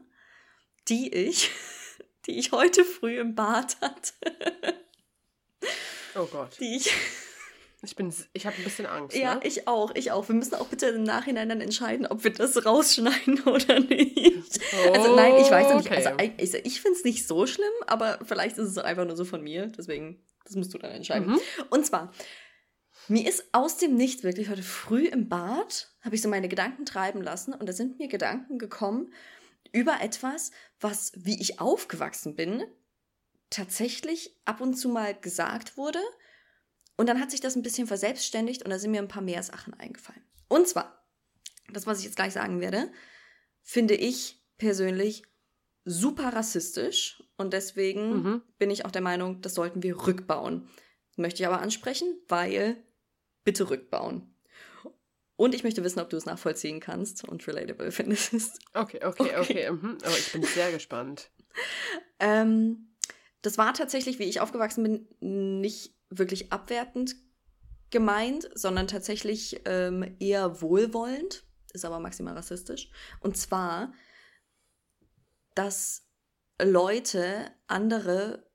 die 0.87 1.11
ich, 1.13 1.51
die 2.27 2.37
ich 2.37 2.51
heute 2.51 2.83
früh 2.85 3.19
im 3.19 3.35
Bad 3.35 3.77
hatte, 3.81 4.13
Oh 6.15 6.25
Gott. 6.25 6.59
die 6.59 6.75
ich 6.77 6.91
Ich 7.83 7.95
bin, 7.95 8.13
ich 8.33 8.45
habe 8.45 8.55
ein 8.57 8.63
bisschen 8.63 8.85
Angst. 8.85 9.15
Ja, 9.17 9.35
ne? 9.35 9.41
ich 9.43 9.67
auch, 9.67 9.95
ich 9.95 10.11
auch. 10.11 10.27
Wir 10.27 10.35
müssen 10.35 10.53
auch 10.55 10.67
bitte 10.67 10.87
im 10.87 11.03
Nachhinein 11.03 11.49
dann 11.49 11.61
entscheiden, 11.61 12.05
ob 12.05 12.23
wir 12.23 12.31
das 12.31 12.63
rausschneiden 12.65 13.41
oder 13.45 13.79
nicht. 13.79 14.59
Also 14.93 15.15
nein, 15.15 15.35
ich 15.41 15.49
weiß 15.49 15.73
nicht. 15.75 15.89
Also 15.91 16.09
Okay. 16.11 16.33
eig- 16.37 16.41
ich, 16.43 16.53
ich 16.53 16.81
finde 16.81 16.97
es 16.97 17.03
nicht 17.05 17.27
so 17.27 17.47
schlimm, 17.47 17.71
aber 17.87 18.19
vielleicht 18.23 18.57
ist 18.57 18.69
es 18.69 18.77
einfach 18.77 19.05
nur 19.05 19.15
so 19.15 19.25
von 19.25 19.41
mir. 19.41 19.67
Deswegen, 19.67 20.23
das 20.43 20.55
musst 20.55 20.73
du 20.73 20.77
dann 20.77 20.91
entscheiden. 20.91 21.31
Mhm. 21.31 21.39
Und 21.71 21.85
zwar, 21.85 22.11
mir 23.07 23.27
ist 23.27 23.45
aus 23.53 23.77
dem 23.77 23.95
Nichts 23.95 24.23
wirklich 24.23 24.49
heute 24.49 24.63
früh 24.63 25.07
im 25.07 25.27
Bad, 25.27 25.91
habe 26.01 26.13
ich 26.15 26.21
so 26.21 26.29
meine 26.29 26.49
Gedanken 26.49 26.85
treiben 26.85 27.21
lassen 27.21 27.53
und 27.53 27.67
da 27.67 27.73
sind 27.73 27.97
mir 27.99 28.09
Gedanken 28.09 28.59
gekommen 28.59 29.11
über 29.71 30.01
etwas, 30.01 30.51
was, 30.79 31.11
wie 31.15 31.39
ich 31.41 31.59
aufgewachsen 31.59 32.35
bin, 32.35 32.63
tatsächlich 33.49 34.35
ab 34.45 34.61
und 34.61 34.75
zu 34.75 34.89
mal 34.89 35.13
gesagt 35.19 35.77
wurde. 35.77 35.99
Und 36.97 37.07
dann 37.07 37.19
hat 37.19 37.31
sich 37.31 37.41
das 37.41 37.55
ein 37.55 37.63
bisschen 37.63 37.87
verselbstständigt 37.87 38.63
und 38.63 38.69
da 38.71 38.79
sind 38.79 38.91
mir 38.91 39.01
ein 39.01 39.07
paar 39.07 39.21
mehr 39.23 39.43
Sachen 39.43 39.73
eingefallen. 39.73 40.23
Und 40.47 40.67
zwar, 40.67 41.05
das, 41.71 41.87
was 41.87 41.99
ich 41.99 42.05
jetzt 42.05 42.15
gleich 42.15 42.33
sagen 42.33 42.59
werde, 42.61 42.91
finde 43.61 43.95
ich 43.95 44.43
persönlich 44.57 45.23
super 45.83 46.29
rassistisch 46.33 47.23
und 47.37 47.53
deswegen 47.53 48.21
Mhm. 48.23 48.41
bin 48.59 48.69
ich 48.69 48.85
auch 48.85 48.91
der 48.91 49.01
Meinung, 49.01 49.41
das 49.41 49.55
sollten 49.55 49.81
wir 49.81 50.05
rückbauen. 50.05 50.69
Möchte 51.17 51.41
ich 51.41 51.47
aber 51.47 51.61
ansprechen, 51.61 52.07
weil 52.27 52.83
bitte 53.43 53.69
rückbauen. 53.69 54.30
Und 55.35 55.55
ich 55.55 55.63
möchte 55.63 55.83
wissen, 55.83 55.99
ob 55.99 56.09
du 56.09 56.17
es 56.17 56.25
nachvollziehen 56.25 56.79
kannst 56.79 57.27
und 57.27 57.45
relatable 57.47 57.91
findest. 57.91 58.59
Okay, 58.73 59.03
okay, 59.03 59.35
Okay. 59.37 59.37
okay. 59.39 59.71
mhm. 59.71 59.97
Aber 60.03 60.17
ich 60.17 60.31
bin 60.31 60.43
sehr 60.43 60.71
gespannt. 60.71 61.31
Ähm, 62.19 62.95
das 63.41 63.57
war 63.57 63.73
tatsächlich, 63.73 64.19
wie 64.19 64.25
ich 64.25 64.39
aufgewachsen 64.39 64.83
bin, 64.83 65.59
nicht 65.61 65.95
wirklich 66.09 66.51
abwertend 66.51 67.15
gemeint, 67.89 68.49
sondern 68.53 68.87
tatsächlich 68.87 69.61
ähm, 69.65 70.15
eher 70.19 70.61
wohlwollend, 70.61 71.43
ist 71.73 71.85
aber 71.85 71.99
maximal 71.99 72.35
rassistisch. 72.35 72.89
Und 73.19 73.37
zwar, 73.37 73.93
dass 75.55 76.07
Leute 76.61 77.51
andere, 77.67 78.49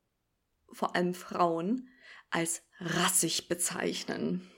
vor 0.72 0.94
allem 0.94 1.14
Frauen, 1.14 1.88
als 2.30 2.62
rassig 2.78 3.48
bezeichnen. 3.48 4.48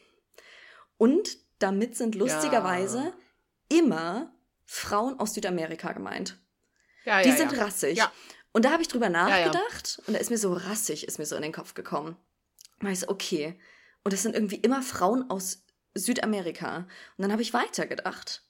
Und 0.96 1.38
damit 1.58 1.96
sind 1.96 2.14
lustigerweise 2.14 3.12
immer 3.68 4.32
Frauen 4.64 5.18
aus 5.18 5.34
Südamerika 5.34 5.92
gemeint. 5.92 6.38
Ja, 7.04 7.22
Die 7.22 7.30
ja, 7.30 7.36
sind 7.36 7.52
ja. 7.52 7.64
rassig. 7.64 7.96
Ja. 7.96 8.12
Und 8.52 8.64
da 8.64 8.72
habe 8.72 8.82
ich 8.82 8.88
drüber 8.88 9.06
ja. 9.06 9.10
nachgedacht 9.10 10.02
und 10.06 10.14
da 10.14 10.20
ist 10.20 10.30
mir 10.30 10.38
so 10.38 10.52
rassig, 10.52 11.06
ist 11.06 11.18
mir 11.18 11.26
so 11.26 11.36
in 11.36 11.42
den 11.42 11.52
Kopf 11.52 11.74
gekommen. 11.74 12.16
Und 12.80 12.88
ich 12.88 13.00
so, 13.00 13.08
okay. 13.08 13.58
Und 14.04 14.12
das 14.12 14.22
sind 14.22 14.34
irgendwie 14.34 14.56
immer 14.56 14.82
Frauen 14.82 15.28
aus 15.30 15.64
Südamerika. 15.94 16.78
Und 17.16 17.22
dann 17.22 17.32
habe 17.32 17.42
ich 17.42 17.54
weitergedacht. 17.54 18.42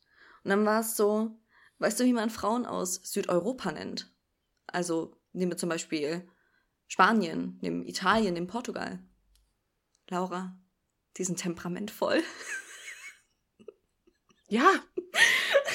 Und 0.44 0.50
dann 0.50 0.66
war 0.66 0.80
es 0.80 0.96
so, 0.96 1.38
weißt 1.78 2.00
du, 2.00 2.04
wie 2.04 2.12
man 2.12 2.30
Frauen 2.30 2.66
aus 2.66 2.94
Südeuropa 2.94 3.72
nennt? 3.72 4.12
Also 4.66 5.16
nehmen 5.32 5.52
wir 5.52 5.56
zum 5.56 5.68
Beispiel 5.68 6.28
Spanien, 6.86 7.58
nehmen 7.60 7.86
Italien, 7.86 8.34
nehmen 8.34 8.46
Portugal. 8.46 8.98
Laura, 10.08 10.56
die 11.16 11.24
sind 11.24 11.38
temperamentvoll. 11.38 12.22
Ja. 14.48 14.70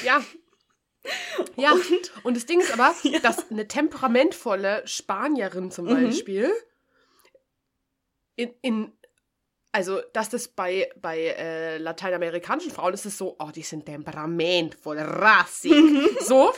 Ja. 0.04 0.24
Ja. 1.56 1.72
Und 1.74 2.12
Und 2.24 2.38
das 2.38 2.46
Ding 2.46 2.60
ist 2.62 2.72
aber, 2.74 2.94
Ja. 3.04 3.20
dass 3.20 3.50
eine 3.52 3.68
temperamentvolle 3.68 4.82
Spanierin 4.88 5.72
zum 5.72 5.86
Mhm. 5.86 6.06
Beispiel 6.06 6.52
in, 8.36 8.54
in 8.62 8.92
also, 9.76 10.02
dass 10.14 10.30
das 10.30 10.48
bei, 10.50 10.88
bei 11.02 11.18
äh, 11.20 11.78
lateinamerikanischen 11.80 12.70
Frauen 12.72 12.94
ist 12.94 13.06
es 13.08 13.18
so, 13.18 13.36
oh, 13.40 13.50
die 13.50 13.64
sind 13.64 13.88
temperamentvoll, 13.88 15.00
rassig, 15.00 15.74
so. 16.22 16.54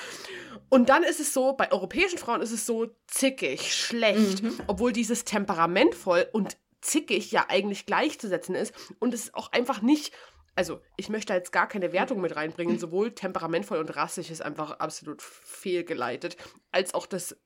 Und 0.67 0.89
dann 0.89 1.03
ist 1.03 1.21
es 1.21 1.33
so, 1.33 1.53
bei 1.53 1.71
europäischen 1.71 2.17
Frauen 2.17 2.41
ist 2.41 2.51
es 2.51 2.65
so 2.65 2.87
zickig, 3.07 3.73
schlecht, 3.73 4.43
Mhm. 4.43 4.59
obwohl 4.67 4.91
dieses 4.91 5.23
temperamentvoll 5.23 6.27
und 6.33 6.57
zickig 6.81 7.31
ja 7.31 7.45
eigentlich 7.47 7.85
gleichzusetzen 7.85 8.53
ist 8.53 8.73
und 8.99 9.13
es 9.13 9.33
auch 9.33 9.51
einfach 9.53 9.81
nicht 9.81 10.13
also 10.55 10.81
ich 10.95 11.09
möchte 11.09 11.33
jetzt 11.33 11.51
gar 11.51 11.67
keine 11.67 11.91
Wertung 11.91 12.21
mit 12.21 12.35
reinbringen, 12.35 12.79
sowohl 12.79 13.13
temperamentvoll 13.13 13.77
und 13.77 13.95
rassig 13.95 14.31
ist 14.31 14.41
einfach 14.41 14.79
absolut 14.79 15.21
fehlgeleitet, 15.21 16.37
als 16.71 16.93
auch 16.93 17.05
das 17.05 17.37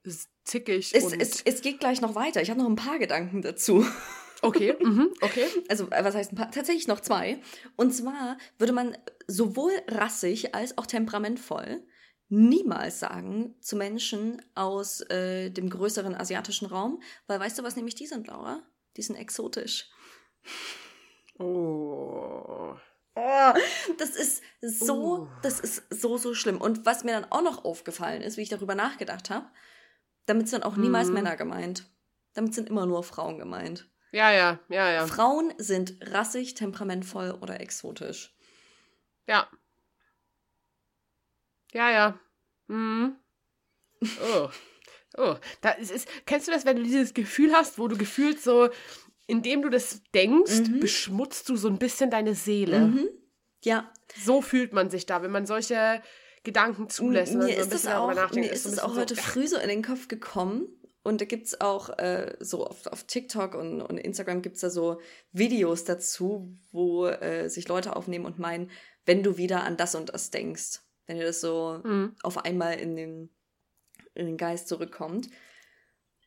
zickig 0.43 0.93
Es, 0.93 1.03
und... 1.03 1.20
es, 1.20 1.41
es 1.41 1.62
geht 1.62 1.80
gleich 1.80 2.01
noch 2.01 2.16
weiter. 2.16 2.41
Ich 2.41 2.49
habe 2.49 2.60
noch 2.60 2.70
ein 2.70 2.76
paar 2.76 2.99
Gedanken 2.99 3.41
dazu. 3.41 3.86
okay, 4.41 4.76
mhm, 4.80 5.12
okay. 5.22 5.45
Also, 5.70 5.89
äh, 5.89 6.03
was 6.03 6.16
heißt 6.16 6.34
ein 6.34 6.36
paar? 6.36 6.51
Tatsächlich 6.51 6.88
noch 6.88 6.99
zwei. 6.99 7.41
Und 7.76 7.91
zwar 7.91 8.38
würde 8.60 8.74
man 8.74 8.95
sowohl 9.28 9.74
rassig 9.88 10.53
als 10.53 10.78
auch 10.78 10.86
temperamentvoll 10.86 11.84
niemals 12.32 12.99
sagen 12.99 13.55
zu 13.60 13.76
Menschen 13.76 14.39
aus 14.53 15.01
äh, 15.10 15.49
dem 15.49 15.70
größeren 15.70 16.14
asiatischen 16.14 16.68
Raum, 16.68 17.01
weil 17.26 17.39
weißt 17.39 17.57
du, 17.57 17.64
was 17.64 17.76
nämlich 17.76 17.95
die 17.95 18.05
sind, 18.05 18.28
Laura? 18.28 18.62
Die 18.97 19.01
sind 19.01 19.16
exotisch. 19.16 19.89
Oh. 21.39 22.76
Das 23.97 24.12
ist 24.12 24.43
so, 24.62 25.24
Uh. 25.24 25.28
das 25.41 25.60
ist 25.60 25.84
so, 25.89 26.18
so 26.18 26.34
schlimm. 26.34 26.62
Und 26.62 26.86
was 26.86 27.03
mir 27.03 27.12
dann 27.14 27.32
auch 27.32 27.41
noch 27.41 27.66
aufgefallen 27.66 28.22
ist, 28.22 28.38
wie 28.38 28.41
ich 28.41 28.49
darüber 28.49 28.76
nachgedacht 28.76 29.30
habe, 29.30 29.47
damit 30.26 30.47
sind 30.47 30.64
auch 30.64 30.76
niemals 30.78 31.07
Mhm. 31.10 31.16
Männer 31.16 31.36
gemeint. 31.36 31.89
Damit 32.34 32.53
sind 32.53 32.70
immer 32.70 32.86
nur 32.86 33.03
Frauen 33.03 33.38
gemeint. 33.39 33.89
Ja, 34.12 34.32
ja, 34.32 34.60
ja, 34.70 34.89
ja. 34.91 35.07
Frauen 35.07 35.53
sind 35.57 35.97
rassig, 36.12 36.53
temperamentvoll 36.55 37.32
oder 37.41 37.60
exotisch. 37.60 38.36
Ja. 39.28 39.47
Ja, 41.74 41.89
ja. 41.91 42.20
Mhm. 42.68 43.16
Oh. 44.01 44.49
Oh. 45.18 45.36
Da 45.62 45.72
ist, 45.72 45.91
ist, 45.91 46.07
kennst 46.26 46.47
du 46.47 46.51
das, 46.51 46.66
wenn 46.66 46.78
du 46.78 46.84
dieses 46.84 47.14
Gefühl 47.14 47.53
hast, 47.53 47.78
wo 47.80 47.88
du 47.88 47.97
gefühlt 47.97 48.41
so, 48.41 48.70
indem 49.30 49.61
du 49.61 49.69
das 49.69 50.01
denkst, 50.13 50.69
Mhm. 50.69 50.80
beschmutzt 50.80 51.47
du 51.49 51.55
so 51.55 51.67
ein 51.69 51.77
bisschen 51.77 52.09
deine 52.09 52.36
Seele. 52.36 52.80
Mhm. 52.80 53.09
Ja, 53.63 53.91
So 54.25 54.41
fühlt 54.41 54.73
man 54.73 54.89
sich 54.89 55.05
da, 55.05 55.21
wenn 55.21 55.32
man 55.32 55.45
solche 55.45 56.01
Gedanken 56.43 56.89
zulässt. 56.89 57.34
mir 57.36 57.41
so 57.63 57.71
ist 57.75 57.86
darüber 57.86 58.25
auch, 58.25 58.32
mir 58.32 58.51
ist 58.51 58.65
es 58.65 58.80
auch 58.80 58.95
heute 58.95 59.15
so, 59.15 59.21
früh 59.21 59.47
so 59.47 59.57
in 59.57 59.69
den 59.69 59.84
Kopf 59.84 60.07
gekommen. 60.07 60.67
Und 61.03 61.21
da 61.21 61.25
gibt 61.25 61.47
es 61.47 61.61
auch 61.61 61.97
äh, 61.97 62.36
so 62.39 62.65
auf, 62.67 62.86
auf 62.88 63.03
TikTok 63.05 63.55
und, 63.55 63.82
und 63.82 63.97
Instagram 63.97 64.41
gibt 64.41 64.55
es 64.55 64.61
da 64.61 64.69
so 64.69 64.99
Videos 65.32 65.84
dazu, 65.86 66.57
wo 66.71 67.07
äh, 67.07 67.49
sich 67.49 67.67
Leute 67.67 67.95
aufnehmen 67.95 68.25
und 68.25 68.38
meinen, 68.39 68.69
wenn 69.05 69.23
du 69.23 69.38
wieder 69.38 69.63
an 69.63 69.77
das 69.77 69.95
und 69.95 70.09
das 70.13 70.30
denkst, 70.32 70.82
wenn 71.07 71.17
dir 71.17 71.25
das 71.25 71.39
so 71.41 71.80
Mhm. 71.84 72.15
auf 72.23 72.38
einmal 72.45 72.80
in 72.80 72.95
den, 72.95 73.30
in 74.13 74.25
den 74.25 74.38
Geist 74.38 74.67
zurückkommt. 74.67 75.30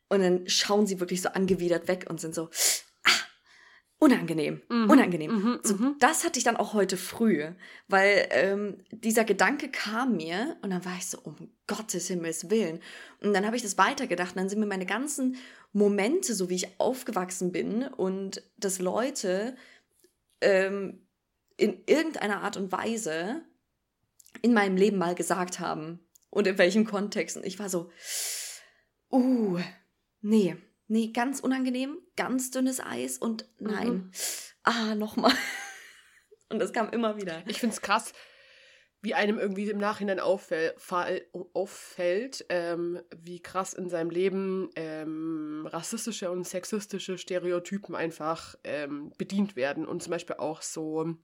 Und 0.09 0.21
dann 0.21 0.47
schauen 0.47 0.85
sie 0.85 0.99
wirklich 0.99 1.21
so 1.21 1.29
angewidert 1.29 1.87
weg 1.87 2.05
und 2.09 2.19
sind 2.19 2.35
so, 2.35 2.49
unangenehm, 4.03 4.61
Mhm, 4.69 4.89
unangenehm. 4.89 5.31
mhm, 5.31 5.59
so, 5.63 5.75
mhm. 5.75 5.95
Das 5.99 6.25
hatte 6.25 6.37
ich 6.37 6.43
dann 6.43 6.57
auch 6.57 6.73
heute 6.73 6.97
früh, 6.97 7.45
weil 7.87 8.27
ähm, 8.31 8.83
dieser 8.91 9.23
Gedanke 9.23 9.69
kam 9.69 10.17
mir 10.17 10.57
und 10.61 10.71
dann 10.71 10.83
war 10.83 10.95
ich 10.97 11.07
so, 11.07 11.19
um 11.23 11.49
Gottes 11.67 12.07
Himmels 12.07 12.49
Willen. 12.49 12.81
Und 13.21 13.33
dann 13.33 13.45
habe 13.45 13.55
ich 13.55 13.61
das 13.61 13.77
weitergedacht 13.77 14.31
und 14.31 14.39
dann 14.39 14.49
sind 14.49 14.59
mir 14.59 14.65
meine 14.65 14.85
ganzen 14.85 15.37
Momente, 15.71 16.33
so 16.33 16.49
wie 16.49 16.55
ich 16.55 16.79
aufgewachsen 16.79 17.53
bin 17.53 17.87
und 17.87 18.43
dass 18.57 18.79
Leute 18.79 19.55
ähm, 20.41 21.07
in 21.55 21.81
irgendeiner 21.85 22.41
Art 22.41 22.57
und 22.57 22.71
Weise 22.73 23.41
in 24.41 24.53
meinem 24.53 24.75
Leben 24.75 24.97
mal 24.97 25.15
gesagt 25.15 25.61
haben 25.61 25.99
und 26.29 26.45
in 26.45 26.57
welchem 26.57 26.85
Kontext. 26.85 27.37
Und 27.37 27.45
ich 27.45 27.57
war 27.57 27.69
so, 27.69 27.89
uh, 29.11 29.59
nee, 30.21 30.57
nee, 30.87 31.11
ganz 31.13 31.39
unangenehm, 31.39 31.97
ganz 32.15 32.51
dünnes 32.51 32.79
Eis 32.79 33.17
und 33.17 33.47
nein, 33.59 33.89
Mhm. 33.89 34.11
ah, 34.63 34.95
nochmal. 34.95 35.33
Und 36.49 36.59
das 36.59 36.71
kam 36.71 36.89
immer 36.91 37.17
wieder. 37.17 37.41
Ich 37.47 37.59
finde 37.59 37.73
es 37.73 37.81
krass, 37.81 38.13
wie 39.01 39.15
einem 39.15 39.39
irgendwie 39.39 39.69
im 39.71 39.79
Nachhinein 39.79 40.19
auffäll, 40.19 40.75
fall, 40.77 41.25
auffällt, 41.53 42.45
ähm, 42.49 43.01
wie 43.15 43.41
krass 43.41 43.73
in 43.73 43.89
seinem 43.89 44.11
Leben 44.11 44.69
ähm, 44.75 45.67
rassistische 45.67 46.29
und 46.29 46.47
sexistische 46.47 47.17
Stereotypen 47.17 47.95
einfach 47.95 48.53
ähm, 48.63 49.11
bedient 49.17 49.55
werden. 49.55 49.87
Und 49.87 50.03
zum 50.03 50.11
Beispiel 50.11 50.35
auch 50.35 50.61
so, 50.61 51.15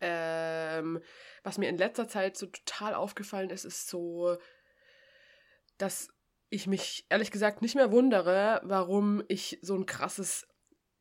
ähm, 0.00 1.00
was 1.42 1.58
mir 1.58 1.68
in 1.68 1.76
letzter 1.78 2.06
Zeit 2.06 2.36
so 2.36 2.46
total 2.46 2.94
aufgefallen 2.94 3.50
ist, 3.50 3.64
ist 3.64 3.88
so, 3.88 4.36
dass 5.78 6.10
ich 6.50 6.66
mich 6.66 7.04
ehrlich 7.10 7.30
gesagt 7.30 7.62
nicht 7.62 7.74
mehr 7.74 7.92
wundere, 7.92 8.60
warum 8.64 9.22
ich 9.28 9.58
so 9.62 9.74
ein 9.74 9.86
krasses 9.86 10.46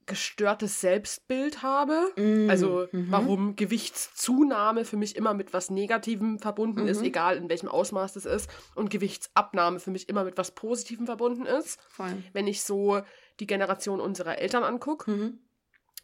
gestörtes 0.05 0.79
Selbstbild 0.79 1.63
habe. 1.63 2.13
Mm, 2.15 2.49
Also 2.49 2.87
mhm. 2.93 3.07
warum 3.11 3.55
Gewichtszunahme 3.57 4.85
für 4.85 4.95
mich 4.95 5.17
immer 5.17 5.33
mit 5.33 5.51
was 5.51 5.69
Negativem 5.69 6.39
verbunden 6.39 6.87
ist, 6.87 6.99
Mhm. 7.01 7.07
egal 7.07 7.35
in 7.37 7.49
welchem 7.49 7.67
Ausmaß 7.67 8.13
das 8.13 8.25
ist, 8.25 8.49
und 8.75 8.89
Gewichtsabnahme 8.89 9.81
für 9.81 9.91
mich 9.91 10.07
immer 10.07 10.23
mit 10.23 10.37
was 10.37 10.51
Positivem 10.51 11.05
verbunden 11.05 11.45
ist, 11.45 11.77
Voll. 11.89 12.23
wenn 12.31 12.47
ich 12.47 12.61
so 12.63 13.01
die 13.41 13.47
Generation 13.47 13.99
unserer 13.99 14.37
Eltern 14.37 14.63
angucke. 14.63 15.11
Mhm. 15.11 15.39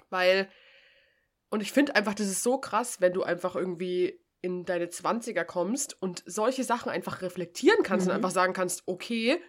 Weil, 0.09 0.49
und 1.49 1.61
ich 1.61 1.71
finde 1.71 1.95
einfach, 1.95 2.13
das 2.13 2.27
ist 2.27 2.43
so 2.43 2.57
krass, 2.57 2.99
wenn 2.99 3.13
du 3.13 3.23
einfach 3.23 3.55
irgendwie 3.55 4.19
in 4.43 4.65
deine 4.65 4.85
20er 4.87 5.43
kommst 5.45 5.99
und 6.01 6.21
solche 6.27 6.63
Sachen 6.63 6.91
einfach 6.91 7.21
reflektieren 7.23 7.81
kannst 7.81 8.05
Mhm. 8.05 8.11
und 8.11 8.15
einfach 8.17 8.31
sagen 8.31 8.53
kannst, 8.53 8.83
okay, 8.85 9.41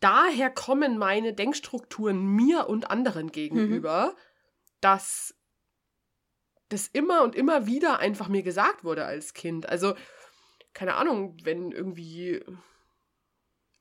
daher 0.00 0.50
kommen 0.50 0.96
meine 0.98 1.34
Denkstrukturen 1.34 2.24
mir 2.24 2.68
und 2.68 2.90
anderen 2.90 3.30
gegenüber, 3.32 4.14
dass 4.80 5.34
das 6.68 6.88
immer 6.88 7.22
und 7.22 7.34
immer 7.34 7.66
wieder 7.66 7.98
einfach 7.98 8.28
mir 8.28 8.42
gesagt 8.42 8.82
wurde 8.84 9.04
als 9.04 9.34
Kind. 9.34 9.68
Also, 9.68 9.94
keine 10.72 10.94
Ahnung, 10.94 11.36
wenn 11.42 11.70
irgendwie 11.72 12.40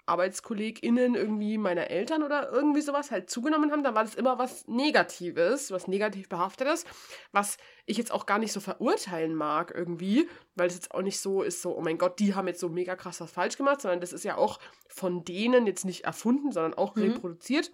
ArbeitskollegInnen 0.05 1.15
irgendwie 1.15 1.57
meiner 1.57 1.89
Eltern 1.89 2.23
oder 2.23 2.51
irgendwie 2.51 2.81
sowas 2.81 3.11
halt 3.11 3.29
zugenommen 3.29 3.71
haben, 3.71 3.83
dann 3.83 3.95
war 3.95 4.03
das 4.03 4.15
immer 4.15 4.37
was 4.39 4.67
Negatives, 4.67 5.71
was 5.71 5.87
negativ 5.87 6.27
behaftetes, 6.27 6.85
was 7.31 7.57
ich 7.85 7.97
jetzt 7.97 8.11
auch 8.11 8.25
gar 8.25 8.39
nicht 8.39 8.51
so 8.51 8.59
verurteilen 8.59 9.35
mag 9.35 9.71
irgendwie, 9.75 10.27
weil 10.55 10.67
es 10.67 10.75
jetzt 10.75 10.91
auch 10.91 11.01
nicht 11.01 11.19
so 11.19 11.43
ist, 11.43 11.61
so, 11.61 11.77
oh 11.77 11.81
mein 11.81 11.97
Gott, 11.97 12.19
die 12.19 12.35
haben 12.35 12.47
jetzt 12.47 12.59
so 12.59 12.69
mega 12.69 12.95
krass 12.95 13.21
was 13.21 13.31
falsch 13.31 13.57
gemacht, 13.57 13.81
sondern 13.81 14.01
das 14.01 14.13
ist 14.13 14.23
ja 14.23 14.37
auch 14.37 14.59
von 14.87 15.23
denen 15.23 15.67
jetzt 15.67 15.85
nicht 15.85 16.03
erfunden, 16.03 16.51
sondern 16.51 16.73
auch 16.73 16.95
Mhm. 16.95 17.03
reproduziert. 17.03 17.71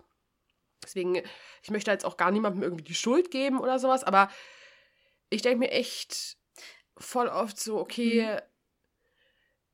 Deswegen, 0.84 1.21
ich 1.63 1.71
möchte 1.71 1.91
jetzt 1.91 2.05
auch 2.05 2.17
gar 2.17 2.32
niemandem 2.32 2.63
irgendwie 2.63 2.84
die 2.84 2.93
Schuld 2.95 3.32
geben 3.32 3.59
oder 3.59 3.80
sowas, 3.80 4.03
aber 4.03 4.30
ich 5.30 5.41
denke 5.41 5.59
mir 5.59 5.71
echt 5.71 6.38
voll 6.97 7.28
oft 7.28 7.59
so, 7.59 7.78
okay, 7.80 8.39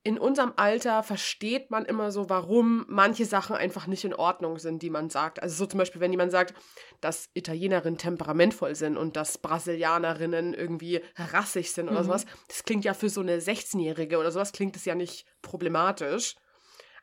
in 0.05 0.17
unserem 0.19 0.51
Alter 0.57 1.01
versteht 1.01 1.71
man 1.71 1.85
immer 1.85 2.11
so, 2.11 2.29
warum 2.29 2.83
manche 2.89 3.25
Sachen 3.25 3.55
einfach 3.55 3.87
nicht 3.87 4.03
in 4.03 4.13
Ordnung 4.13 4.59
sind, 4.59 4.81
die 4.81 4.89
man 4.89 5.09
sagt. 5.09 5.41
Also 5.41 5.55
so 5.55 5.65
zum 5.65 5.77
Beispiel, 5.77 6.01
wenn 6.01 6.11
jemand 6.11 6.31
sagt, 6.31 6.53
dass 6.99 7.29
Italienerinnen 7.33 7.97
temperamentvoll 7.97 8.75
sind 8.75 8.97
und 8.97 9.15
dass 9.15 9.37
Brasilianerinnen 9.37 10.53
irgendwie 10.53 11.01
rassig 11.15 11.71
sind 11.71 11.87
oder 11.89 12.01
Mhm. 12.01 12.05
sowas, 12.07 12.25
das 12.49 12.63
klingt 12.63 12.83
ja 12.83 12.93
für 12.93 13.09
so 13.09 13.21
eine 13.21 13.39
16-Jährige 13.39 14.17
oder 14.17 14.31
sowas, 14.31 14.51
klingt 14.51 14.75
das 14.75 14.83
ja 14.85 14.95
nicht 14.95 15.25
problematisch. 15.41 16.35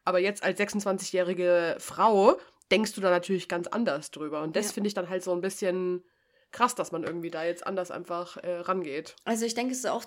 Aber 0.05 0.18
jetzt 0.18 0.42
als 0.42 0.59
26-jährige 0.59 1.76
Frau 1.78 2.38
denkst 2.70 2.92
du 2.94 3.01
da 3.01 3.11
natürlich 3.11 3.48
ganz 3.48 3.66
anders 3.66 4.11
drüber. 4.11 4.42
Und 4.42 4.57
das 4.57 4.66
Ja. 4.66 4.72
finde 4.72 4.88
ich 4.88 4.94
dann 4.94 5.09
halt 5.09 5.22
so 5.24 5.32
ein 5.32 5.40
bisschen 5.40 6.05
krass, 6.53 6.74
dass 6.74 6.92
man 6.92 7.05
irgendwie 7.05 7.30
da 7.30 7.44
jetzt 7.44 7.66
anders 7.66 7.90
einfach 7.90 8.36
äh, 8.38 8.57
rangeht. 8.61 9.16
Also 9.24 9.44
ich 9.46 9.55
denke, 9.55 9.72
es 9.72 9.78
ist 9.78 9.86
auch 9.88 10.05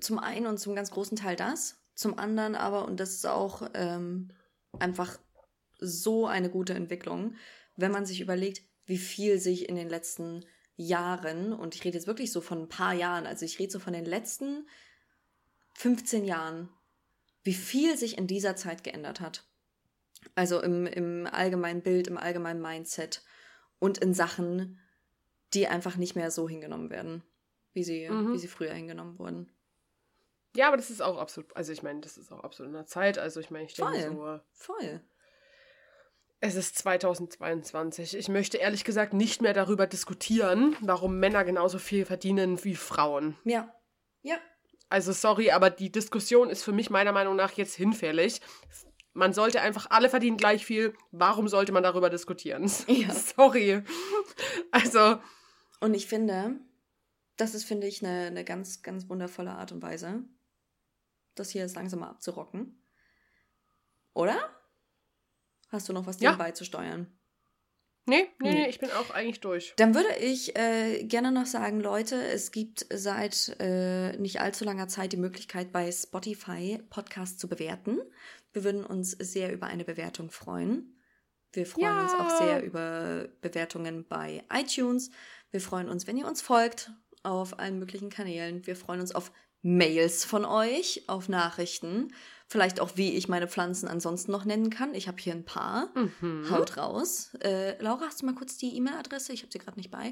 zum 0.00 0.18
einen 0.18 0.46
und 0.46 0.58
zum 0.58 0.74
ganz 0.74 0.90
großen 0.90 1.16
Teil 1.16 1.36
das, 1.36 1.76
zum 1.98 2.16
anderen 2.16 2.54
aber, 2.54 2.84
und 2.84 3.00
das 3.00 3.10
ist 3.10 3.26
auch 3.26 3.68
ähm, 3.74 4.28
einfach 4.78 5.18
so 5.80 6.28
eine 6.28 6.48
gute 6.48 6.72
Entwicklung, 6.72 7.34
wenn 7.74 7.90
man 7.90 8.06
sich 8.06 8.20
überlegt, 8.20 8.62
wie 8.86 8.98
viel 8.98 9.40
sich 9.40 9.68
in 9.68 9.74
den 9.74 9.88
letzten 9.88 10.44
Jahren, 10.76 11.52
und 11.52 11.74
ich 11.74 11.84
rede 11.84 11.96
jetzt 11.96 12.06
wirklich 12.06 12.30
so 12.30 12.40
von 12.40 12.60
ein 12.62 12.68
paar 12.68 12.94
Jahren, 12.94 13.26
also 13.26 13.44
ich 13.44 13.58
rede 13.58 13.72
so 13.72 13.80
von 13.80 13.94
den 13.94 14.04
letzten 14.04 14.68
15 15.74 16.24
Jahren, 16.24 16.68
wie 17.42 17.52
viel 17.52 17.96
sich 17.96 18.16
in 18.16 18.28
dieser 18.28 18.54
Zeit 18.54 18.84
geändert 18.84 19.20
hat. 19.20 19.48
Also 20.36 20.62
im, 20.62 20.86
im 20.86 21.26
allgemeinen 21.26 21.82
Bild, 21.82 22.06
im 22.06 22.16
allgemeinen 22.16 22.62
Mindset 22.62 23.24
und 23.80 23.98
in 23.98 24.14
Sachen, 24.14 24.78
die 25.52 25.66
einfach 25.66 25.96
nicht 25.96 26.14
mehr 26.14 26.30
so 26.30 26.48
hingenommen 26.48 26.90
werden, 26.90 27.24
wie 27.72 27.82
sie, 27.82 28.08
Mhm. 28.08 28.34
wie 28.34 28.38
sie 28.38 28.46
früher 28.46 28.72
hingenommen 28.72 29.18
wurden. 29.18 29.50
Ja, 30.58 30.66
aber 30.66 30.76
das 30.76 30.90
ist 30.90 31.00
auch 31.00 31.18
absolut, 31.18 31.56
also 31.56 31.70
ich 31.72 31.84
meine, 31.84 32.00
das 32.00 32.16
ist 32.16 32.32
auch 32.32 32.42
absolut 32.42 32.70
in 32.70 32.74
der 32.74 32.86
Zeit. 32.86 33.16
Also 33.16 33.38
ich 33.38 33.52
meine, 33.52 33.66
ich 33.66 33.74
denke 33.74 34.02
so, 34.02 34.40
Voll. 34.50 35.00
es 36.40 36.56
ist 36.56 36.76
2022. 36.78 38.16
Ich 38.16 38.28
möchte 38.28 38.56
ehrlich 38.56 38.82
gesagt 38.82 39.12
nicht 39.12 39.40
mehr 39.40 39.54
darüber 39.54 39.86
diskutieren, 39.86 40.76
warum 40.80 41.20
Männer 41.20 41.44
genauso 41.44 41.78
viel 41.78 42.04
verdienen 42.04 42.64
wie 42.64 42.74
Frauen. 42.74 43.36
Ja. 43.44 43.72
Ja. 44.22 44.38
Also 44.88 45.12
sorry, 45.12 45.52
aber 45.52 45.70
die 45.70 45.92
Diskussion 45.92 46.50
ist 46.50 46.64
für 46.64 46.72
mich 46.72 46.90
meiner 46.90 47.12
Meinung 47.12 47.36
nach 47.36 47.52
jetzt 47.52 47.76
hinfällig. 47.76 48.40
Man 49.12 49.32
sollte 49.32 49.60
einfach, 49.60 49.86
alle 49.90 50.10
verdienen 50.10 50.38
gleich 50.38 50.66
viel. 50.66 50.92
Warum 51.12 51.46
sollte 51.46 51.70
man 51.70 51.84
darüber 51.84 52.10
diskutieren? 52.10 52.68
Ja. 52.88 53.14
Sorry. 53.14 53.84
Also, 54.72 55.20
Und 55.78 55.94
ich 55.94 56.08
finde, 56.08 56.58
Das 57.36 57.54
ist, 57.54 57.62
finde 57.62 57.86
ich, 57.86 58.04
eine, 58.04 58.26
eine 58.26 58.44
ganz, 58.44 58.82
ganz 58.82 59.08
wundervolle 59.08 59.52
Art 59.52 59.70
und 59.70 59.82
Weise, 59.82 60.24
das 61.38 61.50
hier 61.50 61.62
jetzt 61.62 61.76
langsam 61.76 62.00
mal 62.00 62.10
abzurocken. 62.10 62.82
Oder? 64.14 64.36
Hast 65.68 65.88
du 65.88 65.92
noch 65.92 66.06
was 66.06 66.20
Ja. 66.20 66.30
nebenbei 66.30 66.52
zu 66.52 66.64
steuern? 66.64 67.06
Nee, 68.06 68.26
nee, 68.40 68.52
Nee. 68.52 68.68
ich 68.70 68.78
bin 68.78 68.90
auch 68.92 69.10
eigentlich 69.10 69.40
durch. 69.40 69.74
Dann 69.76 69.94
würde 69.94 70.16
ich 70.16 70.56
äh, 70.56 71.04
gerne 71.04 71.30
noch 71.30 71.44
sagen, 71.44 71.78
Leute, 71.80 72.16
es 72.16 72.52
gibt 72.52 72.86
seit 72.90 73.54
äh, 73.60 74.16
nicht 74.16 74.40
allzu 74.40 74.64
langer 74.64 74.88
Zeit 74.88 75.12
die 75.12 75.18
Möglichkeit, 75.18 75.72
bei 75.72 75.92
Spotify 75.92 76.82
Podcasts 76.88 77.36
zu 77.36 77.48
bewerten. 77.48 78.00
Wir 78.52 78.64
würden 78.64 78.84
uns 78.86 79.10
sehr 79.10 79.52
über 79.52 79.66
eine 79.66 79.84
Bewertung 79.84 80.30
freuen. 80.30 80.98
Wir 81.52 81.66
freuen 81.66 81.98
uns 81.98 82.12
Ja. 82.12 82.26
auch 82.26 82.30
sehr 82.38 82.62
über 82.62 83.28
Bewertungen 83.42 84.06
bei 84.08 84.42
iTunes. 84.50 85.10
Wir 85.50 85.60
freuen 85.60 85.90
uns, 85.90 86.06
wenn 86.06 86.16
ihr 86.16 86.26
uns 86.26 86.40
folgt 86.40 86.90
auf 87.24 87.58
allen 87.58 87.78
möglichen 87.78 88.08
Kanälen. 88.08 88.66
Wir 88.66 88.74
freuen 88.76 89.00
uns 89.00 89.14
auf 89.14 89.32
Mails 89.76 90.24
von 90.24 90.44
euch, 90.44 91.04
auf 91.08 91.28
Nachrichten. 91.28 92.12
Vielleicht 92.46 92.80
auch, 92.80 92.92
wie 92.94 93.14
ich 93.14 93.28
meine 93.28 93.46
Pflanzen 93.46 93.88
ansonsten 93.88 94.32
noch 94.32 94.46
nennen 94.46 94.70
kann. 94.70 94.94
Ich 94.94 95.06
habe 95.06 95.18
hier 95.20 95.34
ein 95.34 95.44
paar. 95.44 95.90
Mhm. 95.94 96.50
Haut 96.50 96.78
raus. 96.78 97.34
Äh, 97.42 97.80
Laura, 97.82 98.06
hast 98.06 98.22
du 98.22 98.26
mal 98.26 98.34
kurz 98.34 98.56
die 98.56 98.74
E-Mail-Adresse? 98.76 99.34
Ich 99.34 99.42
habe 99.42 99.52
sie 99.52 99.58
gerade 99.58 99.76
nicht 99.78 99.90
bei. 99.90 100.10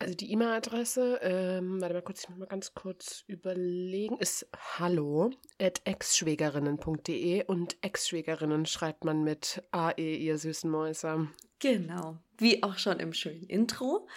Also 0.00 0.14
die 0.14 0.32
E-Mail-Adresse, 0.32 1.20
ähm, 1.22 1.80
warte 1.80 1.94
mal 1.94 2.02
kurz, 2.02 2.24
ich 2.24 2.28
muss 2.28 2.38
mal 2.38 2.46
ganz 2.46 2.74
kurz 2.74 3.22
überlegen, 3.28 4.18
ist 4.18 4.48
hallo 4.78 5.30
at 5.60 5.82
exschwägerinnen.de 5.84 7.44
und 7.44 7.76
Exschwägerinnen 7.80 8.66
schreibt 8.66 9.04
man 9.04 9.22
mit 9.22 9.62
AE, 9.70 10.16
ihr 10.16 10.36
süßen 10.36 10.68
Mäuse. 10.68 11.28
Genau. 11.60 12.18
Wie 12.38 12.64
auch 12.64 12.76
schon 12.78 12.98
im 12.98 13.12
schönen 13.12 13.44
Intro. 13.44 14.08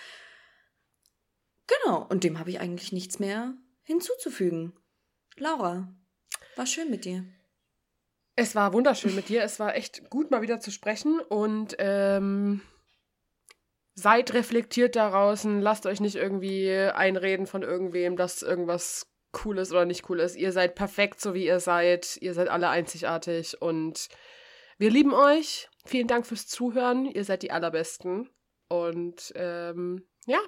Genau. 1.68 2.08
Und 2.10 2.24
dem 2.24 2.40
habe 2.40 2.50
ich 2.50 2.60
eigentlich 2.60 2.92
nichts 2.92 3.20
mehr 3.20 3.54
hinzuzufügen. 3.88 4.74
Laura, 5.38 5.88
war 6.56 6.66
schön 6.66 6.92
mit 6.92 7.06
dir. 7.06 7.26
Es 8.36 8.54
war 8.54 8.74
wunderschön 8.74 9.16
mit 9.16 9.30
dir, 9.30 9.42
es 9.42 9.60
war 9.60 9.76
echt 9.76 10.10
gut 10.12 10.30
mal 10.30 10.44
wieder 10.44 10.60
zu 10.60 10.70
sprechen 10.70 11.20
und 11.20 11.76
ähm, 11.80 12.62
seid 13.96 14.34
reflektiert 14.34 14.96
da 14.96 15.10
draußen, 15.10 15.60
lasst 15.62 15.88
euch 15.88 16.00
nicht 16.00 16.18
irgendwie 16.18 16.72
einreden 16.72 17.48
von 17.48 17.64
irgendwem, 17.64 18.16
dass 18.16 18.44
irgendwas 18.44 19.08
cool 19.44 19.58
ist 19.58 19.72
oder 19.72 19.86
nicht 19.86 20.08
cool 20.10 20.20
ist. 20.20 20.36
Ihr 20.36 20.52
seid 20.52 20.76
perfekt, 20.76 21.20
so 21.20 21.34
wie 21.34 21.46
ihr 21.46 21.60
seid. 21.60 22.18
Ihr 22.22 22.34
seid 22.34 22.50
alle 22.50 22.70
einzigartig 22.70 23.60
und 23.62 24.10
wir 24.78 24.92
lieben 24.92 25.14
euch. 25.14 25.70
Vielen 25.86 26.08
Dank 26.08 26.28
fürs 26.28 26.48
Zuhören. 26.48 27.06
Ihr 27.06 27.24
seid 27.24 27.42
die 27.42 27.52
Allerbesten. 27.52 28.30
Und 28.70 29.32
ähm, 29.36 30.08
ja, 30.26 30.40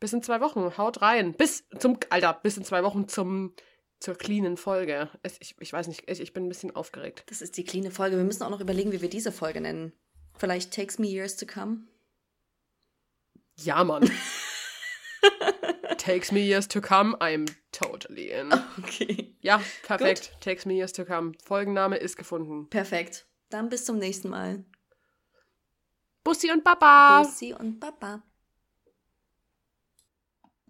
bis 0.00 0.12
in 0.12 0.22
zwei 0.22 0.40
Wochen. 0.40 0.76
Haut 0.78 1.02
rein. 1.02 1.34
Bis 1.34 1.64
zum, 1.78 1.98
Alter, 2.10 2.34
bis 2.42 2.56
in 2.56 2.64
zwei 2.64 2.82
Wochen 2.82 3.08
zum, 3.08 3.54
zur 4.00 4.14
cleanen 4.14 4.56
Folge. 4.56 5.10
Es, 5.22 5.36
ich, 5.40 5.54
ich 5.60 5.72
weiß 5.72 5.88
nicht, 5.88 6.08
ich, 6.10 6.20
ich 6.20 6.32
bin 6.32 6.46
ein 6.46 6.48
bisschen 6.48 6.74
aufgeregt. 6.74 7.24
Das 7.26 7.40
ist 7.40 7.56
die 7.56 7.64
cleane 7.64 7.90
Folge. 7.90 8.16
Wir 8.16 8.24
müssen 8.24 8.42
auch 8.42 8.50
noch 8.50 8.60
überlegen, 8.60 8.92
wie 8.92 9.02
wir 9.02 9.10
diese 9.10 9.32
Folge 9.32 9.60
nennen. 9.60 9.92
Vielleicht 10.38 10.74
Takes 10.74 10.98
Me 10.98 11.06
Years 11.06 11.36
to 11.36 11.46
Come. 11.46 11.86
Ja, 13.58 13.82
Mann. 13.84 14.10
Takes 15.98 16.30
me 16.30 16.40
years 16.40 16.68
to 16.68 16.80
come, 16.80 17.16
I'm 17.20 17.46
totally 17.72 18.30
in. 18.30 18.52
Okay. 18.78 19.34
Ja, 19.40 19.60
perfekt. 19.82 20.36
Takes 20.40 20.66
me 20.66 20.74
years 20.74 20.92
to 20.92 21.04
come. 21.04 21.32
Folgenname 21.44 21.96
ist 21.96 22.16
gefunden. 22.16 22.68
Perfekt. 22.68 23.26
Dann 23.48 23.68
bis 23.68 23.84
zum 23.84 23.98
nächsten 23.98 24.28
Mal. 24.28 24.64
Bussi 26.22 26.50
und 26.50 26.62
Baba. 26.64 27.22
Bussi 27.22 27.54
und 27.54 27.80
Papa. 27.80 28.22